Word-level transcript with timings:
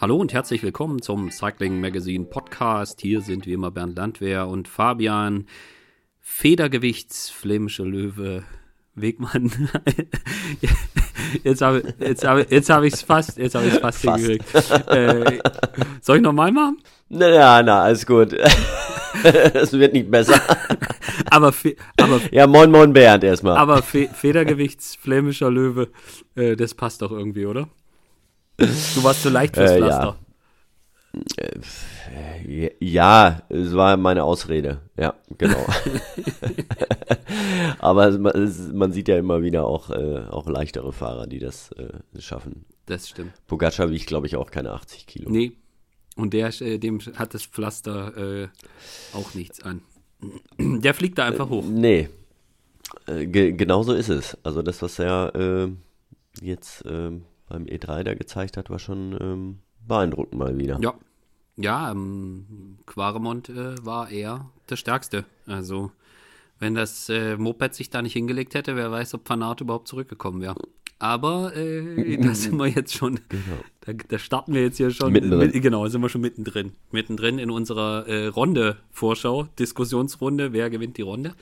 Hallo 0.00 0.16
und 0.16 0.32
herzlich 0.32 0.62
willkommen 0.62 1.02
zum 1.02 1.30
Cycling 1.30 1.78
Magazine 1.78 2.24
Podcast. 2.24 3.02
Hier 3.02 3.20
sind 3.20 3.44
wie 3.44 3.52
immer 3.52 3.70
Bernd 3.70 3.98
Landwehr 3.98 4.48
und 4.48 4.66
Fabian 4.66 5.46
Federgewichts, 6.20 7.28
flämische 7.28 7.82
Löwe, 7.82 8.44
Wegmann. 8.94 9.52
jetzt 11.44 11.60
habe 11.60 11.82
jetzt 11.98 12.26
hab, 12.26 12.50
jetzt 12.50 12.70
hab 12.70 12.82
ich 12.82 12.94
es 12.94 13.02
fast, 13.02 13.36
jetzt 13.36 13.54
habe 13.54 13.66
ich 13.66 13.74
es 13.74 13.78
fast, 13.80 14.02
fast. 14.02 14.24
hingekriegt. 14.24 14.88
Äh, 14.88 15.38
soll 16.00 16.16
ich 16.16 16.22
nochmal 16.22 16.50
machen? 16.50 16.78
Na, 17.10 17.28
na, 17.28 17.62
na, 17.62 17.82
alles 17.82 18.06
gut. 18.06 18.34
Es 19.52 19.72
wird 19.72 19.92
nicht 19.92 20.10
besser. 20.10 20.40
aber, 21.30 21.52
aber 21.98 22.20
ja, 22.30 22.46
moin, 22.46 22.70
moin, 22.70 22.94
Bernd 22.94 23.22
erstmal. 23.22 23.58
Aber 23.58 23.82
Fe 23.82 24.08
Federgewichts, 24.08 24.94
flämischer 24.94 25.50
Löwe, 25.50 25.88
äh, 26.36 26.56
das 26.56 26.72
passt 26.72 27.02
doch 27.02 27.10
irgendwie, 27.10 27.44
oder? 27.44 27.68
Du 28.60 29.02
warst 29.04 29.22
zu 29.22 29.30
leicht 29.30 29.54
fürs 29.54 29.70
äh, 29.70 29.78
Pflaster. 29.78 30.16
Ja. 32.46 32.68
ja, 32.78 33.42
es 33.48 33.74
war 33.74 33.96
meine 33.96 34.22
Ausrede. 34.22 34.82
Ja, 34.98 35.14
genau. 35.38 35.66
Aber 37.78 38.18
man, 38.18 38.92
sieht 38.92 39.08
ja 39.08 39.18
immer 39.18 39.42
wieder 39.42 39.64
auch, 39.64 39.90
äh, 39.90 40.24
auch 40.28 40.46
leichtere 40.46 40.92
Fahrer, 40.92 41.26
die 41.26 41.38
das 41.38 41.72
äh, 41.72 42.20
schaffen. 42.20 42.66
Das 42.86 43.08
stimmt. 43.08 43.32
Pogacar 43.46 43.90
wiegt, 43.90 44.06
glaube 44.06 44.26
ich, 44.26 44.36
auch 44.36 44.50
keine 44.50 44.72
80 44.72 45.06
Kilo. 45.06 45.30
Nee. 45.30 45.52
Und 46.16 46.34
der, 46.34 46.48
äh, 46.60 46.78
dem 46.78 47.00
hat 47.16 47.32
das 47.32 47.44
Pflaster 47.44 48.16
äh, 48.42 48.48
auch 49.14 49.34
nichts 49.34 49.62
an. 49.62 49.82
Der 50.58 50.92
fliegt 50.92 51.18
da 51.18 51.24
einfach 51.24 51.48
hoch. 51.48 51.64
nee. 51.64 52.08
Ge 53.06 53.52
genau 53.52 53.84
so 53.84 53.94
ist 53.94 54.08
es. 54.08 54.36
Also 54.42 54.62
das, 54.62 54.82
was 54.82 54.98
er 54.98 55.70
jetzt 56.42 56.84
ähm, 56.86 57.22
beim 57.50 57.64
E3 57.64 58.04
da 58.04 58.14
gezeigt 58.14 58.56
hat, 58.56 58.70
war 58.70 58.78
schon 58.78 59.16
ähm, 59.20 59.58
beeindruckend 59.86 60.38
mal 60.38 60.56
wieder. 60.56 60.78
Ja, 60.80 60.94
ja, 61.56 61.90
ähm, 61.90 62.78
Quaremont 62.86 63.50
äh, 63.50 63.84
war 63.84 64.10
eher 64.10 64.50
der 64.70 64.76
Stärkste. 64.76 65.26
Also, 65.46 65.92
wenn 66.58 66.74
das 66.74 67.08
äh, 67.10 67.36
Moped 67.36 67.74
sich 67.74 67.90
da 67.90 68.00
nicht 68.00 68.14
hingelegt 68.14 68.54
hätte, 68.54 68.76
wer 68.76 68.90
weiß, 68.90 69.14
ob 69.14 69.28
Fanat 69.28 69.60
überhaupt 69.60 69.88
zurückgekommen 69.88 70.40
wäre. 70.40 70.56
Aber 70.98 71.54
äh, 71.56 72.16
da 72.18 72.34
sind 72.34 72.56
wir 72.56 72.68
jetzt 72.68 72.94
schon, 72.94 73.20
genau. 73.28 73.58
da, 73.80 73.92
da, 73.92 74.18
starten 74.18 74.54
wir 74.54 74.62
jetzt 74.62 74.76
hier 74.76 74.90
schon. 74.90 75.12
Mittendrin. 75.12 75.50
Mit, 75.50 75.62
genau, 75.62 75.86
sind 75.88 76.00
wir 76.00 76.08
schon 76.08 76.20
mittendrin. 76.20 76.72
Mittendrin 76.92 77.38
in 77.38 77.50
unserer 77.50 78.06
äh, 78.06 78.26
Runde-Vorschau, 78.26 79.48
Diskussionsrunde, 79.58 80.52
wer 80.52 80.70
gewinnt 80.70 80.98
die 80.98 81.02
Runde. 81.02 81.34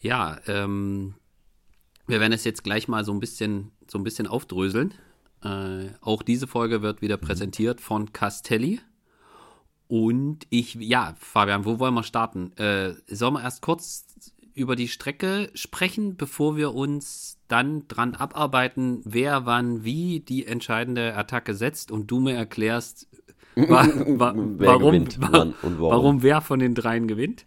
Ja, 0.00 0.38
ähm, 0.46 1.14
wir 2.06 2.20
werden 2.20 2.32
es 2.32 2.44
jetzt 2.44 2.64
gleich 2.64 2.86
mal 2.86 3.04
so 3.04 3.12
ein 3.12 3.20
bisschen, 3.20 3.72
so 3.86 3.98
ein 3.98 4.04
bisschen 4.04 4.26
aufdröseln. 4.26 4.94
Äh, 5.46 5.90
auch 6.00 6.22
diese 6.22 6.46
Folge 6.46 6.82
wird 6.82 7.02
wieder 7.02 7.16
präsentiert 7.16 7.80
von 7.80 8.12
Castelli. 8.12 8.80
Und 9.88 10.46
ich, 10.50 10.74
ja, 10.74 11.14
Fabian, 11.18 11.64
wo 11.64 11.78
wollen 11.78 11.94
wir 11.94 12.02
starten? 12.02 12.52
Äh, 12.56 12.94
sollen 13.06 13.34
wir 13.34 13.42
erst 13.42 13.62
kurz 13.62 14.06
über 14.54 14.74
die 14.74 14.88
Strecke 14.88 15.50
sprechen, 15.54 16.16
bevor 16.16 16.56
wir 16.56 16.74
uns 16.74 17.38
dann 17.46 17.86
dran 17.86 18.14
abarbeiten, 18.14 19.02
wer 19.04 19.46
wann 19.46 19.84
wie 19.84 20.20
die 20.20 20.46
entscheidende 20.46 21.14
Attacke 21.14 21.54
setzt 21.54 21.90
und 21.90 22.10
du 22.10 22.20
mir 22.20 22.34
erklärst, 22.34 23.06
wa 23.54 23.86
wa 23.86 24.34
warum, 24.58 24.80
gewinnt, 24.80 25.20
wa 25.20 25.30
warum. 25.30 25.78
warum. 25.78 26.22
wer 26.22 26.40
von 26.40 26.58
den 26.58 26.74
dreien 26.74 27.06
gewinnt? 27.06 27.44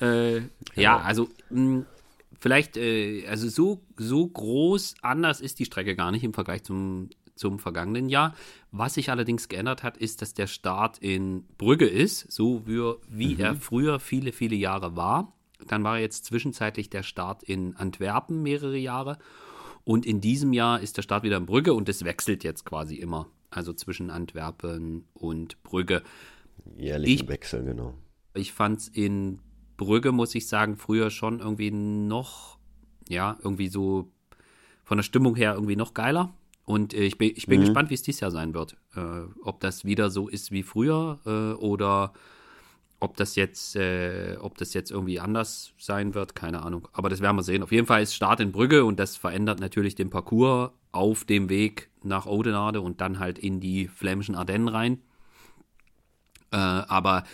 Äh, 0.00 0.40
genau. 0.40 0.48
Ja, 0.76 0.98
also 0.98 1.28
mh, 1.50 1.84
vielleicht, 2.40 2.76
äh, 2.76 3.26
also 3.26 3.48
so, 3.48 3.80
so 3.96 4.26
groß 4.26 4.94
anders 5.02 5.40
ist 5.40 5.58
die 5.58 5.64
Strecke 5.64 5.96
gar 5.96 6.12
nicht 6.12 6.24
im 6.24 6.34
Vergleich 6.34 6.62
zum 6.62 7.10
zum 7.34 7.58
vergangenen 7.58 8.08
Jahr. 8.08 8.34
Was 8.70 8.94
sich 8.94 9.10
allerdings 9.10 9.48
geändert 9.48 9.82
hat, 9.82 9.96
ist, 9.96 10.22
dass 10.22 10.34
der 10.34 10.46
Start 10.46 10.98
in 10.98 11.44
Brügge 11.58 11.86
ist, 11.86 12.30
so 12.32 12.66
wie, 12.66 12.94
wie 13.08 13.34
mhm. 13.34 13.40
er 13.40 13.54
früher 13.56 14.00
viele, 14.00 14.32
viele 14.32 14.56
Jahre 14.56 14.96
war. 14.96 15.32
Dann 15.66 15.84
war 15.84 15.98
jetzt 15.98 16.24
zwischenzeitlich 16.24 16.90
der 16.90 17.02
Start 17.02 17.42
in 17.42 17.76
Antwerpen 17.76 18.42
mehrere 18.42 18.76
Jahre. 18.76 19.18
Und 19.84 20.06
in 20.06 20.20
diesem 20.20 20.52
Jahr 20.52 20.80
ist 20.80 20.96
der 20.96 21.02
Start 21.02 21.22
wieder 21.22 21.36
in 21.36 21.46
Brügge 21.46 21.74
und 21.74 21.88
es 21.88 22.04
wechselt 22.04 22.42
jetzt 22.44 22.64
quasi 22.64 22.96
immer. 22.96 23.28
Also 23.50 23.72
zwischen 23.72 24.10
Antwerpen 24.10 25.04
und 25.12 25.62
Brügge. 25.62 26.02
Jährlichen 26.76 27.28
Wechsel, 27.28 27.64
genau. 27.64 27.94
Ich 28.34 28.52
fand 28.52 28.80
es 28.80 28.88
in 28.88 29.40
Brügge, 29.76 30.12
muss 30.12 30.34
ich 30.34 30.48
sagen, 30.48 30.76
früher 30.76 31.10
schon 31.10 31.40
irgendwie 31.40 31.70
noch, 31.70 32.58
ja, 33.08 33.36
irgendwie 33.42 33.68
so 33.68 34.10
von 34.84 34.98
der 34.98 35.02
Stimmung 35.02 35.36
her 35.36 35.54
irgendwie 35.54 35.76
noch 35.76 35.94
geiler. 35.94 36.34
Und 36.64 36.94
äh, 36.94 37.04
ich 37.04 37.18
bin, 37.18 37.32
ich 37.34 37.46
bin 37.46 37.60
mhm. 37.60 37.64
gespannt, 37.64 37.90
wie 37.90 37.94
es 37.94 38.02
dieses 38.02 38.20
Jahr 38.20 38.30
sein 38.30 38.54
wird. 38.54 38.76
Äh, 38.96 39.00
ob 39.42 39.60
das 39.60 39.84
wieder 39.84 40.10
so 40.10 40.28
ist 40.28 40.50
wie 40.50 40.62
früher 40.62 41.20
äh, 41.26 41.54
oder 41.60 42.12
ob 43.00 43.16
das 43.16 43.36
jetzt, 43.36 43.76
äh, 43.76 44.36
ob 44.40 44.56
das 44.56 44.72
jetzt 44.72 44.90
irgendwie 44.90 45.20
anders 45.20 45.74
sein 45.78 46.14
wird, 46.14 46.34
keine 46.34 46.62
Ahnung. 46.62 46.88
Aber 46.92 47.10
das 47.10 47.20
werden 47.20 47.36
wir 47.36 47.42
sehen. 47.42 47.62
Auf 47.62 47.72
jeden 47.72 47.86
Fall 47.86 48.02
ist 48.02 48.14
Start 48.14 48.40
in 48.40 48.50
Brügge 48.52 48.84
und 48.84 48.98
das 48.98 49.16
verändert 49.16 49.60
natürlich 49.60 49.94
den 49.94 50.10
Parcours 50.10 50.70
auf 50.90 51.24
dem 51.24 51.48
Weg 51.48 51.90
nach 52.02 52.26
Oudenarde 52.26 52.80
und 52.80 53.00
dann 53.00 53.18
halt 53.18 53.38
in 53.38 53.60
die 53.60 53.88
flämischen 53.88 54.34
Ardennen 54.34 54.68
rein. 54.68 55.02
Äh, 56.50 56.56
aber 56.56 57.24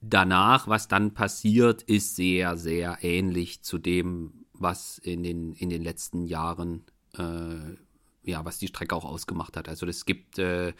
danach, 0.00 0.68
was 0.68 0.86
dann 0.86 1.12
passiert, 1.12 1.82
ist 1.82 2.14
sehr, 2.14 2.56
sehr 2.56 2.98
ähnlich 3.02 3.62
zu 3.62 3.78
dem, 3.78 4.44
was 4.52 4.98
in 4.98 5.22
den, 5.22 5.54
in 5.54 5.70
den 5.70 5.82
letzten 5.82 6.26
Jahren 6.26 6.84
äh, 7.16 7.76
ja, 8.22 8.44
was 8.44 8.58
die 8.58 8.68
Strecke 8.68 8.94
auch 8.94 9.04
ausgemacht 9.04 9.56
hat. 9.56 9.68
Also 9.68 9.86
es 9.86 10.04
gibt 10.04 10.38
äh, 10.38 10.72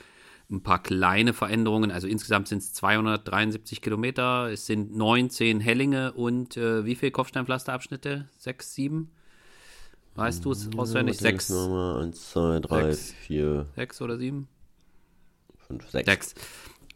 ein 0.51 0.63
paar 0.63 0.83
kleine 0.83 1.33
Veränderungen. 1.33 1.91
Also 1.91 2.09
insgesamt 2.09 2.49
sind 2.49 2.59
es 2.59 2.73
273 2.75 3.81
Kilometer. 3.81 4.51
Es 4.51 4.67
sind 4.67 4.97
19 4.97 5.61
Hellinge 5.61 6.13
und 6.13 6.57
äh, 6.57 6.85
wie 6.85 6.97
viele 6.97 7.13
Kopfsteinpflasterabschnitte? 7.13 8.29
Sechs, 8.37 8.75
sieben? 8.75 9.11
Weißt 10.17 10.45
du 10.45 10.51
es 10.51 10.69
auswendig? 10.77 11.17
Ja, 11.17 11.23
sechs. 11.23 11.51
Eins, 11.53 12.31
zwei, 12.31 12.59
drei, 12.59 12.93
sechs. 12.93 13.13
vier. 13.13 13.67
Sechs 13.77 14.03
oder 14.03 14.19
sieben? 14.19 14.49
Fünf, 15.67 15.89
sechs. 15.89 16.07
Sechs. 16.07 16.35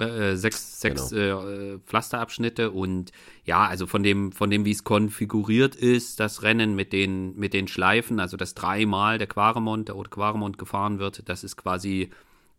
Äh, 0.00 0.34
sechs, 0.34 0.80
sechs 0.80 1.10
genau. 1.10 1.48
äh, 1.48 1.78
Pflasterabschnitte 1.78 2.72
und 2.72 3.12
ja, 3.44 3.64
also 3.64 3.86
von 3.86 4.02
dem, 4.02 4.32
von 4.32 4.50
dem, 4.50 4.64
wie 4.64 4.72
es 4.72 4.82
konfiguriert 4.82 5.76
ist, 5.76 6.18
das 6.18 6.42
Rennen 6.42 6.74
mit 6.74 6.92
den, 6.92 7.36
mit 7.36 7.54
den 7.54 7.68
Schleifen, 7.68 8.18
also 8.18 8.36
das 8.36 8.54
dreimal 8.54 9.18
der 9.18 9.28
Quaremont, 9.28 9.86
der 9.88 9.94
Haute 9.94 10.10
Quaremont 10.10 10.58
gefahren 10.58 10.98
wird, 10.98 11.28
das 11.28 11.44
ist 11.44 11.56
quasi 11.56 12.10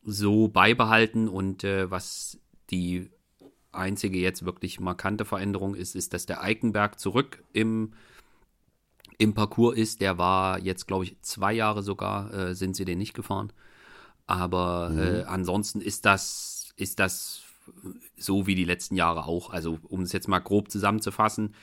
so 0.06 0.47
beibehalten 0.47 1.28
und 1.28 1.66
äh, 1.66 1.91
was 1.91 2.40
die 2.69 3.09
einzige 3.74 4.18
jetzt 4.18 4.45
wirklich 4.45 4.79
markante 4.79 5.25
Veränderung 5.25 5.75
ist, 5.75 5.95
ist, 5.95 6.13
dass 6.13 6.25
der 6.25 6.41
Eikenberg 6.41 7.00
zurück 7.00 7.44
im, 7.51 7.91
im 9.18 9.34
Parcours 9.34 9.75
ist. 9.75 10.00
Der 10.00 10.18
war 10.18 10.59
jetzt, 10.59 10.88
glaube 10.88 11.03
ich, 11.03 11.22
zwei 11.22 11.51
Jahre 11.51 11.84
sogar, 11.84 12.34
äh, 12.34 12.56
sind 12.56 12.78
sie 12.78 12.85
den 12.85 12.97
nicht 12.97 13.13
gefahren. 13.13 13.51
Aber 14.25 14.90
mhm. 14.90 15.00
äh, 15.00 15.24
ansonsten 15.24 15.81
ist 15.81 16.06
das 16.06 16.54
ist 16.75 17.00
das 17.00 17.44
so 18.18 18.47
wie 18.47 18.56
die 18.56 18.66
letzten 18.66 18.96
Jahre 18.96 19.25
auch. 19.25 19.50
Also, 19.50 19.80
um 19.84 20.02
es 20.02 20.12
jetzt 20.12 20.28
mal 20.28 20.40
grob 20.40 20.69
zusammenzufassen, 20.69 21.56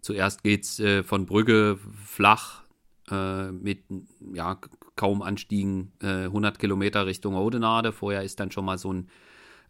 zuerst 0.00 0.42
geht 0.42 0.64
es 0.64 0.80
äh, 0.80 1.02
von 1.02 1.26
Brügge 1.26 1.78
flach 2.04 2.62
äh, 3.10 3.50
mit 3.50 3.84
ja, 4.34 4.58
kaum 4.96 5.22
Anstiegen 5.22 5.92
äh, 6.02 6.24
100 6.24 6.58
Kilometer 6.58 7.06
Richtung 7.06 7.34
Odenade. 7.34 7.92
Vorher 7.92 8.22
ist 8.22 8.40
dann 8.40 8.50
schon 8.50 8.64
mal 8.64 8.78
so 8.78 8.92
ein 8.92 9.08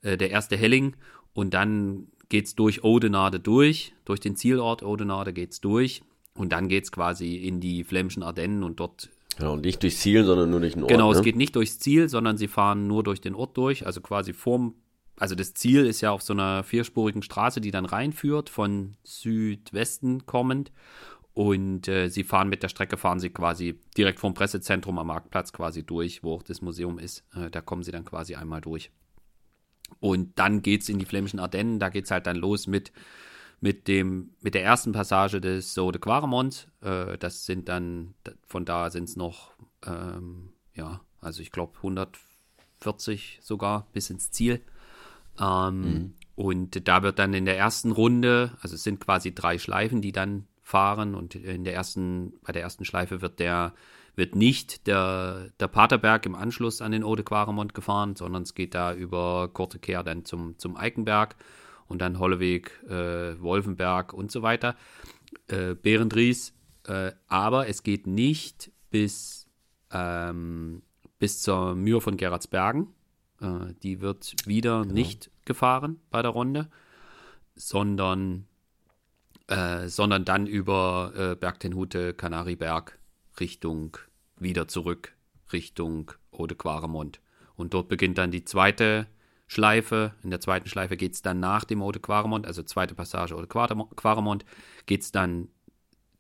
äh, 0.03 0.17
der 0.17 0.31
erste 0.31 0.57
Helling 0.57 0.97
und 1.33 1.55
dann 1.55 2.09
geht 2.29 2.47
es 2.47 2.55
durch 2.55 2.85
Odenade 2.85 3.41
durch, 3.41 3.93
durch 4.05 4.21
den 4.21 4.37
Zielort 4.37 4.83
Odenade 4.83 5.33
geht 5.33 5.53
es 5.53 5.61
durch 5.61 6.03
und 6.35 6.53
dann 6.53 6.69
geht 6.69 6.85
es 6.85 6.93
quasi 6.93 7.37
in 7.37 7.61
die 7.61 7.85
flämischen 7.85 8.23
Ardennen 8.23 8.63
und 8.63 8.81
dort 8.81 9.11
Genau, 9.41 9.57
nicht 9.57 9.83
durchs 9.83 10.01
Ziel, 10.01 10.25
sondern 10.25 10.51
nur 10.51 10.61
durch 10.61 10.75
den 10.75 10.83
Ort. 10.83 10.91
Genau, 10.91 11.11
ne? 11.11 11.19
es 11.19 11.25
geht 11.25 11.37
nicht 11.37 11.57
durchs 11.57 11.79
Ziel, 11.79 12.09
sondern 12.09 12.37
sie 12.37 12.49
fahren 12.49 12.87
nur 12.87 13.03
durch 13.03 13.21
den 13.21 13.35
Ort 13.35 13.57
durch, 13.57 13.87
also 13.87 14.01
quasi 14.01 14.33
vorm, 14.33 14.75
also 15.17 15.35
das 15.35 15.55
Ziel 15.55 15.87
ist 15.87 16.01
ja 16.03 16.11
auf 16.11 16.23
so 16.23 16.33
einer 16.33 16.63
vierspurigen 16.63 17.23
Straße, 17.23 17.61
die 17.61 17.71
dann 17.71 17.87
reinführt, 17.87 18.51
von 18.51 18.97
Südwesten 19.03 20.27
kommend. 20.27 20.73
Und 21.33 21.89
äh, 21.89 22.09
sie 22.09 22.25
fahren 22.25 22.49
mit 22.49 22.63
der 22.63 22.69
Strecke, 22.69 22.97
fahren 22.97 23.21
sie 23.21 23.31
quasi 23.31 23.79
direkt 23.97 24.21
vom 24.21 24.35
Pressezentrum 24.35 24.99
am 24.99 25.07
Marktplatz 25.07 25.53
quasi 25.53 25.85
durch, 25.85 26.23
wo 26.23 26.35
auch 26.35 26.43
das 26.43 26.61
Museum 26.61 26.99
ist. 26.99 27.25
Äh, 27.35 27.51
da 27.51 27.61
kommen 27.61 27.83
sie 27.83 27.93
dann 27.93 28.05
quasi 28.05 28.35
einmal 28.35 28.61
durch. 28.61 28.91
Und 30.01 30.39
dann 30.39 30.61
geht 30.61 30.83
es 30.83 30.89
in 30.89 30.99
die 30.99 31.07
flämischen 31.07 31.41
Ardennen, 31.41 31.79
da 31.79 31.89
geht 31.89 32.05
es 32.05 32.11
halt 32.11 32.27
dann 32.27 32.37
los 32.37 32.67
mit 32.67 32.93
mit 33.61 33.89
dem, 33.89 34.31
mit 34.41 34.55
der 34.55 34.65
ersten 34.65 34.93
Passage 34.93 35.41
des 35.41 35.75
So 35.75 35.91
de 35.91 36.01
Quaremont. 36.01 36.69
Äh, 36.81 37.19
das 37.19 37.45
sind 37.45 37.69
dann, 37.69 38.15
von 38.47 38.65
da 38.65 38.91
sind 38.91 39.05
es 39.05 39.17
noch, 39.17 39.53
ähm, 39.87 40.53
ja, 40.75 41.01
also 41.21 41.43
ich 41.43 41.53
glaube 41.53 41.77
140 41.77 43.41
sogar 43.43 43.87
bis 43.93 44.11
ins 44.11 44.31
Ziel. 44.31 44.61
Ähm, 45.39 45.81
mhm. 45.81 46.15
Und 46.37 46.89
da 46.89 47.03
wird 47.03 47.19
dann 47.19 47.35
in 47.35 47.45
der 47.45 47.59
ersten 47.59 47.93
Runde, 47.93 48.53
also 48.63 48.75
es 48.75 48.83
sind 48.83 48.99
quasi 48.99 49.35
drei 49.35 49.59
Schleifen, 49.59 50.01
die 50.01 50.13
dann 50.13 50.47
fahren 50.63 51.15
und 51.15 51.35
in 51.35 51.65
der 51.65 51.75
ersten, 51.75 52.33
bei 52.43 52.53
der 52.53 52.63
ersten 52.63 52.85
Schleife 52.85 53.21
wird 53.21 53.41
der 53.41 53.75
wird 54.17 54.35
nicht 54.35 54.87
der, 54.87 55.51
der 55.61 55.69
Paterberg 55.69 56.27
im 56.27 56.35
Anschluss 56.35 56.83
an 56.83 56.93
den 56.93 57.05
Ode 57.05 57.23
Quaremont 57.23 57.75
gefahren, 57.75 58.17
sondern 58.17 58.43
es 58.43 58.55
geht 58.55 58.75
da 58.75 58.93
über 58.93 59.49
kurze 59.49 59.79
Kehr 59.79 60.03
dann 60.03 60.25
zum, 60.25 60.59
zum 60.59 60.77
Eikenberg 60.77 61.37
und 61.91 62.01
dann 62.01 62.19
Holleweg, 62.21 62.83
äh, 62.89 63.39
Wolfenberg 63.41 64.15
und 64.15 64.31
so 64.31 64.43
weiter. 64.43 64.77
Äh, 65.49 65.75
Behrendries, 65.75 66.55
äh, 66.87 67.13
aber 67.27 67.69
es 67.69 67.83
geht 67.83 68.07
nicht 68.07 68.71
bis, 68.91 69.49
ähm, 69.93 70.83
bis 71.19 71.43
zur 71.43 71.75
Mühe 71.75 72.01
von 72.01 72.17
Gerardsbergen. 72.17 72.87
Äh, 73.41 73.75
die 73.83 74.01
wird 74.01 74.35
wieder 74.47 74.83
genau. 74.83 74.95
nicht 74.95 75.31
gefahren 75.45 76.01
bei 76.11 76.23
der 76.23 76.31
Runde, 76.31 76.71
sondern, 77.57 78.47
äh, 79.49 79.89
sondern 79.89 80.25
dann 80.25 80.47
über 80.47 81.13
äh, 81.17 81.35
Bergtenhute, 81.35 82.15
Kanariberg 82.15 82.99
Richtung 83.41 83.97
wieder 84.39 84.69
zurück 84.69 85.17
Richtung 85.53 86.13
Ode 86.31 86.55
Quaremont. 86.55 87.21
Und 87.57 87.75
dort 87.75 87.89
beginnt 87.89 88.17
dann 88.17 88.31
die 88.31 88.45
zweite 88.45 89.09
Schleife. 89.51 90.15
In 90.23 90.31
der 90.31 90.41
zweiten 90.41 90.69
Schleife 90.69 90.97
geht 90.97 91.15
es 91.15 91.23
dann 91.23 91.41
nach 91.41 91.65
dem 91.65 91.83
Ode 91.83 91.99
Quaremont, 91.99 92.47
also 92.47 92.63
zweite 92.63 92.95
Passage 92.95 93.35
Ode 93.35 93.49
Quaremont, 93.49 94.45
geht 94.87 95.03
es 95.03 95.11
dann 95.11 95.49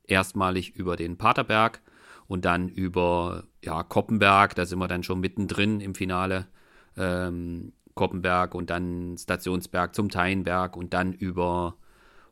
erstmalig 0.03 0.75
über 0.75 0.97
den 0.97 1.17
Paterberg 1.17 1.81
und 2.27 2.45
dann 2.45 2.69
über 2.69 3.45
ja, 3.63 3.85
Koppenberg, 3.85 4.57
da 4.57 4.67
sind 4.67 4.81
wir 4.81 4.89
dann 4.89 5.05
schon 5.05 5.21
mittendrin 5.21 5.81
im 5.81 5.95
Finale. 5.95 6.49
Ähm, 6.97 7.73
Koppenberg 7.95 8.53
und 8.57 8.69
dann 8.69 9.17
Stationsberg 9.17 9.95
zum 9.95 10.09
Teinberg 10.09 10.77
und 10.77 10.93
dann 10.93 11.13
über 11.13 11.77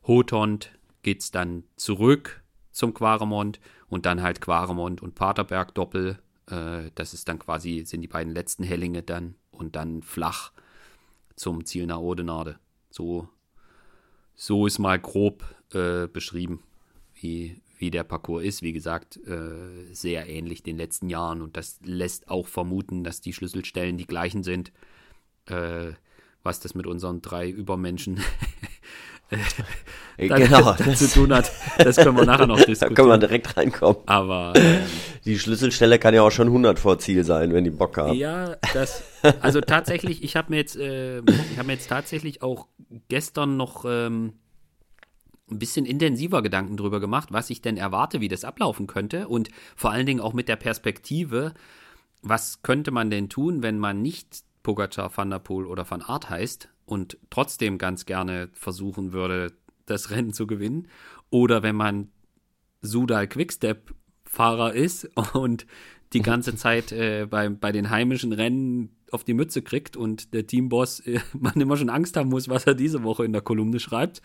Hotond 0.05 0.77
geht 1.01 1.21
es 1.21 1.31
dann 1.31 1.63
zurück 1.77 2.43
zum 2.71 2.93
Quaremont 2.93 3.61
und 3.87 4.05
dann 4.05 4.21
halt 4.21 4.41
Quaremont 4.41 5.01
und 5.01 5.15
Paterberg 5.15 5.73
Doppel. 5.75 6.19
Äh, 6.51 6.91
das 6.95 7.13
ist 7.13 7.29
dann 7.29 7.39
quasi, 7.39 7.85
sind 7.85 8.01
die 8.01 8.09
beiden 8.09 8.33
letzten 8.33 8.65
Hellinge 8.65 9.01
dann 9.01 9.35
und 9.51 9.77
dann 9.77 10.01
flach 10.01 10.51
zum 11.39 11.65
Ziel 11.65 11.85
nach 11.85 11.99
Odenade. 11.99 12.59
So, 12.89 13.29
so 14.35 14.67
ist 14.67 14.77
mal 14.77 14.99
grob 14.99 15.43
äh, 15.73 16.07
beschrieben, 16.07 16.61
wie, 17.15 17.61
wie 17.77 17.91
der 17.91 18.03
Parcours 18.03 18.43
ist. 18.43 18.61
Wie 18.61 18.73
gesagt, 18.73 19.17
äh, 19.25 19.93
sehr 19.93 20.27
ähnlich 20.27 20.63
den 20.63 20.77
letzten 20.77 21.07
Jahren 21.09 21.41
und 21.41 21.55
das 21.55 21.79
lässt 21.81 22.29
auch 22.29 22.47
vermuten, 22.47 23.03
dass 23.03 23.21
die 23.21 23.33
Schlüsselstellen 23.33 23.97
die 23.97 24.07
gleichen 24.07 24.43
sind. 24.43 24.73
Äh, 25.45 25.93
was 26.43 26.59
das 26.59 26.73
mit 26.73 26.87
unseren 26.87 27.21
drei 27.21 27.49
Übermenschen 27.49 28.19
äh, 30.17 30.27
genau, 30.27 30.73
zu 30.95 31.07
tun 31.07 31.33
hat, 31.33 31.51
das 31.77 31.97
können 31.97 32.17
wir 32.17 32.25
nachher 32.25 32.47
noch 32.47 32.57
diskutieren. 32.57 32.79
Da 32.89 32.95
können 32.95 33.09
wir 33.09 33.17
direkt 33.17 33.57
reinkommen. 33.57 34.01
Aber 34.05 34.53
ähm, 34.55 34.79
die 35.25 35.37
Schlüsselstelle 35.37 35.99
kann 35.99 36.13
ja 36.13 36.23
auch 36.23 36.31
schon 36.31 36.47
100 36.47 36.79
vor 36.79 36.99
Ziel 36.99 37.23
sein, 37.23 37.53
wenn 37.53 37.63
die 37.63 37.69
Bock 37.69 37.97
haben. 37.97 38.13
Ja, 38.15 38.55
das, 38.73 39.03
also 39.41 39.61
tatsächlich, 39.61 40.23
ich 40.23 40.35
habe 40.35 40.51
mir 40.51 40.57
jetzt, 40.57 40.75
äh, 40.75 41.19
ich 41.19 41.57
habe 41.57 41.67
mir 41.67 41.73
jetzt 41.73 41.89
tatsächlich 41.89 42.41
auch 42.41 42.67
gestern 43.07 43.57
noch 43.57 43.85
ähm, 43.87 44.33
ein 45.51 45.59
bisschen 45.59 45.85
intensiver 45.85 46.41
Gedanken 46.41 46.77
drüber 46.77 46.99
gemacht, 46.99 47.29
was 47.31 47.49
ich 47.49 47.61
denn 47.61 47.77
erwarte, 47.77 48.21
wie 48.21 48.27
das 48.27 48.43
ablaufen 48.43 48.87
könnte 48.87 49.27
und 49.27 49.49
vor 49.75 49.91
allen 49.91 50.05
Dingen 50.05 50.21
auch 50.21 50.33
mit 50.33 50.47
der 50.47 50.55
Perspektive, 50.55 51.53
was 52.21 52.61
könnte 52.61 52.91
man 52.91 53.09
denn 53.09 53.29
tun, 53.29 53.63
wenn 53.63 53.79
man 53.79 54.01
nicht 54.01 54.43
Pogacar, 54.63 55.11
Van 55.15 55.29
der 55.29 55.39
Poel 55.39 55.65
oder 55.65 55.89
Van 55.89 56.01
Aert 56.01 56.29
heißt 56.29 56.69
und 56.89 57.17
trotzdem 57.29 57.77
ganz 57.77 58.05
gerne 58.05 58.49
versuchen 58.53 59.13
würde, 59.13 59.53
das 59.85 60.09
Rennen 60.09 60.33
zu 60.33 60.47
gewinnen. 60.47 60.87
Oder 61.29 61.61
wenn 61.61 61.75
man 61.75 62.09
Sudal 62.81 63.27
Quickstep 63.27 63.93
Fahrer 64.23 64.73
ist 64.73 65.09
und 65.33 65.67
die 66.13 66.21
ganze 66.21 66.55
Zeit 66.55 66.91
äh, 66.91 67.27
bei, 67.29 67.49
bei 67.49 67.71
den 67.71 67.91
heimischen 67.91 68.33
Rennen 68.33 68.95
auf 69.11 69.23
die 69.23 69.35
Mütze 69.35 69.61
kriegt 69.61 69.97
und 69.97 70.33
der 70.33 70.47
Teamboss 70.47 71.01
äh, 71.01 71.19
man 71.33 71.53
immer 71.53 71.77
schon 71.77 71.89
Angst 71.89 72.17
haben 72.17 72.29
muss, 72.29 72.49
was 72.49 72.65
er 72.65 72.73
diese 72.73 73.03
Woche 73.03 73.25
in 73.25 73.33
der 73.33 73.41
Kolumne 73.41 73.79
schreibt. 73.79 74.21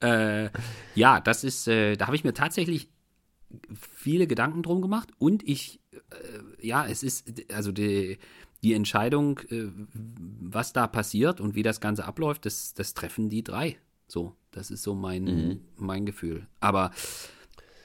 Äh, 0.00 0.50
ja, 0.94 1.20
das 1.20 1.42
ist, 1.42 1.66
äh, 1.66 1.96
da 1.96 2.06
habe 2.06 2.16
ich 2.16 2.22
mir 2.22 2.34
tatsächlich 2.34 2.88
viele 3.72 4.28
Gedanken 4.28 4.62
drum 4.62 4.82
gemacht 4.82 5.10
und 5.18 5.42
ich, 5.48 5.80
äh, 5.92 6.66
ja, 6.66 6.86
es 6.86 7.02
ist, 7.02 7.52
also 7.52 7.72
die, 7.72 8.18
die 8.62 8.74
Entscheidung, 8.74 9.38
äh, 9.50 9.68
was 10.40 10.72
da 10.72 10.86
passiert 10.86 11.40
und 11.40 11.54
wie 11.54 11.62
das 11.62 11.80
Ganze 11.80 12.04
abläuft, 12.04 12.46
das, 12.46 12.74
das 12.74 12.94
treffen 12.94 13.28
die 13.28 13.44
drei. 13.44 13.76
So, 14.08 14.34
das 14.50 14.70
ist 14.70 14.82
so 14.82 14.94
mein, 14.94 15.24
mhm. 15.24 15.60
mein 15.76 16.06
Gefühl. 16.06 16.46
Aber 16.60 16.90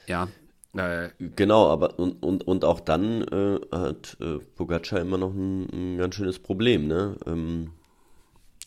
ja. 0.06 0.28
Äh, 0.74 1.10
genau, 1.18 1.68
aber 1.68 1.98
und, 1.98 2.22
und, 2.22 2.44
und 2.46 2.64
auch 2.64 2.80
dann 2.80 3.22
äh, 3.22 3.60
hat 3.70 4.16
äh, 4.20 4.38
Pogacar 4.38 5.00
immer 5.00 5.18
noch 5.18 5.32
ein, 5.32 5.68
ein, 5.72 5.98
ganz 5.98 6.16
schönes 6.16 6.40
Problem, 6.40 6.88
ne? 6.88 7.16
Ähm, 7.26 7.70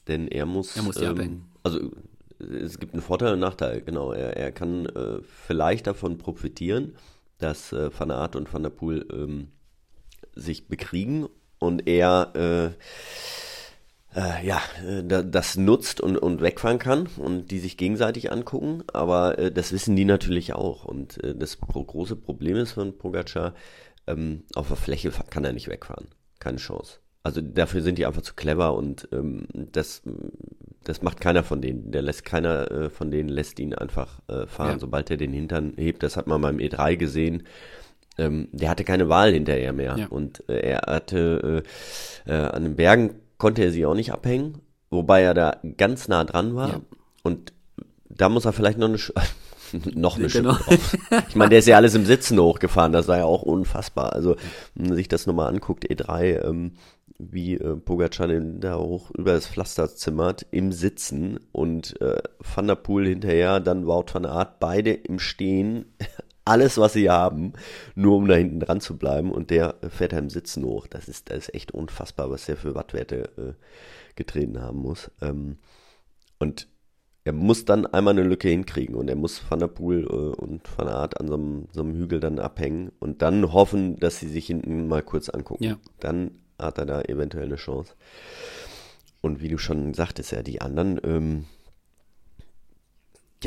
denn 0.07 0.30
er 0.30 0.45
muss. 0.45 0.77
Er 0.77 0.83
muss 0.83 0.95
die 0.95 1.04
ähm. 1.04 1.44
Also 1.63 1.92
es 2.39 2.80
gibt 2.80 2.94
einen 2.94 3.01
Vorteil 3.01 3.30
und 3.30 3.33
einen 3.33 3.42
Nachteil, 3.42 3.81
genau. 3.81 4.13
Er, 4.13 4.38
er 4.38 4.54
kann 4.54 4.86
äh, 4.86 5.19
vielleicht 5.21 5.88
davon 5.88 6.18
profitieren, 6.18 6.95
dass 7.39 7.74
äh, 7.74 7.89
Van 7.98 8.12
Aert 8.12 8.38
und 8.38 8.54
Van 8.54 8.63
der 8.63 8.69
Poel 8.69 9.06
ähm, 9.12 9.50
sich 10.33 10.69
bekriegen 10.69 11.27
und 11.59 11.88
er 11.88 12.31
äh, 12.36 14.18
äh, 14.18 14.45
ja, 14.45 14.62
äh, 14.86 15.04
das 15.04 15.57
nutzt 15.57 16.01
und, 16.01 16.18
und 16.18 16.42
wegfahren 16.42 16.80
kann 16.80 17.07
und 17.18 17.51
die 17.51 17.59
sich 17.59 17.77
gegenseitig 17.77 18.31
angucken, 18.31 18.83
aber 18.92 19.38
äh, 19.38 19.51
das 19.51 19.71
wissen 19.71 19.95
die 19.95 20.06
natürlich 20.06 20.54
auch. 20.54 20.86
Und 20.86 21.24
äh, 21.24 21.36
das 21.36 21.59
große 21.59 22.15
Problem 22.15 22.57
ist 22.57 22.71
von 22.71 22.98
Pogacar, 22.98 23.54
ähm, 24.07 24.44
auf 24.56 24.69
der 24.69 24.77
Fläche 24.77 25.12
kann 25.30 25.45
er 25.45 25.54
nicht 25.54 25.68
wegfahren. 25.68 26.07
Keine 26.39 26.57
Chance. 26.57 27.00
Also 27.21 27.42
dafür 27.42 27.81
sind 27.81 27.98
die 27.98 28.06
einfach 28.06 28.21
zu 28.21 28.36
clever 28.36 28.74
und 28.74 29.09
ähm, 29.12 29.48
das, 29.54 30.01
das 30.83 31.01
macht 31.01 31.19
keiner 31.19 31.44
von 31.44 31.62
denen. 31.62 31.92
Der 31.92 32.01
lässt 32.01 32.24
keiner 32.24 32.71
äh, 32.71 32.89
von 32.89 33.12
denen 33.12 33.27
lässt 33.27 33.59
ihn 33.59 33.75
einfach 33.75 34.21
äh, 34.30 34.48
fahren, 34.48 34.74
ja. 34.74 34.80
sobald 34.80 35.12
er 35.12 35.18
den 35.18 35.33
Hintern 35.33 35.74
hebt. 35.77 36.04
Das 36.04 36.15
hat 36.15 36.27
man 36.27 36.42
beim 36.42 36.57
E3 36.57 36.95
gesehen 36.95 37.44
ähm, 38.18 38.50
der 38.52 38.69
hatte 38.69 38.84
keine 38.84 39.10
Wahl 39.10 39.34
hinterher 39.34 39.74
mehr. 39.74 39.96
Ja. 39.98 40.08
Und 40.08 40.44
äh, 40.50 40.60
er 40.60 40.81
hatte 40.88 41.64
äh, 42.25 42.31
äh, 42.31 42.50
an 42.50 42.64
den 42.64 42.75
Bergen 42.75 43.16
konnte 43.38 43.64
er 43.64 43.72
sie 43.72 43.86
auch 43.86 43.94
nicht 43.94 44.12
abhängen, 44.12 44.62
wobei 44.90 45.22
er 45.22 45.34
da 45.34 45.58
ganz 45.78 46.08
nah 46.08 46.24
dran 46.24 46.56
war. 46.56 46.69
Ja. 46.69 46.81
Und 47.24 47.54
da 48.10 48.30
muss 48.30 48.46
er 48.46 48.54
vielleicht 48.54 48.80
noch 48.80 48.88
eine 48.88 48.98
Sch 48.98 49.14
noch 49.94 50.18
eine 50.18 50.28
genau. 50.28 50.54
drauf. 50.54 50.98
Ich 51.28 51.36
meine, 51.36 51.50
der 51.50 51.60
ist 51.60 51.68
ja 51.68 51.75
alles 51.75 51.94
im 51.94 52.06
Sitzen 52.06 52.40
hochgefahren, 52.40 52.94
das 52.94 53.10
war 53.10 53.18
ja 53.18 53.25
auch 53.25 53.42
unfassbar. 53.42 54.14
Also, 54.14 54.38
wenn 54.75 54.88
man 54.88 54.96
sich 54.96 55.10
das 55.10 55.28
nochmal 55.28 55.50
anguckt, 55.50 55.90
E3, 55.90 56.46
ähm, 56.48 56.72
wie 57.19 57.56
äh, 57.56 57.76
Pogacar 57.76 58.28
da 58.28 58.78
hoch 58.78 59.12
über 59.12 59.33
das 59.33 59.47
Pflaster 59.47 59.94
zimmert, 59.94 60.45
im 60.52 60.71
Sitzen 60.71 61.40
und 61.52 62.00
äh, 62.00 62.21
Van 62.40 62.68
der 62.68 62.76
Poel 62.76 63.07
hinterher, 63.07 63.59
dann 63.59 63.88
Wout 63.88 64.06
van 64.14 64.26
Aert, 64.26 64.59
beide 64.59 64.94
im 64.94 65.19
Stehen 65.19 65.86
alles, 66.47 66.77
was 66.77 66.94
sie 66.94 67.09
haben, 67.09 67.54
nur 67.95 68.18
um 68.18 68.27
da 68.27 68.35
hinten 68.35 68.59
dran 68.59 68.81
zu 68.81 68.97
bleiben. 68.97 69.31
Und 69.31 69.49
der 69.49 69.75
fährt 69.89 70.13
da 70.13 70.18
im 70.18 70.30
Sitzen 70.30 70.63
hoch. 70.63 70.87
Das 70.87 71.07
ist, 71.07 71.30
das 71.30 71.37
ist 71.39 71.54
echt 71.54 71.71
unfassbar, 71.71 72.30
was 72.30 72.45
der 72.45 72.57
für 72.57 72.75
Wattwerte 72.75 73.30
äh, 73.37 73.54
getreten 74.16 74.61
haben 74.61 74.80
muss. 74.80 75.11
Ähm, 75.21 75.57
und 76.39 76.68
er 77.27 77.33
muss 77.33 77.66
dann 77.66 77.85
einmal 77.85 78.13
eine 78.13 78.27
Lücke 78.27 78.47
hinkriegen 78.47 78.95
und 78.95 79.09
er 79.09 79.18
muss 79.18 79.42
Van 79.49 79.59
der 79.59 79.68
Poel 79.68 80.06
äh, 80.06 80.42
und 80.42 80.61
Van 80.77 80.87
Aert 80.87 81.19
an 81.19 81.27
so 81.27 81.33
einem, 81.33 81.68
so 81.73 81.81
einem, 81.81 81.94
Hügel 81.95 82.21
dann 82.21 82.39
abhängen 82.39 82.94
und 82.99 83.21
dann 83.21 83.51
hoffen, 83.51 83.97
dass 83.97 84.19
sie 84.19 84.30
sich 84.30 84.47
hinten 84.47 84.87
mal 84.87 85.04
kurz 85.04 85.27
angucken. 85.27 85.63
Ja. 85.63 85.77
Dann 85.99 86.31
hat 86.57 86.77
er 86.77 86.85
da 86.85 87.01
eventuell 87.01 87.47
eine 87.47 87.57
Chance. 87.57 87.95
Und 89.19 89.42
wie 89.42 89.49
du 89.49 89.57
schon 89.57 89.94
sagtest, 89.94 90.31
ja, 90.31 90.42
die 90.42 90.61
anderen, 90.61 91.01
ähm, 91.04 91.45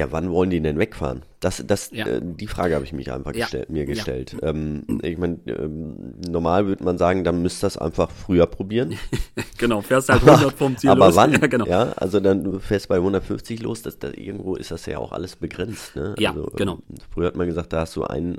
ja, 0.00 0.10
wann 0.12 0.30
wollen 0.30 0.48
die 0.48 0.62
denn 0.62 0.78
wegfahren? 0.78 1.24
Das, 1.40 1.62
das, 1.66 1.90
ja. 1.90 2.06
äh, 2.06 2.20
die 2.22 2.46
Frage 2.46 2.74
habe 2.74 2.86
ich 2.86 2.94
mich 2.94 3.12
einfach 3.12 3.34
ja. 3.34 3.44
gestellt, 3.44 3.68
mir 3.68 3.84
gestellt. 3.84 4.34
Ja. 4.40 4.48
Ähm, 4.48 5.00
ich 5.02 5.18
meine, 5.18 5.38
ähm, 5.46 6.14
normal 6.26 6.66
würde 6.66 6.82
man 6.82 6.96
sagen, 6.96 7.22
dann 7.22 7.42
müsst 7.42 7.62
das 7.62 7.76
einfach 7.76 8.10
früher 8.10 8.46
probieren. 8.46 8.94
genau, 9.58 9.82
fährst 9.82 10.08
halt 10.08 10.26
100 10.26 10.54
vom 10.54 10.78
Ziel 10.78 10.88
aber 10.88 11.08
los. 11.08 11.16
wann? 11.16 11.32
Ja, 11.32 11.46
genau. 11.46 11.66
ja, 11.66 11.92
also 11.96 12.18
dann 12.18 12.44
du 12.44 12.58
fährst 12.60 12.88
bei 12.88 12.96
150 12.96 13.62
los. 13.62 13.82
Das, 13.82 13.98
das, 13.98 14.14
irgendwo 14.14 14.56
ist 14.56 14.70
das 14.70 14.86
ja 14.86 14.96
auch 14.96 15.12
alles 15.12 15.36
begrenzt. 15.36 15.96
Ne? 15.96 16.14
Ja, 16.18 16.30
also, 16.30 16.50
genau. 16.56 16.78
Ähm, 16.88 16.96
früher 17.10 17.26
hat 17.26 17.36
man 17.36 17.46
gesagt, 17.46 17.74
da 17.74 17.80
hast 17.80 17.94
du 17.96 18.04
einen, 18.04 18.38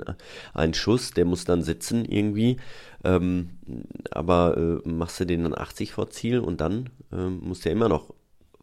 einen 0.52 0.74
Schuss, 0.74 1.12
der 1.12 1.24
muss 1.24 1.44
dann 1.44 1.62
sitzen 1.62 2.04
irgendwie. 2.04 2.56
Ähm, 3.04 3.50
aber 4.10 4.56
äh, 4.84 4.88
machst 4.88 5.20
du 5.20 5.26
den 5.26 5.44
dann 5.44 5.56
80 5.56 5.92
vor 5.92 6.10
Ziel 6.10 6.40
und 6.40 6.60
dann 6.60 6.90
ähm, 7.12 7.38
musst 7.44 7.64
du 7.64 7.68
ja 7.68 7.76
immer 7.76 7.88
noch 7.88 8.12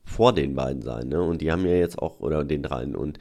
vor 0.10 0.34
den 0.34 0.56
beiden 0.56 0.82
sein. 0.82 1.10
Ne? 1.10 1.22
Und 1.22 1.42
die 1.42 1.52
haben 1.52 1.66
ja 1.66 1.76
jetzt 1.76 2.00
auch, 2.00 2.20
oder 2.20 2.44
den 2.44 2.64
dreien. 2.64 2.96
Und 2.96 3.20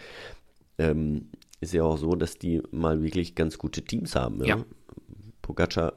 ähm, 0.79 1.29
ist 1.61 1.75
ja 1.75 1.85
auch 1.85 1.99
so, 1.99 2.15
dass 2.15 2.39
die 2.39 2.63
mal 2.71 3.03
wirklich 3.03 3.35
ganz 3.35 3.59
gute 3.59 3.83
Teams 3.83 4.17
haben. 4.17 4.41
Ja. 4.45 4.57
ja. 4.57 4.65
Pogacar 5.43 5.95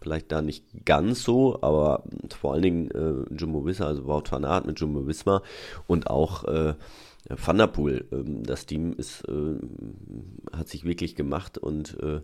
vielleicht 0.00 0.32
da 0.32 0.40
nicht 0.40 0.64
ganz 0.84 1.22
so, 1.22 1.60
aber 1.62 2.04
vor 2.40 2.54
allen 2.54 2.62
Dingen 2.62 2.90
äh, 2.90 3.34
Jumbo 3.34 3.66
Visma, 3.66 3.86
also 3.86 4.06
Wout 4.06 4.24
van 4.30 4.44
Aert 4.44 4.66
mit 4.66 4.80
Jumbo 4.80 5.06
Visma 5.06 5.42
und 5.86 6.08
auch 6.08 6.44
äh, 6.44 6.74
Van 7.28 7.58
der 7.58 7.66
Poel. 7.66 8.06
Ähm, 8.12 8.42
das 8.44 8.66
Team 8.66 8.94
ist, 8.94 9.22
äh, 9.28 9.58
hat 10.56 10.68
sich 10.68 10.84
wirklich 10.84 11.16
gemacht 11.16 11.58
und 11.58 12.00
äh, 12.02 12.20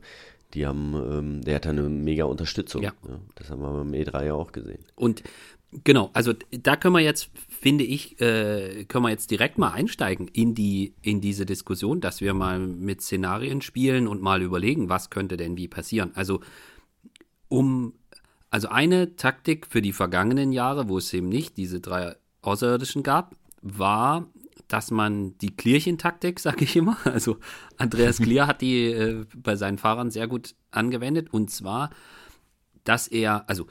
die 0.55 0.67
haben, 0.67 0.95
ähm, 0.95 1.43
der 1.43 1.57
hat 1.57 1.67
eine 1.67 1.83
mega 1.89 2.25
Unterstützung. 2.25 2.83
Ja. 2.83 2.93
Ja, 3.07 3.21
das 3.35 3.51
haben 3.51 3.61
wir 3.61 3.73
beim 3.73 3.93
E3 3.93 4.27
ja 4.27 4.35
auch 4.35 4.53
gesehen. 4.53 4.85
Und 4.95 5.23
genau, 5.85 6.11
also 6.13 6.33
da 6.51 6.77
können 6.77 6.95
wir 6.95 7.01
jetzt, 7.01 7.31
finde 7.67 7.83
ich, 7.83 8.21
äh, 8.21 8.85
können 8.85 9.07
wir 9.07 9.11
jetzt 9.11 9.29
direkt 9.33 9.59
mal 9.59 9.73
einsteigen 9.73 10.29
in 10.29 10.55
die, 10.55 10.95
in 11.03 11.21
diese 11.21 11.45
Diskussion, 11.45 12.01
dass 12.01 12.21
wir 12.21 12.33
mal 12.33 12.61
mit 12.61 13.03
Szenarien 13.03 13.61
spielen 13.61 14.07
und 14.07 14.23
mal 14.23 14.41
überlegen, 14.41 14.89
was 14.89 15.11
könnte 15.11 15.37
denn 15.37 15.57
wie 15.57 15.67
passieren. 15.67 16.13
Also 16.15 16.43
um, 17.49 17.95
also 18.51 18.69
eine 18.69 19.17
Taktik 19.17 19.67
für 19.67 19.83
die 19.83 19.93
vergangenen 19.93 20.53
Jahre, 20.53 20.89
wo 20.89 20.99
es 20.99 21.13
eben 21.13 21.29
nicht 21.29 21.57
diese 21.57 21.81
drei 21.81 22.15
Außerirdischen 22.41 23.03
gab, 23.03 23.35
war, 23.63 24.29
dass 24.69 24.93
man 24.93 25.37
die 25.39 25.57
Klärchen-Taktik, 25.57 26.39
sage 26.49 26.63
ich 26.63 26.77
immer, 26.77 26.97
also 27.05 27.39
Andreas 27.79 28.19
Klier 28.19 28.47
hat 28.47 28.61
die 28.61 28.85
äh, 28.85 29.25
bei 29.35 29.57
seinen 29.57 29.79
Fahrern 29.79 30.13
sehr 30.13 30.29
gut 30.29 30.55
angewendet 30.71 31.33
und 31.33 31.51
zwar, 31.51 31.91
dass 32.85 33.09
er, 33.09 33.51
also 33.51 33.67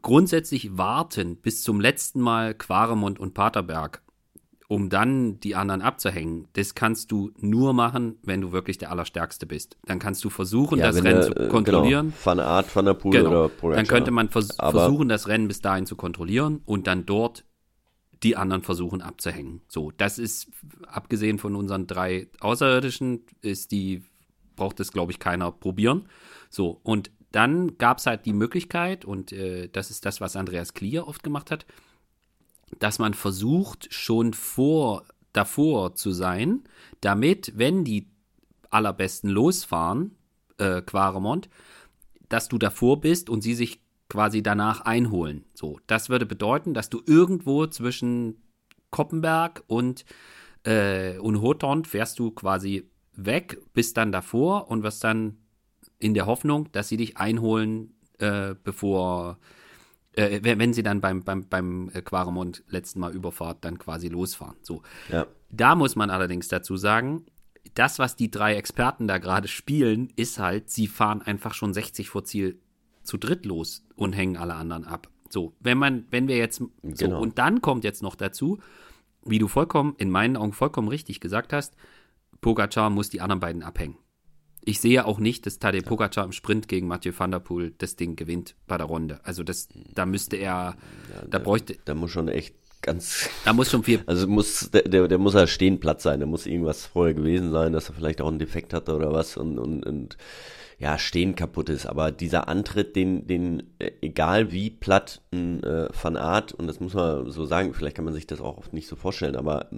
grundsätzlich 0.00 0.76
warten 0.78 1.36
bis 1.36 1.62
zum 1.62 1.80
letzten 1.80 2.20
Mal 2.20 2.54
Quaremont 2.54 3.18
und 3.18 3.34
Paterberg, 3.34 4.02
um 4.68 4.88
dann 4.88 5.38
die 5.40 5.54
anderen 5.54 5.82
abzuhängen, 5.82 6.48
das 6.54 6.74
kannst 6.74 7.12
du 7.12 7.30
nur 7.38 7.74
machen, 7.74 8.16
wenn 8.22 8.40
du 8.40 8.52
wirklich 8.52 8.78
der 8.78 8.90
Allerstärkste 8.90 9.44
bist. 9.44 9.76
Dann 9.84 9.98
kannst 9.98 10.24
du 10.24 10.30
versuchen, 10.30 10.78
Ja, 10.78 10.86
das 10.86 10.96
Rennen 11.04 11.18
er, 11.20 11.22
zu 11.22 11.32
äh, 11.34 11.48
kontrollieren. 11.48 12.06
Genau, 12.06 12.16
Van 12.24 12.40
Aert, 12.40 12.74
Van 12.74 12.84
der 12.86 12.94
Poel 12.94 13.12
Genau. 13.18 13.30
oder 13.30 13.48
Pogacar. 13.50 13.76
Dann 13.76 13.86
könnte 13.86 14.10
man 14.12 14.30
vers 14.30 14.58
Aber- 14.58 14.80
versuchen, 14.80 15.08
das 15.10 15.28
Rennen 15.28 15.46
bis 15.48 15.60
dahin 15.60 15.84
zu 15.84 15.94
kontrollieren 15.96 16.62
und 16.64 16.86
dann 16.86 17.04
dort 17.04 17.44
die 18.22 18.36
anderen 18.36 18.62
versuchen 18.62 19.02
abzuhängen. 19.02 19.60
So, 19.68 19.90
das 19.90 20.18
ist, 20.18 20.48
abgesehen 20.86 21.38
von 21.38 21.54
unseren 21.56 21.86
drei 21.86 22.28
Außerirdischen, 22.40 23.24
ist 23.42 23.72
die, 23.72 24.04
braucht 24.56 24.78
es, 24.80 24.92
glaube 24.92 25.12
ich, 25.12 25.18
keiner 25.18 25.50
probieren. 25.50 26.08
So, 26.48 26.80
und 26.84 27.10
dann 27.32 27.78
gab 27.78 27.98
es 27.98 28.06
halt 28.06 28.26
die 28.26 28.32
Möglichkeit, 28.32 29.04
und 29.04 29.32
äh, 29.32 29.68
das 29.68 29.90
ist 29.90 30.06
das, 30.06 30.20
was 30.20 30.36
Andreas 30.36 30.74
Klier 30.74 31.08
oft 31.08 31.22
gemacht 31.22 31.50
hat, 31.50 31.66
dass 32.78 32.98
man 32.98 33.14
versucht, 33.14 33.92
schon 33.92 34.32
vor, 34.32 35.04
davor 35.32 35.94
zu 35.94 36.12
sein, 36.12 36.64
damit, 37.00 37.52
wenn 37.56 37.84
die 37.84 38.08
allerbesten 38.70 39.30
losfahren, 39.30 40.16
äh, 40.58 40.82
Quaremont, 40.82 41.48
dass 42.28 42.48
du 42.48 42.58
davor 42.58 43.00
bist 43.00 43.28
und 43.28 43.42
sie 43.42 43.54
sich 43.54 43.82
quasi 44.08 44.42
danach 44.42 44.82
einholen. 44.82 45.44
So, 45.54 45.80
das 45.86 46.08
würde 46.08 46.26
bedeuten, 46.26 46.74
dass 46.74 46.90
du 46.90 47.02
irgendwo 47.06 47.66
zwischen 47.66 48.42
Koppenberg 48.90 49.64
und, 49.66 50.04
äh, 50.64 51.18
und 51.18 51.40
Hothorn 51.40 51.84
fährst 51.84 52.18
du 52.18 52.30
quasi 52.30 52.90
weg, 53.14 53.58
bist 53.72 53.96
dann 53.96 54.12
davor 54.12 54.70
und 54.70 54.82
wirst 54.82 55.04
dann 55.04 55.38
in 56.02 56.14
der 56.14 56.26
Hoffnung, 56.26 56.68
dass 56.72 56.88
sie 56.88 56.96
dich 56.96 57.16
einholen, 57.16 57.94
äh, 58.18 58.54
bevor, 58.64 59.38
äh, 60.14 60.40
wenn 60.42 60.72
sie 60.72 60.82
dann 60.82 61.00
beim, 61.00 61.22
beim, 61.22 61.48
beim 61.48 61.90
Quaremont 62.04 62.64
letzten 62.68 63.00
Mal 63.00 63.14
Überfahrt 63.14 63.64
dann 63.64 63.78
quasi 63.78 64.08
losfahren. 64.08 64.56
So, 64.62 64.82
Ja. 65.10 65.26
da 65.50 65.74
muss 65.76 65.94
man 65.96 66.10
allerdings 66.10 66.48
dazu 66.48 66.76
sagen, 66.76 67.24
das, 67.74 67.98
was 68.00 68.16
die 68.16 68.30
drei 68.30 68.56
Experten 68.56 69.06
da 69.06 69.18
gerade 69.18 69.46
spielen, 69.48 70.12
ist 70.16 70.38
halt, 70.40 70.68
sie 70.70 70.88
fahren 70.88 71.22
einfach 71.22 71.54
schon 71.54 71.72
60 71.72 72.08
vor 72.08 72.24
Ziel 72.24 72.58
zu 73.04 73.16
dritt 73.16 73.46
los 73.46 73.84
und 73.94 74.12
hängen 74.12 74.36
alle 74.36 74.54
anderen 74.54 74.84
ab. 74.84 75.08
So, 75.30 75.54
wenn 75.60 75.78
man, 75.78 76.04
wenn 76.10 76.26
wir 76.28 76.36
jetzt, 76.36 76.56
so, 76.58 76.70
Genau. 76.82 77.20
und 77.22 77.38
dann 77.38 77.60
kommt 77.62 77.84
jetzt 77.84 78.02
noch 78.02 78.16
dazu, 78.16 78.58
wie 79.24 79.38
du 79.38 79.46
vollkommen, 79.46 79.94
in 79.98 80.10
meinen 80.10 80.36
Augen 80.36 80.52
vollkommen 80.52 80.88
richtig 80.88 81.20
gesagt 81.20 81.52
hast, 81.52 81.74
Pogacar 82.40 82.90
muss 82.90 83.08
die 83.08 83.20
anderen 83.20 83.38
beiden 83.40 83.62
abhängen. 83.62 83.96
Ich 84.64 84.80
sehe 84.80 85.04
auch 85.04 85.18
nicht, 85.18 85.46
dass 85.46 85.58
Tadej 85.58 85.82
Pogacar 85.82 86.24
im 86.24 86.32
Sprint 86.32 86.68
gegen 86.68 86.86
Mathieu 86.86 87.12
van 87.16 87.32
der 87.32 87.40
Poel 87.40 87.74
das 87.78 87.96
Ding 87.96 88.16
gewinnt 88.16 88.54
bei 88.66 88.76
der 88.76 88.86
Runde. 88.86 89.20
Also 89.24 89.42
das, 89.42 89.68
da 89.94 90.06
müsste 90.06 90.36
er, 90.36 90.76
da 91.28 91.38
bräuchte, 91.38 91.76
Da 91.84 91.94
muss 91.94 92.12
schon 92.12 92.28
echt 92.28 92.54
ganz, 92.80 93.28
da 93.44 93.52
muss 93.52 93.70
schon 93.70 93.82
viel 93.82 94.02
also 94.06 94.26
muss, 94.26 94.70
der, 94.70 94.82
der, 94.82 95.08
der 95.08 95.18
muss 95.18 95.34
ja 95.34 95.46
stehen 95.46 95.80
Platz 95.80 96.02
sein, 96.02 96.20
da 96.20 96.26
muss 96.26 96.46
irgendwas 96.46 96.86
vorher 96.86 97.14
gewesen 97.14 97.50
sein, 97.50 97.72
dass 97.72 97.88
er 97.88 97.94
vielleicht 97.94 98.20
auch 98.20 98.28
einen 98.28 98.38
Defekt 98.38 98.74
hatte 98.74 98.94
oder 98.94 99.12
was 99.12 99.36
und, 99.36 99.58
und, 99.58 99.84
und 99.86 100.16
ja, 100.78 100.98
stehen 100.98 101.36
kaputt 101.36 101.68
ist. 101.68 101.86
Aber 101.86 102.10
dieser 102.10 102.48
Antritt, 102.48 102.96
den, 102.96 103.26
den, 103.28 103.62
äh, 103.78 103.92
egal 104.00 104.50
wie 104.50 104.68
platt 104.70 105.22
ein 105.32 105.62
äh, 105.62 105.88
Van 105.90 106.16
Art, 106.16 106.52
und 106.52 106.66
das 106.66 106.80
muss 106.80 106.94
man 106.94 107.30
so 107.30 107.46
sagen, 107.46 107.72
vielleicht 107.72 107.96
kann 107.96 108.04
man 108.04 108.14
sich 108.14 108.26
das 108.26 108.40
auch 108.40 108.58
oft 108.58 108.72
nicht 108.72 108.88
so 108.88 108.96
vorstellen, 108.96 109.36
aber 109.36 109.68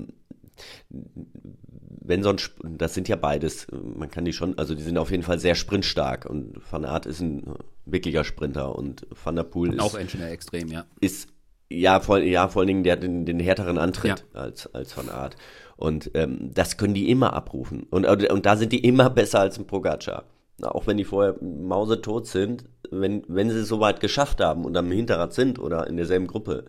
wenn 0.89 2.23
so 2.23 2.31
ein, 2.31 2.37
das 2.63 2.95
sind 2.95 3.09
ja 3.09 3.17
beides, 3.17 3.67
man 3.73 4.11
kann 4.11 4.25
die 4.25 4.33
schon, 4.33 4.59
also 4.59 4.75
die 4.75 4.83
sind 4.83 4.99
auf 4.99 5.11
jeden 5.11 5.23
Fall 5.23 5.39
sehr 5.39 5.55
sprintstark 5.55 6.27
und 6.27 6.61
Van 6.71 6.85
Aert 6.85 7.07
ist 7.07 7.21
ein 7.21 7.55
wirklicher 7.87 8.25
Sprinter 8.25 8.77
und 8.77 9.07
Van 9.25 9.37
der 9.37 9.45
Poel 9.45 9.75
ist 9.75 9.81
auch 9.81 9.95
Engineer 9.95 10.31
extrem, 10.31 10.69
ja. 10.69 10.85
ist 11.01 11.29
ja 11.71 12.01
vor, 12.01 12.19
ja, 12.19 12.49
vor 12.49 12.61
allen 12.61 12.69
Dingen, 12.69 12.85
der 12.85 12.95
hat 12.95 13.03
den, 13.03 13.25
den 13.27 13.41
härteren 13.41 13.79
Antritt 13.79 14.25
als, 14.33 14.73
als 14.75 14.97
Van 14.97 15.09
Art. 15.09 15.37
Und 15.77 16.11
ähm, 16.15 16.51
das 16.55 16.77
können 16.77 16.95
die 16.95 17.11
immer 17.11 17.33
abrufen. 17.33 17.85
Und, 17.91 18.07
und 18.07 18.47
da 18.47 18.57
sind 18.57 18.73
die 18.73 18.85
immer 18.85 19.11
besser 19.11 19.41
als 19.41 19.59
ein 19.59 19.67
Pogacar. 19.67 20.25
Auch 20.63 20.87
wenn 20.87 20.97
die 20.97 21.05
vorher 21.05 21.37
mausetot 21.43 22.27
sind, 22.29 22.65
wenn, 22.91 23.25
wenn 23.27 23.51
sie 23.51 23.59
es 23.59 23.69
so 23.69 23.81
weit 23.81 24.01
geschafft 24.01 24.41
haben 24.41 24.65
und 24.65 24.77
am 24.77 24.91
Hinterrad 24.91 25.33
sind 25.33 25.59
oder 25.59 25.89
in 25.89 25.97
derselben 25.97 26.29
Gruppe, 26.29 26.67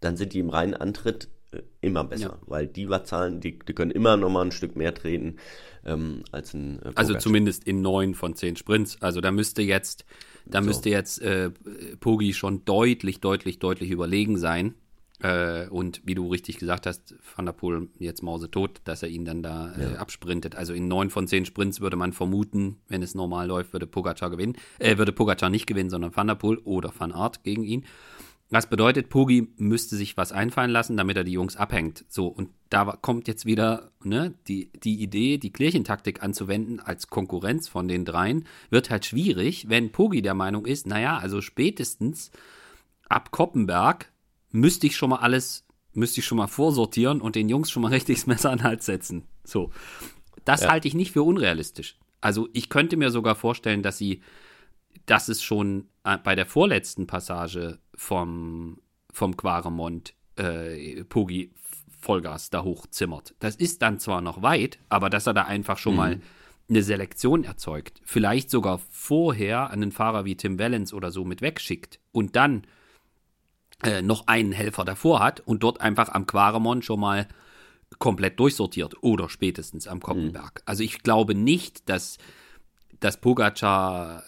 dann 0.00 0.16
sind 0.16 0.32
die 0.32 0.40
im 0.40 0.50
reinen 0.50 0.74
Antritt 0.74 1.28
immer 1.80 2.04
besser. 2.04 2.38
Ja. 2.40 2.46
Weil 2.46 2.66
die 2.66 2.88
Wattzahlen, 2.88 3.40
die, 3.40 3.58
die 3.58 3.72
können 3.72 3.90
immer 3.90 4.16
noch 4.16 4.30
mal 4.30 4.44
ein 4.44 4.52
Stück 4.52 4.76
mehr 4.76 4.94
treten 4.94 5.36
ähm, 5.84 6.22
als 6.30 6.54
ein 6.54 6.80
äh, 6.82 6.92
Also 6.94 7.14
zumindest 7.14 7.64
in 7.64 7.82
neun 7.82 8.14
von 8.14 8.34
zehn 8.34 8.56
Sprints. 8.56 9.00
Also 9.00 9.20
da 9.20 9.30
müsste 9.30 9.62
jetzt, 9.62 10.04
da 10.46 10.60
müsste 10.60 10.90
jetzt 10.90 11.20
äh, 11.22 11.50
Pogi 12.00 12.34
schon 12.34 12.64
deutlich, 12.64 13.20
deutlich, 13.20 13.58
deutlich 13.58 13.90
überlegen 13.90 14.38
sein. 14.38 14.74
Äh, 15.20 15.66
und 15.68 16.00
wie 16.04 16.14
du 16.14 16.28
richtig 16.28 16.58
gesagt 16.58 16.86
hast, 16.86 17.16
Van 17.34 17.46
der 17.46 17.52
Poel 17.52 17.88
jetzt 17.98 18.22
mausetot, 18.22 18.80
dass 18.84 19.02
er 19.02 19.08
ihn 19.08 19.24
dann 19.24 19.42
da 19.42 19.74
äh, 19.76 19.96
absprintet. 19.96 20.54
Also 20.54 20.74
in 20.74 20.86
neun 20.86 21.10
von 21.10 21.26
zehn 21.26 21.44
Sprints 21.44 21.80
würde 21.80 21.96
man 21.96 22.12
vermuten, 22.12 22.76
wenn 22.88 23.02
es 23.02 23.16
normal 23.16 23.48
läuft, 23.48 23.72
würde 23.72 23.88
Pogacar 23.88 24.30
gewinnen. 24.30 24.56
Äh, 24.78 24.96
würde 24.96 25.12
Pogacar 25.12 25.50
nicht 25.50 25.66
gewinnen, 25.66 25.90
sondern 25.90 26.14
Van 26.14 26.28
der 26.28 26.36
Poel 26.36 26.58
oder 26.58 26.92
Van 26.96 27.12
Aert 27.12 27.42
gegen 27.42 27.64
ihn. 27.64 27.84
Was 28.50 28.70
bedeutet, 28.70 29.10
Pogi 29.10 29.48
müsste 29.58 29.96
sich 29.96 30.16
was 30.16 30.32
einfallen 30.32 30.70
lassen, 30.70 30.96
damit 30.96 31.18
er 31.18 31.24
die 31.24 31.32
Jungs 31.32 31.56
abhängt. 31.56 32.06
So, 32.08 32.28
und 32.28 32.48
da 32.70 32.96
kommt 33.00 33.28
jetzt 33.28 33.44
wieder 33.44 33.92
ne, 34.02 34.34
die, 34.46 34.72
die 34.72 35.02
Idee, 35.02 35.36
die 35.36 35.52
Klärchentaktik 35.52 36.22
anzuwenden 36.22 36.80
als 36.80 37.08
Konkurrenz 37.08 37.68
von 37.68 37.88
den 37.88 38.06
dreien, 38.06 38.46
wird 38.70 38.88
halt 38.88 39.04
schwierig, 39.04 39.68
wenn 39.68 39.92
Pogi 39.92 40.22
der 40.22 40.32
Meinung 40.34 40.64
ist, 40.64 40.86
naja, 40.86 41.18
also 41.18 41.42
spätestens 41.42 42.30
ab 43.08 43.30
Koppenberg 43.32 44.10
müsste 44.50 44.86
ich 44.86 44.96
schon 44.96 45.10
mal 45.10 45.16
alles, 45.16 45.66
müsste 45.92 46.20
ich 46.20 46.26
schon 46.26 46.38
mal 46.38 46.46
vorsortieren 46.46 47.20
und 47.20 47.36
den 47.36 47.50
Jungs 47.50 47.70
schon 47.70 47.82
mal 47.82 47.88
richtig 47.92 48.16
das 48.16 48.26
Messer 48.26 48.50
an 48.50 48.58
den 48.58 48.64
Hals 48.64 48.86
setzen. 48.86 49.24
So. 49.44 49.72
Das 50.46 50.62
Ja. 50.62 50.70
halte 50.70 50.88
ich 50.88 50.94
nicht 50.94 51.12
für 51.12 51.22
unrealistisch. 51.22 51.98
Also 52.22 52.48
ich 52.54 52.70
könnte 52.70 52.96
mir 52.96 53.10
sogar 53.10 53.34
vorstellen, 53.34 53.82
dass 53.82 53.98
sie, 53.98 54.22
dass 55.04 55.28
es 55.28 55.42
schon 55.42 55.88
äh, 56.04 56.16
bei 56.16 56.34
der 56.34 56.46
vorletzten 56.46 57.06
Passage 57.06 57.78
vom, 57.98 58.80
vom 59.12 59.36
Quaremont 59.36 60.14
äh, 60.36 61.04
Pogi 61.04 61.52
Vollgas 62.00 62.50
da 62.50 62.62
hochzimmert. 62.62 63.34
Das 63.40 63.56
ist 63.56 63.82
dann 63.82 63.98
zwar 63.98 64.20
noch 64.20 64.40
weit, 64.40 64.78
aber 64.88 65.10
dass 65.10 65.26
er 65.26 65.34
da 65.34 65.42
einfach 65.42 65.78
schon 65.78 65.96
mal 65.96 66.20
eine 66.70 66.82
Selektion 66.82 67.44
erzeugt, 67.44 68.00
vielleicht 68.04 68.50
sogar 68.50 68.78
vorher 68.90 69.70
einen 69.70 69.90
Fahrer 69.90 70.24
wie 70.24 70.36
Tim 70.36 70.58
Wellens 70.58 70.92
oder 70.92 71.10
so 71.10 71.24
mit 71.24 71.42
wegschickt 71.42 71.98
und 72.12 72.36
dann 72.36 72.62
äh, 73.82 74.02
noch 74.02 74.26
einen 74.26 74.52
Helfer 74.52 74.84
davor 74.84 75.20
hat 75.20 75.40
und 75.40 75.62
dort 75.62 75.80
einfach 75.80 76.10
am 76.10 76.26
Quaremont 76.26 76.84
schon 76.84 77.00
mal 77.00 77.26
komplett 77.98 78.38
durchsortiert 78.38 79.02
oder 79.02 79.28
spätestens 79.28 79.88
am 79.88 80.00
Koppenberg. 80.00 80.62
Also 80.66 80.82
ich 80.82 81.02
glaube 81.02 81.34
nicht, 81.34 81.88
dass, 81.88 82.18
dass 83.00 83.18
Pogacar 83.18 84.22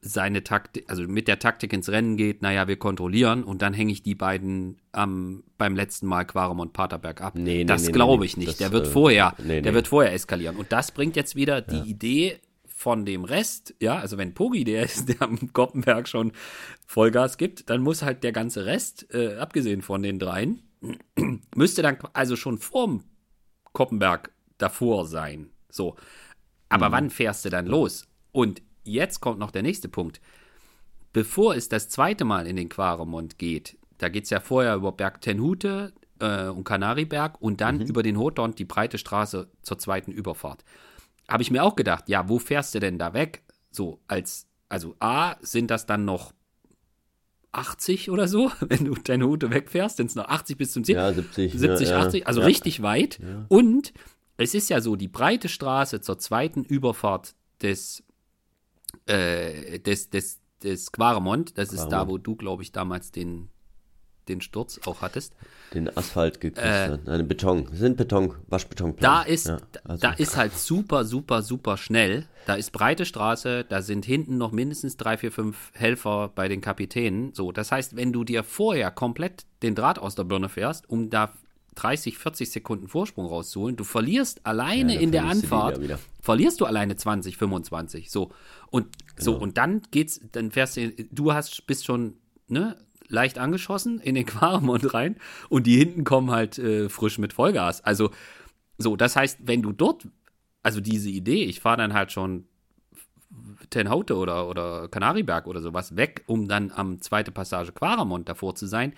seine 0.00 0.42
Taktik, 0.42 0.84
also 0.88 1.02
mit 1.02 1.28
der 1.28 1.38
Taktik 1.38 1.72
ins 1.72 1.90
Rennen 1.90 2.16
geht, 2.16 2.40
naja, 2.40 2.66
wir 2.66 2.76
kontrollieren 2.76 3.44
und 3.44 3.60
dann 3.60 3.74
hänge 3.74 3.92
ich 3.92 4.02
die 4.02 4.14
beiden 4.14 4.78
am, 4.92 5.44
beim 5.58 5.76
letzten 5.76 6.06
Mal 6.06 6.24
Quaremont 6.24 6.72
Paterberg 6.72 7.20
ab. 7.20 7.34
Nee, 7.34 7.42
nee, 7.42 7.64
das 7.64 7.86
nee, 7.86 7.92
glaube 7.92 8.20
nee. 8.20 8.26
ich 8.26 8.36
nicht. 8.38 8.48
Das, 8.48 8.56
der 8.56 8.72
wird 8.72 8.86
äh, 8.86 8.90
vorher, 8.90 9.34
nee, 9.44 9.60
der 9.60 9.74
wird 9.74 9.88
vorher 9.88 10.14
eskalieren. 10.14 10.56
Und 10.56 10.72
das 10.72 10.92
bringt 10.92 11.14
jetzt 11.14 11.36
wieder 11.36 11.60
die 11.60 11.90
Idee 11.90 12.40
von 12.64 13.04
dem 13.04 13.24
Rest, 13.24 13.74
ja, 13.80 13.98
also 13.98 14.18
wenn 14.18 14.34
Pogi 14.34 14.64
der 14.64 14.84
ist, 14.84 15.08
der 15.08 15.22
am 15.22 15.52
Koppenberg 15.52 16.08
schon 16.08 16.32
Vollgas 16.86 17.36
gibt, 17.36 17.68
dann 17.68 17.82
muss 17.82 18.02
halt 18.02 18.24
der 18.24 18.32
ganze 18.32 18.64
Rest, 18.64 19.06
äh, 19.14 19.36
abgesehen 19.36 19.82
von 19.82 20.02
den 20.02 20.18
dreien, 20.18 20.62
müsste 21.54 21.82
dann 21.82 21.98
also 22.14 22.36
schon 22.36 22.58
vorm 22.58 23.04
Koppenberg 23.72 24.32
davor 24.58 25.06
sein. 25.06 25.50
So. 25.70 25.96
Aber 26.68 26.92
wann 26.92 27.10
fährst 27.10 27.44
du 27.44 27.50
dann 27.50 27.66
los? 27.66 28.06
Und 28.32 28.62
jetzt 28.84 29.20
kommt 29.20 29.38
noch 29.38 29.50
der 29.50 29.62
nächste 29.62 29.88
Punkt. 29.88 30.20
bevor 31.12 31.54
es 31.54 31.68
das 31.68 31.88
zweite 31.88 32.24
Mal 32.24 32.46
in 32.46 32.56
den 32.56 32.68
Quaremont 32.68 33.38
geht, 33.38 33.78
da 33.98 34.08
geht 34.08 34.24
es 34.24 34.30
ja 34.30 34.40
vorher 34.40 34.74
über 34.74 34.90
Berg 34.90 35.20
Tenhute 35.20 35.92
äh, 36.18 36.48
und 36.48 36.64
Kanariberg 36.64 37.40
und 37.40 37.60
dann 37.60 37.80
über 37.80 38.02
den 38.02 38.18
Hotdorn 38.18 38.54
die 38.54 38.64
breite 38.64 38.98
Straße 38.98 39.48
zur 39.62 39.78
zweiten 39.78 40.10
Überfahrt. 40.10 40.64
Habe 41.28 41.42
ich 41.42 41.50
mir 41.50 41.62
auch 41.62 41.76
gedacht, 41.76 42.08
ja, 42.08 42.28
wo 42.28 42.38
fährst 42.38 42.74
du 42.74 42.80
denn 42.80 42.98
da 42.98 43.14
weg? 43.14 43.42
So, 43.70 44.00
als, 44.08 44.46
also 44.68 44.96
A, 44.98 45.36
sind 45.40 45.70
das 45.70 45.86
dann 45.86 46.04
noch 46.04 46.32
80 47.52 48.10
oder 48.10 48.28
so, 48.28 48.50
wenn 48.60 48.84
du 48.84 48.94
deine 48.94 49.26
Hute 49.26 49.50
wegfährst, 49.50 49.96
sind 49.96 50.06
es 50.10 50.16
noch 50.16 50.28
80 50.28 50.58
bis 50.58 50.72
zum 50.72 50.84
Ziel. 50.84 50.96
Ja, 50.96 51.12
70. 51.12 51.52
70, 51.52 51.88
ja, 51.88 52.00
80, 52.00 52.26
also 52.26 52.40
ja. 52.40 52.46
richtig 52.46 52.82
weit. 52.82 53.20
Und 53.48 53.92
es 54.36 54.54
ist 54.54 54.68
ja 54.68 54.80
so, 54.80 54.96
die 54.96 55.08
breite 55.08 55.48
Straße 55.48 56.00
zur 56.00 56.18
zweiten 56.18 56.64
Überfahrt 56.64 57.34
des, 57.62 58.02
äh, 59.06 59.78
des, 59.80 60.10
des, 60.10 60.40
des 60.62 60.92
Quaremont, 60.92 61.56
das 61.58 61.72
ist 61.72 61.84
da, 61.84 61.88
Quaremont. 61.98 62.10
wo 62.10 62.18
du, 62.18 62.36
glaube 62.36 62.62
ich, 62.62 62.72
damals 62.72 63.10
den, 63.12 63.48
den 64.28 64.40
Sturz 64.40 64.80
auch 64.86 65.02
hattest. 65.02 65.34
Den 65.74 65.94
Asphalt 65.96 66.40
geküsst 66.40 66.64
hat. 66.66 67.04
Nein, 67.04 67.28
Beton. 67.28 67.66
Das 67.70 67.78
sind 67.78 67.96
Beton, 67.98 68.34
Waschbetonplatten. 68.48 69.02
Da 69.02 69.22
ist, 69.30 69.48
Ja, 69.48 69.58
also- 69.84 70.00
da 70.00 70.12
ist 70.12 70.36
halt 70.36 70.56
super, 70.56 71.04
super, 71.04 71.42
super 71.42 71.76
schnell. 71.76 72.26
Da 72.46 72.54
ist 72.54 72.70
breite 72.72 73.04
Straße, 73.04 73.64
da 73.68 73.82
sind 73.82 74.04
hinten 74.06 74.38
noch 74.38 74.52
mindestens 74.52 74.96
drei, 74.96 75.16
vier, 75.18 75.32
fünf 75.32 75.72
Helfer 75.74 76.30
bei 76.34 76.48
den 76.48 76.60
Kapitänen. 76.60 77.34
So, 77.34 77.52
das 77.52 77.70
heißt, 77.72 77.96
wenn 77.96 78.12
du 78.12 78.24
dir 78.24 78.44
vorher 78.44 78.90
komplett 78.90 79.44
den 79.62 79.74
Draht 79.74 79.98
aus 79.98 80.14
der 80.14 80.24
Birne 80.24 80.48
fährst, 80.48 80.88
um 80.88 81.10
da 81.10 81.32
30, 81.74 82.18
40 82.18 82.50
Sekunden 82.50 82.88
Vorsprung 82.88 83.26
rauszuholen, 83.26 83.76
du 83.76 83.84
verlierst 83.84 84.44
alleine 84.46 84.94
Ja, 84.94 85.00
in 85.00 85.12
der 85.12 85.24
Anfahrt, 85.24 85.78
verlierst 86.20 86.60
du 86.60 86.66
alleine 86.66 86.96
20, 86.96 87.36
25. 87.36 88.10
So. 88.10 88.30
Und 88.70 88.86
so, 89.16 89.32
Genau. 89.32 89.42
und 89.42 89.58
dann 89.58 89.82
geht's, 89.90 90.20
dann 90.32 90.50
fährst 90.50 90.76
du, 90.76 90.90
du 91.10 91.32
hast, 91.32 91.66
bist 91.66 91.84
schon, 91.84 92.14
ne, 92.48 92.76
leicht 93.08 93.38
angeschossen 93.38 94.00
in 94.00 94.14
den 94.14 94.26
Quaremont 94.26 94.94
rein 94.94 95.16
und 95.48 95.66
die 95.66 95.76
hinten 95.76 96.04
kommen 96.04 96.30
halt 96.30 96.58
äh, 96.58 96.88
frisch 96.88 97.18
mit 97.18 97.32
Vollgas. 97.32 97.82
Also, 97.84 98.10
so, 98.78 98.96
das 98.96 99.14
heißt, 99.16 99.40
wenn 99.44 99.62
du 99.62 99.72
dort, 99.72 100.08
also 100.62 100.80
diese 100.80 101.10
Idee, 101.10 101.44
ich 101.44 101.60
fahre 101.60 101.76
dann 101.76 101.92
halt 101.94 102.10
schon 102.12 102.46
Tenhaute 103.70 104.16
oder, 104.16 104.48
oder 104.48 104.88
Kanariberg 104.88 105.46
oder 105.46 105.60
sowas 105.60 105.96
weg, 105.96 106.22
um 106.26 106.48
dann 106.48 106.70
am 106.70 107.00
zweite 107.00 107.32
Passage 107.32 107.72
Quaremont 107.72 108.28
davor 108.28 108.54
zu 108.54 108.66
sein. 108.66 108.94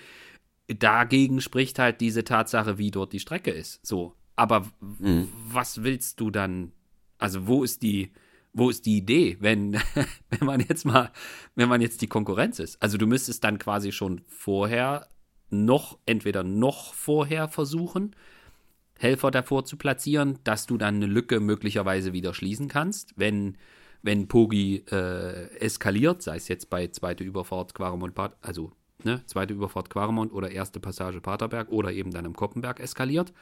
Dagegen 0.68 1.40
spricht 1.40 1.78
halt 1.78 2.00
diese 2.00 2.24
Tatsache, 2.24 2.78
wie 2.78 2.90
dort 2.90 3.12
die 3.12 3.20
Strecke 3.20 3.50
ist. 3.50 3.84
So. 3.86 4.14
Aber 4.34 4.66
w- 4.80 5.24
was 5.48 5.82
willst 5.82 6.20
du 6.20 6.30
dann? 6.30 6.72
Also, 7.18 7.46
wo 7.46 7.64
ist 7.64 7.82
die, 7.82 8.12
wo 8.52 8.68
ist 8.68 8.84
die 8.84 8.98
Idee, 8.98 9.36
wenn, 9.40 9.74
wenn 10.30 10.46
man 10.46 10.60
jetzt 10.60 10.84
mal, 10.84 11.10
wenn 11.54 11.68
man 11.68 11.80
jetzt 11.80 12.02
die 12.02 12.08
Konkurrenz 12.08 12.58
ist? 12.58 12.82
Also, 12.82 12.98
du 12.98 13.06
müsstest 13.06 13.44
dann 13.44 13.58
quasi 13.58 13.92
schon 13.92 14.22
vorher 14.28 15.08
noch, 15.48 15.98
entweder 16.04 16.42
noch 16.42 16.92
vorher 16.94 17.48
versuchen, 17.48 18.16
Helfer 18.98 19.30
davor 19.30 19.64
zu 19.64 19.76
platzieren, 19.76 20.38
dass 20.44 20.66
du 20.66 20.76
dann 20.78 20.96
eine 20.96 21.06
Lücke 21.06 21.38
möglicherweise 21.38 22.12
wieder 22.12 22.34
schließen 22.34 22.68
kannst, 22.68 23.12
wenn, 23.16 23.56
wenn 24.02 24.26
Pogi 24.26 24.84
äh, 24.90 25.50
eskaliert, 25.58 26.22
sei 26.22 26.36
es 26.36 26.48
jetzt 26.48 26.70
bei 26.70 26.88
zweite 26.88 27.22
Überfahrt 27.22 27.74
Quaremont, 27.74 28.14
Pat- 28.14 28.36
also 28.40 28.72
ne, 29.06 29.22
zweite 29.26 29.54
Überfahrt 29.54 29.88
Quaremont 29.88 30.32
oder 30.32 30.50
erste 30.50 30.80
Passage 30.80 31.20
Paterberg 31.22 31.70
oder 31.70 31.92
eben 31.92 32.10
dann 32.10 32.24
im 32.26 32.34
Koppenberg 32.34 32.80
eskaliert, 32.80 33.32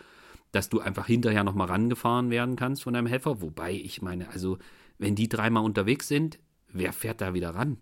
dass 0.53 0.69
du 0.69 0.79
einfach 0.81 1.07
hinterher 1.07 1.43
nochmal 1.43 1.67
rangefahren 1.69 2.31
werden 2.31 2.55
kannst 2.55 2.85
von 2.85 2.95
deinem 2.95 3.07
Helfer. 3.09 3.41
Wobei, 3.43 3.73
ich 3.73 4.03
meine, 4.03 4.29
also, 4.31 4.59
wenn 4.99 5.17
die 5.17 5.29
dreimal 5.29 5.65
unterwegs 5.65 6.07
sind, 6.07 6.39
wer 6.73 6.93
fährt 6.93 7.21
da 7.21 7.35
wieder 7.35 7.55
ran? 7.55 7.79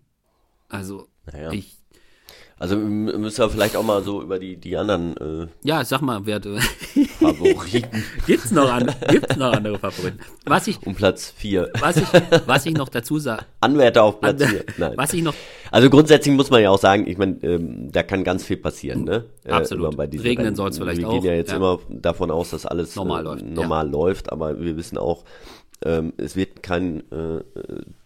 Also, 0.69 1.07
Naja. 1.31 1.51
ich, 1.51 1.75
Also 2.57 2.77
müssen 2.77 3.37
wir 3.37 3.49
vielleicht 3.49 3.75
auch 3.75 3.83
mal 3.83 4.01
so 4.03 4.21
über 4.21 4.39
die, 4.39 4.57
die 4.57 4.75
anderen 4.77 5.17
äh, 5.17 5.47
ja, 5.63 5.83
sag 5.83 6.01
mal, 6.01 6.25
wer 6.25 6.39
du, 6.39 6.57
Favoriten 7.19 8.03
gibt's 8.25 8.51
noch, 8.51 8.71
an, 8.71 8.91
gibt's 9.09 9.35
noch 9.35 9.51
andere 9.53 9.77
Favoriten? 9.77 10.19
Was 10.45 10.67
ich, 10.67 10.81
um 10.85 10.95
Platz 10.95 11.31
4. 11.35 11.71
was 11.79 11.97
ich, 11.97 12.07
was 12.47 12.65
ich 12.65 12.73
noch 12.73 12.89
dazu 12.89 13.19
sage, 13.19 13.45
Anwärter 13.59 14.03
auf 14.03 14.19
Platz 14.21 14.43
4. 14.43 14.65
Nein. 14.77 14.93
was 14.95 15.13
ich 15.13 15.21
noch, 15.21 15.35
Also 15.73 15.89
grundsätzlich 15.89 16.35
muss 16.35 16.51
man 16.51 16.61
ja 16.61 16.69
auch 16.69 16.77
sagen, 16.77 17.07
ich 17.07 17.17
meine, 17.17 17.37
ähm, 17.41 17.91
da 17.91 18.03
kann 18.03 18.23
ganz 18.23 18.43
viel 18.43 18.57
passieren, 18.57 19.05
ne? 19.05 19.25
Äh, 19.43 19.53
Absolut. 19.53 19.97
diesen 20.13 20.23
Regnen 20.23 20.45
Rennen. 20.45 20.55
soll's 20.55 20.77
vielleicht 20.77 20.99
Wir 20.99 21.09
auch, 21.09 21.13
gehen 21.13 21.23
ja 21.23 21.33
jetzt 21.33 21.49
ja. 21.49 21.57
immer 21.57 21.79
davon 21.89 22.29
aus, 22.29 22.51
dass 22.51 22.67
alles 22.67 22.95
Normal 22.95 23.21
äh, 23.21 23.23
läuft, 23.23 23.45
normal 23.47 23.89
läuft, 23.89 24.31
aber 24.31 24.61
wir 24.61 24.77
wissen 24.77 24.99
auch, 24.99 25.23
ähm, 25.83 26.13
es 26.17 26.35
wird 26.35 26.61
kein 26.61 27.01
äh, 27.11 27.37
äh, 27.37 27.43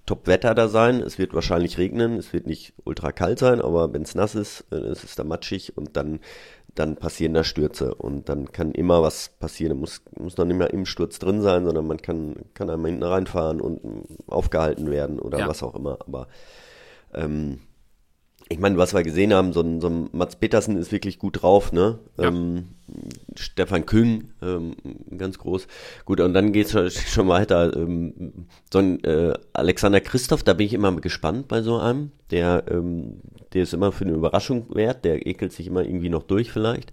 Top-Wetter 0.06 0.56
da 0.56 0.70
sein, 0.70 1.02
es 1.02 1.18
wird 1.20 1.34
wahrscheinlich 1.34 1.78
regnen, 1.78 2.16
es 2.16 2.32
wird 2.32 2.48
nicht 2.48 2.72
ultra 2.86 3.12
kalt 3.12 3.38
sein, 3.40 3.60
aber 3.60 3.92
wenn 3.94 4.04
es 4.04 4.16
nass 4.16 4.34
ist, 4.34 4.64
äh, 4.72 4.76
es 4.78 5.04
ist 5.04 5.20
da 5.20 5.26
matschig 5.26 5.76
und 5.76 5.98
dann 5.98 6.22
dann 6.74 6.96
passieren 6.96 7.34
da 7.34 7.44
Stürze 7.44 7.96
und 7.96 8.30
dann 8.30 8.52
kann 8.52 8.72
immer 8.72 9.02
was 9.02 9.30
passieren. 9.40 9.72
Da 9.72 9.80
muss, 9.80 10.02
muss 10.18 10.38
noch 10.38 10.46
nicht 10.46 10.58
mehr 10.58 10.72
im 10.72 10.86
Sturz 10.86 11.18
drin 11.20 11.42
sein, 11.42 11.66
sondern 11.66 11.88
man 11.88 11.98
kann, 11.98 12.36
kann 12.54 12.70
einmal 12.70 12.92
hinten 12.92 13.04
reinfahren 13.04 13.60
und 13.60 13.84
mm, 13.84 14.04
aufgehalten 14.28 14.92
werden 14.92 15.18
oder 15.20 15.40
Ja. 15.40 15.48
was 15.48 15.64
auch 15.64 15.74
immer. 15.76 15.98
Aber 16.06 16.28
ähm, 17.14 17.60
ich 18.50 18.60
meine, 18.60 18.78
was 18.78 18.94
wir 18.94 19.04
gesehen 19.04 19.34
haben, 19.34 19.52
so 19.52 19.62
ein, 19.62 19.82
so 19.82 19.88
ein 19.88 20.10
Mats 20.14 20.38
Petersen 20.38 20.78
ist 20.78 20.92
wirklich 20.92 21.20
gut 21.20 21.42
drauf, 21.42 21.74
ne? 21.74 22.00
Ja. 22.18 22.26
Ähm, 22.26 22.70
Stefan 23.36 23.86
Küng, 23.86 24.32
ähm, 24.42 24.76
ganz 25.18 25.38
groß. 25.38 25.68
Gut, 26.06 26.22
und 26.22 26.34
dann 26.34 26.54
geht's 26.54 26.72
schon, 26.72 26.90
schon 26.92 27.28
weiter. 27.28 27.76
Ähm, 27.76 28.48
so 28.72 28.80
ein 28.80 29.04
äh, 29.04 29.34
Alexander 29.54 30.00
Christoph, 30.00 30.44
da 30.44 30.54
bin 30.54 30.66
ich 30.66 30.74
immer 30.74 30.96
gespannt 30.96 31.48
bei 31.48 31.62
so 31.62 31.78
einem. 31.78 32.12
Der, 32.32 32.64
ähm, 32.70 33.22
der 33.54 33.64
ist 33.64 33.74
immer 33.74 33.92
für 33.92 34.06
eine 34.06 34.14
Überraschung 34.14 34.74
wert, 34.74 35.04
der 35.04 35.26
ekelt 35.28 35.52
sich 35.52 35.68
immer 35.68 35.84
irgendwie 35.84 36.10
noch 36.10 36.24
durch 36.24 36.52
vielleicht. 36.52 36.92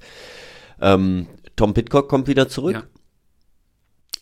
Ähm, 0.81 1.27
Tom 1.55 1.73
Pitcock 1.75 2.09
kommt 2.09 2.27
wieder 2.27 2.49
zurück. 2.49 2.89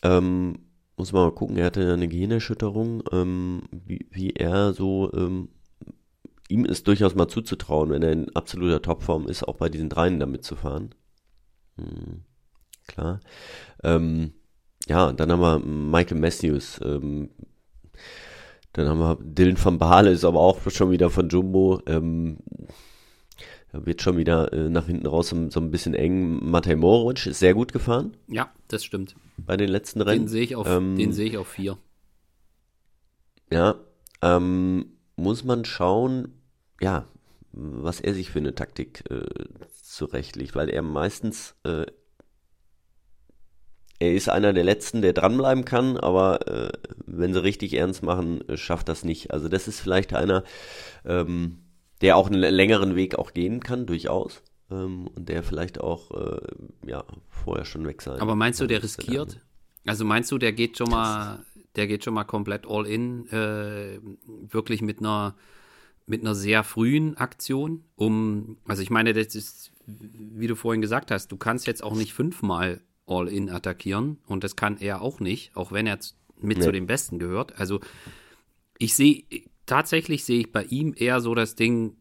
Ja. 0.03 0.17
Ähm, 0.17 0.59
muss 0.97 1.11
man 1.11 1.23
mal 1.23 1.31
gucken, 1.31 1.57
er 1.57 1.65
hatte 1.65 1.91
eine 1.91 2.07
Gehirnerschütterung, 2.07 3.01
wie, 3.71 4.05
wie 4.11 4.29
er 4.29 4.73
so, 4.73 5.09
ihm 6.49 6.65
ist 6.65 6.87
durchaus 6.87 7.15
mal 7.15 7.27
zuzutrauen, 7.27 7.89
wenn 7.89 8.03
er 8.03 8.11
in 8.11 8.35
absoluter 8.35 8.81
Topform 8.81 9.27
ist, 9.27 9.43
auch 9.47 9.57
bei 9.57 9.69
diesen 9.69 9.89
dreien 9.89 10.19
da 10.19 10.25
mitzufahren. 10.25 10.93
Hm, 11.77 12.23
klar. 12.87 13.19
Ähm, 13.83 14.33
ja, 14.87 15.11
dann 15.13 15.31
haben 15.31 15.41
wir 15.41 15.59
Michael 15.59 16.19
Matthews, 16.19 16.79
ähm, 16.83 17.29
dann 18.73 18.87
haben 18.89 18.99
wir 18.99 19.17
Dylan 19.21 19.63
van 19.63 19.77
Baale, 19.77 20.11
ist 20.11 20.25
aber 20.25 20.39
auch 20.39 20.59
schon 20.69 20.91
wieder 20.91 21.09
von 21.09 21.29
Jumbo, 21.29 21.81
ähm, 21.85 22.39
wird 23.71 24.01
schon 24.01 24.17
wieder 24.17 24.51
äh, 24.53 24.69
nach 24.69 24.85
hinten 24.85 25.07
raus 25.07 25.29
so, 25.29 25.49
so 25.49 25.59
ein 25.59 25.71
bisschen 25.71 25.95
eng. 25.95 26.49
Matej 26.49 26.75
Morovic 26.75 27.25
ist 27.25 27.39
sehr 27.39 27.53
gut 27.55 27.73
gefahren 27.73 28.15
ja, 28.27 28.51
das 28.67 28.83
stimmt. 28.83 29.15
bei 29.37 29.57
den 29.57 29.69
letzten 29.69 30.01
Rennen. 30.01 30.23
Den 30.23 30.27
sehe 30.27 30.43
ich 30.43 30.55
auf, 30.55 30.67
Ähm, 30.67 30.95
den 30.95 31.11
sehe 31.11 31.27
ich 31.27 31.37
auf 31.37 31.47
vier. 31.47 31.77
Ja, 33.51 33.75
ähm, 34.21 34.92
muss 35.15 35.43
man 35.43 35.65
schauen, 35.65 36.33
ja, 36.81 37.07
was 37.51 38.01
er 38.01 38.13
sich 38.13 38.31
für 38.31 38.39
eine 38.39 38.55
Taktik 38.55 39.03
äh, 39.09 39.25
zurechtlegt, 39.81 40.55
weil 40.55 40.69
er 40.69 40.81
meistens, 40.81 41.55
äh, 41.63 41.85
er 43.99 44.13
ist 44.13 44.27
einer 44.27 44.53
der 44.53 44.63
Letzten, 44.63 45.01
der 45.01 45.13
dranbleiben 45.13 45.65
kann, 45.65 45.97
aber 45.97 46.47
äh, 46.47 46.71
wenn 47.05 47.33
sie 47.33 47.43
richtig 47.43 47.75
ernst 47.75 48.03
machen, 48.03 48.47
äh, 48.49 48.57
schafft 48.57 48.89
das 48.89 49.03
nicht. 49.03 49.31
Also 49.31 49.49
das 49.49 49.67
ist 49.67 49.79
vielleicht 49.79 50.13
einer, 50.13 50.43
ähm, 51.05 51.59
der 52.01 52.17
auch 52.17 52.27
einen 52.27 52.39
längeren 52.39 52.95
Weg 52.95 53.15
auch 53.15 53.33
gehen 53.33 53.61
kann, 53.61 53.85
durchaus. 53.85 54.41
Ähm, 54.71 55.07
und 55.07 55.29
der 55.29 55.43
vielleicht 55.43 55.79
auch, 55.79 56.11
äh, 56.11 56.41
ja, 56.87 57.03
vorher 57.29 57.65
schon 57.65 57.85
weg 57.85 58.01
sein. 58.01 58.19
Aber 58.19 58.35
meinst 58.35 58.59
du, 58.59 58.67
der 58.67 58.81
riskiert? 58.81 59.39
Also 59.85 60.05
meinst 60.05 60.31
du, 60.31 60.37
der 60.37 60.53
geht 60.53 60.77
schon 60.77 60.89
mal, 60.89 61.45
der 61.75 61.87
geht 61.87 62.03
schon 62.03 62.13
mal 62.13 62.23
komplett 62.23 62.65
all 62.67 62.85
in, 62.85 63.27
äh, 63.29 63.99
wirklich 64.49 64.81
mit 64.81 64.99
einer, 64.99 65.35
mit 66.05 66.21
einer 66.21 66.35
sehr 66.35 66.63
frühen 66.63 67.17
Aktion, 67.17 67.83
um, 67.95 68.57
also 68.67 68.81
ich 68.81 68.89
meine, 68.89 69.13
das 69.13 69.35
ist, 69.35 69.71
wie 69.85 70.47
du 70.47 70.55
vorhin 70.55 70.81
gesagt 70.81 71.11
hast, 71.11 71.31
du 71.31 71.37
kannst 71.37 71.67
jetzt 71.67 71.83
auch 71.83 71.95
nicht 71.95 72.13
fünfmal 72.13 72.81
all 73.05 73.27
in 73.27 73.49
attackieren 73.49 74.17
und 74.27 74.43
das 74.43 74.55
kann 74.55 74.77
er 74.77 75.01
auch 75.01 75.19
nicht, 75.19 75.55
auch 75.55 75.71
wenn 75.71 75.87
er 75.87 75.99
mit 76.39 76.57
Nee. 76.57 76.63
zu 76.63 76.71
den 76.71 76.87
Besten 76.87 77.19
gehört. 77.19 77.57
Also 77.59 77.79
ich 78.77 78.95
sehe, 78.95 79.23
tatsächlich 79.65 80.25
sehe 80.25 80.41
ich 80.41 80.51
bei 80.51 80.63
ihm 80.63 80.93
eher 80.97 81.21
so 81.21 81.35
das 81.35 81.55
Ding, 81.55 81.95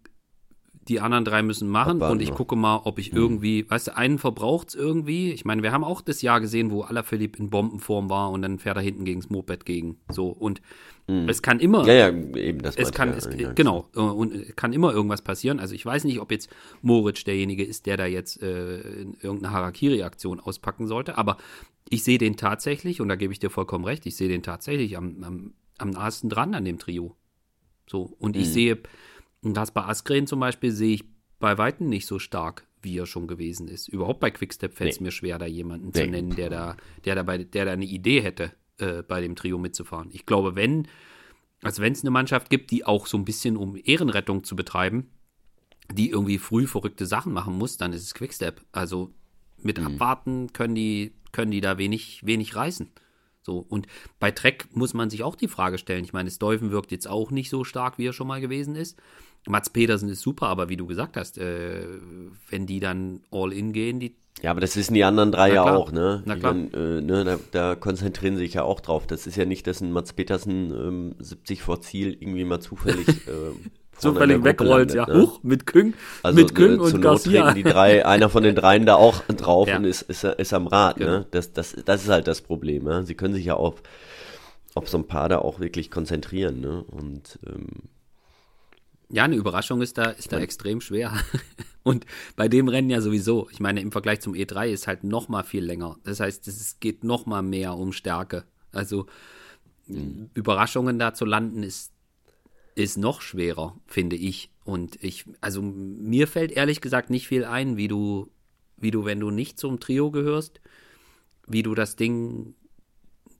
die 0.88 1.00
anderen 1.00 1.24
drei 1.24 1.42
müssen 1.42 1.68
machen 1.68 1.92
Abwarten 1.96 2.12
und 2.12 2.22
ich 2.22 2.30
noch. 2.30 2.36
gucke 2.36 2.56
mal, 2.56 2.80
ob 2.84 2.98
ich 2.98 3.12
irgendwie, 3.12 3.68
weißt 3.70 3.88
du, 3.88 3.96
einen 3.96 4.18
verbraucht 4.18 4.68
es 4.70 4.74
irgendwie. 4.74 5.32
Ich 5.32 5.44
meine, 5.44 5.62
wir 5.62 5.72
haben 5.72 5.84
auch 5.84 6.00
das 6.00 6.22
Jahr 6.22 6.40
gesehen, 6.40 6.70
wo 6.70 6.82
Alaphilippe 6.82 7.38
in 7.38 7.50
Bombenform 7.50 8.10
war 8.10 8.30
und 8.30 8.42
dann 8.42 8.58
fährt 8.58 8.76
er 8.76 8.82
hinten 8.82 9.04
gegen 9.04 9.20
das 9.20 9.30
Moped 9.30 9.64
gegen. 9.64 9.96
So 10.10 10.28
und 10.28 10.60
es 11.26 11.42
kann 11.42 11.58
immer, 11.60 11.86
Ja, 11.86 11.92
ja, 11.94 12.08
eben 12.08 12.60
das 12.62 12.76
es 12.76 12.92
kann, 12.92 13.10
es, 13.10 13.24
ja, 13.26 13.32
ja. 13.34 13.52
genau, 13.52 13.88
äh, 13.94 14.00
und 14.00 14.32
es 14.32 14.56
kann 14.56 14.72
immer 14.72 14.92
irgendwas 14.94 15.20
passieren. 15.20 15.58
Also 15.60 15.74
ich 15.74 15.84
weiß 15.84 16.04
nicht, 16.04 16.20
ob 16.20 16.30
jetzt 16.30 16.48
Moritz 16.80 17.24
derjenige 17.24 17.64
ist, 17.64 17.86
der 17.86 17.96
da 17.96 18.06
jetzt 18.06 18.40
äh, 18.42 18.80
in 18.80 19.14
irgendeine 19.20 19.52
Harakiri-Aktion 19.52 20.40
auspacken 20.40 20.86
sollte, 20.86 21.18
aber 21.18 21.36
ich 21.90 22.04
sehe 22.04 22.18
den 22.18 22.36
tatsächlich, 22.36 23.00
und 23.00 23.08
da 23.08 23.16
gebe 23.16 23.32
ich 23.32 23.40
dir 23.40 23.50
vollkommen 23.50 23.84
recht, 23.84 24.06
ich 24.06 24.16
sehe 24.16 24.28
den 24.28 24.42
tatsächlich 24.42 24.96
am, 24.96 25.22
am, 25.24 25.54
am 25.78 25.90
nahesten 25.90 26.30
dran 26.30 26.54
an 26.54 26.64
dem 26.64 26.78
Trio. 26.78 27.16
So, 27.90 28.14
und 28.18 28.36
Mhm. 28.36 28.42
ich 28.42 28.50
sehe, 28.50 28.78
Und 29.42 29.54
das 29.54 29.72
bei 29.72 29.84
Askren 29.84 30.26
zum 30.26 30.40
Beispiel 30.40 30.72
sehe 30.72 30.94
ich 30.94 31.04
bei 31.38 31.58
Weitem 31.58 31.88
nicht 31.88 32.06
so 32.06 32.18
stark, 32.18 32.66
wie 32.82 32.96
er 32.96 33.06
schon 33.06 33.26
gewesen 33.26 33.68
ist. 33.68 33.88
Überhaupt 33.88 34.20
bei 34.20 34.30
Quickstep 34.30 34.74
fällt 34.74 34.92
es 34.92 35.00
nee. 35.00 35.06
mir 35.06 35.10
schwer, 35.10 35.38
da 35.38 35.46
jemanden 35.46 35.86
nee. 35.86 35.92
zu 36.04 36.06
nennen, 36.06 36.34
der 36.36 36.50
da, 36.50 36.76
der 37.04 37.16
da, 37.16 37.22
bei, 37.22 37.38
der 37.38 37.64
da 37.64 37.72
eine 37.72 37.84
Idee 37.84 38.20
hätte, 38.20 38.52
äh, 38.78 39.02
bei 39.02 39.20
dem 39.20 39.34
Trio 39.34 39.58
mitzufahren. 39.58 40.10
Ich 40.12 40.26
glaube, 40.26 40.54
wenn, 40.54 40.86
also 41.62 41.82
wenn 41.82 41.92
es 41.92 42.02
eine 42.02 42.10
Mannschaft 42.10 42.50
gibt, 42.50 42.70
die 42.70 42.84
auch 42.84 43.06
so 43.06 43.16
ein 43.16 43.24
bisschen 43.24 43.56
um 43.56 43.76
Ehrenrettung 43.82 44.44
zu 44.44 44.54
betreiben, 44.54 45.10
die 45.92 46.10
irgendwie 46.10 46.38
früh 46.38 46.66
verrückte 46.66 47.06
Sachen 47.06 47.32
machen 47.32 47.58
muss, 47.58 47.76
dann 47.76 47.92
ist 47.92 48.02
es 48.02 48.14
Quickstep. 48.14 48.62
Also 48.72 49.12
mit 49.58 49.78
mhm. 49.78 49.86
Abwarten 49.86 50.52
können 50.52 50.74
die, 50.74 51.12
können 51.32 51.50
die 51.50 51.60
da 51.60 51.78
wenig, 51.78 52.20
wenig 52.24 52.54
reißen. 52.54 52.88
So, 53.42 53.58
und 53.58 53.88
bei 54.20 54.30
Trek 54.30 54.68
muss 54.72 54.94
man 54.94 55.10
sich 55.10 55.24
auch 55.24 55.34
die 55.34 55.48
Frage 55.48 55.78
stellen. 55.78 56.04
Ich 56.04 56.12
meine, 56.12 56.30
Steuven 56.30 56.70
wirkt 56.70 56.92
jetzt 56.92 57.08
auch 57.08 57.32
nicht 57.32 57.50
so 57.50 57.64
stark, 57.64 57.98
wie 57.98 58.06
er 58.06 58.12
schon 58.12 58.28
mal 58.28 58.40
gewesen 58.40 58.76
ist. 58.76 58.98
Mats 59.48 59.70
Petersen 59.70 60.08
ist 60.08 60.20
super, 60.20 60.46
aber 60.46 60.68
wie 60.68 60.76
du 60.76 60.86
gesagt 60.86 61.16
hast, 61.16 61.38
äh, 61.38 61.84
wenn 62.48 62.66
die 62.66 62.80
dann 62.80 63.20
all 63.30 63.52
in 63.52 63.72
gehen, 63.72 63.98
die. 64.00 64.14
Ja, 64.40 64.50
aber 64.50 64.60
das 64.60 64.76
wissen 64.76 64.94
die 64.94 65.04
anderen 65.04 65.30
drei 65.30 65.52
ja 65.52 65.62
auch, 65.62 65.92
ne? 65.92 66.22
Na 66.24 66.36
klar. 66.36 66.54
Dann, 66.54 66.72
äh, 66.72 67.00
ne 67.00 67.24
da, 67.24 67.38
da, 67.50 67.74
konzentrieren 67.74 68.36
sie 68.36 68.44
sich 68.44 68.54
ja 68.54 68.62
auch 68.62 68.80
drauf. 68.80 69.06
Das 69.06 69.26
ist 69.26 69.36
ja 69.36 69.44
nicht, 69.44 69.66
dass 69.66 69.80
ein 69.80 69.92
Mats 69.92 70.12
Petersen 70.12 70.70
ähm, 70.70 71.14
70 71.18 71.62
vor 71.62 71.80
Ziel 71.80 72.16
irgendwie 72.18 72.44
mal 72.44 72.60
zufällig 72.60 73.08
äh, 73.26 73.52
zufällig 73.98 74.42
wegrollt, 74.42 74.94
ja. 74.94 75.06
Ne? 75.06 75.22
Huch, 75.22 75.40
mit 75.42 75.66
Küng, 75.66 75.94
also, 76.22 76.36
mit 76.36 76.54
Küng 76.54 76.78
äh, 76.78 76.82
und 76.82 77.00
Garcia. 77.00 77.52
die 77.52 77.62
drei, 77.62 78.04
einer 78.06 78.28
von 78.28 78.42
den 78.42 78.54
dreien 78.54 78.86
da 78.86 78.94
auch 78.96 79.22
drauf 79.24 79.68
ja. 79.68 79.76
und 79.76 79.84
ist, 79.84 80.02
ist, 80.02 80.24
ist 80.24 80.52
am 80.52 80.66
Rad, 80.66 80.98
ne? 80.98 81.04
genau. 81.04 81.18
ne? 81.18 81.26
Das, 81.30 81.52
das, 81.52 81.76
das 81.84 82.02
ist 82.02 82.08
halt 82.08 82.26
das 82.26 82.40
Problem, 82.40 82.84
ne? 82.84 83.04
Sie 83.04 83.14
können 83.14 83.34
sich 83.34 83.44
ja 83.44 83.54
auf, 83.54 83.82
auf 84.74 84.88
so 84.88 84.98
ein 84.98 85.06
paar 85.06 85.28
da 85.28 85.38
auch 85.38 85.60
wirklich 85.60 85.90
konzentrieren, 85.90 86.60
ne? 86.60 86.82
Und, 86.82 87.38
ähm, 87.46 87.66
ja, 89.12 89.24
eine 89.24 89.36
Überraschung 89.36 89.82
ist 89.82 89.98
da, 89.98 90.06
ist 90.06 90.32
da 90.32 90.40
extrem 90.40 90.80
schwer. 90.80 91.12
Und 91.84 92.06
bei 92.36 92.48
dem 92.48 92.68
Rennen 92.68 92.90
ja 92.90 93.00
sowieso. 93.00 93.48
Ich 93.50 93.60
meine, 93.60 93.80
im 93.80 93.92
Vergleich 93.92 94.20
zum 94.20 94.34
E3 94.34 94.68
ist 94.68 94.86
halt 94.86 95.04
noch 95.04 95.28
mal 95.28 95.42
viel 95.42 95.64
länger. 95.64 95.98
Das 96.04 96.20
heißt, 96.20 96.48
es 96.48 96.80
geht 96.80 97.04
noch 97.04 97.26
mal 97.26 97.42
mehr 97.42 97.76
um 97.76 97.92
Stärke. 97.92 98.44
Also 98.72 99.06
mhm. 99.86 100.30
Überraschungen 100.34 100.98
da 100.98 101.12
zu 101.12 101.24
landen 101.24 101.62
ist 101.62 101.92
ist 102.74 102.96
noch 102.96 103.20
schwerer, 103.20 103.78
finde 103.86 104.16
ich. 104.16 104.50
Und 104.64 105.02
ich, 105.02 105.26
also 105.40 105.62
mir 105.62 106.26
fällt 106.28 106.52
ehrlich 106.52 106.80
gesagt 106.80 107.10
nicht 107.10 107.28
viel 107.28 107.44
ein, 107.44 107.76
wie 107.76 107.88
du, 107.88 108.30
wie 108.76 108.90
du, 108.90 109.04
wenn 109.04 109.20
du 109.20 109.30
nicht 109.30 109.58
zum 109.58 109.80
Trio 109.80 110.10
gehörst, 110.10 110.60
wie 111.46 111.62
du 111.62 111.74
das 111.74 111.96
Ding, 111.96 112.54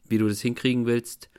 wie 0.09 0.19
du 0.19 0.29
das 0.29 0.41
hinkriegen 0.41 0.87
willst. 0.87 1.31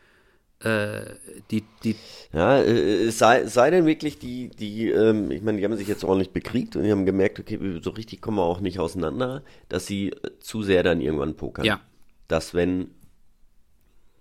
Äh, 0.64 1.16
die, 1.52 1.64
die 1.84 1.96
ja, 2.32 2.60
äh, 2.60 3.10
sei, 3.12 3.46
sei 3.46 3.70
denn 3.70 3.86
wirklich 3.86 4.18
die, 4.18 4.50
die, 4.50 4.90
ähm, 4.90 5.30
ich 5.30 5.42
meine, 5.42 5.58
die 5.58 5.66
haben 5.66 5.76
sich 5.76 5.88
jetzt 5.88 6.06
ordentlich 6.06 6.32
bekriegt 6.32 6.76
und 6.76 6.84
die 6.84 6.92
haben 6.92 7.06
gemerkt, 7.06 7.40
okay, 7.40 7.60
so 7.82 7.90
richtig 7.90 8.22
kommen 8.22 8.38
wir 8.38 8.44
auch 8.44 8.62
nicht 8.62 8.80
auseinander, 8.80 9.44
dass 9.68 9.86
sie 9.86 10.12
äh, 10.12 10.40
zu 10.40 10.64
sehr 10.64 10.84
dann 10.84 11.02
irgendwann 11.02 11.36
pokern. 11.36 11.66
Ja. 11.66 11.82
Dass 12.30 12.54
wenn 12.54 12.92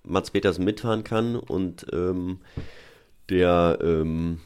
Mats 0.03 0.33
Peters 0.33 0.59
mitfahren 0.59 1.05
kann 1.05 1.37
und 1.37 1.87
ähm, 1.93 2.41
der 3.29 3.79
ähm, 3.81 4.41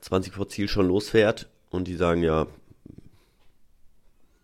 20 0.00 0.34
vor 0.34 0.48
Ziel 0.48 0.68
schon 0.68 0.88
losfährt 0.88 1.48
und 1.70 1.86
die 1.86 1.94
sagen, 1.94 2.22
ja, 2.22 2.48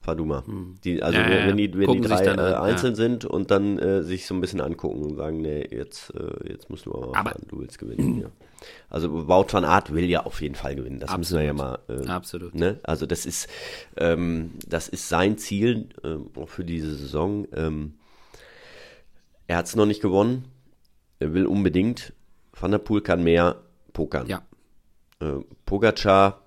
fahr 0.08 0.16
du 0.16 0.24
mal. 0.24 0.46
Hm. 0.46 0.76
Die, 0.84 1.02
also 1.02 1.18
ja, 1.18 1.46
wenn 1.46 1.56
die, 1.58 1.76
wenn 1.76 1.92
die 1.92 2.00
drei 2.00 2.24
äh, 2.24 2.54
einzeln 2.54 2.92
ja. 2.92 2.96
sind 2.96 3.24
und 3.26 3.50
dann 3.50 3.78
äh, 3.78 4.02
sich 4.02 4.26
so 4.26 4.34
ein 4.34 4.40
bisschen 4.40 4.62
angucken 4.62 5.02
und 5.02 5.16
sagen, 5.16 5.42
nee, 5.42 5.66
jetzt, 5.70 6.14
äh, 6.14 6.50
jetzt 6.50 6.70
musst 6.70 6.86
du 6.86 6.94
aber, 6.94 7.14
aber 7.14 7.30
fahren, 7.30 7.42
du 7.48 7.60
willst 7.60 7.78
gewinnen. 7.78 8.20
ja. 8.22 8.30
Also 8.88 9.28
Wout 9.28 9.52
van 9.52 9.64
Art 9.64 9.92
will 9.92 10.06
ja 10.06 10.24
auf 10.24 10.40
jeden 10.40 10.54
Fall 10.54 10.74
gewinnen. 10.74 10.98
Das 10.98 11.10
absolut. 11.10 11.20
müssen 11.20 11.38
wir 11.38 11.44
ja 11.44 11.52
mal. 11.52 11.78
Äh, 11.88 12.08
absolut. 12.08 12.54
Ne? 12.54 12.80
Also 12.82 13.04
das 13.04 13.26
ist, 13.26 13.48
ähm, 13.98 14.52
das 14.66 14.88
ist 14.88 15.08
sein 15.08 15.36
Ziel 15.36 15.90
äh, 16.02 16.16
auch 16.40 16.48
für 16.48 16.64
diese 16.64 16.94
Saison. 16.94 17.46
Ähm, 17.54 17.94
er 19.46 19.58
hat 19.58 19.66
es 19.66 19.76
noch 19.76 19.86
nicht 19.86 20.00
gewonnen. 20.00 20.46
Er 21.18 21.34
will 21.34 21.46
unbedingt. 21.46 22.14
Van 22.58 22.70
der 22.70 22.78
Poel 22.78 23.02
kann 23.02 23.22
mehr 23.22 23.56
pokern. 23.92 24.26
Ja. 24.26 24.42
Äh, 25.20 25.44
Pogacar, 25.66 26.40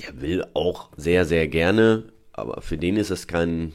der 0.00 0.20
will 0.20 0.44
auch 0.54 0.90
sehr, 0.96 1.24
sehr 1.24 1.48
gerne, 1.48 2.04
aber 2.38 2.62
für 2.62 2.78
den 2.78 2.96
ist 2.96 3.10
es 3.10 3.26
kein, 3.26 3.72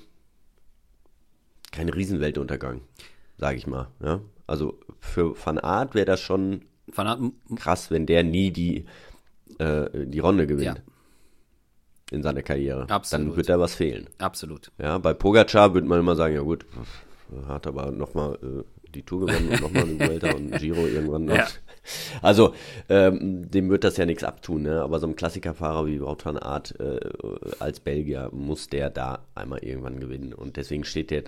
kein 1.71 1.89
Riesenweltuntergang, 1.89 2.81
sage 3.37 3.57
ich 3.57 3.67
mal. 3.67 3.87
Ja? 4.01 4.21
Also 4.47 4.79
für 4.99 5.35
Van 5.45 5.57
Aert 5.57 5.95
wäre 5.95 6.05
das 6.05 6.21
schon 6.21 6.61
Art, 6.95 7.19
krass, 7.55 7.91
wenn 7.91 8.05
der 8.05 8.23
nie 8.23 8.51
die, 8.51 8.85
äh, 9.59 10.05
die 10.05 10.19
Runde 10.19 10.47
gewinnt. 10.47 10.77
Ja. 10.77 10.83
In 12.11 12.21
seiner 12.21 12.43
Karriere. 12.43 12.89
Absolut. 12.89 13.27
Dann 13.27 13.35
wird 13.35 13.49
da 13.49 13.59
was 13.59 13.73
fehlen. 13.73 14.07
Absolut. 14.19 14.71
Ja, 14.77 14.97
bei 14.99 15.13
Pogacar 15.13 15.73
würde 15.73 15.87
man 15.87 15.99
immer 15.99 16.15
sagen, 16.15 16.35
ja 16.35 16.41
gut, 16.41 16.65
hat 17.47 17.65
aber 17.65 17.91
nochmal 17.91 18.37
äh, 18.43 18.89
die 18.89 19.03
Tour 19.03 19.25
gewonnen 19.25 19.49
und 19.49 19.61
nochmal 19.61 19.83
eine 19.83 19.99
Vuelta 20.07 20.31
und 20.31 20.51
Giro 20.59 20.85
irgendwann 20.85 21.25
noch. 21.25 21.35
Ja. 21.35 21.47
Also, 22.21 22.53
ähm, 22.89 23.49
dem 23.51 23.69
wird 23.69 23.83
das 23.83 23.97
ja 23.97 24.05
nichts 24.05 24.23
abtun, 24.23 24.63
ne? 24.63 24.81
aber 24.81 24.99
so 24.99 25.07
ein 25.07 25.15
Klassikerfahrer 25.15 25.85
wie 25.85 26.01
Wout 26.01 26.17
van 26.23 26.37
Aert 26.37 26.79
äh, 26.79 26.99
als 27.59 27.79
Belgier 27.79 28.29
muss 28.31 28.67
der 28.67 28.89
da 28.89 29.25
einmal 29.35 29.59
irgendwann 29.59 29.99
gewinnen 29.99 30.33
und 30.33 30.57
deswegen 30.57 30.85
steht 30.85 31.11
der, 31.11 31.23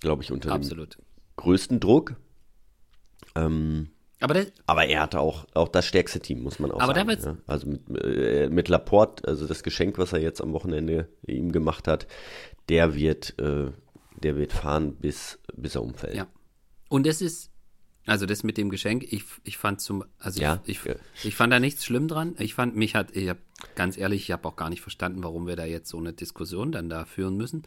glaube 0.00 0.22
ich, 0.22 0.32
unter 0.32 0.52
Absolut. 0.52 0.96
dem 0.96 1.02
größten 1.36 1.80
Druck. 1.80 2.16
Ähm, 3.34 3.90
aber, 4.20 4.34
der, 4.34 4.46
aber 4.66 4.86
er 4.86 5.00
hatte 5.00 5.20
auch, 5.20 5.46
auch 5.54 5.68
das 5.68 5.86
stärkste 5.86 6.20
Team, 6.20 6.42
muss 6.42 6.58
man 6.58 6.72
auch 6.72 6.80
aber 6.80 6.94
sagen. 6.94 7.20
Ja? 7.22 7.36
Also 7.46 7.68
mit, 7.68 8.04
äh, 8.04 8.48
mit 8.50 8.68
Laporte, 8.68 9.26
also 9.26 9.46
das 9.46 9.62
Geschenk, 9.62 9.96
was 9.98 10.12
er 10.12 10.20
jetzt 10.20 10.40
am 10.40 10.52
Wochenende 10.52 11.08
ihm 11.26 11.52
gemacht 11.52 11.86
hat, 11.86 12.06
der 12.68 12.94
wird, 12.94 13.38
äh, 13.38 13.70
der 14.16 14.36
wird 14.36 14.52
fahren, 14.52 14.96
bis, 14.96 15.38
bis 15.54 15.76
er 15.76 15.82
umfällt. 15.82 16.14
Ja. 16.14 16.26
Und 16.88 17.06
es 17.06 17.22
ist, 17.22 17.50
also 18.08 18.26
das 18.26 18.42
mit 18.42 18.56
dem 18.56 18.70
Geschenk, 18.70 19.04
ich, 19.10 19.24
ich 19.44 19.58
fand 19.58 19.80
zum, 19.80 20.04
also 20.18 20.40
ja, 20.40 20.60
ich, 20.64 20.80
ich, 20.84 21.24
ich, 21.24 21.36
fand 21.36 21.52
da 21.52 21.60
nichts 21.60 21.84
schlimm 21.84 22.08
dran. 22.08 22.34
Ich 22.38 22.54
fand, 22.54 22.74
mich 22.74 22.94
hat, 22.94 23.14
ich 23.14 23.28
habe 23.28 23.40
ganz 23.74 23.98
ehrlich, 23.98 24.22
ich 24.22 24.30
habe 24.32 24.48
auch 24.48 24.56
gar 24.56 24.70
nicht 24.70 24.80
verstanden, 24.80 25.22
warum 25.22 25.46
wir 25.46 25.56
da 25.56 25.64
jetzt 25.64 25.88
so 25.88 25.98
eine 25.98 26.12
Diskussion 26.12 26.72
dann 26.72 26.88
da 26.88 27.04
führen 27.04 27.36
müssen. 27.36 27.64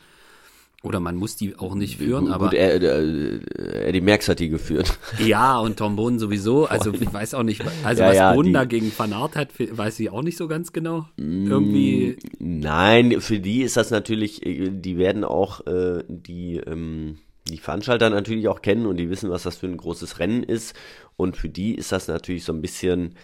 Oder 0.83 0.99
man 0.99 1.15
muss 1.15 1.35
die 1.35 1.55
auch 1.57 1.75
nicht 1.75 1.97
führen, 1.97 2.25
Gut, 2.25 2.33
aber. 2.33 2.45
Gut, 2.49 2.55
Eddie 2.55 4.01
Merckx 4.01 4.29
hat 4.29 4.39
die 4.39 4.49
geführt. 4.49 4.97
Ja, 5.19 5.59
und 5.59 5.77
Tom 5.77 5.95
Bohnen 5.95 6.17
sowieso. 6.17 6.67
Also 6.71 6.91
ich 6.93 7.13
weiß 7.13 7.35
auch 7.35 7.43
nicht, 7.43 7.63
also 7.83 8.01
ja, 8.01 8.09
was 8.09 8.15
ja, 8.15 8.33
Bohnen 8.33 8.53
da 8.53 8.65
gegen 8.65 8.91
Fanart 8.91 9.35
hat, 9.35 9.49
weiß 9.59 9.99
ich 9.99 10.09
auch 10.09 10.23
nicht 10.23 10.37
so 10.37 10.47
ganz 10.47 10.73
genau. 10.73 11.05
Irgendwie. 11.17 12.17
Mm, 12.39 12.59
nein, 12.59 13.21
für 13.21 13.39
die 13.39 13.61
ist 13.61 13.77
das 13.77 13.91
natürlich, 13.91 14.41
die 14.43 14.97
werden 14.97 15.23
auch 15.23 15.67
äh, 15.67 16.03
die, 16.07 16.57
ähm, 16.57 17.17
die 17.49 17.57
Veranstalter 17.57 18.09
natürlich 18.09 18.47
auch 18.47 18.61
kennen 18.61 18.85
und 18.85 18.97
die 18.97 19.09
wissen, 19.09 19.29
was 19.29 19.43
das 19.43 19.57
für 19.57 19.67
ein 19.67 19.77
großes 19.77 20.19
Rennen 20.19 20.43
ist. 20.43 20.75
Und 21.17 21.37
für 21.37 21.49
die 21.49 21.75
ist 21.75 21.91
das 21.91 22.07
natürlich 22.07 22.43
so 22.43 22.53
ein 22.53 22.61
bisschen, 22.61 23.15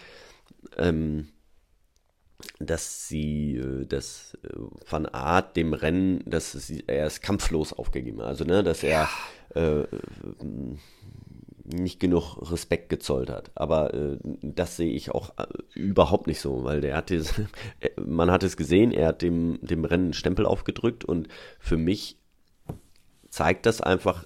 ähm, 0.76 1.28
dass 2.58 3.08
sie 3.08 3.56
äh, 3.56 3.86
das 3.86 4.36
äh, 4.42 4.48
Van 4.88 5.06
Art 5.06 5.56
dem 5.56 5.72
Rennen, 5.72 6.22
dass 6.26 6.52
sie, 6.52 6.84
er 6.86 7.06
es 7.06 7.20
kampflos 7.20 7.72
aufgegeben 7.72 8.20
hat. 8.20 8.28
Also, 8.28 8.44
ne, 8.44 8.62
dass 8.62 8.82
er 8.82 9.08
äh, 9.54 9.84
nicht 11.64 12.00
genug 12.00 12.50
Respekt 12.50 12.88
gezollt 12.88 13.30
hat. 13.30 13.50
Aber 13.54 13.94
äh, 13.94 14.18
das 14.42 14.76
sehe 14.76 14.92
ich 14.92 15.10
auch 15.10 15.30
äh, 15.38 15.46
überhaupt 15.74 16.26
nicht 16.26 16.40
so, 16.40 16.64
weil 16.64 16.80
der 16.80 16.96
hat 16.96 17.12
man 18.04 18.30
hat 18.30 18.42
es 18.42 18.56
gesehen, 18.56 18.92
er 18.92 19.08
hat 19.08 19.22
dem, 19.22 19.58
dem 19.62 19.84
Rennen 19.84 20.04
einen 20.04 20.12
Stempel 20.12 20.46
aufgedrückt 20.46 21.04
und 21.04 21.28
für 21.58 21.76
mich 21.76 22.17
zeigt 23.38 23.66
das 23.66 23.80
einfach 23.80 24.24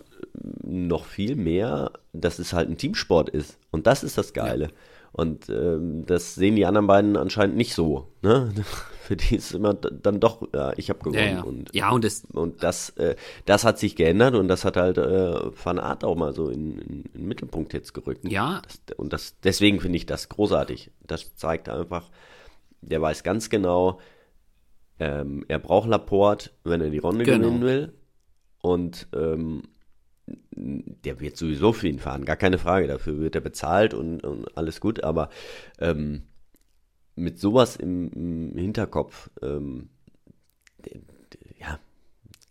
noch 0.63 1.05
viel 1.05 1.37
mehr, 1.37 1.93
dass 2.15 2.39
es 2.39 2.55
halt 2.55 2.71
ein 2.71 2.79
Teamsport 2.79 3.29
ist. 3.29 3.59
Und 3.71 3.87
das 3.87 4.03
ist 4.03 4.17
das 4.17 4.33
Geile. 4.33 4.65
Ja. 4.65 4.71
Und 5.13 5.51
ähm, 5.51 6.07
das 6.07 6.35
sehen 6.35 6.57
die 6.57 6.65
anderen 6.65 6.87
beiden 6.87 7.19
anscheinend 7.19 7.57
nicht 7.57 7.75
so. 7.75 8.09
Ne? 8.23 8.51
Für 9.03 9.15
die 9.15 9.37
ist 9.37 9.53
immer 9.53 9.75
dann 9.75 10.19
doch, 10.19 10.49
ja, 10.55 10.73
ich 10.79 10.89
habe 10.89 11.01
gewonnen. 11.01 11.19
Ja, 11.19 11.35
ja. 11.35 11.43
Und, 11.43 11.75
ja, 11.75 11.91
und 11.91 12.05
das, 12.05 12.23
und 12.33 12.63
das, 12.63 12.89
äh, 12.97 13.17
das 13.45 13.65
hat 13.65 13.79
sich 13.79 13.97
geändert 13.97 14.35
und 14.35 14.49
das 14.49 14.65
hat 14.65 14.79
halt 14.79 14.97
äh, 14.97 15.35
Van 15.63 15.79
Art 15.79 16.05
auch 16.05 16.17
mal 16.17 16.33
so 16.33 16.49
in, 16.49 16.79
in, 16.79 17.03
in 17.03 17.13
den 17.13 17.29
Mittelpunkt 17.29 17.75
jetzt 17.75 17.93
gerückt. 17.93 18.27
Ja. 18.27 18.63
Das, 18.65 18.97
und 18.97 19.13
das, 19.13 19.39
deswegen 19.41 19.81
finde 19.81 19.99
ich 19.99 20.07
das 20.07 20.31
großartig. 20.31 20.91
Das 21.07 21.37
zeigt 21.37 21.69
einfach, 21.69 22.09
der 22.81 23.03
weiß 23.03 23.25
ganz 23.25 23.51
genau, 23.51 24.01
ähm, 24.99 25.45
er 25.49 25.59
braucht 25.59 25.91
Laporte, 25.91 26.49
wenn 26.65 26.81
er 26.81 26.89
die 26.89 26.97
Runde 26.97 27.27
genau. 27.27 27.51
gewinnen 27.51 27.63
will. 27.63 27.93
Und 28.63 29.09
ähm, 29.13 29.65
der 30.53 31.21
wird 31.21 31.37
sowieso 31.37 31.73
für 31.73 31.89
ihn 31.89 31.99
fahren, 31.99 32.25
gar 32.25 32.37
keine 32.37 32.59
Frage. 32.59 32.87
Dafür 32.87 33.21
wird 33.21 33.35
er 33.35 33.41
bezahlt 33.41 33.93
und, 33.93 34.25
und 34.25 34.57
alles 34.57 34.81
gut, 34.81 35.05
aber 35.05 35.29
ähm, 35.79 36.23
mit 37.17 37.39
sowas 37.39 37.77
im, 37.77 38.11
im 38.13 38.57
Hinterkopf, 38.57 39.31
ähm, 39.43 39.91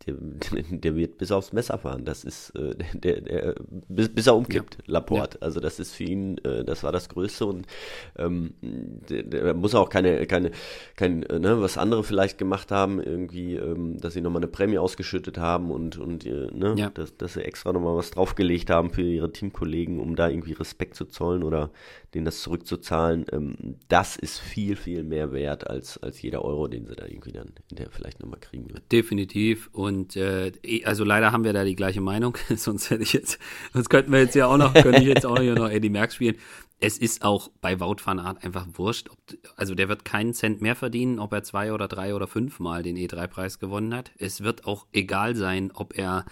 der, 0.05 0.15
der 0.69 0.95
wird 0.95 1.17
bis 1.17 1.31
aufs 1.31 1.53
Messer 1.53 1.77
fahren. 1.77 2.05
Das 2.05 2.23
ist 2.23 2.51
äh, 2.51 2.75
der, 2.93 3.21
der, 3.21 3.55
bis, 3.87 4.09
bis 4.09 4.27
er 4.27 4.35
umkippt, 4.35 4.75
ja. 4.75 4.83
Laporte. 4.87 5.37
Ja. 5.39 5.45
Also 5.45 5.59
das 5.59 5.79
ist 5.79 5.93
für 5.93 6.03
ihn, 6.03 6.37
äh, 6.39 6.63
das 6.63 6.83
war 6.83 6.91
das 6.91 7.09
Größte 7.09 7.45
und 7.45 7.67
ähm, 8.17 8.53
der, 8.61 9.23
der, 9.23 9.53
muss 9.53 9.75
auch 9.75 9.89
keine, 9.89 10.25
keine, 10.27 10.51
kein, 10.95 11.23
äh, 11.23 11.39
ne, 11.39 11.61
was 11.61 11.77
andere 11.77 12.03
vielleicht 12.03 12.37
gemacht 12.37 12.71
haben, 12.71 13.01
irgendwie, 13.01 13.55
ähm, 13.55 13.99
dass 13.99 14.13
sie 14.13 14.21
nochmal 14.21 14.41
eine 14.41 14.51
Prämie 14.51 14.77
ausgeschüttet 14.77 15.37
haben 15.37 15.71
und, 15.71 15.97
und 15.97 16.25
äh, 16.25 16.47
ne, 16.51 16.75
ja. 16.77 16.89
dass, 16.89 17.15
dass 17.17 17.33
sie 17.33 17.41
extra 17.41 17.71
nochmal 17.73 17.95
was 17.95 18.11
draufgelegt 18.11 18.69
haben 18.69 18.91
für 18.91 19.01
ihre 19.01 19.31
Teamkollegen, 19.31 19.99
um 19.99 20.15
da 20.15 20.29
irgendwie 20.29 20.53
Respekt 20.53 20.95
zu 20.95 21.05
zollen 21.05 21.43
oder 21.43 21.71
denen 22.13 22.25
das 22.25 22.41
zurückzuzahlen. 22.41 23.25
Ähm, 23.31 23.77
das 23.87 24.15
ist 24.15 24.39
viel, 24.39 24.75
viel 24.75 25.03
mehr 25.03 25.31
wert 25.31 25.67
als, 25.67 25.97
als 25.97 26.21
jeder 26.21 26.43
Euro, 26.43 26.67
den 26.67 26.85
sie 26.85 26.95
da 26.95 27.05
irgendwie 27.05 27.31
dann 27.31 27.53
hinterher 27.69 27.91
vielleicht 27.91 28.19
nochmal 28.19 28.39
kriegen. 28.39 28.67
Definitiv 28.91 29.69
und 29.71 30.15
äh, 30.15 30.47
eh, 30.63 30.83
also 30.85 31.03
leider 31.03 31.31
haben 31.31 31.43
wir 31.43 31.53
da 31.53 31.63
die 31.63 31.75
gleiche 31.75 32.01
Meinung, 32.01 32.37
sonst 32.55 32.89
hätte 32.89 33.03
ich 33.03 33.13
jetzt, 33.13 33.39
sonst 33.73 33.89
könnten 33.89 34.11
wir 34.11 34.19
jetzt 34.19 34.35
ja 34.35 34.47
auch 34.47 34.57
noch, 34.57 34.73
könnte 34.73 35.01
ich 35.01 35.07
jetzt 35.07 35.25
auch 35.25 35.39
noch 35.39 35.69
Eddie 35.69 35.89
Merckx 35.89 36.15
spielen. 36.15 36.35
Es 36.83 36.97
ist 36.97 37.23
auch 37.23 37.49
bei 37.61 37.79
Wout 37.79 37.97
van 38.03 38.19
Aert 38.19 38.43
einfach 38.43 38.67
wurscht. 38.73 39.09
Ob, 39.11 39.19
also 39.55 39.75
der 39.75 39.87
wird 39.87 40.03
keinen 40.03 40.33
Cent 40.33 40.61
mehr 40.61 40.75
verdienen, 40.75 41.19
ob 41.19 41.31
er 41.31 41.43
zwei 41.43 41.73
oder 41.73 41.87
drei 41.87 42.15
oder 42.15 42.25
fünfmal 42.25 42.81
den 42.81 42.97
E3-Preis 42.97 43.59
gewonnen 43.59 43.93
hat. 43.93 44.11
Es 44.17 44.41
wird 44.41 44.65
auch 44.65 44.87
egal 44.91 45.35
sein, 45.35 45.71
ob 45.71 45.95
er, 45.95 46.25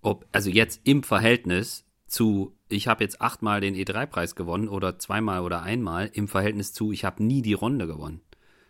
ob, 0.00 0.24
also 0.30 0.50
jetzt 0.50 0.82
im 0.84 1.02
Verhältnis 1.02 1.84
zu, 2.12 2.54
ich 2.68 2.88
habe 2.88 3.04
jetzt 3.04 3.20
achtmal 3.20 3.60
den 3.60 3.74
E3-Preis 3.74 4.34
gewonnen 4.34 4.68
oder 4.68 4.98
zweimal 4.98 5.40
oder 5.42 5.62
einmal, 5.62 6.10
im 6.12 6.28
Verhältnis 6.28 6.72
zu, 6.72 6.92
ich 6.92 7.04
habe 7.04 7.22
nie 7.22 7.42
die 7.42 7.54
Runde 7.54 7.86
gewonnen. 7.86 8.20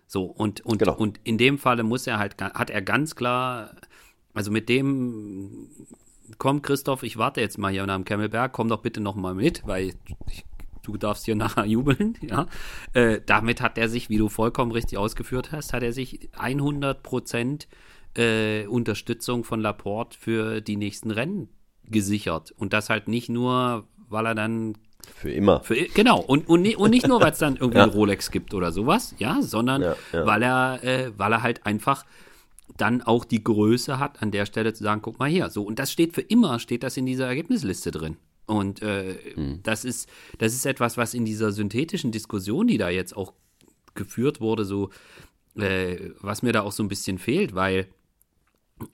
So, 0.06 0.24
und, 0.24 0.60
und, 0.60 0.78
genau. 0.78 0.94
und 0.94 1.20
in 1.24 1.38
dem 1.38 1.58
Falle 1.58 1.82
muss 1.82 2.06
er 2.06 2.18
halt, 2.18 2.40
hat 2.40 2.70
er 2.70 2.82
ganz 2.82 3.14
klar 3.16 3.74
also 4.34 4.50
mit 4.50 4.68
dem, 4.68 5.68
komm 6.38 6.62
Christoph, 6.62 7.02
ich 7.02 7.18
warte 7.18 7.40
jetzt 7.40 7.58
mal 7.58 7.72
hier 7.72 7.86
am 7.86 8.04
Kemmelberg, 8.04 8.52
komm 8.52 8.68
doch 8.68 8.80
bitte 8.80 9.00
noch 9.00 9.14
mal 9.14 9.34
mit, 9.34 9.66
weil 9.66 9.92
ich, 10.28 10.44
du 10.82 10.96
darfst 10.96 11.24
hier 11.24 11.34
nachher 11.36 11.64
jubeln, 11.64 12.16
ja. 12.22 12.46
Äh, 12.94 13.20
damit 13.24 13.60
hat 13.60 13.78
er 13.78 13.88
sich, 13.88 14.08
wie 14.08 14.18
du 14.18 14.28
vollkommen 14.28 14.72
richtig 14.72 14.98
ausgeführt 14.98 15.52
hast, 15.52 15.72
hat 15.72 15.82
er 15.82 15.92
sich 15.92 16.30
100 16.36 17.02
Prozent 17.02 17.68
äh, 18.16 18.66
Unterstützung 18.66 19.44
von 19.44 19.60
Laporte 19.60 20.18
für 20.18 20.60
die 20.60 20.76
nächsten 20.76 21.10
Rennen 21.10 21.48
gesichert. 21.92 22.52
Und 22.56 22.72
das 22.72 22.90
halt 22.90 23.08
nicht 23.08 23.28
nur, 23.28 23.84
weil 24.08 24.26
er 24.26 24.34
dann 24.34 24.74
für 25.14 25.30
immer. 25.30 25.60
Für, 25.60 25.74
genau, 25.74 26.20
und, 26.20 26.48
und, 26.48 26.76
und 26.76 26.90
nicht 26.90 27.06
nur, 27.06 27.20
weil 27.20 27.32
es 27.32 27.38
dann 27.38 27.56
irgendwie 27.56 27.78
ja. 27.78 27.84
Rolex 27.84 28.30
gibt 28.30 28.54
oder 28.54 28.72
sowas, 28.72 29.14
ja, 29.18 29.42
sondern 29.42 29.82
ja, 29.82 29.96
ja. 30.12 30.26
weil 30.26 30.42
er, 30.42 30.84
äh, 30.84 31.12
weil 31.16 31.32
er 31.32 31.42
halt 31.42 31.66
einfach 31.66 32.04
dann 32.76 33.02
auch 33.02 33.24
die 33.24 33.42
Größe 33.42 33.98
hat, 33.98 34.22
an 34.22 34.30
der 34.30 34.46
Stelle 34.46 34.72
zu 34.72 34.82
sagen, 34.82 35.02
guck 35.02 35.18
mal 35.18 35.28
hier. 35.28 35.50
So, 35.50 35.62
und 35.62 35.78
das 35.78 35.92
steht 35.92 36.14
für 36.14 36.22
immer, 36.22 36.58
steht 36.58 36.82
das 36.82 36.96
in 36.96 37.06
dieser 37.06 37.26
Ergebnisliste 37.26 37.90
drin. 37.90 38.16
Und 38.46 38.82
äh, 38.82 39.16
mhm. 39.36 39.60
das, 39.62 39.84
ist, 39.84 40.08
das 40.38 40.54
ist 40.54 40.66
etwas, 40.66 40.96
was 40.96 41.14
in 41.14 41.24
dieser 41.24 41.52
synthetischen 41.52 42.12
Diskussion, 42.12 42.66
die 42.66 42.78
da 42.78 42.88
jetzt 42.88 43.16
auch 43.16 43.32
geführt 43.94 44.40
wurde, 44.40 44.64
so, 44.64 44.90
äh, 45.56 46.10
was 46.20 46.42
mir 46.42 46.52
da 46.52 46.62
auch 46.62 46.72
so 46.72 46.82
ein 46.82 46.88
bisschen 46.88 47.18
fehlt, 47.18 47.54
weil 47.54 47.88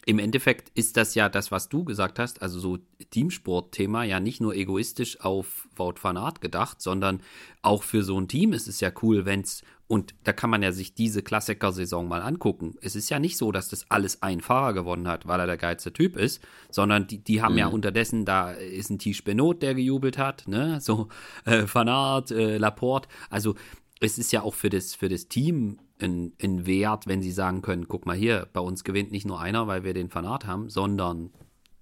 im 0.07 0.19
Endeffekt 0.19 0.71
ist 0.77 0.97
das 0.97 1.15
ja 1.15 1.29
das, 1.29 1.51
was 1.51 1.69
du 1.69 1.85
gesagt 1.85 2.19
hast, 2.19 2.43
also 2.43 2.59
so 2.59 2.79
Teamsport-Thema, 3.11 4.05
ja 4.05 4.21
nicht 4.21 4.41
nur 4.41 4.55
egoistisch 4.55 5.21
auf 5.21 5.69
Wout 5.77 5.95
van 6.01 6.17
Aert 6.17 6.41
gedacht, 6.41 6.81
sondern 6.81 7.21
auch 7.63 7.83
für 7.83 8.03
so 8.03 8.19
ein 8.21 8.29
Team 8.29 8.53
ist 8.53 8.69
es 8.69 8.81
ja 8.81 8.91
cool, 9.03 9.25
wenn 9.25 9.41
es, 9.41 9.63
und 9.87 10.15
da 10.25 10.33
kann 10.33 10.51
man 10.51 10.63
ja 10.63 10.73
sich 10.73 10.95
diese 10.95 11.23
Klassiker-Saison 11.23 12.09
mal 12.09 12.23
angucken. 12.23 12.75
Es 12.81 12.97
ist 12.97 13.09
ja 13.11 13.19
nicht 13.19 13.37
so, 13.37 13.53
dass 13.53 13.69
das 13.69 13.91
alles 13.91 14.23
ein 14.23 14.41
Fahrer 14.41 14.75
gewonnen 14.75 15.09
hat, 15.09 15.27
weil 15.27 15.41
er 15.41 15.47
der 15.47 15.57
geilste 15.57 15.93
Typ 15.93 16.17
ist, 16.17 16.43
sondern 16.71 17.07
die, 17.07 17.19
die 17.19 17.43
haben 17.43 17.53
mhm. 17.53 17.59
ja 17.59 17.67
unterdessen, 17.69 18.25
da 18.25 18.53
ist 18.53 18.91
ein 18.91 18.99
Tisch 18.99 19.25
Benot, 19.25 19.63
der 19.63 19.75
gejubelt 19.75 20.19
hat, 20.19 20.47
ne, 20.47 20.81
so 20.81 21.09
äh, 21.45 21.65
Van 21.73 21.89
Aert, 21.89 22.31
äh, 22.31 22.59
Laporte, 22.59 23.09
also 23.31 23.55
es 24.01 24.19
ist 24.19 24.33
ja 24.33 24.43
auch 24.43 24.55
für 24.55 24.71
das, 24.71 24.95
für 24.95 25.09
das 25.09 25.29
Team 25.29 25.79
ein, 26.01 26.33
ein 26.43 26.67
Wert, 26.67 27.07
wenn 27.07 27.23
sie 27.23 27.33
sagen 27.33 27.63
können, 27.63 27.89
guck 27.89 28.07
mal 28.07 28.17
hier, 28.17 28.49
bei 28.53 28.61
uns 28.61 28.85
gewinnt 28.85 29.11
nicht 29.11 29.27
nur 29.27 29.41
einer, 29.41 29.67
weil 29.67 29.85
wir 29.85 29.95
den 29.95 30.11
Fanat 30.11 30.47
haben, 30.47 30.71
sondern 30.71 31.31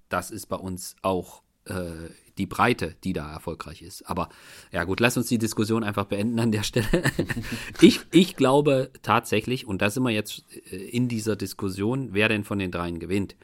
das 0.08 0.30
ist 0.30 0.46
bei 0.46 0.56
uns 0.56 0.96
auch 1.02 1.42
äh, 1.66 2.10
die 2.38 2.46
Breite, 2.46 2.96
die 3.02 3.12
da 3.12 3.32
erfolgreich 3.32 3.82
ist. 3.82 4.02
Aber 4.08 4.28
ja 4.72 4.84
gut, 4.84 5.00
lass 5.00 5.16
uns 5.16 5.28
die 5.28 5.38
Diskussion 5.38 5.84
einfach 5.84 6.04
beenden 6.04 6.38
an 6.38 6.52
der 6.52 6.62
Stelle. 6.62 7.02
ich, 7.80 8.00
ich 8.12 8.36
glaube 8.36 8.90
tatsächlich, 9.02 9.66
und 9.66 9.82
da 9.82 9.90
sind 9.90 10.02
wir 10.02 10.10
jetzt 10.10 10.44
äh, 10.70 10.76
in 10.76 11.08
dieser 11.08 11.36
Diskussion, 11.36 12.10
wer 12.12 12.28
denn 12.28 12.44
von 12.44 12.58
den 12.58 12.70
dreien 12.70 12.98
gewinnt. 12.98 13.36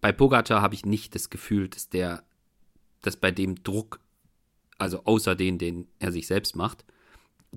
Bei 0.00 0.12
Pogacar 0.12 0.60
habe 0.60 0.74
ich 0.74 0.84
nicht 0.84 1.14
das 1.14 1.30
Gefühl, 1.30 1.68
dass 1.68 1.88
der, 1.88 2.22
dass 3.02 3.16
bei 3.16 3.30
dem 3.30 3.62
Druck, 3.62 4.00
also 4.78 5.04
außer 5.04 5.34
den, 5.34 5.58
den 5.58 5.88
er 5.98 6.12
sich 6.12 6.26
selbst 6.26 6.56
macht, 6.56 6.84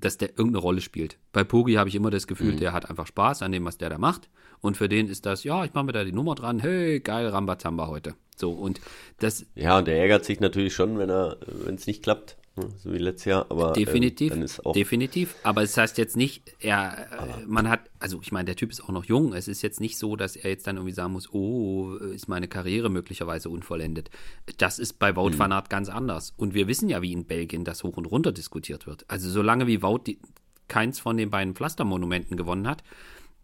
dass 0.00 0.18
der 0.18 0.30
irgendeine 0.30 0.58
Rolle 0.58 0.80
spielt. 0.80 1.18
Bei 1.32 1.44
Pogi 1.44 1.74
habe 1.74 1.88
ich 1.88 1.94
immer 1.94 2.10
das 2.10 2.26
Gefühl, 2.26 2.52
mhm. 2.52 2.58
der 2.58 2.72
hat 2.72 2.88
einfach 2.88 3.06
Spaß 3.06 3.42
an 3.42 3.52
dem, 3.52 3.64
was 3.64 3.78
der 3.78 3.90
da 3.90 3.98
macht. 3.98 4.28
Und 4.60 4.76
für 4.76 4.88
den 4.88 5.08
ist 5.08 5.26
das, 5.26 5.44
ja, 5.44 5.64
ich 5.64 5.74
mache 5.74 5.86
mir 5.86 5.92
da 5.92 6.04
die 6.04 6.12
Nummer 6.12 6.34
dran, 6.34 6.58
hey, 6.58 7.00
geil, 7.00 7.28
Rambazamba 7.28 7.86
heute. 7.88 8.14
So, 8.36 8.52
und 8.52 8.80
das. 9.18 9.46
Ja, 9.54 9.78
und 9.78 9.86
der 9.86 9.98
ärgert 9.98 10.24
sich 10.24 10.40
natürlich 10.40 10.74
schon, 10.74 10.98
wenn 10.98 11.10
er, 11.10 11.36
wenn 11.46 11.74
es 11.74 11.86
nicht 11.86 12.02
klappt. 12.02 12.36
Ne, 12.56 12.68
so 12.78 12.92
wie 12.92 12.98
letztes 12.98 13.26
Jahr, 13.26 13.46
aber 13.48 13.72
definitiv, 13.74 14.32
ähm, 14.32 14.72
definitiv. 14.74 15.36
Aber 15.44 15.62
es 15.62 15.76
heißt 15.76 15.98
jetzt 15.98 16.16
nicht, 16.16 16.42
er, 16.58 17.06
äh, 17.12 17.46
man 17.46 17.68
hat, 17.68 17.82
also 18.00 18.18
ich 18.20 18.32
meine, 18.32 18.46
der 18.46 18.56
Typ 18.56 18.70
ist 18.70 18.82
auch 18.82 18.88
noch 18.88 19.04
jung. 19.04 19.34
Es 19.34 19.46
ist 19.46 19.62
jetzt 19.62 19.80
nicht 19.80 19.96
so, 19.96 20.16
dass 20.16 20.34
er 20.34 20.50
jetzt 20.50 20.66
dann 20.66 20.76
irgendwie 20.76 20.92
sagen 20.92 21.12
muss, 21.12 21.32
oh, 21.32 21.94
ist 21.94 22.28
meine 22.28 22.48
Karriere 22.48 22.90
möglicherweise 22.90 23.50
unvollendet. 23.50 24.10
Das 24.58 24.80
ist 24.80 24.94
bei 24.94 25.14
Wout 25.14 25.30
mhm. 25.30 25.38
van 25.38 25.52
Aert 25.52 25.70
ganz 25.70 25.88
anders. 25.88 26.34
Und 26.36 26.52
wir 26.52 26.66
wissen 26.66 26.88
ja, 26.88 27.02
wie 27.02 27.12
in 27.12 27.24
Belgien 27.24 27.64
das 27.64 27.84
hoch 27.84 27.96
und 27.96 28.06
runter 28.06 28.32
diskutiert 28.32 28.88
wird. 28.88 29.04
Also 29.06 29.30
solange 29.30 29.68
wie 29.68 29.80
Wout 29.80 30.00
die, 30.06 30.18
keins 30.66 30.98
von 30.98 31.16
den 31.16 31.30
beiden 31.30 31.54
Pflastermonumenten 31.54 32.36
gewonnen 32.36 32.66
hat, 32.66 32.82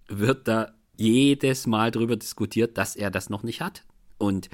wird 0.09 0.48
da 0.48 0.72
jedes 0.96 1.66
Mal 1.66 1.90
drüber 1.90 2.16
diskutiert, 2.16 2.78
dass 2.78 2.96
er 2.96 3.11
das 3.11 3.30
noch 3.30 3.42
nicht 3.42 3.61
hat. 3.61 3.85
Und 4.18 4.48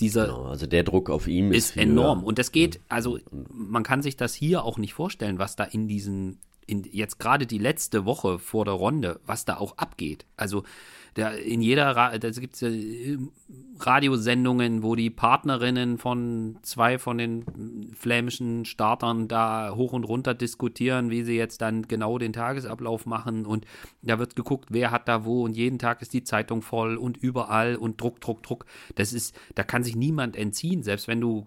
dieser 0.00 0.26
genau, 0.26 0.44
also 0.46 0.66
der 0.66 0.82
Druck 0.82 1.10
auf 1.10 1.28
ihm 1.28 1.52
ist, 1.52 1.70
ist 1.70 1.76
enorm. 1.76 2.24
Und 2.24 2.38
das 2.38 2.52
geht, 2.52 2.80
also 2.88 3.18
man 3.52 3.82
kann 3.82 4.02
sich 4.02 4.16
das 4.16 4.34
hier 4.34 4.64
auch 4.64 4.78
nicht 4.78 4.94
vorstellen, 4.94 5.38
was 5.38 5.56
da 5.56 5.64
in 5.64 5.88
diesen, 5.88 6.38
in 6.66 6.84
jetzt 6.90 7.18
gerade 7.18 7.46
die 7.46 7.58
letzte 7.58 8.04
Woche 8.04 8.38
vor 8.38 8.64
der 8.64 8.74
Runde, 8.74 9.20
was 9.26 9.44
da 9.44 9.58
auch 9.58 9.76
abgeht. 9.76 10.26
Also 10.36 10.64
der, 11.16 11.38
in 11.38 11.60
jeder, 11.60 11.94
da 11.94 12.30
gibt 12.30 12.54
es 12.54 12.62
äh, 12.62 13.18
Radiosendungen, 13.78 14.82
wo 14.82 14.94
die 14.94 15.10
Partnerinnen 15.10 15.98
von 15.98 16.58
zwei 16.62 16.98
von 16.98 17.18
den 17.18 17.92
flämischen 17.98 18.64
Startern 18.64 19.26
da 19.26 19.74
hoch 19.74 19.92
und 19.92 20.04
runter 20.04 20.34
diskutieren, 20.34 21.10
wie 21.10 21.22
sie 21.24 21.36
jetzt 21.36 21.62
dann 21.62 21.88
genau 21.88 22.18
den 22.18 22.32
Tagesablauf 22.32 23.06
machen. 23.06 23.46
Und 23.46 23.66
da 24.02 24.18
wird 24.18 24.36
geguckt, 24.36 24.68
wer 24.70 24.90
hat 24.90 25.08
da 25.08 25.24
wo 25.24 25.44
und 25.44 25.56
jeden 25.56 25.78
Tag 25.78 26.02
ist 26.02 26.12
die 26.12 26.24
Zeitung 26.24 26.62
voll 26.62 26.96
und 26.96 27.16
überall 27.16 27.76
und 27.76 28.00
Druck, 28.00 28.20
Druck, 28.20 28.42
Druck. 28.42 28.66
Das 28.94 29.12
ist, 29.12 29.34
da 29.54 29.62
kann 29.62 29.82
sich 29.82 29.96
niemand 29.96 30.36
entziehen, 30.36 30.82
selbst 30.82 31.08
wenn 31.08 31.20
du, 31.20 31.46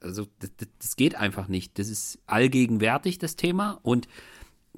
also 0.00 0.26
das, 0.38 0.50
das 0.78 0.96
geht 0.96 1.14
einfach 1.14 1.48
nicht. 1.48 1.78
Das 1.78 1.88
ist 1.88 2.18
allgegenwärtig, 2.26 3.18
das 3.18 3.36
Thema. 3.36 3.80
Und 3.82 4.08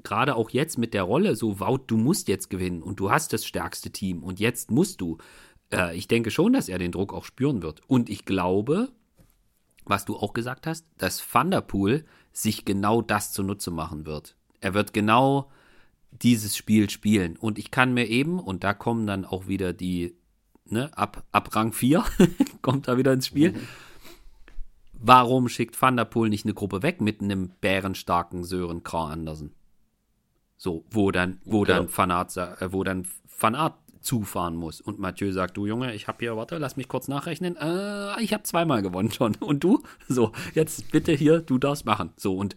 gerade 0.05 0.35
auch 0.35 0.49
jetzt 0.49 0.77
mit 0.77 0.93
der 0.93 1.03
Rolle, 1.03 1.35
so 1.35 1.59
Wout, 1.59 1.83
du 1.87 1.97
musst 1.97 2.27
jetzt 2.27 2.49
gewinnen 2.49 2.81
und 2.81 2.99
du 2.99 3.11
hast 3.11 3.33
das 3.33 3.45
stärkste 3.45 3.91
Team 3.91 4.23
und 4.23 4.39
jetzt 4.39 4.71
musst 4.71 5.01
du. 5.01 5.17
Äh, 5.71 5.97
ich 5.97 6.07
denke 6.07 6.31
schon, 6.31 6.53
dass 6.53 6.69
er 6.69 6.79
den 6.79 6.91
Druck 6.91 7.13
auch 7.13 7.25
spüren 7.25 7.61
wird. 7.61 7.81
Und 7.87 8.09
ich 8.09 8.25
glaube, 8.25 8.89
was 9.85 10.05
du 10.05 10.15
auch 10.15 10.33
gesagt 10.33 10.67
hast, 10.67 10.85
dass 10.97 11.17
Thunderpool 11.17 12.05
sich 12.31 12.65
genau 12.65 13.01
das 13.01 13.31
zunutze 13.31 13.71
machen 13.71 14.05
wird. 14.05 14.35
Er 14.61 14.73
wird 14.73 14.93
genau 14.93 15.51
dieses 16.11 16.55
Spiel 16.55 16.89
spielen. 16.89 17.37
Und 17.37 17.57
ich 17.57 17.71
kann 17.71 17.93
mir 17.93 18.07
eben, 18.07 18.39
und 18.39 18.63
da 18.63 18.73
kommen 18.73 19.07
dann 19.07 19.25
auch 19.25 19.47
wieder 19.47 19.73
die, 19.73 20.15
ne, 20.65 20.95
ab, 20.97 21.23
ab 21.31 21.55
Rang 21.55 21.73
4 21.73 22.03
kommt 22.61 22.87
da 22.87 22.97
wieder 22.97 23.13
ins 23.13 23.27
Spiel. 23.27 23.55
Warum 24.93 25.49
schickt 25.49 25.79
Thunderpool 25.79 26.29
nicht 26.29 26.45
eine 26.45 26.53
Gruppe 26.53 26.81
weg 26.81 27.01
mit 27.01 27.21
einem 27.21 27.51
bärenstarken 27.61 28.43
Sören 28.43 28.83
Krah 28.83 29.09
Andersen? 29.09 29.53
So, 30.65 30.83
wo 30.89 31.11
dann, 31.11 31.39
wo 31.45 31.61
genau. 31.61 31.77
dann 31.77 31.89
Fanat, 31.89 32.35
äh, 32.37 32.73
wo 32.73 32.83
dann 32.83 33.05
Fanat 33.27 33.75
zufahren 34.01 34.55
muss. 34.55 34.81
Und 34.81 34.97
Mathieu 34.97 35.31
sagt, 35.31 35.55
du 35.57 35.67
Junge, 35.67 35.93
ich 35.93 36.07
habe 36.07 36.17
hier, 36.21 36.35
warte, 36.35 36.57
lass 36.57 36.75
mich 36.75 36.87
kurz 36.87 37.07
nachrechnen. 37.07 37.55
Äh, 37.55 38.19
ich 38.23 38.33
habe 38.33 38.41
zweimal 38.41 38.81
gewonnen 38.81 39.11
schon. 39.11 39.35
Und 39.35 39.63
du? 39.63 39.83
So, 40.07 40.31
jetzt 40.55 40.91
bitte 40.91 41.11
hier, 41.11 41.41
du 41.41 41.59
darfst 41.59 41.85
machen. 41.85 42.13
So, 42.17 42.35
und, 42.35 42.55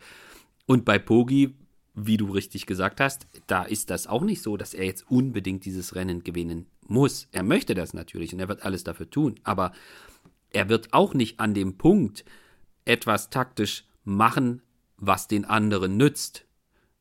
und 0.65 0.87
bei 0.87 0.99
Pogi, 0.99 1.55
wie 1.95 2.17
du 2.17 2.31
richtig 2.31 2.65
gesagt 2.65 2.99
hast, 2.99 3.27
da 3.47 3.63
ist 3.63 3.91
das 3.91 4.07
auch 4.07 4.23
nicht 4.23 4.41
so, 4.41 4.57
dass 4.57 4.73
er 4.73 4.87
jetzt 4.87 5.11
unbedingt 5.11 5.67
dieses 5.67 5.95
Rennen 5.95 6.25
gewinnen 6.25 6.65
muss. 6.87 7.29
Er 7.31 7.43
möchte 7.43 7.75
das 7.75 7.93
natürlich 7.93 8.33
und 8.33 8.41
er 8.41 8.49
wird 8.49 8.63
alles 8.63 8.85
dafür 8.85 9.11
tun. 9.11 9.39
Aber 9.45 9.73
er 10.49 10.71
wird 10.71 10.95
auch 10.95 11.13
nicht 11.13 11.41
an 11.41 11.53
dem 11.53 11.77
Punkt 11.77 12.25
etwas 12.87 13.29
taktisch 13.29 13.85
machen, 14.03 14.63
was 14.97 15.29
den 15.29 15.45
anderen 15.45 15.99
nützt. 15.99 16.47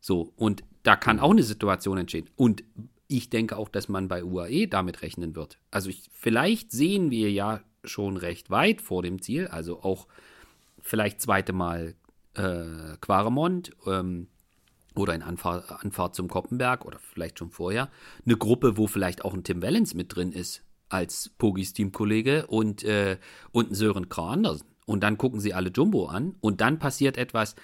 So, 0.01 0.33
und 0.35 0.63
da 0.88 0.95
kann 0.95 1.19
auch 1.19 1.32
eine 1.32 1.43
Situation 1.43 1.97
entstehen. 1.97 2.30
Und 2.38 2.63
ich 3.10 3.30
denke 3.30 3.58
auch, 3.58 3.67
dass 3.67 3.89
man 3.89 4.08
bei 4.08 4.23
UAE 4.23 4.67
damit 4.67 5.02
rechnen 5.02 5.36
wird. 5.36 5.60
Also 5.69 5.89
ich, 5.89 6.10
vielleicht 6.13 6.71
sehen 6.71 7.12
wir 7.12 7.30
ja 7.30 7.60
schon 7.84 8.15
recht 8.15 8.50
weit 8.50 8.82
vor 8.82 9.04
dem 9.04 9.21
Ziel, 9.21 9.47
also 9.47 9.84
auch 9.84 10.08
vielleicht 10.82 11.19
zweite 11.19 11.52
Mal 11.52 11.95
äh, 12.36 12.95
Quaremont 13.02 13.71
ähm, 13.86 14.28
oder 14.95 15.13
in 15.13 15.23
Anfahr 15.23 15.82
Anfahrt 15.82 16.15
zum 16.15 16.30
Koppenberg 16.30 16.86
oder 16.86 17.00
vielleicht 17.00 17.39
schon 17.39 17.52
vorher, 17.52 17.89
eine 18.26 18.38
Gruppe, 18.38 18.78
wo 18.78 18.88
vielleicht 18.88 19.26
auch 19.26 19.34
ein 19.34 19.43
Tim 19.43 19.62
Wellens 19.62 19.93
mit 19.93 20.15
drin 20.15 20.32
ist 20.32 20.63
als 20.88 21.32
Pogis 21.38 21.73
Teamkollege 21.73 22.47
und, 22.47 22.86
äh, 22.86 23.17
und 23.52 23.71
ein 23.71 23.76
Sören 23.76 24.08
Krah 24.08 24.32
Andersen. 24.32 24.65
Und 24.86 25.02
dann 25.02 25.17
gucken 25.17 25.41
sie 25.41 25.54
alle 25.54 25.69
Jumbo 25.69 26.06
an 26.06 26.36
und 26.39 26.62
dann 26.62 26.80
passiert 26.80 27.17
etwas, 27.17 27.56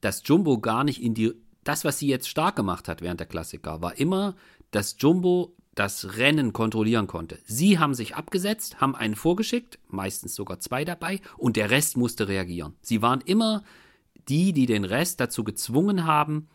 dass 0.00 0.22
Jumbo 0.24 0.58
gar 0.58 0.84
nicht 0.84 1.02
in 1.02 1.14
die. 1.14 1.34
Das, 1.64 1.84
was 1.84 1.98
sie 1.98 2.06
jetzt 2.06 2.28
stark 2.28 2.56
gemacht 2.56 2.88
hat 2.88 3.00
während 3.00 3.20
der 3.20 3.26
Klassiker, 3.26 3.80
war 3.82 3.98
immer, 3.98 4.36
dass 4.70 4.96
Jumbo 4.98 5.54
das 5.74 6.16
Rennen 6.16 6.52
kontrollieren 6.52 7.06
konnte. 7.06 7.38
Sie 7.46 7.78
haben 7.78 7.94
sich 7.94 8.14
abgesetzt, 8.14 8.80
haben 8.80 8.94
einen 8.94 9.16
vorgeschickt, 9.16 9.78
meistens 9.88 10.34
sogar 10.34 10.60
zwei 10.60 10.84
dabei, 10.84 11.20
und 11.36 11.56
der 11.56 11.70
Rest 11.70 11.96
musste 11.96 12.28
reagieren. 12.28 12.74
Sie 12.80 13.02
waren 13.02 13.20
immer 13.22 13.64
die, 14.28 14.52
die 14.52 14.66
den 14.66 14.84
Rest 14.84 15.20
dazu 15.20 15.42
gezwungen 15.42 16.04
haben, 16.04 16.48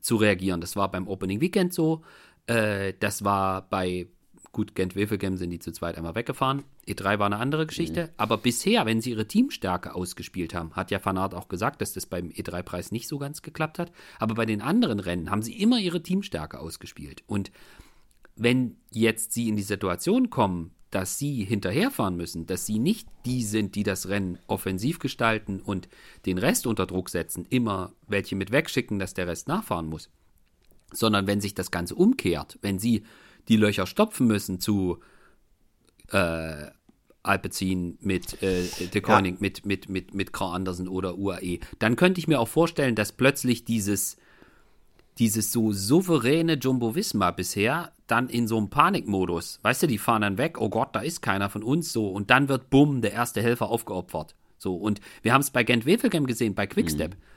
zu 0.00 0.16
reagieren. 0.16 0.60
Das 0.60 0.74
war 0.74 0.90
beim 0.90 1.06
Opening 1.06 1.40
Weekend 1.40 1.74
so, 1.74 2.02
äh, 2.46 2.94
das 2.98 3.24
war 3.24 3.68
bei 3.68 4.08
Gut, 4.52 4.74
Gent-Wevelgem 4.74 5.38
sind 5.38 5.48
die 5.48 5.58
zu 5.58 5.72
zweit 5.72 5.96
einmal 5.96 6.14
weggefahren. 6.14 6.64
E3 6.86 7.18
war 7.18 7.24
eine 7.24 7.38
andere 7.38 7.66
Geschichte. 7.66 8.04
Mhm. 8.04 8.10
Aber 8.18 8.36
bisher, 8.36 8.84
wenn 8.84 9.00
sie 9.00 9.10
ihre 9.10 9.26
Teamstärke 9.26 9.94
ausgespielt 9.94 10.52
haben, 10.52 10.72
hat 10.76 10.90
ja 10.90 10.98
Fanart 10.98 11.34
auch 11.34 11.48
gesagt, 11.48 11.80
dass 11.80 11.94
das 11.94 12.04
beim 12.04 12.28
E3-Preis 12.28 12.92
nicht 12.92 13.08
so 13.08 13.16
ganz 13.16 13.40
geklappt 13.40 13.78
hat. 13.78 13.92
Aber 14.18 14.34
bei 14.34 14.44
den 14.44 14.60
anderen 14.60 15.00
Rennen 15.00 15.30
haben 15.30 15.40
sie 15.40 15.58
immer 15.58 15.78
ihre 15.78 16.02
Teamstärke 16.02 16.60
ausgespielt. 16.60 17.24
Und 17.26 17.50
wenn 18.36 18.76
jetzt 18.90 19.32
sie 19.32 19.48
in 19.48 19.56
die 19.56 19.62
Situation 19.62 20.28
kommen, 20.28 20.72
dass 20.90 21.18
sie 21.18 21.44
hinterherfahren 21.44 22.16
müssen, 22.16 22.46
dass 22.46 22.66
sie 22.66 22.78
nicht 22.78 23.08
die 23.24 23.44
sind, 23.44 23.74
die 23.74 23.82
das 23.82 24.10
Rennen 24.10 24.38
offensiv 24.46 24.98
gestalten 24.98 25.60
und 25.62 25.88
den 26.26 26.36
Rest 26.36 26.66
unter 26.66 26.84
Druck 26.84 27.08
setzen, 27.08 27.46
immer 27.48 27.94
welche 28.06 28.36
mit 28.36 28.52
wegschicken, 28.52 28.98
dass 28.98 29.14
der 29.14 29.26
Rest 29.26 29.48
nachfahren 29.48 29.86
muss, 29.86 30.10
sondern 30.92 31.26
wenn 31.26 31.40
sich 31.40 31.54
das 31.54 31.70
Ganze 31.70 31.94
umkehrt, 31.94 32.58
wenn 32.60 32.78
sie 32.78 33.04
die 33.48 33.56
Löcher 33.56 33.86
stopfen 33.86 34.26
müssen 34.26 34.60
zu 34.60 34.98
äh, 36.10 36.66
Alpecin 37.22 37.98
mit 38.00 38.42
äh, 38.42 38.64
De 38.92 39.00
Koning, 39.00 39.34
ja. 39.34 39.40
mit, 39.40 39.64
mit, 39.64 39.88
mit, 39.88 40.14
mit 40.14 40.32
Carl 40.32 40.56
Andersen 40.56 40.88
oder 40.88 41.16
UAE, 41.18 41.60
dann 41.78 41.96
könnte 41.96 42.18
ich 42.18 42.28
mir 42.28 42.40
auch 42.40 42.48
vorstellen, 42.48 42.94
dass 42.94 43.12
plötzlich 43.12 43.64
dieses, 43.64 44.16
dieses 45.18 45.52
so 45.52 45.72
souveräne 45.72 46.54
Jumbo 46.54 46.94
Visma 46.94 47.30
bisher 47.30 47.92
dann 48.06 48.28
in 48.28 48.48
so 48.48 48.58
einem 48.58 48.70
Panikmodus, 48.70 49.60
weißt 49.62 49.84
du, 49.84 49.86
die 49.86 49.98
fahren 49.98 50.22
dann 50.22 50.38
weg, 50.38 50.60
oh 50.60 50.68
Gott, 50.68 50.94
da 50.94 51.00
ist 51.00 51.22
keiner 51.22 51.48
von 51.48 51.62
uns 51.62 51.92
so 51.92 52.08
und 52.08 52.30
dann 52.30 52.48
wird 52.48 52.70
bumm, 52.70 53.02
der 53.02 53.12
erste 53.12 53.40
Helfer 53.40 53.68
aufgeopfert. 53.68 54.34
So, 54.58 54.76
und 54.76 55.00
wir 55.22 55.32
haben 55.32 55.40
es 55.40 55.50
bei 55.50 55.64
Gent 55.64 55.86
Wevelgem 55.86 56.26
gesehen, 56.26 56.54
bei 56.54 56.66
Quickstep. 56.66 57.14
Mhm 57.14 57.31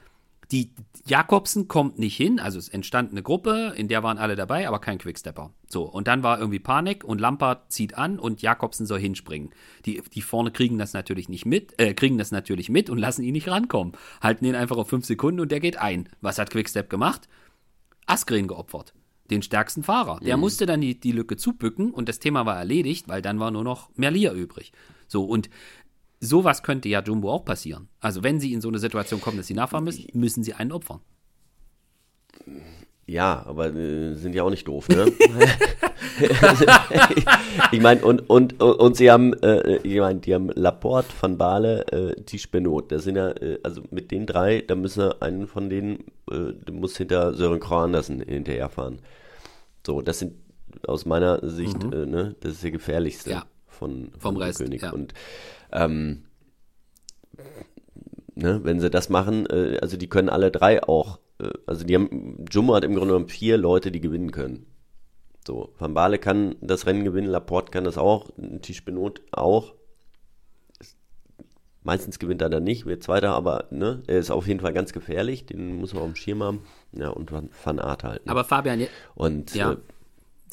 die 0.51 0.71
Jakobsen 1.07 1.67
kommt 1.67 1.99
nicht 1.99 2.15
hin, 2.15 2.39
also 2.39 2.57
es 2.57 2.69
entstand 2.69 3.11
eine 3.11 3.23
Gruppe, 3.23 3.73
in 3.75 3.87
der 3.87 4.03
waren 4.03 4.17
alle 4.17 4.35
dabei, 4.35 4.67
aber 4.67 4.79
kein 4.79 4.97
Quickstepper. 4.97 5.51
So, 5.67 5.83
und 5.83 6.07
dann 6.07 6.23
war 6.23 6.39
irgendwie 6.39 6.59
Panik 6.59 7.03
und 7.03 7.21
Lampard 7.21 7.71
zieht 7.71 7.95
an 7.95 8.19
und 8.19 8.41
Jakobsen 8.41 8.85
soll 8.85 8.99
hinspringen. 8.99 9.51
Die, 9.85 10.01
die 10.13 10.21
vorne 10.21 10.51
kriegen 10.51 10.77
das 10.77 10.93
natürlich 10.93 11.29
nicht 11.29 11.45
mit, 11.45 11.79
äh, 11.79 11.93
kriegen 11.93 12.17
das 12.17 12.31
natürlich 12.31 12.69
mit 12.69 12.89
und 12.89 12.97
lassen 12.97 13.23
ihn 13.23 13.33
nicht 13.33 13.47
rankommen. 13.47 13.93
Halten 14.21 14.45
ihn 14.45 14.55
einfach 14.55 14.77
auf 14.77 14.89
fünf 14.89 15.05
Sekunden 15.05 15.39
und 15.39 15.51
der 15.51 15.59
geht 15.59 15.77
ein. 15.77 16.09
Was 16.21 16.39
hat 16.39 16.49
Quickstep 16.49 16.89
gemacht? 16.89 17.27
Askren 18.05 18.47
geopfert. 18.47 18.93
Den 19.31 19.41
stärksten 19.41 19.83
Fahrer. 19.83 20.19
Der 20.19 20.37
mhm. 20.37 20.41
musste 20.41 20.65
dann 20.65 20.81
die, 20.81 20.99
die 20.99 21.11
Lücke 21.11 21.37
zubücken 21.37 21.91
und 21.91 22.07
das 22.07 22.19
Thema 22.19 22.45
war 22.45 22.57
erledigt, 22.57 23.07
weil 23.07 23.21
dann 23.21 23.39
war 23.39 23.49
nur 23.49 23.63
noch 23.63 23.89
Merlier 23.95 24.33
übrig. 24.33 24.71
So, 25.07 25.23
und 25.23 25.49
sowas 26.19 26.63
könnte 26.63 26.89
ja 26.89 27.01
Jumbo 27.01 27.31
auch 27.31 27.45
passieren. 27.45 27.89
Also 27.99 28.23
wenn 28.23 28.39
sie 28.39 28.53
in 28.53 28.61
so 28.61 28.67
eine 28.69 28.79
Situation 28.79 29.21
kommen, 29.21 29.37
dass 29.37 29.47
sie 29.47 29.53
nachfahren 29.53 29.83
müssen, 29.83 30.07
müssen 30.13 30.43
sie 30.43 30.53
einen 30.53 30.71
opfern. 30.71 31.01
Ja, 33.07 33.43
aber 33.45 33.73
äh, 33.73 34.15
sind 34.15 34.33
ja 34.33 34.43
auch 34.43 34.49
nicht 34.49 34.67
doof, 34.67 34.89
ne? 34.89 35.05
ich 37.71 37.79
meine, 37.79 38.03
und, 38.03 38.27
und, 38.29 38.61
und 38.61 38.97
sie 38.97 39.11
haben, 39.11 39.33
äh, 39.43 39.77
ich 39.77 39.99
meine, 39.99 40.19
die 40.19 40.33
haben 40.33 40.49
Laporte, 40.55 41.09
Van 41.19 41.37
Baale, 41.37 41.85
äh, 41.91 42.19
Tisch 42.23 42.49
Benot. 42.49 42.91
Das 42.91 43.03
sind 43.03 43.15
ja, 43.15 43.29
äh, 43.29 43.59
also 43.61 43.83
mit 43.91 44.09
den 44.09 44.25
drei, 44.25 44.61
da 44.61 44.75
müssen 44.75 45.11
einen 45.21 45.45
von 45.45 45.69
denen, 45.69 46.05
äh, 46.31 46.71
muss 46.71 46.97
hinter 46.97 47.35
Sören 47.35 47.59
Kroh 47.59 47.77
Andersen 47.77 48.21
hinterherfahren. 48.21 48.99
So, 49.85 50.01
das 50.01 50.17
sind 50.19 50.33
aus 50.87 51.05
meiner 51.05 51.47
Sicht, 51.47 51.83
mhm. 51.83 51.93
äh, 51.93 52.05
ne, 52.07 52.35
das 52.39 52.53
ist 52.53 52.63
der 52.63 52.71
gefährlichste 52.71 53.29
ja. 53.29 53.45
von, 53.67 54.09
von 54.17 54.33
vom 54.33 54.37
Rest. 54.37 54.59
König. 54.59 54.81
Ja. 54.81 54.91
Und 54.93 55.13
ähm, 55.71 56.25
ne, 58.35 58.61
wenn 58.63 58.79
sie 58.79 58.89
das 58.89 59.09
machen, 59.09 59.45
äh, 59.47 59.77
also 59.81 59.97
die 59.97 60.07
können 60.07 60.29
alle 60.29 60.51
drei 60.51 60.83
auch, 60.83 61.19
äh, 61.39 61.49
also 61.65 61.85
die 61.85 61.95
haben, 61.95 62.45
Jumbo 62.49 62.75
hat 62.75 62.83
im 62.83 62.93
Grunde 62.93 63.13
genommen 63.13 63.29
vier 63.29 63.57
Leute, 63.57 63.91
die 63.91 64.01
gewinnen 64.01 64.31
können. 64.31 64.65
So, 65.45 65.73
Van 65.77 65.93
Baale 65.93 66.17
kann 66.17 66.55
das 66.61 66.85
Rennen 66.85 67.03
gewinnen, 67.03 67.27
Laporte 67.27 67.71
kann 67.71 67.83
das 67.83 67.97
auch, 67.97 68.29
Tisch 68.61 68.83
Benot 68.83 69.21
auch. 69.31 69.73
Meistens 71.83 72.17
gewinnt 72.17 72.41
er 72.41 72.49
dann 72.49 72.63
nicht, 72.63 72.87
wird 72.87 73.03
Zweiter, 73.03 73.33
aber 73.33 73.65
ne, 73.69 74.01
er 74.07 74.17
ist 74.17 74.31
auf 74.31 74.47
jeden 74.47 74.59
Fall 74.59 74.73
ganz 74.73 74.91
gefährlich, 74.91 75.45
den 75.45 75.75
muss 75.75 75.93
man 75.93 76.01
auf 76.01 76.09
dem 76.09 76.15
Schirm 76.15 76.41
haben. 76.41 76.61
Ja, 76.93 77.09
und 77.09 77.31
Van 77.31 77.79
Art 77.79 78.03
halt. 78.03 78.25
Ne? 78.25 78.31
Aber 78.31 78.43
Fabian, 78.43 78.87
und 79.13 79.53
ja. 79.53 79.73
Äh, 79.73 79.77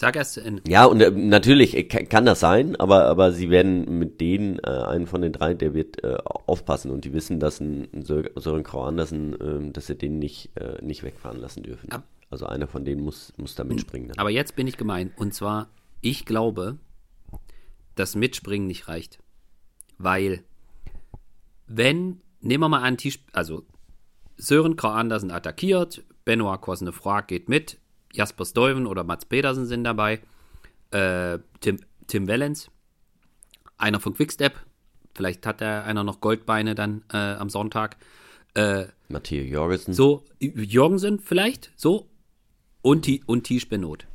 Sag 0.02 0.16
erst 0.16 0.32
zu 0.32 0.40
Ende. 0.40 0.62
Ja, 0.66 0.84
und 0.86 1.00
äh, 1.00 1.12
natürlich 1.12 1.76
äh, 1.76 1.84
kann 1.84 2.26
das 2.26 2.40
sein, 2.40 2.74
aber, 2.74 3.04
aber 3.04 3.30
sie 3.30 3.50
werden 3.50 4.00
mit 4.00 4.20
denen, 4.20 4.58
äh, 4.58 4.62
einen 4.68 5.06
von 5.06 5.22
den 5.22 5.32
drei, 5.32 5.54
der 5.54 5.74
wird 5.74 6.02
äh, 6.02 6.16
aufpassen 6.24 6.90
und 6.90 7.04
die 7.04 7.12
wissen, 7.12 7.38
dass 7.38 7.60
ein, 7.60 7.86
ein 7.94 8.02
Sören 8.02 8.64
Krau 8.64 8.82
Andersen, 8.82 9.40
äh, 9.40 9.70
dass 9.70 9.86
sie 9.86 9.94
den 9.94 10.18
nicht, 10.18 10.50
äh, 10.56 10.84
nicht 10.84 11.04
wegfahren 11.04 11.40
lassen 11.40 11.62
dürfen. 11.62 11.92
Ab 11.92 12.02
also 12.30 12.46
einer 12.46 12.66
von 12.66 12.84
denen 12.84 13.00
muss, 13.04 13.32
muss 13.36 13.54
da 13.54 13.62
mitspringen. 13.62 14.08
Dann. 14.08 14.18
Aber 14.18 14.30
jetzt 14.30 14.56
bin 14.56 14.66
ich 14.66 14.76
gemein. 14.76 15.12
Und 15.14 15.34
zwar, 15.34 15.68
ich 16.00 16.24
glaube, 16.24 16.78
dass 17.94 18.16
Mitspringen 18.16 18.66
nicht 18.66 18.88
reicht. 18.88 19.20
Weil, 19.98 20.42
wenn, 21.68 22.22
nehmen 22.40 22.64
wir 22.64 22.68
mal 22.68 22.82
an, 22.82 22.96
also 23.32 23.64
Sören 24.36 24.74
Krau 24.74 24.88
Andersen 24.88 25.30
attackiert, 25.30 26.02
Benoit 26.24 26.60
Cosnefroy 26.60 27.22
geht 27.24 27.48
mit, 27.48 27.78
Jasper 28.12 28.44
Stuyven 28.44 28.86
oder 28.86 29.04
Mats 29.04 29.24
Pedersen 29.24 29.66
sind 29.66 29.84
dabei. 29.84 30.20
Äh, 30.90 31.38
Tim, 31.60 31.78
Tim 32.06 32.26
Wellens, 32.26 32.70
einer 33.78 34.00
von 34.00 34.14
Quickstep. 34.14 34.54
Vielleicht 35.14 35.46
hat 35.46 35.60
er 35.60 35.84
einer 35.84 36.04
noch 36.04 36.20
Goldbeine 36.20 36.74
dann 36.74 37.04
äh, 37.12 37.16
am 37.16 37.50
Sonntag. 37.50 37.96
Äh, 38.54 38.86
Matthias 39.08 39.48
Jorgensen. 39.48 39.94
So, 39.94 40.24
Jorgensen 40.40 41.18
vielleicht, 41.18 41.72
so. 41.76 42.08
Und, 42.82 43.08
und 43.26 43.44
Tisch 43.44 43.68
Benot. 43.68 44.06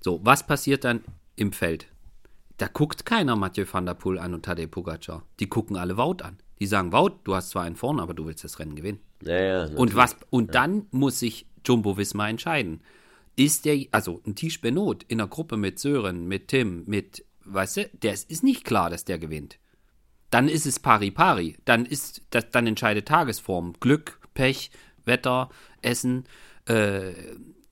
So, 0.00 0.20
was 0.24 0.46
passiert 0.46 0.84
dann 0.84 1.04
im 1.36 1.52
Feld? 1.52 1.86
Da 2.58 2.68
guckt 2.68 3.06
keiner 3.06 3.36
Mathieu 3.36 3.64
van 3.70 3.86
der 3.86 3.94
Poel 3.94 4.18
an 4.18 4.34
und 4.34 4.44
Tadej 4.44 4.66
Pogacar. 4.66 5.22
Die 5.40 5.48
gucken 5.48 5.76
alle 5.76 5.96
Wout 5.96 6.22
an. 6.22 6.38
Die 6.60 6.66
sagen, 6.66 6.92
Wout, 6.92 7.20
du 7.24 7.34
hast 7.34 7.50
zwar 7.50 7.64
einen 7.64 7.76
vorne, 7.76 8.02
aber 8.02 8.14
du 8.14 8.26
willst 8.26 8.44
das 8.44 8.58
Rennen 8.58 8.76
gewinnen. 8.76 9.00
Ja, 9.22 9.38
ja, 9.38 9.64
und 9.76 9.96
was, 9.96 10.16
und 10.30 10.46
ja. 10.48 10.52
dann 10.60 10.86
muss 10.90 11.18
sich 11.18 11.46
Jumbo 11.64 11.96
Visma 11.96 12.28
entscheiden. 12.28 12.80
Ist 13.36 13.64
der, 13.64 13.86
also 13.90 14.22
ein 14.26 14.36
Tisch 14.36 14.60
Benot 14.60 15.04
in 15.04 15.20
einer 15.20 15.28
Gruppe 15.28 15.56
mit 15.56 15.78
Sören, 15.78 16.26
mit 16.26 16.48
Tim, 16.48 16.84
mit, 16.86 17.24
weißt 17.44 17.76
du, 17.78 17.90
der 18.02 18.12
ist 18.12 18.44
nicht 18.44 18.64
klar, 18.64 18.90
dass 18.90 19.04
der 19.04 19.18
gewinnt. 19.18 19.58
Dann 20.30 20.48
ist 20.48 20.66
es 20.66 20.80
pari-pari. 20.80 21.56
Dann 21.64 21.86
ist, 21.86 22.22
das, 22.30 22.50
dann 22.50 22.66
entscheidet 22.66 23.06
Tagesform. 23.06 23.74
Glück, 23.80 24.20
Pech, 24.34 24.70
Wetter, 25.04 25.48
Essen, 25.82 26.24
äh, 26.66 27.12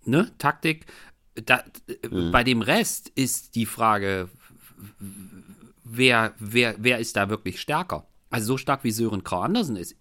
ne, 0.05 0.31
Taktik. 0.38 0.87
Da, 1.35 1.64
mhm. 2.11 2.31
Bei 2.31 2.44
dem 2.44 2.62
Rest 2.62 3.09
ist 3.14 3.55
die 3.55 3.66
Frage, 3.66 4.28
wer, 5.83 6.35
wer, 6.38 6.74
wer 6.78 6.98
ist 6.98 7.16
da 7.16 7.28
wirklich 7.28 7.61
stärker? 7.61 8.07
Also 8.31 8.48
so 8.48 8.57
stark 8.59 8.85
wie 8.85 8.90
Sören 8.90 9.24
Krau 9.24 9.40
Andersen 9.40 9.76
ist, 9.76 9.96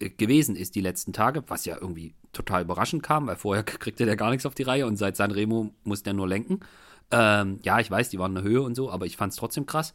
gewesen 0.00 0.56
ist 0.56 0.74
die 0.74 0.80
letzten 0.80 1.12
Tage, 1.12 1.44
was 1.48 1.64
ja 1.64 1.76
irgendwie 1.80 2.14
total 2.32 2.62
überraschend 2.62 3.02
kam, 3.02 3.26
weil 3.26 3.36
vorher 3.36 3.62
kriegte 3.64 4.06
der 4.06 4.16
gar 4.16 4.30
nichts 4.30 4.46
auf 4.46 4.54
die 4.54 4.62
Reihe 4.62 4.86
und 4.86 4.96
seit 4.96 5.16
Sanremo 5.16 5.72
musste 5.84 6.10
er 6.10 6.14
nur 6.14 6.28
lenken. 6.28 6.60
Ähm, 7.10 7.58
ja, 7.62 7.80
ich 7.80 7.90
weiß, 7.90 8.08
die 8.08 8.18
waren 8.18 8.36
in 8.36 8.42
der 8.42 8.44
Höhe 8.44 8.62
und 8.62 8.74
so, 8.74 8.90
aber 8.90 9.06
ich 9.06 9.16
fand 9.16 9.32
es 9.32 9.38
trotzdem 9.38 9.66
krass. 9.66 9.92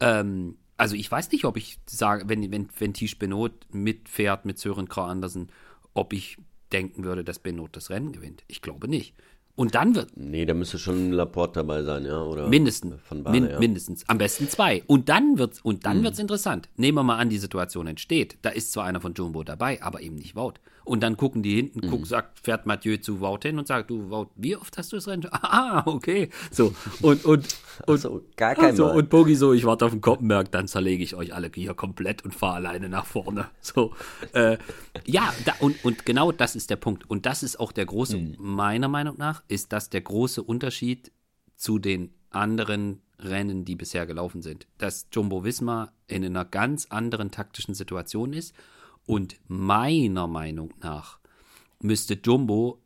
Ähm, 0.00 0.56
also 0.76 0.96
ich 0.96 1.10
weiß 1.10 1.30
nicht, 1.32 1.44
ob 1.44 1.56
ich 1.56 1.78
sage, 1.86 2.28
wenn, 2.28 2.50
wenn, 2.50 2.68
wenn 2.78 2.94
Tisch 2.94 3.18
Benot 3.18 3.52
mitfährt 3.70 4.44
mit 4.44 4.58
Sören 4.58 4.88
Krau 4.88 5.02
Andersen, 5.02 5.50
ob 5.94 6.12
ich 6.12 6.38
denken 6.72 7.04
würde, 7.04 7.24
dass 7.24 7.38
Benot 7.38 7.76
das 7.76 7.90
Rennen 7.90 8.12
gewinnt. 8.12 8.44
Ich 8.48 8.62
glaube 8.62 8.88
nicht. 8.88 9.14
Und 9.54 9.74
dann 9.74 9.94
wird. 9.94 10.16
Nee, 10.16 10.46
da 10.46 10.54
müsste 10.54 10.78
schon 10.78 11.12
Laporte 11.12 11.60
dabei 11.60 11.82
sein, 11.82 12.06
ja? 12.06 12.22
Oder 12.22 12.48
mindestens. 12.48 12.94
Von 13.04 13.22
Bane, 13.22 13.40
min, 13.40 13.50
ja. 13.50 13.58
Mindestens. 13.58 14.02
Am 14.08 14.16
besten 14.16 14.48
zwei. 14.48 14.82
Und 14.86 15.10
dann 15.10 15.36
wird's, 15.38 15.60
und 15.60 15.84
dann 15.84 15.98
Mhm. 15.98 16.04
wird's 16.04 16.18
interessant. 16.18 16.70
Nehmen 16.76 16.96
wir 16.96 17.02
mal 17.02 17.18
an, 17.18 17.28
die 17.28 17.36
Situation 17.38 17.86
entsteht. 17.86 18.38
Da 18.40 18.48
ist 18.48 18.72
zwar 18.72 18.84
einer 18.84 19.00
von 19.02 19.12
Jumbo 19.12 19.42
dabei, 19.44 19.82
aber 19.82 20.00
eben 20.00 20.14
nicht 20.16 20.34
Wout. 20.36 20.54
Und 20.84 21.02
dann 21.02 21.16
gucken 21.16 21.42
die 21.42 21.56
hinten, 21.56 21.80
Mhm. 21.86 21.90
guck, 21.90 22.06
sagt, 22.06 22.40
fährt 22.40 22.66
Mathieu 22.66 22.96
zu 22.96 23.20
Wout 23.20 23.38
hin 23.42 23.58
und 23.58 23.66
sagt, 23.68 23.90
du, 23.90 24.10
Wout, 24.10 24.30
wie 24.36 24.56
oft 24.56 24.76
hast 24.78 24.92
du 24.92 24.96
das 24.96 25.06
Rennen? 25.08 25.28
Ah, 25.32 25.82
okay. 25.86 26.30
So. 26.50 26.74
Und, 27.00 27.24
und, 27.24 27.46
und, 27.86 27.98
so, 28.00 28.22
gar 28.36 28.54
kein 28.54 28.74
so, 28.76 28.86
Mal. 28.86 28.96
und 28.96 29.10
Bogi 29.10 29.34
so, 29.34 29.52
ich 29.52 29.64
warte 29.64 29.84
auf 29.84 29.92
den 29.92 30.00
Koppenberg, 30.00 30.50
dann 30.50 30.66
zerlege 30.68 31.02
ich 31.04 31.14
euch 31.14 31.34
alle 31.34 31.50
hier 31.54 31.74
komplett 31.74 32.24
und 32.24 32.34
fahre 32.34 32.56
alleine 32.56 32.88
nach 32.88 33.06
vorne. 33.06 33.46
So, 33.60 33.92
äh, 34.32 34.58
ja, 35.04 35.32
da, 35.44 35.54
und, 35.60 35.84
und 35.84 36.04
genau 36.04 36.32
das 36.32 36.56
ist 36.56 36.68
der 36.70 36.76
Punkt. 36.76 37.08
Und 37.08 37.26
das 37.26 37.42
ist 37.42 37.58
auch 37.60 37.72
der 37.72 37.86
große, 37.86 38.16
Mhm. 38.16 38.36
meiner 38.38 38.88
Meinung 38.88 39.16
nach, 39.18 39.42
ist 39.48 39.72
das 39.72 39.88
der 39.90 40.00
große 40.00 40.42
Unterschied 40.42 41.12
zu 41.56 41.78
den 41.78 42.12
anderen 42.30 43.02
Rennen, 43.20 43.64
die 43.64 43.76
bisher 43.76 44.04
gelaufen 44.06 44.42
sind. 44.42 44.66
Dass 44.78 45.06
Jumbo 45.12 45.44
Visma 45.44 45.92
in 46.08 46.24
einer 46.24 46.44
ganz 46.44 46.86
anderen 46.86 47.30
taktischen 47.30 47.74
Situation 47.74 48.32
ist. 48.32 48.52
Und 49.06 49.36
meiner 49.48 50.26
Meinung 50.26 50.72
nach 50.80 51.18
müsste 51.80 52.14
Jumbo 52.14 52.78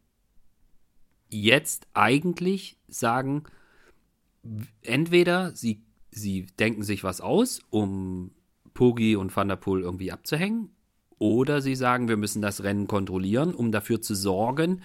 jetzt 1.28 1.86
eigentlich 1.94 2.78
sagen, 2.88 3.44
entweder 4.82 5.54
sie, 5.54 5.82
sie 6.10 6.46
denken 6.58 6.82
sich 6.82 7.04
was 7.04 7.20
aus, 7.20 7.60
um 7.70 8.30
Pogi 8.74 9.16
und 9.16 9.34
Van 9.34 9.48
der 9.48 9.56
Poel 9.56 9.82
irgendwie 9.82 10.12
abzuhängen, 10.12 10.70
oder 11.18 11.62
sie 11.62 11.74
sagen, 11.74 12.08
wir 12.08 12.16
müssen 12.16 12.42
das 12.42 12.62
Rennen 12.62 12.86
kontrollieren, 12.86 13.54
um 13.54 13.72
dafür 13.72 14.02
zu 14.02 14.14
sorgen, 14.14 14.82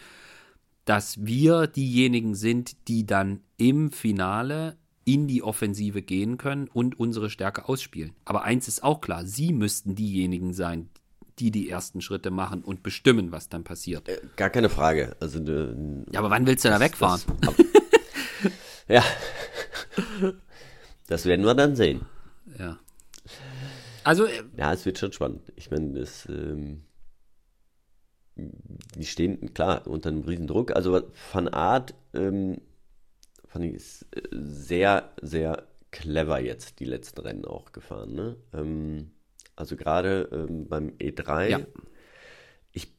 dass 0.85 1.25
wir 1.25 1.67
diejenigen 1.67 2.35
sind, 2.35 2.87
die 2.87 3.05
dann 3.05 3.41
im 3.57 3.91
Finale 3.91 4.77
in 5.03 5.27
die 5.27 5.43
Offensive 5.43 6.01
gehen 6.01 6.37
können 6.37 6.67
und 6.67 6.99
unsere 6.99 7.29
Stärke 7.29 7.67
ausspielen. 7.67 8.13
Aber 8.23 8.43
eins 8.43 8.67
ist 8.67 8.83
auch 8.83 9.01
klar, 9.01 9.25
sie 9.25 9.51
müssten 9.51 9.95
diejenigen 9.95 10.53
sein, 10.53 10.89
die 11.41 11.49
die 11.51 11.69
ersten 11.69 12.01
Schritte 12.01 12.29
machen 12.29 12.61
und 12.61 12.83
bestimmen, 12.83 13.31
was 13.31 13.49
dann 13.49 13.63
passiert. 13.63 14.07
Gar 14.37 14.51
keine 14.51 14.69
Frage. 14.69 15.15
Also, 15.19 15.39
äh, 15.39 15.73
Ja, 16.11 16.19
aber 16.19 16.29
wann 16.29 16.45
willst 16.45 16.63
du 16.63 16.69
da 16.69 16.79
wegfahren? 16.79 17.21
Das, 17.41 17.55
ja. 18.87 19.03
Das 21.07 21.25
werden 21.25 21.43
wir 21.45 21.55
dann 21.55 21.75
sehen. 21.75 22.05
ja. 22.57 22.79
Also, 24.03 24.25
äh, 24.25 24.43
Ja, 24.55 24.71
es 24.71 24.85
wird 24.85 24.97
schon 24.97 25.11
spannend. 25.11 25.51
Ich 25.57 25.69
meine, 25.71 25.99
das, 25.99 26.25
ähm, 26.29 26.83
die 28.37 29.05
stehen, 29.05 29.53
klar, 29.53 29.85
unter 29.87 30.09
einem 30.09 30.21
riesen 30.21 30.47
Druck. 30.47 30.73
Also 30.75 31.01
Van 31.33 31.47
Art 31.49 31.93
ähm, 32.13 32.61
fand 33.47 33.65
ich 33.65 33.73
ist 33.73 34.03
äh, 34.15 34.21
sehr, 34.31 35.11
sehr 35.21 35.67
clever 35.91 36.39
jetzt 36.39 36.79
die 36.79 36.85
letzten 36.85 37.19
Rennen 37.21 37.45
auch 37.45 37.73
gefahren. 37.73 38.13
Ne? 38.13 38.37
Ähm, 38.53 39.11
also 39.61 39.75
gerade 39.75 40.27
ähm, 40.31 40.67
beim 40.67 40.89
E3, 40.99 41.47
Ja. 41.49 41.59
ich 42.71 42.91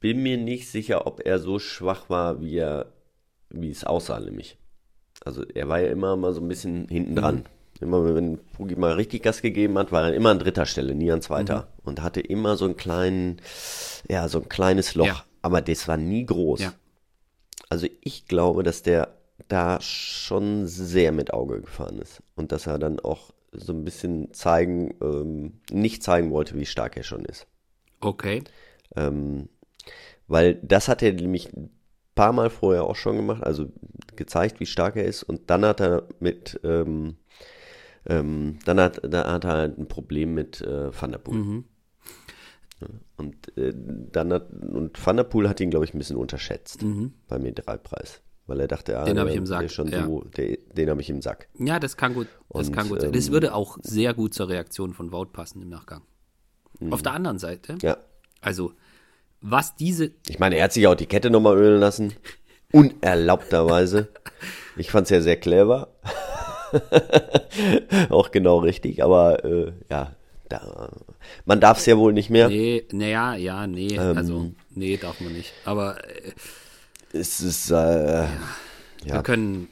bin 0.00 0.22
mir 0.22 0.38
nicht 0.38 0.68
sicher, 0.70 1.06
ob 1.06 1.20
er 1.26 1.38
so 1.40 1.58
schwach 1.58 2.08
war, 2.08 2.40
wie 2.40 2.56
er, 2.56 2.92
wie 3.50 3.70
es 3.70 3.84
aussah, 3.84 4.20
nämlich. 4.20 4.56
Also 5.24 5.44
er 5.44 5.68
war 5.68 5.80
ja 5.80 5.88
immer 5.88 6.16
mal 6.16 6.32
so 6.32 6.40
ein 6.40 6.48
bisschen 6.48 6.86
hinten 6.88 7.16
dran. 7.16 7.46
Immer 7.80 8.14
wenn 8.14 8.38
Pugi 8.38 8.76
mal 8.76 8.92
richtig 8.92 9.24
Gas 9.24 9.42
gegeben 9.42 9.76
hat, 9.76 9.90
war 9.90 10.04
er 10.08 10.14
immer 10.14 10.30
an 10.30 10.38
dritter 10.38 10.66
Stelle, 10.66 10.94
nie 10.94 11.10
an 11.10 11.20
zweiter. 11.22 11.66
Und 11.82 12.00
hatte 12.02 12.20
immer 12.20 12.56
so 12.56 12.64
einen 12.64 12.76
kleinen, 12.76 13.40
ja, 14.08 14.28
so 14.28 14.38
ein 14.40 14.48
kleines 14.48 14.94
Loch. 14.94 15.06
Ja. 15.06 15.24
Aber 15.42 15.60
das 15.60 15.88
war 15.88 15.96
nie 15.96 16.24
groß. 16.24 16.60
Ja. 16.60 16.72
Also 17.68 17.88
ich 18.02 18.26
glaube, 18.28 18.62
dass 18.62 18.82
der 18.82 19.08
da 19.48 19.80
schon 19.80 20.66
sehr 20.68 21.10
mit 21.10 21.32
Auge 21.34 21.60
gefahren 21.62 21.98
ist. 21.98 22.22
Und 22.36 22.52
dass 22.52 22.66
er 22.68 22.78
dann 22.78 23.00
auch 23.00 23.32
so 23.56 23.72
ein 23.72 23.84
bisschen 23.84 24.32
zeigen, 24.32 24.94
ähm, 25.02 25.60
nicht 25.70 26.02
zeigen 26.02 26.30
wollte, 26.30 26.58
wie 26.58 26.66
stark 26.66 26.96
er 26.96 27.02
schon 27.02 27.24
ist. 27.24 27.46
okay. 28.00 28.42
Ähm, 28.96 29.48
weil 30.26 30.54
das 30.56 30.88
hat 30.88 31.02
er 31.02 31.12
nämlich 31.12 31.52
ein 31.54 31.70
paar 32.14 32.32
Mal 32.32 32.50
vorher 32.50 32.84
auch 32.84 32.96
schon 32.96 33.16
gemacht, 33.16 33.42
also 33.42 33.66
gezeigt, 34.16 34.60
wie 34.60 34.66
stark 34.66 34.96
er 34.96 35.04
ist. 35.04 35.22
Und 35.22 35.50
dann 35.50 35.64
hat 35.64 35.80
er 35.80 36.08
mit, 36.20 36.60
ähm, 36.64 37.16
ähm, 38.06 38.58
dann 38.64 38.80
hat, 38.80 39.00
da 39.02 39.30
hat 39.32 39.44
er 39.44 39.52
halt 39.52 39.78
ein 39.78 39.88
Problem 39.88 40.34
mit 40.34 40.60
äh, 40.60 40.90
Van 40.98 41.12
der 41.12 41.18
Poel. 41.18 41.38
Mhm. 41.38 41.64
Und 43.16 43.56
äh, 43.56 43.72
dann 43.74 44.32
hat, 44.32 44.50
und 44.50 45.04
Van 45.04 45.16
der 45.16 45.24
Poel 45.24 45.48
hat 45.48 45.60
ihn, 45.60 45.70
glaube 45.70 45.84
ich, 45.84 45.94
ein 45.94 45.98
bisschen 45.98 46.16
unterschätzt 46.16 46.82
beim 47.28 47.42
E3-Preis. 47.42 48.20
Weil 48.46 48.60
er 48.60 48.68
dachte, 48.68 48.98
ah, 48.98 49.02
Mhm. 49.02 49.06
Den 49.06 49.18
hab 49.20 49.28
ich 49.28 49.36
im 49.36 49.46
Sack, 49.46 49.68
Der 49.68 49.86
ja. 50.00 50.04
so, 50.06 50.22
der, 50.36 50.58
den 50.76 50.90
habe 50.90 51.00
ich 51.00 51.08
im 51.10 51.22
Sack. 51.22 51.48
Ja, 51.58 51.80
das 51.80 51.96
kann 51.96 52.12
gut, 52.14 52.26
das 52.50 52.68
Und, 52.68 52.74
kann 52.76 52.88
gut 52.88 53.00
sein. 53.00 53.12
Das 53.12 53.26
ähm, 53.28 53.32
würde 53.32 53.54
auch 53.54 53.78
sehr 53.82 54.12
gut 54.14 54.34
zur 54.34 54.48
Reaktion 54.48 54.92
von 54.92 55.12
Wout 55.12 55.26
passen 55.32 55.62
im 55.62 55.68
Nachgang. 55.70 56.02
Auf 56.90 57.02
der 57.02 57.12
anderen 57.12 57.38
Seite, 57.38 57.76
Ja. 57.82 57.96
also 58.40 58.72
was 59.40 59.76
diese, 59.76 60.10
Ich 60.28 60.38
meine, 60.38 60.56
er 60.56 60.64
hat 60.64 60.72
sich 60.72 60.86
auch 60.86 60.94
die 60.94 61.06
Kette 61.06 61.30
nochmal 61.30 61.56
ölen 61.56 61.78
lassen. 61.80 62.12
Unerlaubterweise. 62.72 64.08
Ich 64.76 64.90
fand 64.90 65.04
es 65.04 65.10
ja 65.10 65.20
sehr 65.20 65.36
clever. 65.36 65.94
auch 68.10 68.30
genau 68.30 68.58
richtig, 68.58 69.02
aber 69.02 69.44
äh, 69.44 69.72
ja, 69.90 70.16
da, 70.48 70.90
man 71.44 71.60
darf 71.60 71.78
es 71.78 71.86
ja 71.86 71.96
wohl 71.96 72.12
nicht 72.12 72.30
mehr. 72.30 72.48
nee, 72.48 72.84
naja, 72.92 73.34
ja, 73.36 73.66
nee, 73.66 73.94
Ähm. 73.96 74.16
also, 74.16 74.50
nee, 74.70 74.96
darf 74.96 75.20
man 75.20 75.32
nicht. 75.32 75.52
Aber 75.64 75.96
äh, 76.04 76.32
Es 77.14 77.40
ist, 77.40 77.70
äh, 77.70 78.26
wir 79.04 79.22
können, 79.22 79.68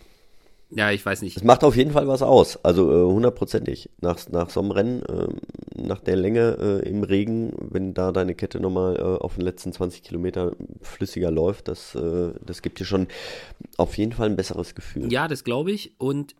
ja, 0.70 0.92
ich 0.92 1.04
weiß 1.04 1.22
nicht. 1.22 1.36
es 1.36 1.42
macht 1.42 1.64
auf 1.64 1.76
jeden 1.76 1.90
Fall 1.90 2.06
was 2.06 2.22
aus. 2.22 2.64
Also 2.64 2.90
äh, 2.90 3.12
hundertprozentig. 3.12 3.90
Nach, 4.00 4.16
nach 4.30 4.48
so 4.48 4.60
einem 4.60 4.70
Rennen, 4.70 5.02
ähm, 5.08 5.40
nach 5.74 5.98
der 5.98 6.14
Länge 6.14 6.56
äh, 6.84 6.88
im 6.88 7.02
Regen, 7.02 7.52
wenn 7.58 7.94
da 7.94 8.12
deine 8.12 8.36
Kette 8.36 8.60
nochmal 8.60 8.96
äh, 8.96 9.02
auf 9.02 9.34
den 9.34 9.42
letzten 9.42 9.72
20 9.72 10.04
Kilometer 10.04 10.52
flüssiger 10.82 11.32
läuft, 11.32 11.66
das, 11.66 11.96
äh, 11.96 12.32
das 12.46 12.62
gibt 12.62 12.78
dir 12.78 12.84
schon 12.84 13.08
auf 13.76 13.98
jeden 13.98 14.12
Fall 14.12 14.30
ein 14.30 14.36
besseres 14.36 14.76
Gefühl. 14.76 15.12
Ja, 15.12 15.26
das 15.26 15.42
glaube 15.42 15.72
ich. 15.72 15.94
Und 15.98 16.36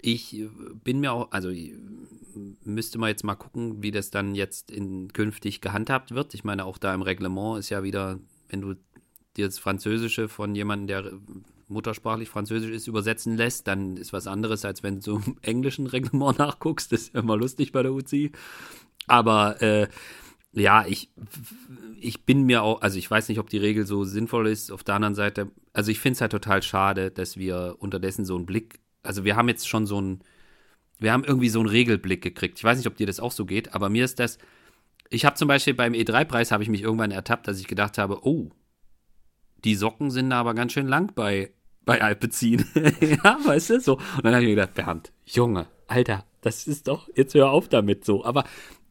ich 0.00 0.36
äh, 0.36 0.48
bin 0.82 0.98
mir 0.98 1.12
auch, 1.12 1.30
also 1.30 1.50
äh, 1.50 1.72
müsste 2.64 2.98
man 2.98 3.10
jetzt 3.10 3.22
mal 3.22 3.36
gucken, 3.36 3.80
wie 3.80 3.92
das 3.92 4.10
dann 4.10 4.34
jetzt 4.34 4.72
in, 4.72 5.12
künftig 5.12 5.60
gehandhabt 5.60 6.10
wird. 6.10 6.34
Ich 6.34 6.42
meine, 6.42 6.64
auch 6.64 6.78
da 6.78 6.92
im 6.92 7.02
Reglement 7.02 7.60
ist 7.60 7.70
ja 7.70 7.84
wieder, 7.84 8.18
wenn 8.48 8.60
du 8.60 8.74
das 9.36 9.58
Französische 9.58 10.28
von 10.28 10.54
jemandem, 10.54 10.86
der 10.86 11.12
muttersprachlich 11.68 12.28
Französisch 12.28 12.70
ist, 12.70 12.86
übersetzen 12.86 13.36
lässt, 13.36 13.66
dann 13.66 13.96
ist 13.96 14.12
was 14.12 14.26
anderes, 14.26 14.64
als 14.64 14.82
wenn 14.82 15.00
du 15.00 15.16
im 15.16 15.36
englischen 15.42 15.86
Reglement 15.86 16.38
nachguckst. 16.38 16.92
Das 16.92 17.02
ist 17.02 17.14
immer 17.14 17.36
lustig 17.36 17.72
bei 17.72 17.82
der 17.82 17.92
UCI. 17.92 18.32
Aber 19.06 19.60
äh, 19.62 19.88
ja, 20.52 20.84
ich, 20.86 21.10
ich 22.00 22.24
bin 22.24 22.44
mir 22.44 22.62
auch, 22.62 22.82
also 22.82 22.98
ich 22.98 23.10
weiß 23.10 23.28
nicht, 23.28 23.38
ob 23.38 23.48
die 23.48 23.58
Regel 23.58 23.86
so 23.86 24.04
sinnvoll 24.04 24.48
ist. 24.48 24.70
Auf 24.70 24.84
der 24.84 24.96
anderen 24.96 25.14
Seite, 25.14 25.50
also 25.72 25.90
ich 25.90 25.98
finde 25.98 26.16
es 26.16 26.20
halt 26.20 26.32
total 26.32 26.62
schade, 26.62 27.10
dass 27.10 27.36
wir 27.36 27.76
unterdessen 27.78 28.24
so 28.24 28.36
einen 28.36 28.46
Blick, 28.46 28.80
also 29.02 29.24
wir 29.24 29.36
haben 29.36 29.48
jetzt 29.48 29.68
schon 29.68 29.86
so 29.86 29.98
einen, 29.98 30.20
wir 30.98 31.12
haben 31.12 31.24
irgendwie 31.24 31.48
so 31.48 31.58
einen 31.58 31.68
Regelblick 31.68 32.22
gekriegt. 32.22 32.58
Ich 32.58 32.64
weiß 32.64 32.76
nicht, 32.76 32.86
ob 32.86 32.96
dir 32.96 33.06
das 33.06 33.18
auch 33.18 33.32
so 33.32 33.46
geht, 33.46 33.74
aber 33.74 33.88
mir 33.88 34.04
ist 34.04 34.20
das, 34.20 34.38
ich 35.08 35.24
habe 35.24 35.36
zum 35.36 35.48
Beispiel 35.48 35.74
beim 35.74 35.94
E3-Preis 35.94 36.52
habe 36.52 36.62
ich 36.62 36.68
mich 36.68 36.82
irgendwann 36.82 37.10
ertappt, 37.10 37.48
dass 37.48 37.60
ich 37.60 37.66
gedacht 37.66 37.98
habe, 37.98 38.24
oh, 38.26 38.50
die 39.64 39.74
Socken 39.74 40.10
sind 40.10 40.30
da 40.30 40.40
aber 40.40 40.54
ganz 40.54 40.72
schön 40.72 40.88
lang 40.88 41.12
bei, 41.14 41.50
bei 41.84 42.02
Alpecin. 42.02 42.64
ja, 43.00 43.38
weißt 43.44 43.70
du, 43.70 43.80
so. 43.80 43.96
Und 43.96 44.24
dann 44.24 44.34
habe 44.34 44.42
ich 44.42 44.48
mir 44.48 44.56
gedacht, 44.56 44.74
Bernd, 44.74 45.12
Junge, 45.26 45.66
Alter, 45.86 46.24
das 46.40 46.66
ist 46.66 46.88
doch, 46.88 47.08
jetzt 47.14 47.34
hör 47.34 47.50
auf 47.50 47.68
damit 47.68 48.04
so. 48.04 48.24
Aber 48.24 48.44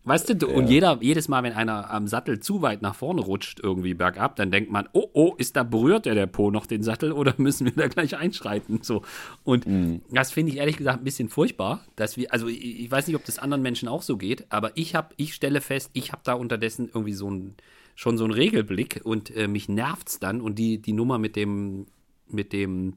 weißt 0.03 0.29
du, 0.29 0.35
du 0.35 0.47
und 0.47 0.67
jeder, 0.67 0.97
jedes 1.01 1.27
Mal, 1.27 1.43
wenn 1.43 1.53
einer 1.53 1.91
am 1.91 2.07
Sattel 2.07 2.39
zu 2.39 2.61
weit 2.61 2.81
nach 2.81 2.95
vorne 2.95 3.21
rutscht, 3.21 3.59
irgendwie 3.61 3.93
bergab, 3.93 4.35
dann 4.35 4.51
denkt 4.51 4.71
man, 4.71 4.87
oh, 4.93 5.07
oh, 5.13 5.35
ist 5.37 5.55
da 5.55 5.63
berührt 5.63 6.05
der, 6.05 6.15
der 6.15 6.27
Po 6.27 6.51
noch 6.51 6.65
den 6.65 6.83
Sattel 6.83 7.11
oder 7.11 7.33
müssen 7.37 7.65
wir 7.65 7.73
da 7.73 7.87
gleich 7.87 8.17
einschreiten? 8.17 8.79
So. 8.81 9.03
Und 9.43 9.65
das 10.09 10.31
finde 10.31 10.53
ich 10.53 10.57
ehrlich 10.57 10.77
gesagt 10.77 11.01
ein 11.01 11.03
bisschen 11.03 11.29
furchtbar, 11.29 11.81
dass 11.95 12.17
wir, 12.17 12.31
also 12.31 12.47
ich, 12.47 12.63
ich 12.63 12.91
weiß 12.91 13.07
nicht, 13.07 13.15
ob 13.15 13.25
das 13.25 13.39
anderen 13.39 13.61
Menschen 13.61 13.87
auch 13.87 14.01
so 14.01 14.17
geht, 14.17 14.45
aber 14.49 14.71
ich 14.75 14.95
habe, 14.95 15.13
ich 15.17 15.33
stelle 15.33 15.61
fest, 15.61 15.89
ich 15.93 16.11
habe 16.11 16.21
da 16.23 16.33
unterdessen 16.33 16.89
irgendwie 16.93 17.13
so 17.13 17.29
ein, 17.29 17.55
schon 17.95 18.17
so 18.17 18.23
einen 18.23 18.33
Regelblick 18.33 19.01
und 19.03 19.35
äh, 19.35 19.47
mich 19.47 19.69
nervt's 19.69 20.19
dann 20.19 20.41
und 20.41 20.55
die, 20.59 20.79
die 20.81 20.93
Nummer 20.93 21.17
mit 21.17 21.35
dem, 21.35 21.87
mit 22.27 22.53
dem, 22.53 22.95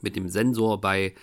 mit 0.00 0.16
dem 0.16 0.28
Sensor 0.28 0.80
bei, 0.80 1.14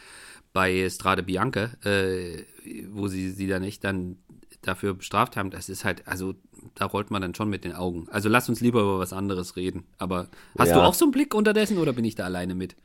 bei 0.53 0.89
Strade 0.89 1.23
Bianca, 1.23 1.71
äh, 1.83 2.43
wo 2.89 3.07
sie 3.07 3.31
sie 3.31 3.47
dann 3.47 3.63
echt 3.63 3.83
dann 3.83 4.17
dafür 4.61 4.93
bestraft 4.95 5.37
haben, 5.37 5.51
das 5.51 5.69
ist 5.69 5.85
halt, 5.85 6.07
also 6.07 6.33
da 6.73 6.85
rollt 6.85 7.11
man 7.11 7.21
dann 7.21 7.35
schon 7.35 7.49
mit 7.49 7.63
den 7.63 7.73
Augen. 7.73 8.07
Also 8.09 8.29
lass 8.29 8.49
uns 8.49 8.61
lieber 8.61 8.81
über 8.81 8.97
was 8.99 9.13
anderes 9.13 9.55
reden. 9.55 9.85
Aber 9.97 10.27
hast 10.57 10.69
Ja. 10.69 10.75
du 10.75 10.81
auch 10.81 10.95
so 10.95 11.05
einen 11.05 11.11
Blick 11.11 11.35
unterdessen 11.35 11.77
oder 11.77 11.93
bin 11.93 12.03
ich 12.05 12.15
da 12.15 12.23
alleine 12.25 12.55
mit? 12.55 12.75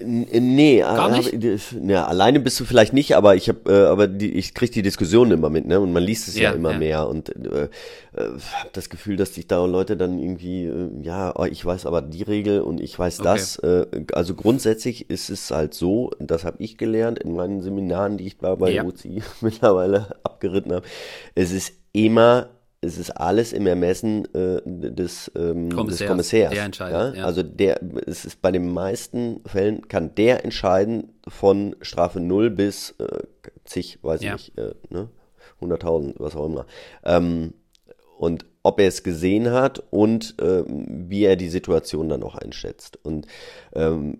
Nee, 0.00 0.80
Gar 0.80 1.16
hab- 1.16 1.32
ja, 1.88 2.04
alleine 2.06 2.40
bist 2.40 2.58
du 2.60 2.64
vielleicht 2.64 2.92
nicht, 2.92 3.16
aber 3.16 3.36
ich 3.36 3.48
habe, 3.48 3.72
äh, 3.72 3.86
aber 3.86 4.06
die, 4.08 4.32
ich 4.32 4.52
krieg 4.52 4.72
die 4.72 4.82
Diskussionen 4.82 5.30
immer 5.32 5.48
mit, 5.50 5.66
ne? 5.66 5.80
Und 5.80 5.92
man 5.92 6.02
liest 6.02 6.28
es 6.28 6.36
ja, 6.36 6.50
Ja, 6.50 6.52
immer 6.52 6.72
ja. 6.72 6.78
mehr 6.78 7.08
und 7.08 7.30
äh, 7.30 7.64
äh, 7.64 7.68
habe 8.16 8.70
das 8.72 8.90
Gefühl, 8.90 9.16
dass 9.16 9.34
sich 9.34 9.46
da 9.46 9.64
Leute 9.64 9.96
dann 9.96 10.18
irgendwie, 10.18 10.64
äh, 10.66 10.90
ja, 11.02 11.32
oh, 11.38 11.44
ich 11.44 11.64
weiß 11.64 11.86
aber 11.86 12.02
die 12.02 12.22
Regel 12.24 12.60
und 12.60 12.80
ich 12.80 12.98
weiß 12.98 13.20
Okay. 13.20 13.28
das. 13.28 13.56
Äh, 13.60 13.86
also 14.12 14.34
grundsätzlich 14.34 15.08
ist 15.10 15.30
es 15.30 15.50
halt 15.50 15.74
so, 15.74 16.10
das 16.18 16.44
habe 16.44 16.56
ich 16.62 16.76
gelernt 16.76 17.18
in 17.20 17.34
meinen 17.34 17.62
Seminaren, 17.62 18.18
die 18.18 18.26
ich 18.26 18.38
bei, 18.38 18.54
bei 18.56 18.70
Ja. 18.72 18.84
UCI 18.84 19.22
mittlerweile 19.40 20.16
abgeritten 20.24 20.72
habe. 20.72 20.84
Es 21.34 21.52
ist 21.52 21.72
immer 21.92 22.48
es 22.84 22.98
ist 22.98 23.10
alles 23.10 23.52
im 23.52 23.66
Ermessen 23.66 24.24
äh, 24.34 24.60
des, 24.64 25.30
ähm, 25.36 25.70
des 25.70 25.76
Kommissärs, 25.76 26.08
Kommissärs. 26.08 26.52
der 26.52 26.64
entscheidet, 26.64 27.16
ja. 27.16 27.24
Also 27.24 27.42
der, 27.42 27.80
es 28.06 28.24
ist 28.24 28.42
bei 28.42 28.52
den 28.52 28.72
meisten 28.72 29.40
Fällen 29.46 29.88
kann 29.88 30.14
der 30.14 30.44
entscheiden 30.44 31.12
von 31.26 31.74
Strafe 31.80 32.20
0 32.20 32.50
bis 32.50 32.94
äh, 32.98 33.22
zig, 33.64 33.98
weiß 34.02 34.20
ich 34.20 34.26
Ja. 34.26 34.32
nicht, 34.34 34.58
äh, 34.58 34.74
ne? 34.90 35.08
100.000, 35.60 36.14
was 36.18 36.36
auch 36.36 36.46
immer. 36.46 36.66
Ähm, 37.04 37.54
und 38.18 38.44
ob 38.62 38.80
er 38.80 38.88
es 38.88 39.02
gesehen 39.02 39.50
hat 39.50 39.82
und 39.90 40.34
ähm, 40.40 41.06
wie 41.08 41.24
er 41.24 41.36
die 41.36 41.48
Situation 41.48 42.08
dann 42.08 42.22
auch 42.22 42.34
einschätzt. 42.34 42.98
Und 43.02 43.26
ähm, 43.74 44.18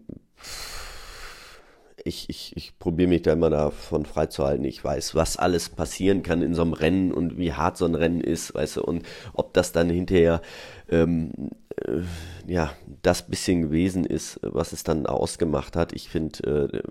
ich, 2.04 2.28
ich, 2.28 2.56
ich 2.56 2.78
probiere 2.78 3.08
mich 3.08 3.22
da 3.22 3.32
immer 3.32 3.50
davon 3.50 4.04
freizuhalten. 4.04 4.64
Ich 4.64 4.84
weiß, 4.84 5.14
was 5.14 5.36
alles 5.36 5.70
passieren 5.70 6.22
kann 6.22 6.42
in 6.42 6.54
so 6.54 6.62
einem 6.62 6.74
Rennen 6.74 7.12
und 7.12 7.38
wie 7.38 7.52
hart 7.52 7.78
so 7.78 7.86
ein 7.86 7.94
Rennen 7.94 8.20
ist, 8.20 8.54
weißt 8.54 8.76
du, 8.76 8.82
und 8.82 9.04
ob 9.32 9.54
das 9.54 9.72
dann 9.72 9.88
hinterher 9.88 10.42
ähm, 10.88 11.32
äh, 11.76 12.02
ja 12.46 12.72
das 13.02 13.26
bisschen 13.26 13.62
gewesen 13.62 14.04
ist, 14.04 14.38
was 14.42 14.72
es 14.72 14.84
dann 14.84 15.06
ausgemacht 15.06 15.76
hat. 15.76 15.94
Ich 15.94 16.08
finde, 16.10 16.82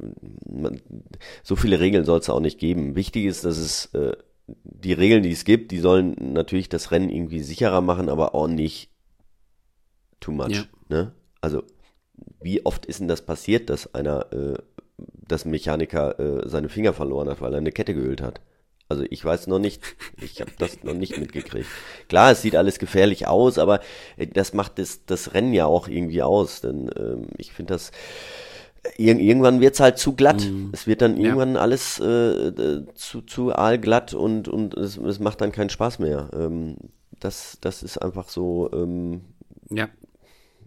äh, 0.51 0.71
so 1.43 1.55
viele 1.55 1.79
Regeln 1.79 2.05
soll 2.05 2.19
es 2.19 2.29
auch 2.29 2.39
nicht 2.39 2.59
geben. 2.59 2.95
Wichtig 2.95 3.25
ist, 3.25 3.45
dass 3.45 3.57
es 3.57 3.93
äh, 3.93 4.13
die 4.47 4.93
Regeln, 4.93 5.23
die 5.23 5.31
es 5.31 5.45
gibt, 5.45 5.71
die 5.71 5.79
sollen 5.79 6.33
natürlich 6.33 6.69
das 6.69 6.91
Rennen 6.91 7.09
irgendwie 7.09 7.41
sicherer 7.41 7.81
machen, 7.81 8.09
aber 8.09 8.35
auch 8.35 8.47
nicht 8.47 8.89
too 10.19 10.31
much. 10.31 10.49
Ja. 10.49 10.63
Ne? 10.89 11.13
Also 11.39 11.63
wie 12.41 12.65
oft 12.65 12.85
ist 12.85 12.99
denn 12.99 13.07
das 13.07 13.21
passiert, 13.25 13.69
dass 13.69 13.93
einer, 13.93 14.31
äh, 14.33 14.55
dass 15.27 15.45
ein 15.45 15.51
Mechaniker 15.51 16.19
äh, 16.19 16.49
seine 16.49 16.69
Finger 16.69 16.93
verloren 16.93 17.29
hat, 17.29 17.41
weil 17.41 17.53
er 17.53 17.57
eine 17.59 17.71
Kette 17.71 17.93
geölt 17.93 18.21
hat? 18.21 18.41
Also 18.89 19.05
ich 19.09 19.23
weiß 19.23 19.47
noch 19.47 19.59
nicht, 19.59 19.81
ich 20.21 20.41
habe 20.41 20.51
das 20.59 20.83
noch 20.83 20.93
nicht 20.93 21.17
mitgekriegt. 21.17 21.67
Klar, 22.09 22.31
es 22.31 22.41
sieht 22.41 22.55
alles 22.55 22.79
gefährlich 22.79 23.27
aus, 23.27 23.57
aber 23.57 23.79
äh, 24.17 24.27
das 24.27 24.53
macht 24.53 24.77
das, 24.77 25.05
das 25.05 25.33
Rennen 25.33 25.53
ja 25.53 25.65
auch 25.65 25.87
irgendwie 25.87 26.21
aus. 26.21 26.61
Denn 26.61 26.89
ähm, 26.97 27.27
ich 27.37 27.53
finde 27.53 27.73
das, 27.73 27.91
ir 28.97 29.17
irgendwann 29.17 29.61
wird's 29.61 29.79
halt 29.79 29.97
zu 29.97 30.13
glatt. 30.13 30.45
Es 30.73 30.85
wird 30.87 31.01
dann 31.01 31.15
Ja. 31.17 31.23
irgendwann 31.27 31.57
alles 31.57 31.99
äh, 31.99 32.05
äh, 32.47 32.85
zu, 32.95 33.21
zu 33.21 33.55
aalglatt 33.55 34.13
und, 34.13 34.47
und 34.47 34.73
es, 34.75 34.97
es 34.97 35.19
macht 35.19 35.41
dann 35.41 35.51
keinen 35.51 35.69
Spaß 35.69 35.99
mehr. 35.99 36.29
Ähm, 36.33 36.75
das, 37.19 37.57
das 37.61 37.83
ist 37.83 37.97
einfach 37.99 38.27
so, 38.27 38.69
ähm, 38.73 39.21
Ja. 39.69 39.87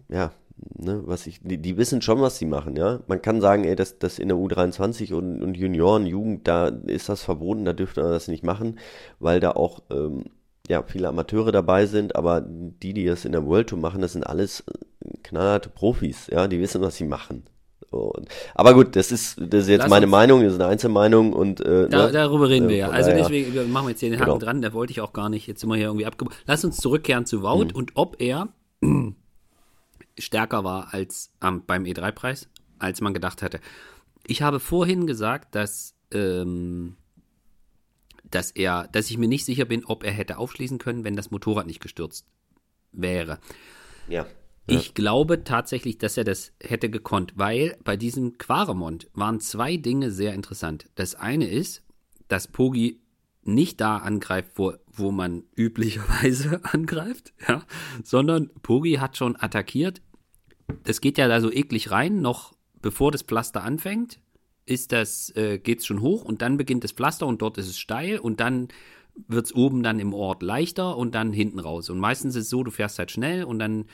ja, 0.09 0.31
ne, 0.77 1.01
was 1.05 1.27
ich, 1.27 1.39
die, 1.41 1.57
die 1.57 1.77
wissen 1.77 2.01
schon, 2.01 2.21
was 2.21 2.37
sie 2.37 2.45
machen, 2.45 2.75
ja. 2.75 2.99
Man 3.07 3.21
kann 3.21 3.41
sagen, 3.41 3.63
ey, 3.63 3.75
das, 3.75 3.99
das 3.99 4.19
in 4.19 4.27
der 4.29 4.37
U23 4.37 5.13
und, 5.13 5.41
und 5.41 5.55
Junioren, 5.57 6.05
Jugend, 6.05 6.47
da 6.47 6.67
ist 6.67 7.09
das 7.09 7.21
verboten, 7.23 7.65
da 7.65 7.73
dürfte 7.73 8.01
man 8.01 8.11
das 8.11 8.27
nicht 8.27 8.43
machen, 8.43 8.79
weil 9.19 9.39
da 9.39 9.51
auch, 9.51 9.81
ähm, 9.91 10.25
ja, 10.69 10.83
viele 10.83 11.07
Amateure 11.07 11.51
dabei 11.51 11.85
sind, 11.85 12.15
aber 12.15 12.41
die, 12.41 12.93
die 12.93 13.05
das 13.05 13.23
in 13.25 13.31
der 13.31 13.45
World 13.45 13.69
Tour 13.69 13.79
machen, 13.79 14.01
das 14.01 14.13
sind 14.13 14.23
alles 14.27 14.61
äh, 14.61 15.17
knallharte 15.23 15.69
Profis, 15.69 16.27
ja, 16.31 16.47
die 16.47 16.59
wissen, 16.59 16.81
was 16.81 16.95
sie 16.97 17.05
machen. 17.05 17.43
So, 17.89 18.11
aber 18.53 18.73
gut, 18.73 18.97
das 18.97 19.13
ist, 19.13 19.37
das 19.39 19.61
ist 19.61 19.69
jetzt 19.69 19.79
Lass 19.83 19.89
meine 19.89 20.07
Meinung, 20.07 20.43
das 20.43 20.51
ist 20.53 20.59
eine 20.59 20.67
Einzelmeinung 20.69 21.31
und 21.31 21.61
äh, 21.61 21.87
Da, 21.87 22.07
ne? 22.07 22.11
darüber 22.11 22.49
reden 22.49 22.65
Äh, 22.65 22.69
wir 22.69 22.75
ja. 22.77 22.85
von 22.87 22.95
Also 22.95 23.11
deswegen 23.11 23.53
wir 23.53 23.63
machen 23.63 23.85
wir 23.85 23.91
jetzt 23.91 24.01
hier 24.01 24.09
den 24.09 24.19
Haken 24.19 24.25
Genau. 24.31 24.39
dran, 24.39 24.61
da 24.61 24.73
wollte 24.73 24.91
ich 24.91 24.99
auch 24.99 25.13
gar 25.13 25.29
nicht. 25.29 25.47
Jetzt 25.47 25.61
sind 25.61 25.69
wir 25.69 25.77
hier 25.77 25.85
irgendwie 25.85 26.05
abge... 26.05 26.25
Lass 26.45 26.65
uns 26.65 26.75
zurückkehren 26.77 27.25
zu 27.25 27.43
Wout 27.43 27.63
Mhm. 27.67 27.71
und 27.75 27.91
ob 27.95 28.17
er 28.21 28.49
stärker 30.17 30.63
war 30.63 30.93
als 30.93 31.31
am, 31.39 31.65
beim 31.65 31.83
E3-Preis, 31.83 32.49
als 32.79 33.01
man 33.01 33.13
gedacht 33.13 33.41
hatte. 33.41 33.59
Ich 34.25 34.41
habe 34.41 34.59
vorhin 34.59 35.07
gesagt, 35.07 35.55
dass, 35.55 35.95
ähm, 36.11 36.97
dass 38.29 38.51
er, 38.51 38.87
dass 38.89 39.09
ich 39.09 39.17
mir 39.17 39.27
nicht 39.27 39.45
sicher 39.45 39.65
bin, 39.65 39.85
ob 39.85 40.03
er 40.03 40.11
hätte 40.11 40.37
aufschließen 40.37 40.77
können, 40.77 41.03
wenn 41.03 41.15
das 41.15 41.31
Motorrad 41.31 41.67
nicht 41.67 41.81
gestürzt 41.81 42.27
wäre. 42.91 43.39
ja. 44.07 44.79
Ich 44.79 44.93
glaube 44.93 45.45
tatsächlich, 45.45 45.97
dass 45.97 46.17
er 46.17 46.25
das 46.25 46.51
hätte 46.61 46.89
gekonnt, 46.89 47.33
weil 47.35 47.77
bei 47.85 47.95
diesem 47.95 48.37
Quaremont 48.37 49.09
waren 49.13 49.39
zwei 49.39 49.77
Dinge 49.77 50.11
sehr 50.11 50.33
interessant. 50.33 50.89
Das 50.95 51.15
eine 51.15 51.47
ist, 51.47 51.83
dass 52.27 52.49
Pogi 52.49 52.99
nicht 53.43 53.79
da 53.79 53.97
angreift, 53.97 54.51
wo, 54.55 54.73
wo 54.91 55.11
man 55.11 55.43
üblicherweise 55.55 56.59
angreift, 56.73 57.33
ja, 57.47 57.63
sondern 58.03 58.49
Pogi 58.61 58.95
hat 58.95 59.17
schon 59.17 59.35
attackiert. 59.37 60.01
Das 60.83 61.01
geht 61.01 61.17
ja 61.17 61.27
da 61.27 61.41
so 61.41 61.51
eklig 61.51 61.91
rein, 61.91 62.21
noch 62.21 62.53
bevor 62.81 63.11
das 63.11 63.23
Pflaster 63.23 63.63
anfängt, 63.63 64.19
ist 64.65 64.91
das, 64.91 65.33
äh, 65.35 65.59
geht's 65.59 65.85
schon 65.85 66.01
hoch 66.01 66.23
und 66.23 66.41
dann 66.41 66.57
beginnt 66.57 66.83
das 66.83 66.91
Pflaster 66.91 67.25
und 67.25 67.41
dort 67.41 67.57
ist 67.57 67.67
es 67.67 67.79
steil 67.79 68.19
und 68.19 68.39
dann 68.39 68.67
wird's 69.27 69.53
oben 69.53 69.81
dann 69.81 69.99
im 69.99 70.13
Ort 70.13 70.43
leichter 70.43 70.97
und 70.97 71.15
dann 71.15 71.33
hinten 71.33 71.59
raus. 71.59 71.89
Und 71.89 71.99
meistens 71.99 72.35
ist 72.35 72.45
es 72.45 72.49
so, 72.49 72.63
du 72.63 72.71
fährst 72.71 72.99
halt 72.99 73.11
schnell 73.11 73.43
und 73.43 73.59
dann 73.59 73.85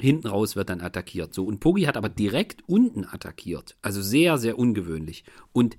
hinten 0.00 0.28
raus 0.28 0.56
wird 0.56 0.70
dann 0.70 0.80
attackiert. 0.80 1.34
So, 1.34 1.44
und 1.44 1.60
Pogi 1.60 1.82
hat 1.82 1.96
aber 1.96 2.08
direkt 2.08 2.62
unten 2.66 3.04
attackiert. 3.04 3.76
Also 3.82 4.00
sehr, 4.02 4.38
sehr 4.38 4.58
ungewöhnlich. 4.58 5.24
Und 5.52 5.76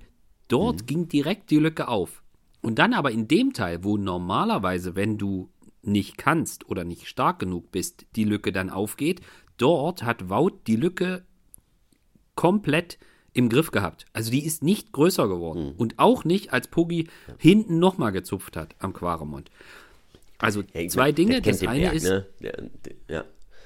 dort 0.47 0.88
ging 0.88 1.07
direkt 1.07 1.49
die 1.51 1.59
Lücke 1.59 1.88
auf. 1.88 2.23
Und 2.61 2.80
dann 2.80 2.93
aber 2.93 3.11
in 3.11 3.27
dem 3.27 3.53
Teil, 3.53 3.84
wo 3.84 3.97
normalerweise, 3.97 4.95
wenn 4.95 5.17
du 5.17 5.49
nicht 5.82 6.17
kannst 6.17 6.69
oder 6.69 6.84
nicht 6.84 7.07
stark 7.07 7.39
genug 7.39 7.71
bist, 7.71 8.05
die 8.15 8.25
Lücke 8.25 8.51
dann 8.51 8.69
aufgeht, 8.69 9.21
dort 9.62 10.03
hat 10.03 10.30
Wout 10.30 10.62
die 10.68 10.76
Lücke 10.76 11.24
komplett 12.36 12.97
im 13.34 13.49
Griff 13.49 13.72
gehabt. 13.72 14.05
Also 14.14 14.32
die 14.32 14.45
ist 14.45 14.64
nicht 14.64 14.91
größer 14.91 15.28
geworden. 15.28 15.74
Und 15.78 15.99
auch 15.99 16.26
nicht, 16.26 16.51
als 16.51 16.68
Pogi 16.68 17.07
hinten 17.38 17.80
nochmal 17.80 18.12
gezupft 18.12 18.57
hat 18.57 18.76
am 18.80 18.93
Quaremont. 18.93 19.49
Also 20.39 20.64
Hey, 20.72 20.88
zwei 20.88 21.12
Dinge. 21.12 21.41
Das 21.41 21.62
eine 21.62 21.82
Berg, 21.82 21.93
ist, 21.93 22.03
ne? 22.03 22.26
der, 22.41 22.53
der, 22.86 22.93
ja. 23.07 23.24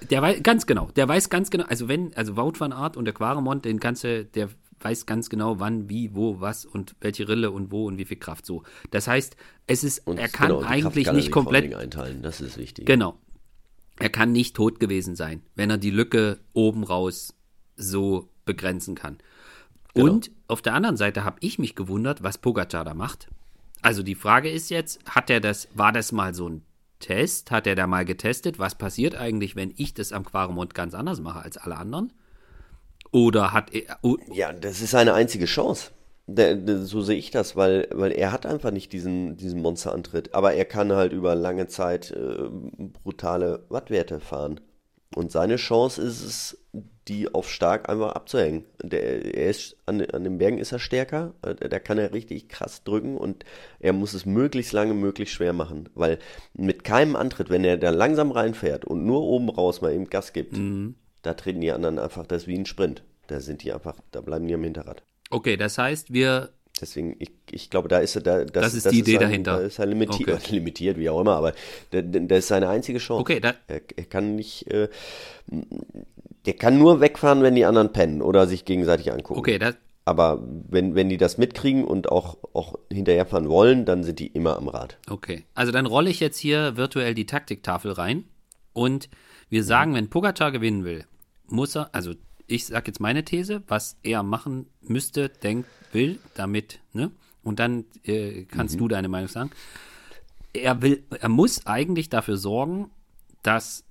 der 0.09 0.21
weiß 0.21 0.43
ganz 0.43 0.65
genau, 0.65 0.89
der 0.95 1.07
weiß 1.07 1.29
ganz 1.29 1.49
genau, 1.49 1.65
also 1.65 1.87
wenn, 1.87 2.13
also 2.15 2.35
Wout 2.35 2.53
van 2.59 2.73
Aert 2.73 2.97
und 2.97 3.05
der 3.05 3.13
Quaremont, 3.13 3.63
den 3.65 3.79
ganze, 3.79 4.25
der 4.25 4.49
weiß 4.81 5.05
ganz 5.05 5.29
genau, 5.29 5.59
wann, 5.59 5.89
wie, 5.89 6.13
wo, 6.15 6.41
was 6.41 6.65
und 6.65 6.95
welche 6.99 7.27
Rille 7.27 7.51
und 7.51 7.71
wo 7.71 7.85
und 7.85 7.97
wie 7.97 8.05
viel 8.05 8.17
Kraft 8.17 8.45
so. 8.45 8.63
Das 8.91 9.07
heißt, 9.07 9.37
es 9.67 9.83
ist, 9.83 10.05
Und 10.05 10.17
er 10.17 10.27
kann 10.27 10.49
genau, 10.49 10.63
eigentlich 10.63 11.11
nicht 11.11 11.31
komplett, 11.31 11.73
einteilen, 11.73 12.21
das 12.21 12.41
ist 12.41 12.57
wichtig. 12.57 12.85
genau, 12.85 13.17
er 13.99 14.09
kann 14.09 14.31
nicht 14.31 14.55
tot 14.55 14.79
gewesen 14.79 15.15
sein, 15.15 15.43
wenn 15.55 15.69
er 15.69 15.77
die 15.77 15.91
Lücke 15.91 16.39
oben 16.53 16.83
raus 16.83 17.33
so 17.75 18.29
begrenzen 18.45 18.95
kann. 18.95 19.17
Genau. 19.93 20.11
Und 20.11 20.31
auf 20.47 20.61
der 20.61 20.73
anderen 20.73 20.97
Seite 20.97 21.23
habe 21.23 21.37
ich 21.41 21.59
mich 21.59 21.75
gewundert, 21.75 22.23
was 22.23 22.37
Pogacar 22.37 22.83
da 22.83 22.93
macht. 22.93 23.27
Also 23.81 24.01
die 24.01 24.15
Frage 24.15 24.49
ist 24.49 24.69
jetzt, 24.69 24.99
hat 25.05 25.29
er 25.29 25.39
das, 25.39 25.67
war 25.73 25.91
das 25.91 26.11
mal 26.11 26.33
so 26.33 26.49
ein 26.49 26.63
Test? 26.99 27.51
Hat 27.51 27.67
er 27.67 27.75
da 27.75 27.85
mal 27.85 28.05
getestet? 28.05 28.59
Was 28.59 28.75
passiert 28.75 29.15
eigentlich, 29.15 29.55
wenn 29.55 29.73
ich 29.75 29.93
das 29.93 30.13
am 30.13 30.23
Quaremont 30.25 30.73
ganz 30.73 30.93
anders 30.93 31.19
mache 31.19 31.41
als 31.41 31.57
alle 31.57 31.75
anderen? 31.75 32.13
Oder 33.11 33.51
hat 33.51 33.73
er, 33.73 33.99
oh, 34.01 34.17
Ja, 34.31 34.53
das 34.53 34.81
ist 34.81 34.91
seine 34.91 35.13
einzige 35.13 35.45
Chance. 35.45 35.91
Der, 36.25 36.55
der, 36.55 36.79
so 36.79 37.01
sehe 37.01 37.17
ich 37.17 37.31
das, 37.31 37.55
weil, 37.55 37.87
weil 37.91 38.11
er 38.11 38.31
hat 38.31 38.45
einfach 38.45 38.71
nicht 38.71 38.93
diesen, 38.93 39.35
diesen 39.35 39.61
Monsterantritt. 39.61 40.33
Aber 40.33 40.53
er 40.53 40.65
kann 40.65 40.91
halt 40.93 41.11
über 41.11 41.35
lange 41.35 41.67
Zeit 41.67 42.11
äh, 42.11 42.49
brutale 43.03 43.65
Wattwerte 43.69 44.19
fahren. 44.19 44.61
Und 45.15 45.31
seine 45.31 45.57
Chance 45.57 46.01
ist 46.01 46.23
es, 46.23 46.57
die 47.07 47.33
auf 47.33 47.49
stark 47.49 47.89
einfach 47.89 48.13
abzuhängen. 48.13 48.65
Der, 48.81 49.35
er 49.35 49.49
ist, 49.49 49.75
an, 49.85 50.01
an 50.01 50.23
den 50.23 50.37
Bergen 50.37 50.57
ist 50.57 50.71
er 50.71 50.79
stärker, 50.79 51.33
äh, 51.41 51.55
da 51.55 51.79
kann 51.79 51.97
er 51.97 52.13
richtig 52.13 52.47
krass 52.47 52.83
drücken 52.83 53.17
und 53.17 53.43
er 53.79 53.93
muss 53.93 54.13
es 54.13 54.25
möglichst 54.25 54.71
lange, 54.73 54.93
möglichst 54.93 55.35
schwer 55.35 55.53
machen. 55.53 55.89
Weil 55.93 56.19
mit 56.53 56.83
keinem 56.83 57.15
Antritt, 57.15 57.49
wenn 57.49 57.63
er 57.65 57.77
da 57.77 57.89
langsam 57.89 58.31
reinfährt 58.31 58.85
und 58.85 59.05
nur 59.05 59.21
oben 59.23 59.49
raus 59.49 59.81
mal 59.81 59.93
eben 59.93 60.09
Gas 60.09 60.33
gibt, 60.33 60.57
da 61.21 61.33
treten 61.33 61.61
die 61.61 61.71
anderen 61.71 61.99
einfach, 61.99 62.25
das 62.25 62.43
ist 62.43 62.47
wie 62.47 62.57
ein 62.57 62.65
Sprint. 62.65 63.03
Da 63.27 63.39
sind 63.39 63.63
die 63.63 63.71
einfach, 63.73 63.97
da 64.11 64.21
bleiben 64.21 64.47
die 64.47 64.53
am 64.53 64.63
Hinterrad. 64.63 65.03
Okay, 65.33 65.57
das 65.57 65.77
heißt, 65.77 66.13
wir, 66.13 66.49
Deswegen, 66.81 67.15
ich, 67.19 67.29
ich 67.51 67.69
glaube, 67.69 67.87
da 67.87 67.99
ist 67.99 68.15
er, 68.15 68.21
da, 68.23 68.43
das, 68.45 68.51
Das 68.63 68.73
ist 68.73 68.91
die 68.91 68.99
Idee 68.99 69.11
sein, 69.13 69.21
dahinter. 69.21 69.57
Da 69.59 69.63
ist 69.63 69.77
er 69.79 69.85
limitiert, 69.85 70.29
Okay. 70.29 70.39
limitiert, 70.55 70.97
wie 70.97 71.07
auch 71.09 71.21
immer, 71.21 71.35
aber 71.35 71.53
da- 71.91 72.01
da- 72.01 72.19
das 72.19 72.39
ist 72.39 72.47
seine 72.47 72.67
einzige 72.67 72.97
Chance. 72.97 73.21
okay, 73.21 73.39
da, 73.39 73.53
Er, 73.67 73.81
er 73.95 74.05
kann 74.05 74.35
nicht, 74.35 74.67
äh, 74.71 74.89
der 76.45 76.53
kann 76.53 76.77
nur 76.77 76.99
wegfahren, 76.99 77.41
wenn 77.43 77.55
die 77.55 77.65
anderen 77.65 77.91
pennen 77.93 78.21
oder 78.21 78.47
sich 78.47 78.65
gegenseitig 78.65 79.11
angucken. 79.11 79.39
okay, 79.39 79.59
da, 79.59 79.73
Aber 80.05 80.43
wenn, 80.69 80.95
wenn 80.95 81.09
die 81.09 81.17
das 81.17 81.37
mitkriegen 81.37 81.85
und 81.85 82.11
auch, 82.11 82.37
auch 82.53 82.77
hinterherfahren 82.91 83.47
wollen, 83.49 83.85
dann 83.85 84.03
sind 84.03 84.19
die 84.19 84.27
immer 84.27 84.57
am 84.57 84.67
Rad. 84.67 84.97
okay. 85.09 85.45
Also 85.53 85.71
dann 85.71 85.85
rolle 85.85 86.09
ich 86.09 86.19
jetzt 86.19 86.37
hier 86.37 86.75
virtuell 86.75 87.13
die 87.13 87.25
Taktiktafel 87.25 87.91
rein 87.91 88.25
und 88.73 89.09
wir 89.49 89.63
sagen, 89.63 89.93
wenn 89.93 90.09
Pogacar 90.09 90.51
gewinnen 90.51 90.83
will, 90.83 91.05
muss 91.47 91.75
er, 91.75 91.93
also 91.93 92.13
ich 92.47 92.65
sage 92.65 92.87
jetzt 92.87 92.99
meine 92.99 93.23
These, 93.23 93.63
was 93.67 93.97
er 94.03 94.23
machen 94.23 94.67
müsste, 94.81 95.29
denkt, 95.29 95.67
will, 95.91 96.19
damit, 96.35 96.79
ne? 96.93 97.11
Und 97.43 97.59
dann 97.59 97.85
äh, 98.03 98.45
kannst 98.45 98.79
du 98.79 98.87
deine 98.87 99.09
Meinung 99.09 99.27
sagen. 99.27 99.51
Er 100.53 100.81
will, 100.81 101.03
er 101.19 101.29
muss 101.29 101.65
eigentlich 101.65 102.09
dafür 102.09 102.37
sorgen, 102.37 102.89
dass 103.41 103.83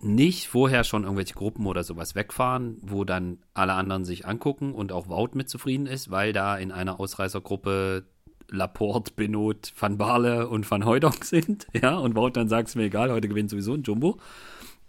nicht 0.00 0.48
vorher 0.48 0.84
schon 0.84 1.04
irgendwelche 1.04 1.34
Gruppen 1.34 1.66
oder 1.66 1.84
sowas 1.84 2.14
wegfahren, 2.14 2.78
wo 2.82 3.04
dann 3.04 3.38
alle 3.54 3.74
anderen 3.74 4.04
sich 4.04 4.26
angucken 4.26 4.74
und 4.74 4.92
auch 4.92 5.08
Wout 5.08 5.30
mit 5.34 5.48
zufrieden 5.48 5.86
ist, 5.86 6.10
weil 6.10 6.32
da 6.32 6.56
in 6.56 6.72
einer 6.72 7.00
Ausreißergruppe 7.00 8.04
Laporte, 8.48 9.12
Benot, 9.14 9.72
Van 9.78 9.98
Baarle 9.98 10.48
und 10.48 10.70
Van 10.70 10.84
Hooydonk 10.84 11.24
sind, 11.24 11.66
ja, 11.72 11.96
und 11.96 12.14
Wout 12.14 12.30
dann 12.30 12.48
sagt 12.48 12.68
es 12.68 12.74
mir 12.74 12.84
egal, 12.84 13.10
heute 13.10 13.28
gewinnt 13.28 13.50
sowieso 13.50 13.74
ein 13.74 13.82
Jumbo. 13.82 14.18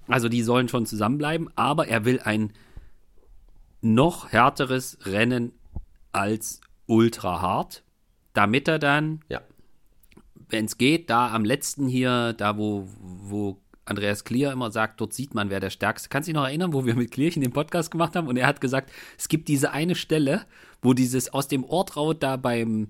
Also 0.08 0.30
die 0.30 0.42
sollen 0.42 0.70
schon 0.70 0.86
zusammenbleiben, 0.86 1.50
aber 1.56 1.88
er 1.88 2.06
will 2.06 2.20
ein 2.20 2.54
noch 3.94 4.32
härteres 4.32 4.98
Rennen 5.06 5.52
als 6.12 6.62
ultra 6.86 7.42
hart, 7.42 7.84
damit 8.34 8.68
er 8.68 8.80
dann, 8.80 9.22
Ja. 9.30 9.42
wenn 10.50 10.66
es 10.66 10.78
geht, 10.78 11.10
da 11.10 11.34
am 11.34 11.44
letzten 11.46 11.88
hier, 11.88 12.34
da 12.34 12.58
wo, 12.58 12.88
wo 13.00 13.60
Andreas 13.86 14.24
Klier 14.24 14.52
immer 14.52 14.70
sagt, 14.72 15.00
dort 15.00 15.14
sieht 15.14 15.34
man, 15.34 15.50
wer 15.50 15.60
der 15.60 15.70
Stärkste. 15.70 16.10
Kannst 16.10 16.28
du 16.28 16.32
dich 16.32 16.36
noch 16.36 16.46
erinnern, 16.46 16.74
wo 16.74 16.86
wir 16.86 16.96
mit 16.96 17.12
Klierchen 17.12 17.42
den 17.42 17.54
Podcast 17.54 17.90
gemacht 17.92 18.16
haben? 18.16 18.28
Und 18.28 18.38
er 18.38 18.48
hat 18.48 18.60
gesagt, 18.62 18.92
es 19.18 19.28
gibt 19.30 19.48
diese 19.48 19.72
eine 19.72 19.96
Stelle, 19.96 20.46
wo 20.82 20.94
dieses 20.94 21.34
aus 21.34 21.48
dem 21.48 21.64
Ortraut 21.64 22.22
da 22.22 22.36
beim, 22.36 22.90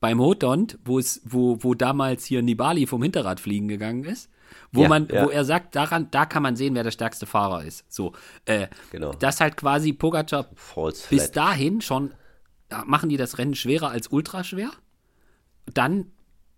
beim 0.00 0.20
Hotond, 0.20 0.78
wo 0.84 0.98
es, 0.98 1.22
wo, 1.24 1.58
wo 1.62 1.74
damals 1.74 2.26
hier 2.26 2.42
Nibali 2.42 2.86
vom 2.86 3.02
Hinterrad 3.02 3.40
fliegen 3.40 3.68
gegangen 3.68 4.04
ist, 4.04 4.30
wo 4.72 4.82
Ja, 4.82 4.88
man, 4.88 5.08
ja. 5.10 5.24
wo 5.24 5.30
er 5.30 5.44
sagt, 5.44 5.74
daran, 5.76 6.08
da 6.10 6.26
kann 6.26 6.42
man 6.42 6.56
sehen, 6.56 6.74
wer 6.74 6.82
der 6.84 6.90
stärkste 6.90 7.26
Fahrer 7.26 7.64
ist. 7.64 7.84
So, 7.92 8.12
äh, 8.44 8.68
Genau. 8.90 9.12
das 9.12 9.40
halt 9.40 9.56
quasi 9.56 9.92
Pogacar 9.92 10.46
False 10.54 11.06
bis 11.08 11.24
flat. 11.24 11.36
dahin 11.36 11.80
schon 11.80 12.14
machen 12.86 13.08
die 13.08 13.16
das 13.16 13.38
Rennen 13.38 13.54
schwerer 13.54 13.90
als 13.90 14.08
ultraschwer. 14.08 14.70
Dann 15.72 16.06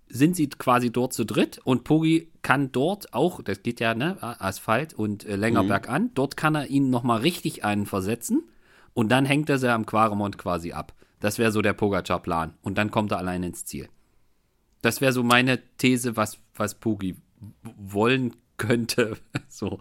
sind 0.08 0.36
sie 0.36 0.48
quasi 0.48 0.90
dort 0.90 1.12
zu 1.12 1.24
dritt 1.24 1.58
und 1.64 1.82
Pogi 1.84 2.30
kann 2.42 2.70
dort 2.72 3.12
auch, 3.12 3.42
das 3.42 3.62
geht 3.62 3.80
ja, 3.80 3.94
ne, 3.94 4.16
Asphalt 4.20 4.94
und 4.94 5.24
äh, 5.24 5.34
länger 5.36 5.64
Mhm. 5.64 5.68
bergan, 5.68 6.10
dort 6.14 6.36
kann 6.36 6.54
er 6.54 6.68
ihn 6.68 6.90
nochmal 6.90 7.20
richtig 7.20 7.64
einen 7.64 7.86
versetzen 7.86 8.44
und 8.94 9.10
dann 9.10 9.24
hängt 9.26 9.50
er 9.50 9.58
sie 9.58 9.70
am 9.72 9.84
Quaremont 9.84 10.38
quasi 10.38 10.72
ab. 10.72 10.94
Das 11.18 11.38
wäre 11.38 11.50
so 11.50 11.60
der 11.60 11.72
Pogacar-Plan 11.72 12.54
und 12.62 12.78
dann 12.78 12.90
kommt 12.92 13.10
er 13.10 13.18
allein 13.18 13.42
ins 13.42 13.64
Ziel. 13.64 13.88
Das 14.80 15.00
wäre 15.00 15.12
so 15.12 15.24
meine 15.24 15.58
These, 15.78 16.16
was, 16.16 16.38
was 16.54 16.74
Pogi 16.76 17.16
wollen 17.62 18.34
könnte. 18.56 19.16
so. 19.48 19.78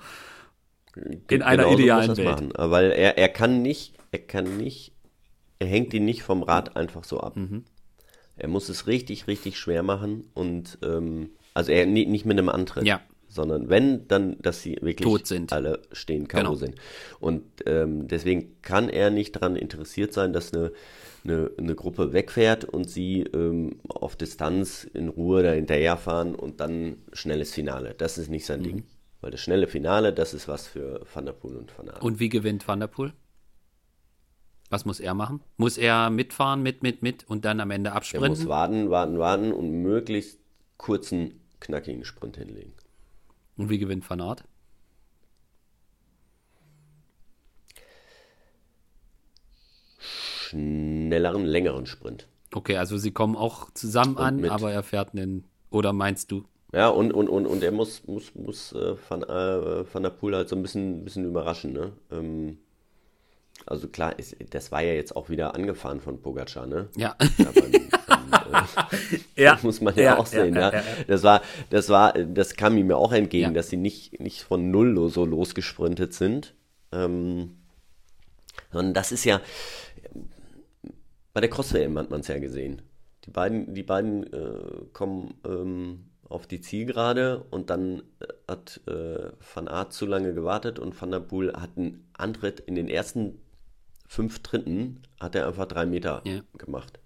In 1.29 1.41
einer 1.41 1.63
Genau 1.63 1.75
so 1.75 1.79
idealen 1.79 2.09
er's 2.09 2.17
Welt. 2.17 2.27
Machen. 2.27 2.53
Weil 2.55 2.91
er, 2.91 3.17
er 3.17 3.29
kann 3.29 3.61
nicht, 3.61 3.93
er 4.11 4.19
kann 4.19 4.57
nicht, 4.57 4.93
er 5.59 5.67
hängt 5.67 5.93
ihn 5.93 6.05
nicht 6.05 6.23
vom 6.23 6.43
Rad 6.43 6.77
einfach 6.77 7.03
so 7.03 7.19
ab. 7.19 7.35
Mhm. 7.35 7.65
Er 8.37 8.47
muss 8.47 8.69
es 8.69 8.87
richtig, 8.87 9.27
richtig 9.27 9.57
schwer 9.57 9.83
machen 9.83 10.29
und 10.33 10.77
ähm, 10.83 11.31
also 11.53 11.71
er 11.71 11.85
nicht 11.85 12.25
mit 12.25 12.37
einem 12.37 12.49
Antritt. 12.49 12.85
Ja. 12.85 13.01
Sondern 13.27 13.69
wenn, 13.69 14.07
dann, 14.07 14.37
dass 14.41 14.61
sie 14.61 14.77
wirklich 14.81 15.07
Tot 15.07 15.27
sind. 15.27 15.51
alle 15.51 15.81
stehen, 15.91 16.27
K.O. 16.27 16.41
Genau. 16.41 16.55
sind. 16.55 16.75
Und 17.19 17.43
ähm, 17.65 18.07
deswegen 18.07 18.61
kann 18.61 18.87
er 18.87 19.09
nicht 19.09 19.35
daran 19.35 19.57
interessiert 19.57 20.13
sein, 20.13 20.31
dass 20.31 20.53
eine, 20.53 20.71
eine, 21.25 21.51
eine 21.57 21.75
Gruppe 21.75 22.13
wegfährt 22.13 22.63
und 22.65 22.89
sie 22.89 23.21
ähm, 23.21 23.79
auf 23.89 24.15
Distanz 24.15 24.83
in 24.85 25.09
Ruhe 25.09 25.43
da 25.43 25.51
hinterherfahren 25.51 26.35
und 26.35 26.59
dann 26.59 26.97
schnelles 27.13 27.51
Finale. 27.53 27.93
Das 27.97 28.17
ist 28.17 28.29
nicht 28.29 28.45
sein 28.45 28.59
Mhm. 28.61 28.63
Ding. 28.63 28.83
Weil 29.21 29.31
das 29.31 29.41
schnelle 29.41 29.67
Finale, 29.67 30.13
das 30.13 30.33
ist 30.33 30.47
was 30.47 30.67
für 30.67 31.01
Van 31.13 31.25
der 31.25 31.33
Poel 31.33 31.55
und 31.57 31.75
Van 31.77 31.89
Aert. 31.89 32.03
Und 32.03 32.19
wie 32.19 32.29
gewinnt 32.29 32.67
Van 32.67 32.79
der 32.79 32.87
Poel? 32.87 33.11
Was 34.69 34.85
muss 34.85 34.99
er 34.99 35.13
machen? 35.13 35.41
Muss 35.57 35.77
er 35.77 36.09
mitfahren, 36.09 36.61
mit, 36.63 36.83
mit, 36.83 37.01
mit 37.01 37.27
und 37.27 37.45
dann 37.45 37.59
am 37.59 37.71
Ende 37.71 37.89
Er 37.89 37.93
muss 37.93 37.97
absprinten? 37.97 38.47
warten, 38.47 38.89
warten, 38.89 39.19
warten 39.19 39.51
und 39.51 39.71
möglichst 39.81 40.39
kurzen, 40.77 41.39
knackigen 41.59 42.03
Sprint 42.03 42.37
hinlegen. 42.37 42.73
Und 43.57 43.69
wie 43.69 43.77
gewinnt 43.79 44.07
Van 44.09 44.21
Aert? 44.21 44.43
Schnelleren, 50.55 51.45
längeren 51.45 51.85
Sprint. 51.85 52.27
Okay, 52.53 52.77
also 52.77 52.97
sie 52.97 53.11
kommen 53.11 53.35
auch 53.35 53.69
zusammen 53.73 54.17
an, 54.17 54.37
mit- 54.37 54.51
aber 54.51 54.71
er 54.71 54.83
fährt 54.83 55.13
einen. 55.13 55.45
Oder 55.69 55.91
meinst 55.93 56.31
du? 56.31 56.45
Ja, 56.71 56.87
und, 56.89 57.11
und, 57.13 57.27
und, 57.29 57.45
und 57.45 57.63
er 57.63 57.71
muss, 57.71 58.03
muss, 58.05 58.33
muss 58.35 58.71
äh, 58.73 58.95
Van, 59.09 59.23
äh, 59.23 59.93
Van 59.93 60.03
der 60.03 60.09
Poel 60.09 60.35
halt 60.35 60.49
so 60.49 60.55
ein 60.55 60.61
bisschen, 60.61 61.03
bisschen 61.03 61.25
überraschen. 61.25 61.73
Ne? 61.73 61.91
Ähm, 62.11 62.57
also 63.65 63.87
klar, 63.87 64.17
ist, 64.19 64.35
das 64.51 64.71
war 64.71 64.81
ja 64.81 64.93
jetzt 64.93 65.15
auch 65.15 65.29
wieder 65.29 65.53
angefahren 65.55 65.99
von 65.99 66.21
Pogacar, 66.21 66.65
ne? 66.65 66.87
Ja. 66.95 67.15
Ja, 67.37 67.51
beim, 67.53 67.71
beim, 67.71 68.33
äh, 69.35 69.41
Ja. 69.41 69.59
muss 69.63 69.81
man 69.81 69.95
ja, 69.95 70.01
Ja, 70.03 70.17
auch 70.17 70.25
sehen, 70.25 70.55
ja. 70.55 70.71
Das 71.07 71.23
war, 71.23 71.41
das 71.69 71.89
war, 71.89 72.13
das 72.13 72.55
kam 72.55 72.77
ihm 72.77 72.89
ja 72.89 72.95
auch 72.97 73.11
entgegen, 73.13 73.53
dass 73.53 73.69
sie 73.69 73.77
nicht, 73.77 74.19
nicht 74.19 74.41
von 74.43 74.69
null 74.71 75.09
so 75.09 75.25
losgesprintet 75.25 76.13
sind. 76.13 76.53
Ähm, 76.91 77.57
sondern 78.71 78.93
das 78.93 79.11
ist 79.11 79.23
ja, 79.25 79.39
bei 81.35 81.41
der 81.41 81.49
Cross-WM 81.49 81.97
hat 81.99 82.09
man 82.09 82.21
es 82.21 82.27
ja 82.29 82.39
gesehen. 82.39 82.81
Die 83.25 83.29
beiden, 83.29 83.73
die 83.73 83.83
beiden 83.83 84.31
äh, 84.31 84.85
kommen 84.93 85.33
ähm, 85.45 86.05
auf 86.29 86.47
die 86.47 86.61
Zielgerade 86.61 87.45
und 87.51 87.69
dann 87.69 88.03
äh, 88.21 88.27
hat 88.47 88.79
äh, 88.87 89.31
Van 89.53 89.67
Aert 89.67 89.91
zu 89.91 90.05
lange 90.05 90.33
gewartet 90.33 90.79
und 90.79 90.99
Van 90.99 91.11
der 91.11 91.19
Poel 91.19 91.51
hat 91.53 91.71
einen 91.77 92.07
Antritt 92.13 92.61
in 92.61 92.75
den 92.75 92.87
ersten 92.87 93.37
fünf 94.07 94.39
Dritten 94.43 95.01
hat 95.19 95.35
er 95.35 95.47
einfach 95.47 95.65
drei 95.67 95.85
Meter 95.85 96.21
Ja. 96.25 96.39
gemacht. 96.57 96.99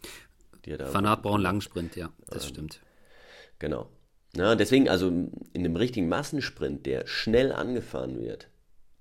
Van 0.65 1.05
Aert 1.07 1.23
braucht 1.23 1.35
einen 1.35 1.43
langen 1.43 1.61
Sprint, 1.61 1.95
ja, 1.95 2.11
das 2.27 2.43
Ähm, 2.43 2.49
stimmt. 2.49 2.81
Genau. 3.57 3.89
Ja, 4.35 4.53
deswegen, 4.53 4.89
also 4.89 5.07
in 5.07 5.31
einem 5.55 5.75
richtigen 5.75 6.07
Massensprint, 6.07 6.85
der 6.85 7.07
schnell 7.07 7.51
angefahren 7.51 8.19
wird, 8.19 8.49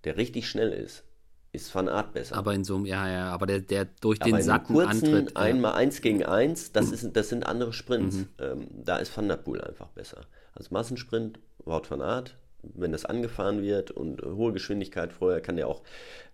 der 0.05 0.17
richtig 0.17 0.49
schnell 0.49 0.73
ist, 0.73 1.05
ist 1.53 1.75
Van 1.75 1.89
Aert 1.89 2.13
besser. 2.13 2.37
Aber 2.37 2.55
in 2.55 2.65
so 2.65 2.77
einem, 2.77 2.87
ja, 2.87 3.09
ja, 3.09 3.31
aber 3.31 3.47
der, 3.47 3.61
der 3.61 3.87
durch 4.01 4.21
Aber 4.21 4.31
den 4.31 4.43
Sacken 4.43 4.75
kurzen 4.75 5.07
antritt. 5.07 5.31
ja. 5.31 5.37
einmal 5.37 5.73
eins 5.75 6.01
gegen 6.01 6.25
eins, 6.25 6.73
das, 6.73 6.91
ist, 6.91 7.17
das 7.17 7.29
sind 7.31 7.47
andere 7.47 7.73
Sprints. 7.73 8.17
Mhm. 8.17 8.29
Ähm, 8.39 8.69
da 8.85 8.97
ist 8.99 9.17
Van 9.17 9.29
der 9.29 9.37
Poel 9.37 9.61
einfach 9.61 9.89
besser. 9.89 10.23
Als 10.55 10.71
Massensprint, 10.71 11.39
Wout 11.65 11.83
van 11.89 12.03
Aert, 12.03 12.37
wenn 12.63 12.93
das 12.93 13.05
angefahren 13.05 13.63
wird 13.63 13.91
und 13.91 14.23
hohe 14.23 14.53
Geschwindigkeit 14.53 15.13
vorher, 15.13 15.41
kann 15.41 15.57
der 15.57 15.69
auch 15.69 15.83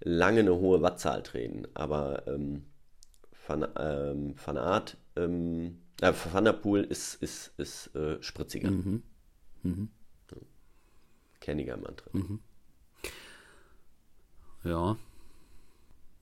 lange 0.01 0.41
eine 0.41 0.55
hohe 0.57 0.83
Wattzahl 0.83 1.23
treten. 1.23 1.67
Aber 1.75 2.27
ähm, 2.27 2.65
Van, 3.47 3.67
ähm, 3.79 4.35
van 4.45 4.57
Aert, 4.57 4.97
ähm, 5.17 5.79
äh, 6.01 6.13
Van 6.33 6.45
der 6.45 6.55
Poel 6.55 6.83
ist, 6.83 7.15
ist, 7.23 7.53
ist 7.59 7.95
äh, 7.95 8.23
spritziger. 8.23 8.71
Mhm. 8.71 9.03
Kenniger 11.41 11.75
im 11.75 11.87
Antritt. 11.87 12.15
Ja. 14.65 14.97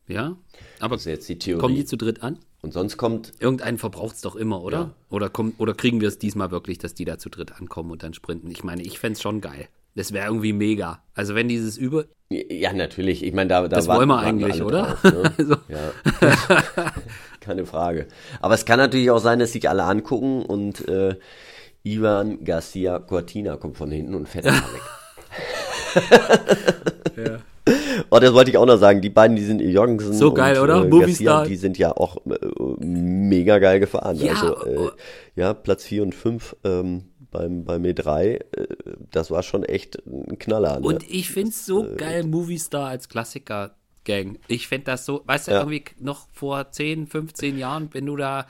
Ja. 0.09 0.36
Aber 0.80 0.97
Das 0.97 1.03
ist 1.03 1.07
jetzt 1.12 1.28
die 1.28 1.38
Theorie. 1.38 1.61
kommen 1.61 1.74
die 1.74 1.84
zu 1.84 1.97
dritt 1.97 2.22
an? 2.22 2.38
und 2.61 2.72
sonst 2.72 2.97
kommt, 2.97 3.32
Irgendeinen 3.40 3.76
verbraucht 3.78 4.14
es 4.16 4.20
doch 4.20 4.36
immer, 4.36 4.62
oder? 4.62 4.78
Ja. 4.78 4.90
Oder, 5.11 5.28
kommt, 5.30 5.59
oder 5.59 5.74
kriegen 5.74 6.01
wir 6.01 6.07
es 6.09 6.18
diesmal 6.18 6.51
wirklich, 6.53 6.78
dass 6.78 6.95
die 6.95 7.05
da 7.05 7.18
zu 7.18 7.28
dritt 7.28 7.53
ankommen 7.61 7.90
und 7.90 8.03
dann 8.05 8.14
sprinten? 8.14 8.51
Ich 8.53 8.62
meine, 8.62 8.82
ich 8.82 8.99
fände 9.01 9.14
es 9.16 9.22
schon 9.22 9.40
geil. 9.40 9.66
Das 9.97 10.12
wäre 10.12 10.26
irgendwie 10.26 10.53
mega. 10.53 11.03
Also 11.14 11.34
wenn 11.34 11.49
dieses 11.49 11.76
Über... 11.76 12.05
ja 12.30 12.72
natürlich, 12.72 13.24
ich 13.24 13.32
meine, 13.32 13.49
da, 13.49 13.62
da 13.62 13.68
Das 13.68 13.88
warten- 13.88 13.99
wollen 14.01 14.09
wir 14.11 14.18
eigentlich, 14.20 14.62
oder? 14.62 14.97
Drauf, 15.03 15.05
ne? 15.12 15.32
Also- 15.36 15.57
Ja. 15.68 15.93
Keine 17.40 17.66
Frage. 17.66 18.07
Aber 18.40 18.55
es 18.55 18.64
kann 18.64 18.78
natürlich 18.78 19.11
auch 19.11 19.18
sein, 19.18 19.40
dass 19.40 19.53
sich 19.53 19.68
alle 19.68 19.82
angucken 19.82 20.45
und 20.47 20.86
äh, 20.88 21.16
Ivan 21.82 22.45
Garcia 22.45 23.01
Cortina 23.01 23.57
kommt 23.57 23.76
von 23.76 23.90
hinten 23.90 24.14
und 24.14 24.28
fährt 24.28 24.47
einfach 24.47 24.72
weg. 24.72 24.82
Ja. 27.16 27.38
Oh, 28.15 28.19
das 28.19 28.35
wollte 28.35 28.51
ich 28.51 28.59
auch 28.59 28.67
noch 28.67 28.77
sagen. 28.77 29.01
Die 29.01 29.09
beiden, 29.09 29.37
die 29.37 29.45
sind 29.45 29.63
Jorgensen 29.63 30.13
So 30.13 30.35
geil, 30.35 30.59
und, 30.59 30.65
oder? 30.65 30.85
Äh, 30.85 30.89
Movistar. 30.89 31.47
Die 31.47 31.57
sind 31.57 31.79
ja 31.79 31.97
auch 31.97 32.19
äh, 32.27 32.85
mega 32.85 33.59
geil 33.59 33.81
gefahren. 33.81 34.17
Ja, 34.17 34.35
also, 34.35 34.67
äh, 34.67 34.77
oh. 34.77 34.91
ja, 35.35 35.55
Platz 35.55 35.85
4 35.85 36.03
und 36.03 36.15
5 36.15 36.57
ähm, 36.65 37.05
beim, 37.31 37.65
beim 37.65 37.83
E3, 37.85 38.21
äh, 38.23 38.41
das 39.11 39.31
war 39.31 39.43
schon 39.43 39.65
echt 39.65 40.07
ein 40.07 40.39
Knaller. 40.39 40.81
Ne? 40.81 40.87
Und 40.87 41.11
ich 41.11 41.31
finde 41.31 41.53
es 41.53 41.65
so 41.65 41.87
geil, 41.97 42.25
Movistar 42.25 42.89
als 42.89 43.09
Klassiker-Gang. 43.09 44.39
Ich 44.47 44.69
finde 44.69 44.85
das 44.85 45.07
so, 45.07 45.23
weißt 45.25 45.49
du, 45.49 45.53
Ja. 45.53 45.59
irgendwie 45.61 45.83
noch 45.99 46.29
vor 46.35 46.71
10, 46.71 47.07
15 47.07 47.57
Jahren, 47.57 47.89
wenn 47.93 48.05
du 48.05 48.17
da 48.17 48.47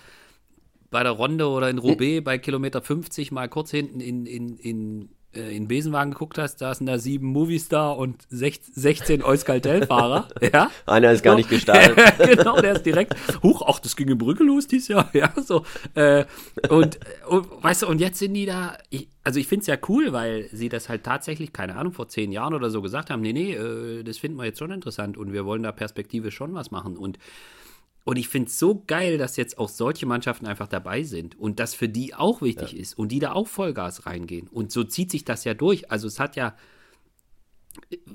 bei 0.91 1.05
der 1.05 1.13
Ronde 1.13 1.47
oder 1.47 1.71
in 1.71 1.79
Roubaix 1.79 2.25
bei 2.25 2.37
Kilometer 2.37 2.83
50 2.83 3.31
mal 3.31 3.49
kurz 3.49 3.71
hinten 3.71 4.01
in, 4.01 4.27
in, 4.27 4.57
in 4.57 5.03
äh, 5.05 5.09
in 5.33 5.66
Besenwagen 5.66 6.12
geguckt 6.12 6.37
hast, 6.39 6.57
da 6.57 6.74
sind 6.74 6.87
da 6.87 6.99
sieben 6.99 7.28
Movistar 7.28 7.97
und 7.97 8.22
16 8.30 9.22
Euskaltel-Fahrer. 9.22 10.28
ja? 10.53 10.70
Einer 10.87 11.12
ist 11.12 11.22
gar 11.22 11.33
so. 11.33 11.39
nicht 11.39 11.49
gestartet. 11.49 11.99
genau, 12.37 12.61
der 12.61 12.72
ist 12.74 12.85
direkt, 12.85 13.14
huch, 13.43 13.62
ach, 13.66 13.78
das 13.78 13.97
ging 13.97 14.09
in 14.09 14.18
Brücke 14.18 14.45
los 14.45 14.66
dieses 14.66 14.89
Jahr. 14.89 15.09
Ja, 15.14 15.30
so. 15.41 15.64
Äh, 15.95 16.24
und, 16.68 16.99
und, 17.28 17.47
weißt 17.62 17.83
du, 17.83 17.87
und 17.87 18.01
jetzt 18.01 18.18
sind 18.18 18.35
die 18.35 18.47
da, 18.47 18.76
ich, 18.91 19.09
also 19.24 19.39
ich 19.39 19.47
finde 19.47 19.61
es 19.62 19.66
ja 19.66 19.76
cool, 19.89 20.12
weil 20.12 20.49
sie 20.53 20.68
das 20.68 20.89
halt 20.89 21.05
tatsächlich, 21.05 21.53
keine 21.53 21.76
Ahnung, 21.76 21.93
vor 21.93 22.09
zehn 22.09 22.33
Jahren 22.33 22.55
oder 22.55 22.70
so 22.70 22.83
gesagt 22.83 23.11
haben, 23.11 23.20
nee, 23.20 23.33
nee, 23.33 23.53
äh, 23.53 24.03
das 24.03 24.18
finden 24.18 24.39
wir 24.39 24.45
jetzt 24.45 24.59
schon 24.59 24.70
interessant 24.70 25.16
und 25.16 25.33
wir 25.33 25.45
wollen 25.45 25.62
da 25.62 25.70
perspektivisch 25.70 26.35
schon 26.35 26.55
was 26.55 26.70
machen. 26.70 26.97
Und 26.97 27.18
und 28.05 28.16
ich 28.16 28.28
finde 28.28 28.48
es 28.48 28.59
so 28.59 28.82
geil, 28.86 29.16
dass 29.16 29.36
jetzt 29.36 29.59
auch 29.59 29.68
solche 29.68 30.07
Mannschaften 30.07 30.46
einfach 30.46 30.68
dabei 30.68 31.05
sind 31.05 31.38
und 31.38 31.61
das 31.61 31.74
für 31.74 31.88
die 31.88 32.14
auch 32.14 32.42
wichtig 32.42 32.72
ja. 32.72 32.80
ist 32.80 32.98
und 32.98 33.12
die 33.12 33.20
da 33.20 33.32
auch 33.32 33.46
Vollgas 33.46 34.07
reingehen. 34.07 34.48
Und 34.48 34.72
so 34.72 34.82
zieht 34.82 35.11
sich 35.11 35.24
das 35.24 35.44
ja 35.44 35.55
durch. 35.55 35.90
Also 35.90 36.09
es 36.09 36.18
hat 36.18 36.34
ja 36.34 36.57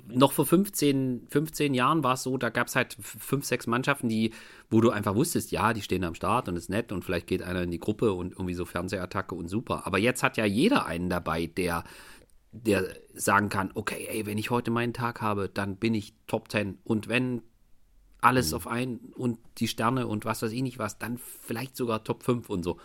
noch 0.07 0.33
vor 0.33 0.45
15, 0.45 1.27
15 1.29 1.73
Jahren 1.73 2.03
war 2.03 2.13
es 2.13 2.23
so, 2.23 2.37
da 2.37 2.49
gab 2.49 2.67
es 2.67 2.75
halt 2.75 2.95
fünf, 2.99 3.45
sechs 3.45 3.65
Mannschaften, 3.65 4.09
die, 4.09 4.33
wo 4.69 4.81
du 4.81 4.91
einfach 4.91 5.15
wusstest, 5.15 5.51
ja, 5.51 5.73
die 5.73 5.81
stehen 5.81 6.03
am 6.03 6.15
Start 6.15 6.47
und 6.47 6.57
ist 6.57 6.69
nett 6.69 6.91
und 6.91 7.03
vielleicht 7.03 7.27
geht 7.27 7.41
einer 7.41 7.63
in 7.63 7.71
die 7.71 7.79
Gruppe 7.79 8.13
und 8.13 8.33
irgendwie 8.33 8.53
so 8.53 8.65
Fernsehattacke 8.65 9.33
und 9.33 9.47
super. 9.47 9.87
Aber 9.87 9.97
jetzt 9.97 10.21
hat 10.21 10.37
ja 10.37 10.45
jeder 10.45 10.85
einen 10.85 11.09
dabei, 11.09 11.47
der, 11.47 11.83
der 12.51 12.95
sagen 13.15 13.49
kann, 13.49 13.71
okay, 13.73 14.07
ey, 14.09 14.25
wenn 14.25 14.37
ich 14.37 14.49
heute 14.49 14.69
meinen 14.69 14.93
Tag 14.93 15.21
habe, 15.21 15.49
dann 15.49 15.77
bin 15.77 15.95
ich 15.95 16.13
Top 16.27 16.51
10. 16.51 16.77
Und 16.83 17.07
wenn 17.07 17.41
alles 18.21 18.51
mhm. 18.51 18.55
auf 18.55 18.67
ein 18.67 18.99
und 19.15 19.39
die 19.57 19.67
Sterne 19.67 20.07
und 20.07 20.25
was 20.25 20.41
weiß 20.41 20.51
ich 20.51 20.61
nicht 20.61 20.79
was, 20.79 20.97
dann 20.97 21.17
vielleicht 21.17 21.75
sogar 21.75 22.03
Top 22.03 22.23
5 22.23 22.49
und 22.49 22.63
so. 22.63 22.77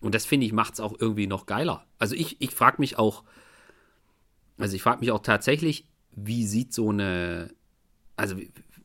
Und 0.00 0.14
das 0.14 0.26
finde 0.26 0.46
ich, 0.46 0.52
macht 0.52 0.74
es 0.74 0.80
auch 0.80 0.94
irgendwie 0.98 1.26
noch 1.26 1.46
geiler. 1.46 1.84
Also 1.98 2.14
ich, 2.14 2.40
ich 2.40 2.50
frage 2.50 2.76
mich 2.78 2.98
auch, 2.98 3.24
also 4.58 4.76
ich 4.76 4.82
frage 4.82 5.00
mich 5.00 5.10
auch 5.10 5.20
tatsächlich, 5.20 5.86
wie 6.12 6.46
sieht 6.46 6.72
so 6.72 6.90
eine, 6.90 7.52
also 8.16 8.36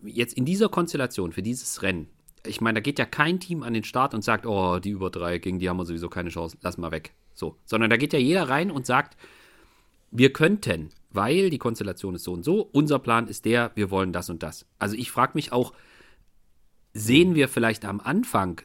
jetzt 0.04 0.36
in 0.36 0.46
dieser 0.46 0.70
Konstellation 0.70 1.32
für 1.32 1.44
dieses 1.44 1.82
Rennen, 1.82 2.10
ich 2.46 2.62
meine, 2.62 2.78
da 2.78 2.82
geht 2.82 3.00
ja 3.00 3.06
kein 3.06 3.40
Team 3.40 3.64
an 3.64 3.74
den 3.74 3.84
Start 3.84 4.14
und 4.14 4.22
sagt, 4.22 4.46
oh, 4.46 4.80
die 4.80 4.90
über 4.90 5.10
drei, 5.10 5.38
gegen 5.38 5.60
die 5.60 5.70
haben 5.70 5.78
wir 5.78 5.86
sowieso 5.86 6.10
keine 6.10 6.30
Chance, 6.30 6.58
lass 6.62 6.78
mal 6.78 6.92
weg. 6.92 7.14
So, 7.34 7.58
sondern 7.66 7.90
da 7.90 7.98
geht 7.98 8.14
ja 8.14 8.20
jeder 8.20 8.50
rein 8.50 8.70
und 8.70 8.86
sagt, 8.86 9.18
wir 10.12 10.34
könnten 10.34 10.92
weil 11.14 11.50
die 11.50 11.58
Konstellation 11.58 12.16
ist 12.16 12.24
so 12.24 12.34
und 12.34 12.44
so. 12.44 12.70
Unser 12.72 13.00
Plan 13.00 13.28
ist 13.28 13.46
der, 13.46 13.72
wir 13.76 13.92
wollen 13.92 14.12
das 14.12 14.30
und 14.30 14.44
das. 14.44 14.66
Also 14.80 14.96
ich 14.96 15.12
frage 15.12 15.34
mich 15.36 15.52
auch, 15.52 15.74
sehen 16.94 17.36
wir 17.36 17.48
vielleicht 17.48 17.86
am 17.86 18.00
Anfang 18.00 18.62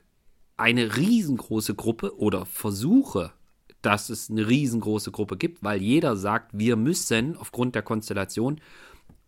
eine 0.57 0.97
riesengroße 0.97 1.75
Gruppe 1.75 2.19
oder 2.19 2.45
Versuche, 2.45 3.33
dass 3.81 4.11
es 4.11 4.31
eine 4.31 4.49
riesengroße 4.49 5.13
Gruppe 5.13 5.37
gibt, 5.37 5.63
weil 5.63 5.81
jeder 5.81 6.17
sagt, 6.17 6.51
wir 6.53 6.77
müssen 6.77 7.37
aufgrund 7.37 7.75
der 7.75 7.83
Konstellation 7.83 8.61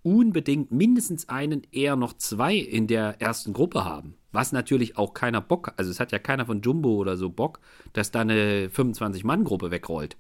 unbedingt 0.03 0.73
mindestens 0.73 1.29
einen, 1.29 1.63
eher 1.73 1.95
noch 1.95 2.15
zwei 2.15 2.57
in 2.57 2.87
der 2.87 3.21
ersten 3.21 3.53
Gruppe 3.53 3.85
haben. 3.85 4.17
Was 4.33 4.53
natürlich 4.53 4.97
auch 4.97 5.15
keiner 5.15 5.41
Bock, 5.41 5.75
also 5.77 5.91
es 5.91 6.01
hat 6.01 6.13
ja 6.13 6.19
keiner 6.19 6.47
von 6.47 6.63
Jumbo 6.63 6.95
oder 6.95 7.17
so 7.17 7.31
Bock, 7.31 7.61
dass 7.93 8.11
da 8.11 8.21
eine 8.21 8.69
25-Mann-Gruppe 8.69 9.71
wegrollt. 9.71 10.17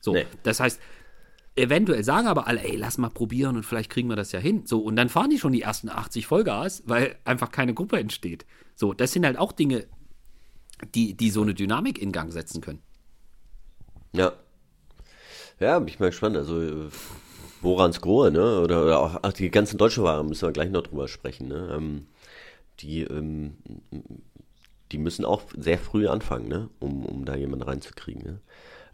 So, 0.00 0.14
nee. 0.14 0.26
das 0.42 0.60
heißt, 0.60 0.80
Eventuell 1.56 2.02
sagen 2.02 2.26
aber 2.26 2.48
alle, 2.48 2.64
ey, 2.64 2.76
lass 2.76 2.98
mal 2.98 3.10
probieren 3.10 3.56
und 3.56 3.62
vielleicht 3.62 3.90
kriegen 3.90 4.08
wir 4.08 4.16
das 4.16 4.32
ja 4.32 4.40
hin. 4.40 4.66
So, 4.66 4.80
und 4.80 4.96
dann 4.96 5.08
fahren 5.08 5.30
die 5.30 5.38
schon 5.38 5.52
die 5.52 5.62
ersten 5.62 5.88
80 5.88 6.26
Vollgas, 6.26 6.82
weil 6.86 7.16
einfach 7.24 7.52
keine 7.52 7.74
Gruppe 7.74 7.98
entsteht. 7.98 8.44
So, 8.74 8.92
das 8.92 9.12
sind 9.12 9.24
halt 9.24 9.38
auch 9.38 9.52
Dinge, 9.52 9.86
die, 10.94 11.14
die 11.14 11.30
so 11.30 11.42
eine 11.42 11.54
Dynamik 11.54 12.00
in 12.00 12.10
Gang 12.10 12.32
setzen 12.32 12.60
können. 12.60 12.82
Ja. 14.12 14.32
Ja, 15.60 15.78
bin 15.78 15.88
ich 15.88 16.00
mal 16.00 16.10
gespannt. 16.10 16.36
Also, 16.36 16.90
Borans 17.62 18.00
Grohe, 18.00 18.30
ne? 18.30 18.60
Oder, 18.60 18.82
oder 18.82 19.00
auch 19.00 19.18
ach, 19.22 19.32
die 19.32 19.50
ganzen 19.50 19.78
deutschen 19.78 20.04
Waren 20.04 20.28
müssen 20.28 20.46
wir 20.46 20.52
gleich 20.52 20.70
noch 20.70 20.82
drüber 20.82 21.08
sprechen, 21.08 21.48
ne? 21.48 21.74
Ähm, 21.76 22.06
die, 22.80 23.02
ähm, 23.02 23.56
die 24.92 24.98
müssen 24.98 25.24
auch 25.24 25.42
sehr 25.56 25.78
früh 25.78 26.06
anfangen, 26.08 26.48
ne? 26.48 26.68
Um, 26.80 27.06
um 27.06 27.24
da 27.24 27.36
jemanden 27.36 27.64
reinzukriegen, 27.64 28.22
ne? 28.22 28.40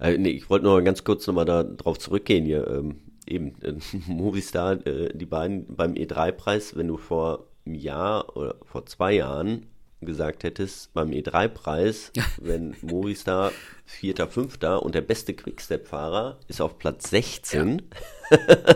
Äh, 0.01 0.19
nee, 0.19 0.31
ich 0.31 0.49
wollte 0.51 0.65
nur 0.65 0.83
ganz 0.83 1.05
kurz 1.05 1.27
nochmal 1.27 1.45
darauf 1.45 1.99
zurückgehen 1.99 2.45
hier. 2.45 2.67
Ähm, 2.67 2.97
eben, 3.27 3.55
äh, 3.63 3.75
Movistar, 4.11 4.85
äh, 4.87 5.11
die 5.15 5.27
beiden 5.27 5.67
beim 5.75 5.93
E3-Preis, 5.93 6.77
wenn 6.77 6.89
du 6.89 6.97
vor 6.97 7.47
einem 7.67 7.75
Jahr 7.75 8.37
oder 8.37 8.57
vor 8.65 8.87
zwei 8.87 9.13
Jahren 9.13 9.67
gesagt 10.01 10.45
hättest, 10.45 10.95
beim 10.95 11.11
E3-Preis, 11.11 12.13
wenn 12.41 12.75
Movistar 12.81 13.53
Vierter, 13.85 14.29
Fünfter 14.29 14.83
und 14.83 14.95
der 14.95 15.03
beste 15.03 15.35
Quickstep-Fahrer 15.35 16.39
ist 16.49 16.61
auf 16.61 16.79
Platz 16.79 17.11
16, 17.11 17.83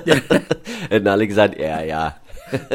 ja. 0.05 0.17
hätten 0.91 1.09
alle 1.09 1.27
gesagt, 1.27 1.59
ja, 1.59 1.83
ja. 1.83 2.17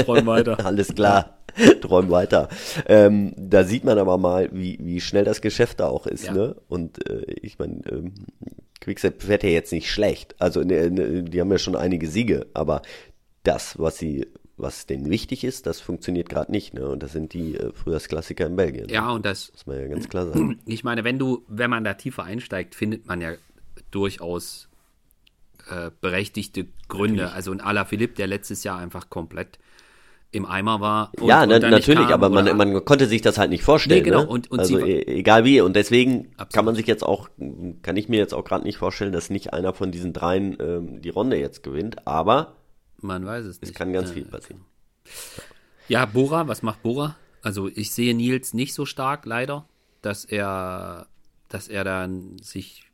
Träum 0.03 0.25
weiter. 0.25 0.65
Alles 0.65 0.95
klar. 0.95 1.38
Träum 1.81 2.09
weiter. 2.09 2.49
Ähm, 2.87 3.33
da 3.37 3.63
sieht 3.63 3.83
man 3.83 3.97
aber 3.97 4.17
mal, 4.17 4.49
wie, 4.51 4.77
wie 4.81 5.01
schnell 5.01 5.25
das 5.25 5.41
Geschäft 5.41 5.79
da 5.79 5.87
auch 5.87 6.07
ist. 6.07 6.25
Ja. 6.25 6.33
Ne? 6.33 6.55
Und 6.67 7.07
äh, 7.09 7.23
ich 7.41 7.59
meine, 7.59 7.81
ähm, 7.91 8.13
Quickstep 8.81 9.21
fährt 9.21 9.43
ja 9.43 9.49
jetzt 9.49 9.71
nicht 9.71 9.91
schlecht. 9.91 10.35
Also 10.39 10.61
ne, 10.61 10.89
ne, 10.89 11.23
die 11.23 11.41
haben 11.41 11.51
ja 11.51 11.57
schon 11.57 11.75
einige 11.75 12.07
Siege, 12.07 12.47
aber 12.53 12.81
das, 13.43 13.79
was 13.79 13.97
sie 13.97 14.27
was 14.59 14.85
denen 14.85 15.09
wichtig 15.09 15.43
ist, 15.43 15.65
das 15.65 15.79
funktioniert 15.79 16.29
gerade 16.29 16.51
nicht. 16.51 16.73
Ne? 16.73 16.87
Und 16.87 17.01
das 17.01 17.13
sind 17.13 17.33
die 17.33 17.55
äh, 17.55 17.71
Frühjahrsklassiker 17.73 18.45
in 18.45 18.55
Belgien. 18.55 18.89
Ja, 18.89 19.09
und 19.09 19.25
das 19.25 19.51
muss 19.51 19.65
man 19.65 19.79
ja 19.79 19.87
ganz 19.87 20.09
klar 20.09 20.27
sagen. 20.27 20.59
Ich 20.65 20.83
meine, 20.83 21.03
wenn 21.03 21.17
du, 21.17 21.43
wenn 21.47 21.69
man 21.69 21.83
da 21.83 21.93
tiefer 21.93 22.23
einsteigt, 22.23 22.75
findet 22.75 23.07
man 23.07 23.21
ja 23.21 23.33
durchaus 23.91 24.69
äh, 25.69 25.91
berechtigte 26.01 26.67
Gründe. 26.87 27.23
Natürlich. 27.23 27.35
Also 27.35 27.51
ein 27.51 27.61
Alaphilippe, 27.61 28.15
der 28.15 28.27
letztes 28.27 28.63
Jahr 28.63 28.77
einfach 28.77 29.09
komplett 29.09 29.59
im 30.31 30.45
Eimer 30.45 30.79
war. 30.79 31.11
Und, 31.19 31.27
ja, 31.27 31.45
na, 31.45 31.59
natürlich, 31.59 32.07
kam, 32.07 32.23
aber 32.23 32.29
man, 32.29 32.55
man 32.55 32.85
konnte 32.85 33.07
sich 33.07 33.21
das 33.21 33.37
halt 33.37 33.49
nicht 33.49 33.63
vorstellen. 33.63 33.99
Nee, 33.99 34.09
genau. 34.09 34.21
Ne? 34.21 34.27
Und, 34.27 34.51
und 34.51 34.59
also 34.59 34.79
e, 34.79 35.01
egal 35.07 35.43
wie. 35.45 35.61
Und 35.61 35.75
deswegen 35.75 36.27
absolut. 36.37 36.53
kann 36.53 36.65
man 36.65 36.75
sich 36.75 36.87
jetzt 36.87 37.03
auch, 37.03 37.29
kann 37.81 37.97
ich 37.97 38.09
mir 38.09 38.17
jetzt 38.17 38.33
auch 38.33 38.43
gerade 38.43 38.63
nicht 38.63 38.77
vorstellen, 38.77 39.11
dass 39.11 39.29
nicht 39.29 39.53
einer 39.53 39.73
von 39.73 39.91
diesen 39.91 40.13
dreien 40.13 40.57
ähm, 40.59 41.01
die 41.01 41.09
Runde 41.09 41.37
jetzt 41.37 41.63
gewinnt. 41.63 42.07
Aber 42.07 42.55
man 43.01 43.25
weiß 43.25 43.45
es 43.45 43.61
nicht. 43.61 43.71
Es 43.71 43.75
kann 43.75 43.91
ganz 43.91 44.09
ja, 44.09 44.15
viel 44.15 44.25
passieren. 44.25 44.61
Ja, 45.87 46.05
Bora, 46.05 46.47
was 46.47 46.61
macht 46.61 46.83
Bora? 46.83 47.15
Also 47.41 47.67
ich 47.67 47.91
sehe 47.91 48.13
Nils 48.13 48.53
nicht 48.53 48.73
so 48.73 48.85
stark, 48.85 49.25
leider, 49.25 49.65
dass 50.01 50.25
er, 50.25 51.07
dass 51.47 51.67
er 51.67 51.83
dann 51.83 52.37
sich 52.41 52.89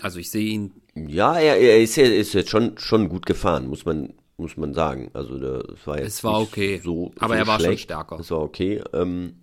also 0.00 0.18
ich 0.18 0.30
sehe 0.30 0.52
ihn. 0.52 0.72
Ja, 0.94 1.38
er, 1.38 1.56
er 1.56 1.80
ist, 1.80 1.96
er 1.98 2.14
ist 2.14 2.34
jetzt 2.34 2.50
schon, 2.50 2.76
schon 2.78 3.08
gut 3.08 3.26
gefahren, 3.26 3.68
muss 3.68 3.84
man, 3.84 4.12
muss 4.36 4.56
man 4.56 4.74
sagen. 4.74 5.10
Also 5.12 5.38
das 5.38 5.86
war 5.86 5.98
jetzt 5.98 6.08
es 6.08 6.24
war 6.24 6.40
okay, 6.40 6.80
so, 6.82 7.12
aber 7.18 7.34
so 7.34 7.40
er 7.40 7.46
war 7.46 7.58
schlecht. 7.58 7.80
schon 7.80 7.84
stärker. 7.84 8.20
Es 8.20 8.30
war 8.30 8.40
okay. 8.40 8.82
Ähm, 8.92 9.36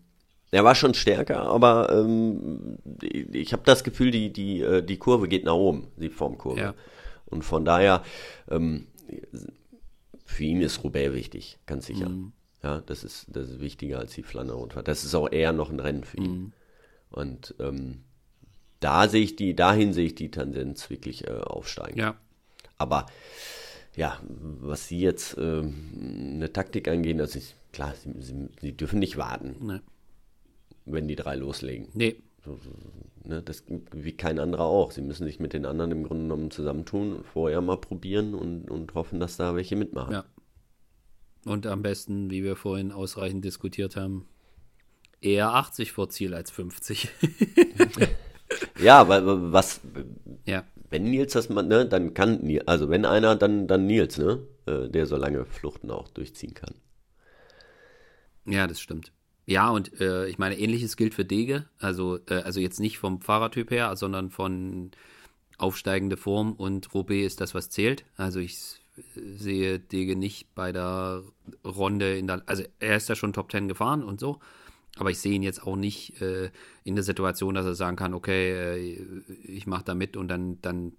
er 0.52 0.66
war 0.66 0.76
schon 0.76 0.94
stärker, 0.94 1.44
aber 1.44 1.90
ähm, 1.92 2.78
ich 3.32 3.54
habe 3.54 3.64
das 3.66 3.86
Gefühl, 3.86 4.12
die, 4.12 4.34
die, 4.34 4.60
äh, 4.62 4.84
die 4.84 4.98
Kurve 4.98 5.30
geht 5.30 5.46
nach 5.46 5.54
oben, 5.54 5.88
die 5.96 6.10
Formkurve. 6.10 6.60
Ja. 6.60 6.74
Und 7.26 7.44
von 7.44 7.64
daher, 7.64 8.04
ähm, 8.50 8.88
für 10.26 10.44
ihn 10.44 10.62
ist 10.62 10.84
Roubaix 10.84 11.14
wichtig, 11.14 11.58
ganz 11.66 11.86
sicher. 11.86 12.10
Mhm. 12.10 12.34
Ja, 12.64 12.82
das 12.82 13.06
ist, 13.06 13.28
das 13.30 13.50
ist 13.50 13.60
wichtiger 13.62 14.00
als 14.00 14.14
die 14.14 14.24
Flandern-Rundfahrt. 14.24 14.90
Das 14.90 15.06
ist 15.06 15.16
auch 15.16 15.32
eher 15.32 15.54
noch 15.54 15.72
ein 15.72 15.80
Rennen 15.80 16.04
für 16.04 16.18
ihn. 16.18 16.32
Mhm. 16.34 16.54
Und 17.10 17.56
ähm, 17.60 18.04
da 18.82 19.08
sehe 19.08 19.24
ich 19.24 19.38
die, 19.38 19.56
dahin 19.56 19.94
sehe 19.94 20.08
ich 20.08 20.16
die 20.16 20.32
Tendenz 20.32 20.90
wirklich 20.90 21.28
äh, 21.28 21.32
aufsteigen. 21.32 21.98
Ja. 21.98 22.16
Aber 22.78 23.06
ja, 23.96 24.20
was 24.24 24.88
sie 24.88 25.00
jetzt 25.00 25.38
äh, 25.38 25.62
eine 25.62 26.52
Taktik 26.54 26.88
angehen, 26.88 27.18
das 27.18 27.36
ist 27.36 27.56
klar, 27.74 27.94
sie, 27.96 28.14
sie, 28.22 28.50
sie 28.60 28.72
dürfen 28.72 29.00
nicht 29.00 29.18
warten, 29.18 29.56
nee. 29.60 29.80
wenn 30.86 31.08
die 31.08 31.16
drei 31.16 31.36
loslegen. 31.36 31.90
Nee. 31.94 32.16
So, 32.44 32.58
so, 32.64 32.72
ne, 33.24 33.42
das 33.42 33.64
wie 33.92 34.14
kein 34.14 34.40
anderer 34.40 34.64
auch. 34.64 34.92
Sie 34.92 35.02
müssen 35.02 35.28
sich 35.28 35.40
mit 35.40 35.54
den 35.54 35.66
anderen 35.66 35.92
im 35.92 36.04
Grunde 36.04 36.24
genommen 36.24 36.50
zusammentun 36.50 37.14
und 37.18 37.26
vorher 37.26 37.62
mal 37.62 37.78
probieren 37.78 38.34
und, 38.34 38.72
und 38.72 38.96
hoffen, 38.96 39.20
dass 39.20 39.38
da 39.38 39.56
welche 39.56 39.76
mitmachen. 39.76 40.14
Ja. 40.14 40.26
Und 41.46 41.68
am 41.68 41.84
besten, 41.84 42.32
wie 42.32 42.44
wir 42.44 42.56
vorhin 42.56 42.92
ausreichend 42.92 43.46
diskutiert 43.46 43.96
haben, 43.96 44.26
eher 45.22 45.54
80 45.54 45.92
vor 45.92 46.10
Ziel 46.10 46.34
als 46.34 46.50
50. 46.50 47.10
ja, 48.82 49.08
weil 49.08 49.24
was, 49.52 49.82
ja 50.46 50.64
wenn 50.92 51.06
Nils 51.06 51.34
das 51.34 51.50
mal, 51.50 51.64
ne, 51.64 51.88
dann 51.88 52.14
kann 52.14 52.42
Nils, 52.42 52.68
also 52.68 52.90
wenn 52.90 53.06
einer, 53.06 53.36
dann, 53.36 53.68
dann 53.68 53.88
Nils, 53.88 54.18
ne, 54.18 54.46
äh, 54.68 54.90
der 54.90 55.08
so 55.08 55.16
lange 55.16 55.46
Fluchten 55.46 55.90
auch 55.90 56.10
durchziehen 56.10 56.54
kann. 56.54 56.76
Ja, 58.46 58.68
das 58.68 58.80
stimmt. 58.80 59.12
Ja, 59.46 59.70
und 59.70 60.00
äh, 60.00 60.28
ich 60.28 60.38
meine, 60.38 60.60
ähnliches 60.60 60.98
gilt 60.98 61.14
für 61.14 61.26
Dege. 61.26 61.66
Also, 61.80 62.20
äh, 62.28 62.36
also 62.36 62.60
jetzt 62.60 62.80
nicht 62.80 63.00
vom 63.00 63.22
Fahrertyp 63.22 63.72
her, 63.72 63.96
sondern 63.96 64.30
von 64.30 64.92
aufsteigende 65.58 66.18
Form 66.18 66.54
und 66.54 66.94
Roubaix 66.94 67.26
ist 67.26 67.42
das, 67.42 67.56
was 67.56 67.70
zählt. 67.70 68.06
Also 68.18 68.40
ich 68.40 68.58
sehe 69.16 69.80
Dege 69.80 70.16
nicht 70.16 70.54
bei 70.56 70.72
der 70.72 71.24
Runde 71.66 72.18
in 72.18 72.28
der, 72.28 72.44
also 72.46 72.64
er 72.80 72.98
ist 72.98 73.10
ja 73.10 73.16
schon 73.16 73.34
Top 73.34 73.50
Ten 73.50 73.68
gefahren 73.68 74.04
und 74.04 74.20
so, 74.20 74.40
aber 74.98 75.10
ich 75.12 75.20
sehe 75.20 75.34
ihn 75.34 75.44
jetzt 75.44 75.66
auch 75.66 75.76
nicht 75.76 76.22
äh, 76.22 76.52
in 76.84 76.96
der 76.96 77.04
Situation, 77.04 77.56
dass 77.56 77.66
er 77.66 77.76
sagen 77.76 77.96
kann, 77.96 78.14
okay, 78.14 78.52
äh, 78.52 78.98
ich 79.46 79.68
mache 79.68 79.84
da 79.86 79.96
mit 79.96 80.18
und 80.18 80.28
dann, 80.28 80.60
dann 80.62 80.94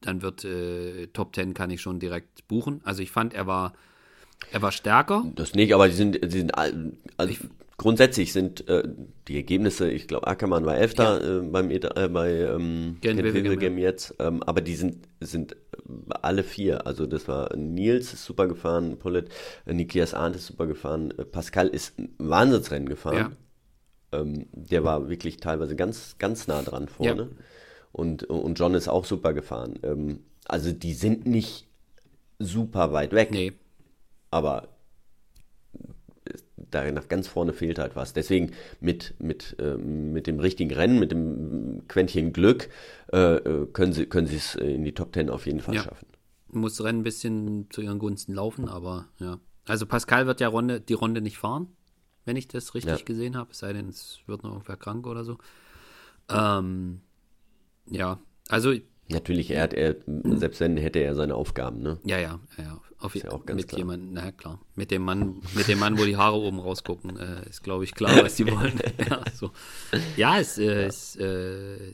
dann 0.00 0.22
wird 0.22 0.44
äh, 0.44 1.08
Top 1.08 1.34
10 1.34 1.54
kann 1.54 1.70
ich 1.70 1.80
schon 1.80 1.98
direkt 1.98 2.46
buchen. 2.46 2.80
Also 2.84 3.02
ich 3.02 3.10
fand, 3.10 3.34
er 3.34 3.46
war, 3.46 3.72
er 4.52 4.62
war 4.62 4.72
stärker. 4.72 5.24
Das 5.34 5.54
nicht, 5.54 5.74
aber 5.74 5.88
die 5.88 5.94
sind, 5.94 6.22
die 6.22 6.38
sind 6.38 6.52
also 6.56 7.34
grundsätzlich 7.76 8.32
sind 8.32 8.68
äh, 8.68 8.86
die 9.26 9.36
Ergebnisse, 9.36 9.90
ich 9.90 10.06
glaube, 10.06 10.26
Ackermann 10.26 10.64
war 10.66 10.76
Elfter 10.76 11.40
äh, 11.40 11.42
beim, 11.42 11.70
Eta- 11.70 12.04
äh, 12.04 12.08
bei 12.08 12.30
ähm, 12.30 12.98
Wevelgem, 13.02 13.78
jetzt, 13.78 14.14
ähm, 14.18 14.42
aber 14.42 14.60
die 14.60 14.74
sind, 14.76 15.08
sind 15.20 15.56
alle 16.22 16.42
vier. 16.42 16.86
Also 16.86 17.06
das 17.06 17.28
war 17.28 17.54
Nils 17.56 18.12
ist 18.12 18.24
super 18.24 18.46
gefahren, 18.46 18.98
Pollet, 18.98 19.28
äh, 19.66 19.74
Nikias 19.74 20.14
Arndt 20.14 20.36
ist 20.36 20.46
super 20.46 20.66
gefahren, 20.66 21.12
äh, 21.18 21.24
Pascal 21.24 21.68
ist 21.68 21.98
ein 21.98 22.14
Wahnsinnsrennen 22.18 22.88
gefahren. 22.88 23.36
Ja. 24.12 24.20
Ähm, 24.20 24.46
der 24.52 24.84
war 24.84 25.08
wirklich 25.08 25.38
teilweise 25.38 25.76
ganz, 25.76 26.16
ganz 26.18 26.46
nah 26.46 26.62
dran 26.62 26.88
vorne. 26.88 27.30
Und, 27.92 28.24
und 28.24 28.58
John 28.58 28.74
ist 28.74 28.88
auch 28.88 29.04
super 29.04 29.32
gefahren. 29.32 29.78
Ähm, 29.82 30.20
also 30.46 30.72
die 30.72 30.94
sind 30.94 31.26
nicht 31.26 31.68
super 32.38 32.92
weit 32.92 33.12
weg, 33.12 33.30
Nee, 33.30 33.52
aber 34.30 34.68
da 36.70 36.90
nach 36.92 37.08
ganz 37.08 37.28
vorne 37.28 37.52
fehlt 37.52 37.78
halt 37.78 37.96
was. 37.96 38.12
Deswegen 38.12 38.52
mit, 38.80 39.14
mit, 39.18 39.56
ähm, 39.58 40.12
mit 40.12 40.26
dem 40.26 40.40
richtigen 40.40 40.72
Rennen, 40.72 40.98
mit 40.98 41.10
dem 41.12 41.82
Quäntchen 41.88 42.32
Glück, 42.32 42.68
äh, 43.12 43.36
äh, 43.36 43.66
können 43.72 43.92
sie 43.92 44.06
können 44.06 44.26
es 44.26 44.54
äh, 44.56 44.64
in 44.74 44.84
die 44.84 44.92
Top 44.92 45.12
Ten 45.12 45.30
auf 45.30 45.46
jeden 45.46 45.60
Fall 45.60 45.74
Ja. 45.76 45.82
schaffen. 45.82 46.06
muss 46.50 46.82
Rennen 46.82 47.00
ein 47.00 47.04
bisschen 47.04 47.66
zu 47.70 47.82
ihren 47.82 47.98
Gunsten 47.98 48.32
laufen, 48.34 48.68
aber 48.68 49.08
ja. 49.18 49.38
Also 49.66 49.84
Pascal 49.84 50.26
wird 50.26 50.40
ja 50.40 50.48
Runde, 50.48 50.80
die 50.80 50.94
Runde 50.94 51.20
nicht 51.20 51.36
fahren, 51.38 51.68
wenn 52.24 52.36
ich 52.36 52.48
das 52.48 52.74
richtig 52.74 53.00
Ja. 53.00 53.04
gesehen 53.04 53.36
habe, 53.36 53.50
es 53.50 53.58
sei 53.58 53.72
denn, 53.74 53.88
es 53.88 54.20
wird 54.26 54.42
noch 54.42 54.52
irgendwer 54.52 54.76
krank 54.78 55.06
oder 55.06 55.24
so. 55.24 55.36
Ähm, 56.30 57.00
ja, 57.90 58.18
also 58.48 58.72
Natürlich, 59.10 59.50
er 59.50 59.62
hat, 59.62 59.72
er, 59.74 59.96
selbst 60.06 60.60
wenn 60.60 60.76
hätte 60.76 60.98
er 60.98 61.14
seine 61.14 61.34
Aufgaben, 61.34 61.80
ne? 61.80 61.98
Ja, 62.04 62.18
ja, 62.18 62.40
ja, 62.58 62.64
ja. 62.64 62.80
Auf, 63.00 63.14
ja 63.14 63.30
auch 63.30 63.46
ganz 63.46 63.62
mit 63.62 63.68
klar. 63.68 63.78
jemandem, 63.78 64.12
na 64.12 64.32
klar. 64.32 64.60
Mit 64.74 64.90
dem 64.90 65.02
Mann, 65.02 65.40
mit 65.54 65.68
dem 65.68 65.78
Mann, 65.78 65.98
wo 65.98 66.04
die 66.04 66.16
Haare 66.16 66.36
oben 66.36 66.58
rausgucken, 66.58 67.16
äh, 67.16 67.48
ist, 67.48 67.62
glaube 67.62 67.84
ich, 67.84 67.94
klar, 67.94 68.22
was 68.22 68.34
die 68.34 68.46
wollen. 68.50 68.80
ja, 69.08 69.24
so. 69.34 69.52
ja, 70.16 70.38
es 70.38 70.58
äh, 70.58 70.86
Ist, 70.88 71.16
äh, 71.20 71.92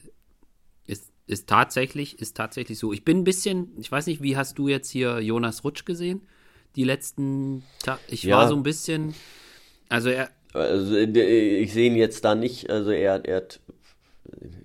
ist, 0.87 1.13
ist 1.27 1.47
tatsächlich, 1.49 2.19
ist 2.21 2.37
tatsächlich 2.37 2.79
so. 2.79 2.93
Ich 2.93 3.05
bin 3.05 3.19
ein 3.19 3.25
bisschen, 3.25 3.69
ich 3.79 3.93
weiß 3.93 4.07
nicht, 4.07 4.23
wie 4.23 4.37
hast 4.37 4.59
du 4.59 4.69
jetzt 4.69 4.91
hier 4.91 5.21
Jonas 5.21 5.63
Rutsch 5.63 5.85
gesehen? 5.85 6.23
Die 6.75 6.85
letzten 6.85 7.65
Tage. 7.83 8.01
Ich 8.09 8.23
Ja. 8.25 8.39
war 8.39 8.49
so 8.49 8.57
ein 8.57 8.63
bisschen, 8.63 9.15
also 9.91 10.09
er, 10.09 10.31
Also 10.55 10.97
äh, 10.97 11.59
ich 11.59 11.73
sehe 11.73 11.87
ihn 11.91 11.97
jetzt 11.97 12.25
da 12.25 12.35
nicht, 12.35 12.71
also 12.71 12.91
er, 12.91 13.25
er 13.25 13.37
hat, 13.37 13.61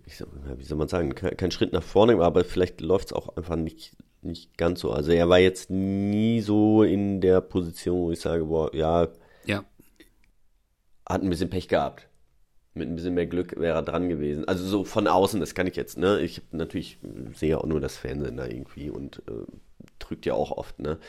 sag, 0.08 0.28
wie 0.58 0.64
soll 0.64 0.78
man 0.78 0.88
sagen, 0.88 1.16
kein, 1.16 1.38
kein 1.38 1.52
Schritt 1.52 1.74
nach 1.74 1.84
vorne, 1.84 2.20
aber 2.22 2.44
vielleicht 2.44 2.82
läuft 2.82 3.08
es 3.08 3.14
auch 3.14 3.36
einfach 3.38 3.56
nicht, 3.56 3.96
nicht 4.22 4.58
ganz 4.58 4.82
so. 4.82 4.92
Also 4.92 5.12
er 5.12 5.30
war 5.30 5.40
jetzt 5.40 5.70
nie 5.70 6.42
so 6.42 6.84
in 6.84 7.22
der 7.22 7.42
Position, 7.42 8.02
wo 8.02 8.12
ich 8.12 8.20
sage, 8.20 8.46
boah, 8.46 8.74
ja, 8.74 9.08
ja, 9.46 9.64
hat 11.06 11.24
ein 11.24 11.30
bisschen 11.30 11.50
Pech 11.50 11.68
gehabt. 11.68 12.08
Mit 12.76 12.88
ein 12.88 12.96
bisschen 12.96 13.16
mehr 13.16 13.26
Glück 13.26 13.60
wäre 13.60 13.78
er 13.78 13.82
dran 13.82 14.10
gewesen. 14.10 14.48
Also 14.48 14.64
so 14.64 14.84
von 14.84 15.08
außen, 15.08 15.40
das 15.40 15.56
kann 15.56 15.66
ich 15.68 15.76
jetzt, 15.76 15.98
ne? 15.98 16.22
Ich 16.22 16.44
natürlich 16.52 17.00
sehe 17.34 17.58
auch 17.58 17.66
nur 17.66 17.82
das 17.82 17.98
Fernsehen 17.98 18.38
da 18.38 18.46
irgendwie 18.46 18.92
und 18.92 19.24
äh, 19.28 19.46
trügt 19.98 20.26
ja 20.28 20.36
auch 20.36 20.52
oft, 20.52 20.80
ne? 20.80 21.00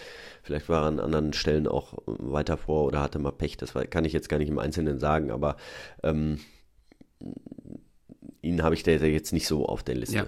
Vielleicht 0.42 0.70
war 0.70 0.82
er 0.84 0.88
an 0.88 1.01
anderen 1.01 1.34
Stellen 1.34 1.68
auch 1.68 1.98
weiter 2.07 2.57
vor 2.57 2.86
oder 2.86 3.03
hatte 3.03 3.18
mal 3.18 3.30
Pech, 3.30 3.59
das 3.59 3.74
kann 3.90 4.07
ich 4.07 4.14
jetzt 4.14 4.30
gar 4.30 4.38
nicht 4.38 4.48
im 4.48 4.59
Einzelnen 4.59 4.98
sagen, 4.98 5.30
aber 5.30 5.57
ähm, 6.03 6.40
ihn 8.43 8.62
habe 8.62 8.74
ich 8.74 8.82
da 8.82 8.91
jetzt 8.93 9.32
nicht 9.32 9.47
so 9.47 9.66
auf 9.66 9.82
der 9.82 9.95
Liste. 9.97 10.16
Ja. 10.16 10.26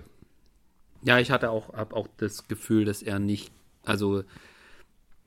Ja, 1.05 1.19
ich 1.19 1.31
hatte 1.33 1.51
auch, 1.51 1.73
hab 1.73 1.95
auch 1.95 2.07
das 2.19 2.47
Gefühl, 2.47 2.85
dass 2.85 3.03
er 3.03 3.19
nicht, 3.19 3.51
also 3.85 4.23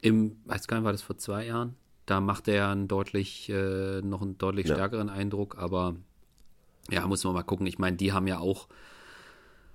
im, 0.01 0.37
weiß 0.45 0.67
gar 0.67 0.77
nicht, 0.77 0.85
war 0.85 0.93
das 0.93 1.01
vor 1.01 1.17
zwei 1.17 1.45
Jahren? 1.47 1.75
Da 2.05 2.21
macht 2.21 2.47
er 2.47 2.69
einen 2.69 2.87
deutlich, 2.87 3.49
äh, 3.49 4.01
noch 4.01 4.21
einen 4.21 4.37
deutlich 4.37 4.67
Ja. 4.67 4.75
stärkeren 4.75 5.09
Eindruck, 5.09 5.57
aber 5.57 5.95
ja, 6.91 7.05
muss 7.07 7.23
man 7.23 7.33
mal 7.33 7.43
gucken. 7.43 7.65
Ich 7.67 7.77
meine, 7.79 7.97
die 7.97 8.13
haben 8.13 8.27
ja 8.27 8.39
auch, 8.39 8.67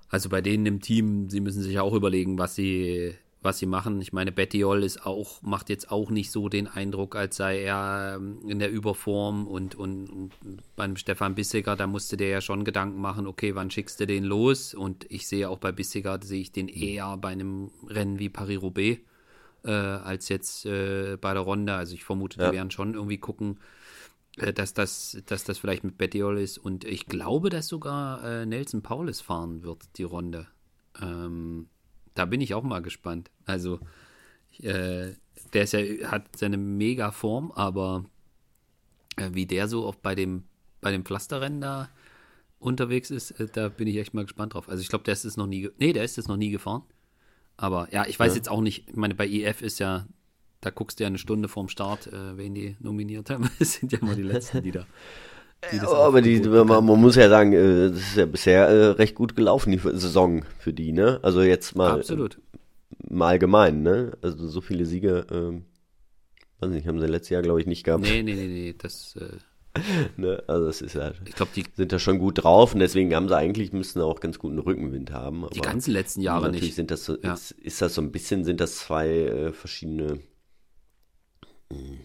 also 0.08 0.28
bei 0.28 0.40
denen 0.40 0.64
im 0.64 0.80
Team, 0.80 1.28
sie 1.28 1.40
müssen 1.40 1.60
sich 1.62 1.74
ja 1.74 1.82
auch 1.82 1.92
überlegen, 1.94 2.38
was 2.38 2.54
sie, 2.54 3.14
was 3.42 3.58
sie 3.58 3.66
machen. 3.66 4.00
Ich 4.02 4.12
meine, 4.12 4.32
Bettiol 4.32 4.82
ist 4.82 5.06
auch, 5.06 5.40
macht 5.42 5.70
jetzt 5.70 5.90
auch 5.90 6.10
nicht 6.10 6.30
so 6.30 6.48
den 6.48 6.66
Eindruck, 6.66 7.16
als 7.16 7.36
sei 7.36 7.62
er 7.62 8.16
ähm, 8.16 8.40
in 8.46 8.58
der 8.58 8.70
Überform 8.70 9.46
und, 9.46 9.74
und, 9.74 10.08
und 10.10 10.32
beim 10.76 10.96
Stefan 10.96 11.34
Bissiger, 11.34 11.74
da 11.74 11.86
musste 11.86 12.16
der 12.18 12.28
ja 12.28 12.40
schon 12.42 12.64
Gedanken 12.64 13.00
machen, 13.00 13.26
okay, 13.26 13.54
wann 13.54 13.70
schickst 13.70 13.98
du 14.00 14.06
den 14.06 14.24
los? 14.24 14.74
Und 14.74 15.06
ich 15.10 15.26
sehe 15.26 15.48
auch 15.48 15.58
bei 15.58 15.72
Bissiger, 15.72 16.18
sehe 16.22 16.42
ich 16.42 16.52
den 16.52 16.68
eher 16.68 17.16
bei 17.16 17.28
einem 17.30 17.70
Rennen 17.86 18.18
wie 18.18 18.28
Paris-Roubaix 18.28 19.00
äh, 19.64 19.70
als 19.70 20.28
jetzt 20.28 20.66
äh, 20.66 21.16
bei 21.18 21.32
der 21.32 21.42
Ronde. 21.42 21.74
Also 21.74 21.94
ich 21.94 22.04
vermute, 22.04 22.38
Ja. 22.40 22.50
die 22.50 22.56
werden 22.56 22.70
schon 22.70 22.92
irgendwie 22.94 23.18
gucken, 23.18 23.58
äh, 24.36 24.52
dass 24.52 24.74
das, 24.74 25.16
dass 25.26 25.44
das 25.44 25.56
vielleicht 25.58 25.84
mit 25.84 25.96
Bettiol 25.96 26.38
ist. 26.38 26.58
Und 26.58 26.84
ich 26.84 27.06
glaube, 27.06 27.48
dass 27.48 27.68
sogar 27.68 28.22
äh, 28.22 28.44
Nelson 28.44 28.82
Paulus 28.82 29.22
fahren 29.22 29.62
wird, 29.62 29.82
die 29.96 30.02
Runde. 30.04 30.46
Ähm, 31.00 31.68
da 32.20 32.26
bin 32.26 32.42
ich 32.42 32.52
auch 32.52 32.62
mal 32.62 32.82
gespannt. 32.82 33.30
Also, 33.46 33.80
äh, 34.58 35.12
der 35.54 35.62
ist 35.62 35.72
ja, 35.72 35.80
hat 36.10 36.36
seine 36.36 36.58
mega 36.58 37.12
Form, 37.12 37.50
aber 37.52 38.04
äh, 39.16 39.30
wie 39.32 39.46
der 39.46 39.68
so 39.68 39.86
auch 39.86 39.94
bei 39.94 40.14
dem, 40.14 40.44
bei 40.82 40.92
dem 40.92 41.02
Pflasterrennen 41.02 41.62
da 41.62 41.88
unterwegs 42.58 43.10
ist, 43.10 43.30
äh, 43.40 43.46
da 43.50 43.70
bin 43.70 43.88
ich 43.88 43.96
echt 43.96 44.12
mal 44.12 44.24
gespannt 44.24 44.52
drauf. 44.52 44.68
Also 44.68 44.82
ich 44.82 44.88
glaube, 44.90 45.04
der 45.04 45.12
ist 45.14 45.24
es 45.24 45.38
noch 45.38 45.46
nie, 45.46 45.70
nee, 45.78 45.94
der 45.94 46.04
ist 46.04 46.18
es 46.18 46.28
noch 46.28 46.36
nie 46.36 46.50
gefahren. 46.50 46.82
Aber 47.56 47.88
ja, 47.90 48.04
ich 48.06 48.20
weiß 48.20 48.32
Ja. 48.32 48.36
jetzt 48.36 48.50
auch 48.50 48.60
nicht, 48.60 48.88
ich 48.90 48.96
meine, 48.96 49.14
bei 49.14 49.26
IF 49.26 49.62
ist 49.62 49.78
ja, 49.78 50.06
da 50.60 50.68
guckst 50.68 51.00
du 51.00 51.04
ja 51.04 51.08
eine 51.08 51.16
Stunde 51.18 51.48
vorm 51.48 51.70
Start, 51.70 52.06
äh, 52.06 52.36
wen 52.36 52.54
die 52.54 52.76
nominiert 52.80 53.30
haben. 53.30 53.48
Es 53.60 53.72
sind 53.74 53.92
ja 53.92 53.98
immer 54.00 54.14
die 54.14 54.22
Letzten, 54.22 54.62
die 54.62 54.72
da. 54.72 54.86
Das 55.60 55.84
aber 55.92 56.22
die, 56.22 56.40
man, 56.40 56.66
man 56.66 57.00
muss 57.00 57.16
ja 57.16 57.28
sagen, 57.28 57.52
äh, 57.52 57.90
das 57.90 57.98
ist 57.98 58.16
ja 58.16 58.26
bisher 58.26 58.66
äh, 58.68 58.86
recht 58.92 59.14
gut 59.14 59.36
gelaufen, 59.36 59.72
die 59.72 59.78
Saison 59.78 60.44
für 60.58 60.72
die, 60.72 60.92
ne? 60.92 61.20
Also 61.22 61.42
jetzt 61.42 61.76
mal 61.76 61.98
Absolut. 61.98 62.40
mal 63.08 63.28
allgemein, 63.28 63.82
ne? 63.82 64.16
Also 64.22 64.48
so 64.48 64.60
viele 64.60 64.86
Siege, 64.86 65.26
ähm, 65.30 65.66
weiß 66.60 66.70
nicht, 66.70 66.86
haben 66.86 66.98
sie 67.00 67.06
letztes 67.06 67.30
Jahr, 67.30 67.42
glaube 67.42 67.60
ich, 67.60 67.66
nicht 67.66 67.84
gehabt. 67.84 68.02
Nee, 68.02 68.22
nee, 68.22 68.34
nee, 68.34 68.46
nee, 68.46 68.74
das, 68.76 69.16
äh, 69.16 69.36
Ne? 70.16 70.42
Also 70.46 70.66
das 70.66 70.80
ist 70.80 70.96
halt, 70.96 71.20
ich 71.26 71.34
glaube, 71.34 71.52
die, 71.54 71.64
sind 71.74 71.92
da 71.92 71.98
schon 71.98 72.18
gut 72.18 72.42
drauf 72.42 72.74
und 72.74 72.80
deswegen 72.80 73.14
haben 73.14 73.28
sie 73.28 73.36
eigentlich, 73.36 73.72
müssen 73.72 74.00
auch 74.00 74.20
ganz 74.20 74.38
guten 74.38 74.58
Rückenwind 74.58 75.12
haben. 75.12 75.46
die 75.54 75.60
ganzen 75.60 75.92
letzten 75.92 76.22
Jahre 76.22 76.46
natürlich 76.46 76.62
nicht. 76.64 76.74
sind 76.76 76.90
das 76.90 77.04
so, 77.04 77.16
Ja. 77.22 77.34
ist, 77.34 77.52
ist 77.52 77.80
das 77.82 77.94
so 77.94 78.02
ein 78.02 78.10
bisschen, 78.10 78.44
sind 78.44 78.60
das 78.60 78.76
zwei 78.76 79.08
äh, 79.08 79.52
verschiedene 79.52 80.20
ähm, 81.70 82.00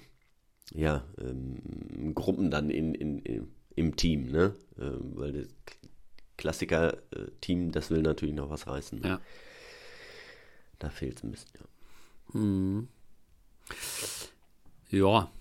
ja, 0.76 1.04
ähm, 1.20 2.14
Gruppen 2.14 2.52
dann 2.52 2.70
in, 2.70 2.94
in, 2.94 3.20
in, 3.20 3.48
im 3.76 3.96
Team, 3.96 4.32
ne? 4.32 4.56
Ähm, 4.78 5.14
weil 5.16 5.32
das 5.32 5.48
Klassiker-Team, 6.38 7.72
das 7.72 7.90
will 7.90 8.02
natürlich 8.02 8.36
noch 8.36 8.50
was 8.50 8.68
reißen. 8.68 9.00
Ne? 9.00 9.08
Ja. 9.08 9.22
Da 10.80 10.90
fehlt 10.90 11.18
es 11.18 11.24
ein 11.24 11.32
bisschen, 11.32 11.52
ja. 11.54 11.66
Hm. 12.34 12.88
Ja. 14.90 15.32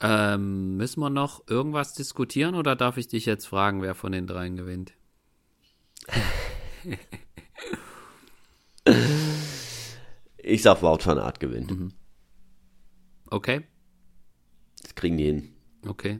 Ähm, 0.00 0.76
müssen 0.76 1.00
wir 1.00 1.10
noch 1.10 1.46
irgendwas 1.48 1.92
diskutieren 1.92 2.54
oder 2.54 2.76
darf 2.76 2.96
ich 2.96 3.08
dich 3.08 3.26
jetzt 3.26 3.46
fragen, 3.46 3.82
wer 3.82 3.94
von 3.94 4.12
den 4.12 4.26
dreien 4.26 4.56
gewinnt? 4.56 4.94
Ich 10.50 10.62
sag, 10.62 10.80
Wout 10.80 11.04
van 11.04 11.18
Aert 11.18 11.40
gewinnt. 11.40 11.70
Mhm. 11.70 11.92
Okay, 13.26 13.66
Das 14.88 14.94
kriegen 14.94 15.18
die 15.18 15.24
hin. 15.24 15.50
okay, 15.86 16.18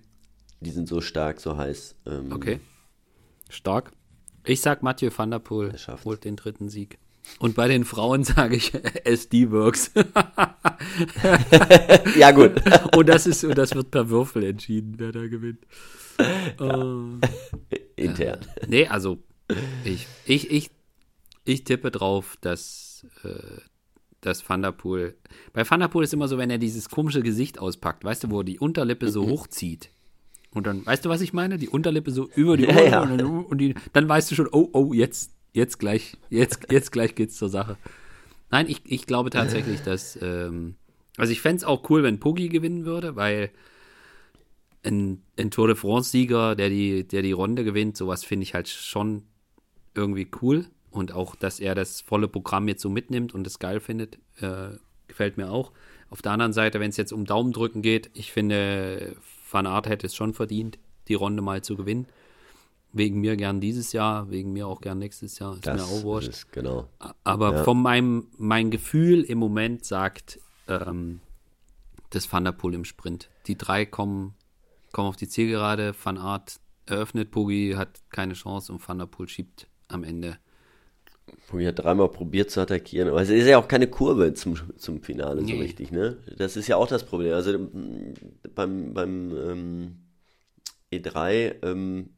Die 0.61 0.71
sind 0.71 0.89
so 0.89 1.01
stark, 1.01 1.41
so 1.41 1.57
heiß. 1.57 1.97
Ähm, 2.05 2.33
okay. 2.33 2.61
Stark. 3.49 3.93
Ich 4.45 4.61
sag, 4.61 4.83
Mathieu 4.83 5.11
van 5.17 5.31
der 5.31 5.39
Poel 5.39 5.75
holt 6.05 6.25
den 6.25 6.37
dritten 6.37 6.69
Sieg. 6.69 6.99
Und 7.39 7.55
bei 7.55 7.67
den 7.67 7.87
Frauen 7.87 8.25
sage 8.25 8.57
ich 8.57 8.75
SD 9.05 9.51
Works. 9.51 9.91
Ja, 12.19 12.31
gut. 12.33 12.63
und 12.97 13.09
das 13.09 13.27
ist 13.27 13.43
und 13.43 13.57
das 13.57 13.75
wird 13.75 13.91
per 13.91 14.11
Würfel 14.11 14.45
entschieden, 14.45 14.95
wer 14.99 15.13
da 15.13 15.27
gewinnt. 15.29 15.65
Äh, 16.19 18.03
Intern. 18.03 18.41
Nee, 18.67 18.87
also 18.87 19.23
ich, 19.83 20.07
ich, 20.27 20.51
ich, 20.51 20.71
ich 21.45 21.65
tippe 21.65 21.91
drauf, 21.91 22.37
dass, 22.43 23.07
äh, 23.25 23.61
dass 24.21 24.49
Van 24.49 24.63
der 24.63 24.73
Poel. 24.73 25.17
Bei 25.53 25.69
Van 25.69 25.81
der 25.81 25.89
Poel 25.89 26.05
ist 26.05 26.13
immer 26.13 26.29
so, 26.29 26.39
wenn 26.39 26.51
er 26.51 26.59
dieses 26.59 26.89
komische 26.89 27.23
Gesicht 27.23 27.59
auspackt, 27.59 28.05
weißt 28.05 28.25
du, 28.25 28.31
wo 28.31 28.41
er 28.41 28.45
die 28.45 28.59
Unterlippe 28.59 29.11
so 29.11 29.27
hochzieht. 29.29 29.91
Und 30.51 30.67
dann, 30.67 30.85
weißt 30.85 31.05
du, 31.05 31.09
was 31.09 31.21
ich 31.21 31.33
meine? 31.33 31.59
Die 31.59 31.69
Unterlippe 31.69 32.11
so 32.11 32.29
über 32.35 32.57
die 32.57 32.65
Ja, 32.65 32.77
Ohren 32.77 32.91
ja. 32.91 33.03
und, 33.03 33.19
dann, 33.19 33.45
und 33.45 33.59
die, 33.59 33.75
dann 33.93 34.09
weißt 34.09 34.31
du 34.31 34.35
schon, 34.35 34.49
oh, 34.51 34.69
oh, 34.73 34.93
jetzt, 34.93 35.33
jetzt 35.53 35.79
gleich, 35.79 36.17
jetzt, 36.31 36.67
jetzt 36.71 36.91
gleich 36.91 37.15
geht's 37.15 37.37
zur 37.37 37.49
Sache. 37.49 37.77
Nein, 38.51 38.67
ich, 38.69 38.81
ich 38.87 39.07
glaube 39.07 39.31
tatsächlich, 39.31 39.83
dass, 39.83 40.19
ähm, 40.23 40.77
also 41.17 41.33
ich 41.33 41.41
fände 41.41 41.59
es 41.59 41.65
auch 41.65 41.89
cool, 41.91 42.03
wenn 42.03 42.19
Poggi 42.19 42.49
gewinnen 42.49 42.87
würde, 42.87 43.15
weil 43.15 43.51
ein, 44.83 45.23
ein 45.39 45.51
Tour 45.51 45.67
de 45.67 45.77
France-Sieger, 45.77 46.57
der 46.57 46.71
die, 46.71 47.07
der 47.07 47.23
die 47.23 47.33
Runde 47.33 47.65
gewinnt, 47.65 47.97
sowas 47.97 48.25
finde 48.25 48.45
ich 48.45 48.55
halt 48.55 48.69
schon 48.69 49.25
irgendwie 49.95 50.29
cool. 50.41 50.67
Und 50.91 51.13
auch, 51.13 51.35
dass 51.35 51.61
er 51.61 51.75
das 51.75 52.01
volle 52.01 52.29
Programm 52.29 52.69
jetzt 52.69 52.83
so 52.83 52.89
mitnimmt 52.89 53.35
und 53.35 53.47
es 53.47 53.59
geil 53.59 53.81
findet, 53.81 54.19
äh, 54.41 54.71
gefällt 55.07 55.37
mir 55.37 55.51
auch. 55.51 55.73
Auf 56.11 56.23
der 56.23 56.33
anderen 56.33 56.53
Seite, 56.53 56.81
wenn 56.81 56.91
es 56.91 56.97
jetzt 56.97 57.13
um 57.13 57.27
Daumendrücken 57.27 57.83
geht, 57.83 58.11
ich 58.15 58.33
finde, 58.33 59.17
Van 59.51 59.67
Aert 59.67 59.89
hätte 59.89 60.07
es 60.07 60.15
schon 60.15 60.33
verdient, 60.33 60.79
die 61.09 61.15
Runde 61.15 61.43
mal 61.43 61.63
zu 61.63 61.77
gewinnen. 61.77 62.07
Wegen 62.93 63.21
mir 63.21 63.37
gern 63.37 63.61
dieses 63.61 63.93
Jahr, 63.93 64.31
wegen 64.31 64.55
mir 64.55 64.67
auch 64.67 64.81
gern 64.81 64.99
nächstes 64.99 65.39
Jahr. 65.39 65.55
Ist 65.55 65.67
das 65.67 65.91
mir 65.91 65.99
auch 65.99 66.03
wurscht. 66.03 66.29
Ist, 66.29 66.53
genau. 66.53 66.89
Aber 67.23 67.53
ja. 67.53 67.65
von 67.65 67.83
meinem 67.83 68.29
mein 68.39 68.71
Gefühl 68.71 69.23
im 69.25 69.37
Moment 69.37 69.85
sagt 69.85 70.41
ähm, 70.69 71.21
das 72.11 72.33
Van 72.33 72.45
der 72.45 72.53
Poel 72.53 72.73
im 72.75 72.87
Sprint. 72.87 73.29
Die 73.47 73.59
drei 73.59 73.85
kommen, 73.85 74.35
kommen 74.93 75.09
auf 75.09 75.17
die 75.17 75.29
Zielgerade. 75.29 75.95
Van 76.03 76.17
Aert 76.17 76.61
eröffnet, 76.87 77.31
Puggy 77.31 77.75
hat 77.77 78.01
keine 78.09 78.33
Chance 78.33 78.73
und 78.73 78.87
Van 78.87 78.99
der 78.99 79.07
Poel 79.07 79.29
schiebt 79.29 79.69
am 79.89 80.03
Ende. 80.03 80.39
Hat 81.53 81.79
dreimal 81.79 82.09
probiert 82.09 82.51
zu 82.51 82.61
attackieren, 82.61 83.09
aber 83.09 83.23
es 83.23 83.31
ist 83.31 83.47
ja 83.47 83.59
auch 83.59 83.69
keine 83.69 83.89
Kurve 83.89 84.35
zum, 84.35 84.57
zum 84.77 85.03
Finale 85.03 85.43
nee. 85.43 85.53
so 85.53 85.59
richtig, 85.59 85.91
ne? 85.91 86.19
Das 86.37 86.57
ist 86.57 86.69
ja 86.69 86.77
auch 86.77 86.89
das 86.89 87.05
Problem. 87.05 87.33
Also 87.33 87.59
beim, 88.55 88.93
beim 88.93 89.37
ähm, 89.37 89.97
E3, 90.93 91.55
ähm, 91.63 92.11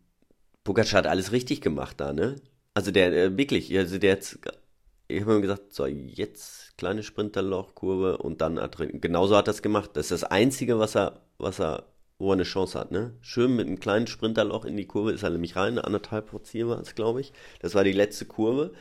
Pogacar 0.64 0.98
hat 0.98 1.06
alles 1.06 1.32
richtig 1.32 1.60
gemacht 1.60 2.00
da, 2.00 2.12
ne? 2.12 2.36
Also 2.74 2.90
der, 2.90 3.12
äh, 3.12 3.36
wirklich, 3.36 3.76
also 3.76 3.98
der 3.98 4.10
jetzt, 4.10 4.38
ich 5.08 5.20
habe 5.22 5.34
mir 5.34 5.40
gesagt, 5.40 5.72
so 5.72 5.86
jetzt 5.86 6.76
kleine 6.76 7.02
Sprinterlochkurve 7.02 8.18
und 8.18 8.40
dann 8.40 8.60
genauso 9.00 9.36
hat 9.36 9.48
er 9.48 9.52
es 9.52 9.62
gemacht. 9.62 9.90
Das 9.94 10.10
ist 10.10 10.22
das 10.22 10.30
Einzige, 10.30 10.78
was 10.78 10.96
er, 10.96 11.20
was 11.38 11.60
er, 11.60 11.84
wo 12.18 12.30
er 12.30 12.34
eine 12.34 12.44
Chance 12.44 12.78
hat, 12.78 12.90
ne? 12.90 13.14
Schön 13.20 13.56
mit 13.56 13.66
einem 13.66 13.80
kleinen 13.80 14.06
Sprinterloch 14.06 14.64
in 14.64 14.76
die 14.76 14.86
Kurve 14.86 15.12
ist 15.12 15.22
er 15.22 15.30
nämlich 15.30 15.56
rein, 15.56 15.78
anderthalb 15.78 16.30
Ziel 16.44 16.68
war 16.68 16.80
es, 16.80 16.94
glaube 16.94 17.20
ich. 17.20 17.32
Das 17.60 17.74
war 17.74 17.84
die 17.84 17.92
letzte 17.92 18.26
Kurve. 18.26 18.72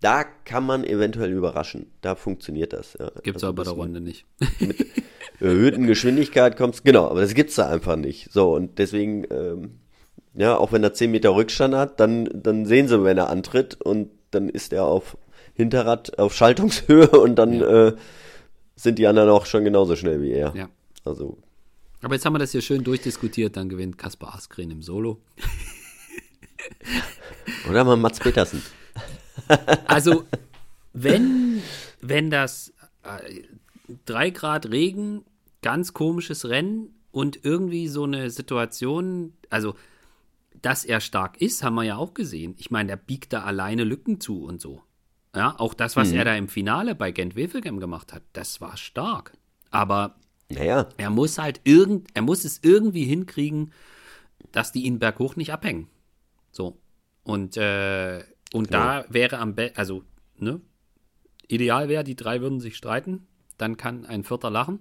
Da 0.00 0.24
kann 0.24 0.64
man 0.64 0.84
eventuell 0.84 1.32
überraschen. 1.32 1.86
Da 2.02 2.14
funktioniert 2.14 2.72
das. 2.72 2.96
Ja. 2.98 3.10
Gibt 3.22 3.38
es 3.38 3.44
also 3.44 3.48
aber 3.48 3.56
bei 3.56 3.64
der 3.64 3.72
Runde 3.72 4.00
nicht. 4.00 4.26
Mit 4.60 4.86
erhöhten 5.40 5.86
Geschwindigkeit 5.86 6.56
kommst, 6.56 6.84
genau, 6.84 7.08
aber 7.08 7.20
das 7.20 7.34
gibt 7.34 7.50
es 7.50 7.56
da 7.56 7.68
einfach 7.68 7.96
nicht. 7.96 8.32
So, 8.32 8.54
und 8.54 8.78
deswegen, 8.78 9.26
ähm, 9.30 9.78
ja, 10.34 10.56
auch 10.56 10.72
wenn 10.72 10.82
er 10.82 10.94
10 10.94 11.10
Meter 11.10 11.34
Rückstand 11.34 11.74
hat, 11.74 12.00
dann, 12.00 12.28
dann 12.32 12.66
sehen 12.66 12.88
sie, 12.88 13.02
wenn 13.04 13.18
er 13.18 13.30
antritt 13.30 13.80
und 13.80 14.10
dann 14.30 14.48
ist 14.48 14.72
er 14.72 14.84
auf 14.84 15.16
Hinterrad 15.54 16.18
auf 16.18 16.34
Schaltungshöhe 16.34 17.08
und 17.10 17.36
dann 17.36 17.60
ja. 17.60 17.88
äh, 17.88 17.96
sind 18.74 18.98
die 18.98 19.06
anderen 19.06 19.30
auch 19.30 19.46
schon 19.46 19.64
genauso 19.64 19.96
schnell 19.96 20.20
wie 20.20 20.32
er. 20.32 20.54
Ja. 20.54 20.68
Also. 21.04 21.38
Aber 22.02 22.14
jetzt 22.14 22.26
haben 22.26 22.34
wir 22.34 22.38
das 22.38 22.52
hier 22.52 22.60
schön 22.60 22.84
durchdiskutiert, 22.84 23.56
dann 23.56 23.68
gewinnt 23.68 23.96
Kaspar 23.96 24.34
Askren 24.34 24.70
im 24.70 24.82
Solo. 24.82 25.22
Oder 27.70 27.84
mal 27.84 27.96
Mats 27.96 28.20
Petersen. 28.20 28.62
Also, 29.86 30.24
wenn, 30.92 31.62
wenn 32.00 32.30
das 32.30 32.72
äh, 33.02 33.42
3 34.06 34.30
Grad 34.30 34.70
Regen, 34.70 35.24
ganz 35.62 35.92
komisches 35.92 36.48
Rennen 36.48 36.94
und 37.10 37.44
irgendwie 37.44 37.88
so 37.88 38.04
eine 38.04 38.30
Situation, 38.30 39.32
also 39.50 39.74
dass 40.62 40.84
er 40.84 41.00
stark 41.00 41.40
ist, 41.40 41.62
haben 41.62 41.74
wir 41.74 41.84
ja 41.84 41.96
auch 41.96 42.14
gesehen. 42.14 42.54
Ich 42.58 42.70
meine, 42.70 42.88
der 42.88 42.96
biegt 42.96 43.32
da 43.32 43.42
alleine 43.42 43.84
Lücken 43.84 44.20
zu 44.20 44.42
und 44.42 44.60
so. 44.60 44.82
Ja, 45.34 45.54
auch 45.58 45.74
das, 45.74 45.96
was 45.96 46.10
mhm. 46.10 46.16
er 46.18 46.24
da 46.24 46.34
im 46.34 46.48
Finale 46.48 46.94
bei 46.94 47.12
Gent 47.12 47.36
Wevelgem 47.36 47.78
gemacht 47.78 48.12
hat, 48.12 48.22
das 48.32 48.60
war 48.60 48.76
stark. 48.76 49.32
Aber 49.70 50.16
naja. 50.48 50.88
er 50.96 51.10
muss 51.10 51.38
halt 51.38 51.60
irgend, 51.64 52.08
er 52.14 52.22
muss 52.22 52.44
es 52.44 52.60
irgendwie 52.62 53.04
hinkriegen, 53.04 53.72
dass 54.52 54.72
die 54.72 54.84
ihn 54.84 54.98
berghoch 54.98 55.36
nicht 55.36 55.52
abhängen. 55.52 55.88
So. 56.52 56.78
Und, 57.22 57.56
äh, 57.56 58.24
und 58.52 58.70
ja. 58.70 59.02
da 59.02 59.04
wäre 59.08 59.38
am 59.38 59.54
besten, 59.54 59.78
also, 59.78 60.04
ne, 60.36 60.60
ideal 61.48 61.88
wäre, 61.88 62.04
die 62.04 62.16
drei 62.16 62.40
würden 62.40 62.60
sich 62.60 62.76
streiten, 62.76 63.26
dann 63.58 63.76
kann 63.76 64.06
ein 64.06 64.24
Vierter 64.24 64.50
lachen. 64.50 64.80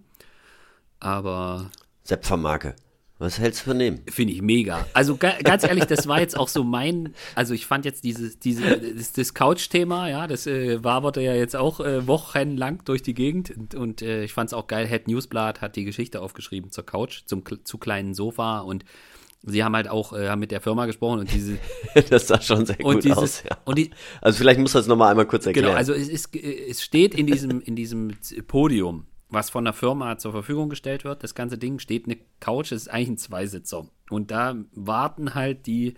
Aber. 1.00 1.72
Sepp 2.04 2.26
von 2.26 2.42
Marke. 2.42 2.76
Was 3.18 3.40
hältst 3.40 3.62
du 3.62 3.70
von 3.70 3.80
dem? 3.80 4.02
Finde 4.08 4.34
ich 4.34 4.42
mega. 4.42 4.86
Also 4.94 5.16
ganz 5.16 5.64
ehrlich, 5.64 5.86
das 5.86 6.06
war 6.06 6.20
jetzt 6.20 6.38
auch 6.38 6.50
so 6.50 6.66
mein, 6.66 7.14
also 7.34 7.54
ich 7.54 7.66
fand 7.66 7.86
jetzt 7.86 8.04
dieses, 8.04 8.40
diese, 8.40 8.78
das, 8.78 9.14
das 9.14 9.34
Couch-Thema, 9.34 10.10
ja, 10.10 10.28
das 10.28 10.48
äh, 10.48 10.84
waberte 10.84 11.22
ja 11.22 11.34
jetzt 11.34 11.56
auch 11.56 11.80
äh, 11.80 12.06
wochenlang 12.08 12.84
durch 12.84 13.04
die 13.04 13.14
Gegend 13.14 13.52
und, 13.52 13.74
und 13.74 14.02
äh, 14.02 14.26
ich 14.26 14.34
fand 14.34 14.50
es 14.50 14.54
auch 14.54 14.68
geil, 14.68 14.86
Head 14.86 15.08
Newsblatt 15.08 15.62
hat 15.62 15.78
die 15.78 15.86
Geschichte 15.86 16.22
aufgeschrieben 16.22 16.72
zur 16.72 16.86
Couch, 16.86 17.22
zum 17.26 17.44
zu 17.64 17.78
kleinen 17.78 18.14
Sofa 18.14 18.60
und 18.60 18.84
sie 19.46 19.64
haben 19.64 19.76
halt 19.76 19.88
auch 19.88 20.14
äh, 20.14 20.36
mit 20.36 20.52
der 20.52 20.62
Firma 20.62 20.86
gesprochen 20.86 21.20
und 21.20 21.34
diese. 21.34 21.58
das 22.10 22.28
sah 22.28 22.42
schon 22.42 22.66
sehr 22.66 22.78
gut 22.78 23.04
dieses, 23.04 23.18
aus. 23.18 23.44
Ja. 23.44 23.58
Und 23.66 23.78
die, 23.78 23.92
also 24.22 24.38
vielleicht 24.38 24.60
muss 24.60 24.74
das 24.74 24.88
nochmal 24.88 25.12
einmal 25.12 25.26
kurz 25.26 25.46
erklären. 25.46 25.68
Genau, 25.68 25.78
also 25.78 25.94
es, 25.94 26.10
ist, 26.10 26.36
es 26.36 26.84
steht 26.84 27.16
in 27.16 27.28
diesem, 27.28 27.62
in 27.62 27.76
diesem 27.76 28.12
Podium 28.48 29.08
was 29.30 29.50
von 29.50 29.66
der 29.66 29.74
Firma 29.74 30.18
zur 30.18 30.32
Verfügung 30.32 30.70
gestellt 30.70 31.04
wird. 31.04 31.24
Das 31.24 31.36
ganze 31.36 31.58
Ding 31.58 31.80
steht 31.80 32.06
eine 32.06 32.18
Couch, 32.40 32.72
das 32.72 32.84
ist 32.84 32.88
eigentlich 32.88 33.10
ein 33.10 33.18
Zweisitzer. 33.18 33.88
Und 34.10 34.32
da 34.32 34.56
warten 34.72 35.34
halt 35.34 35.66
die 35.66 35.96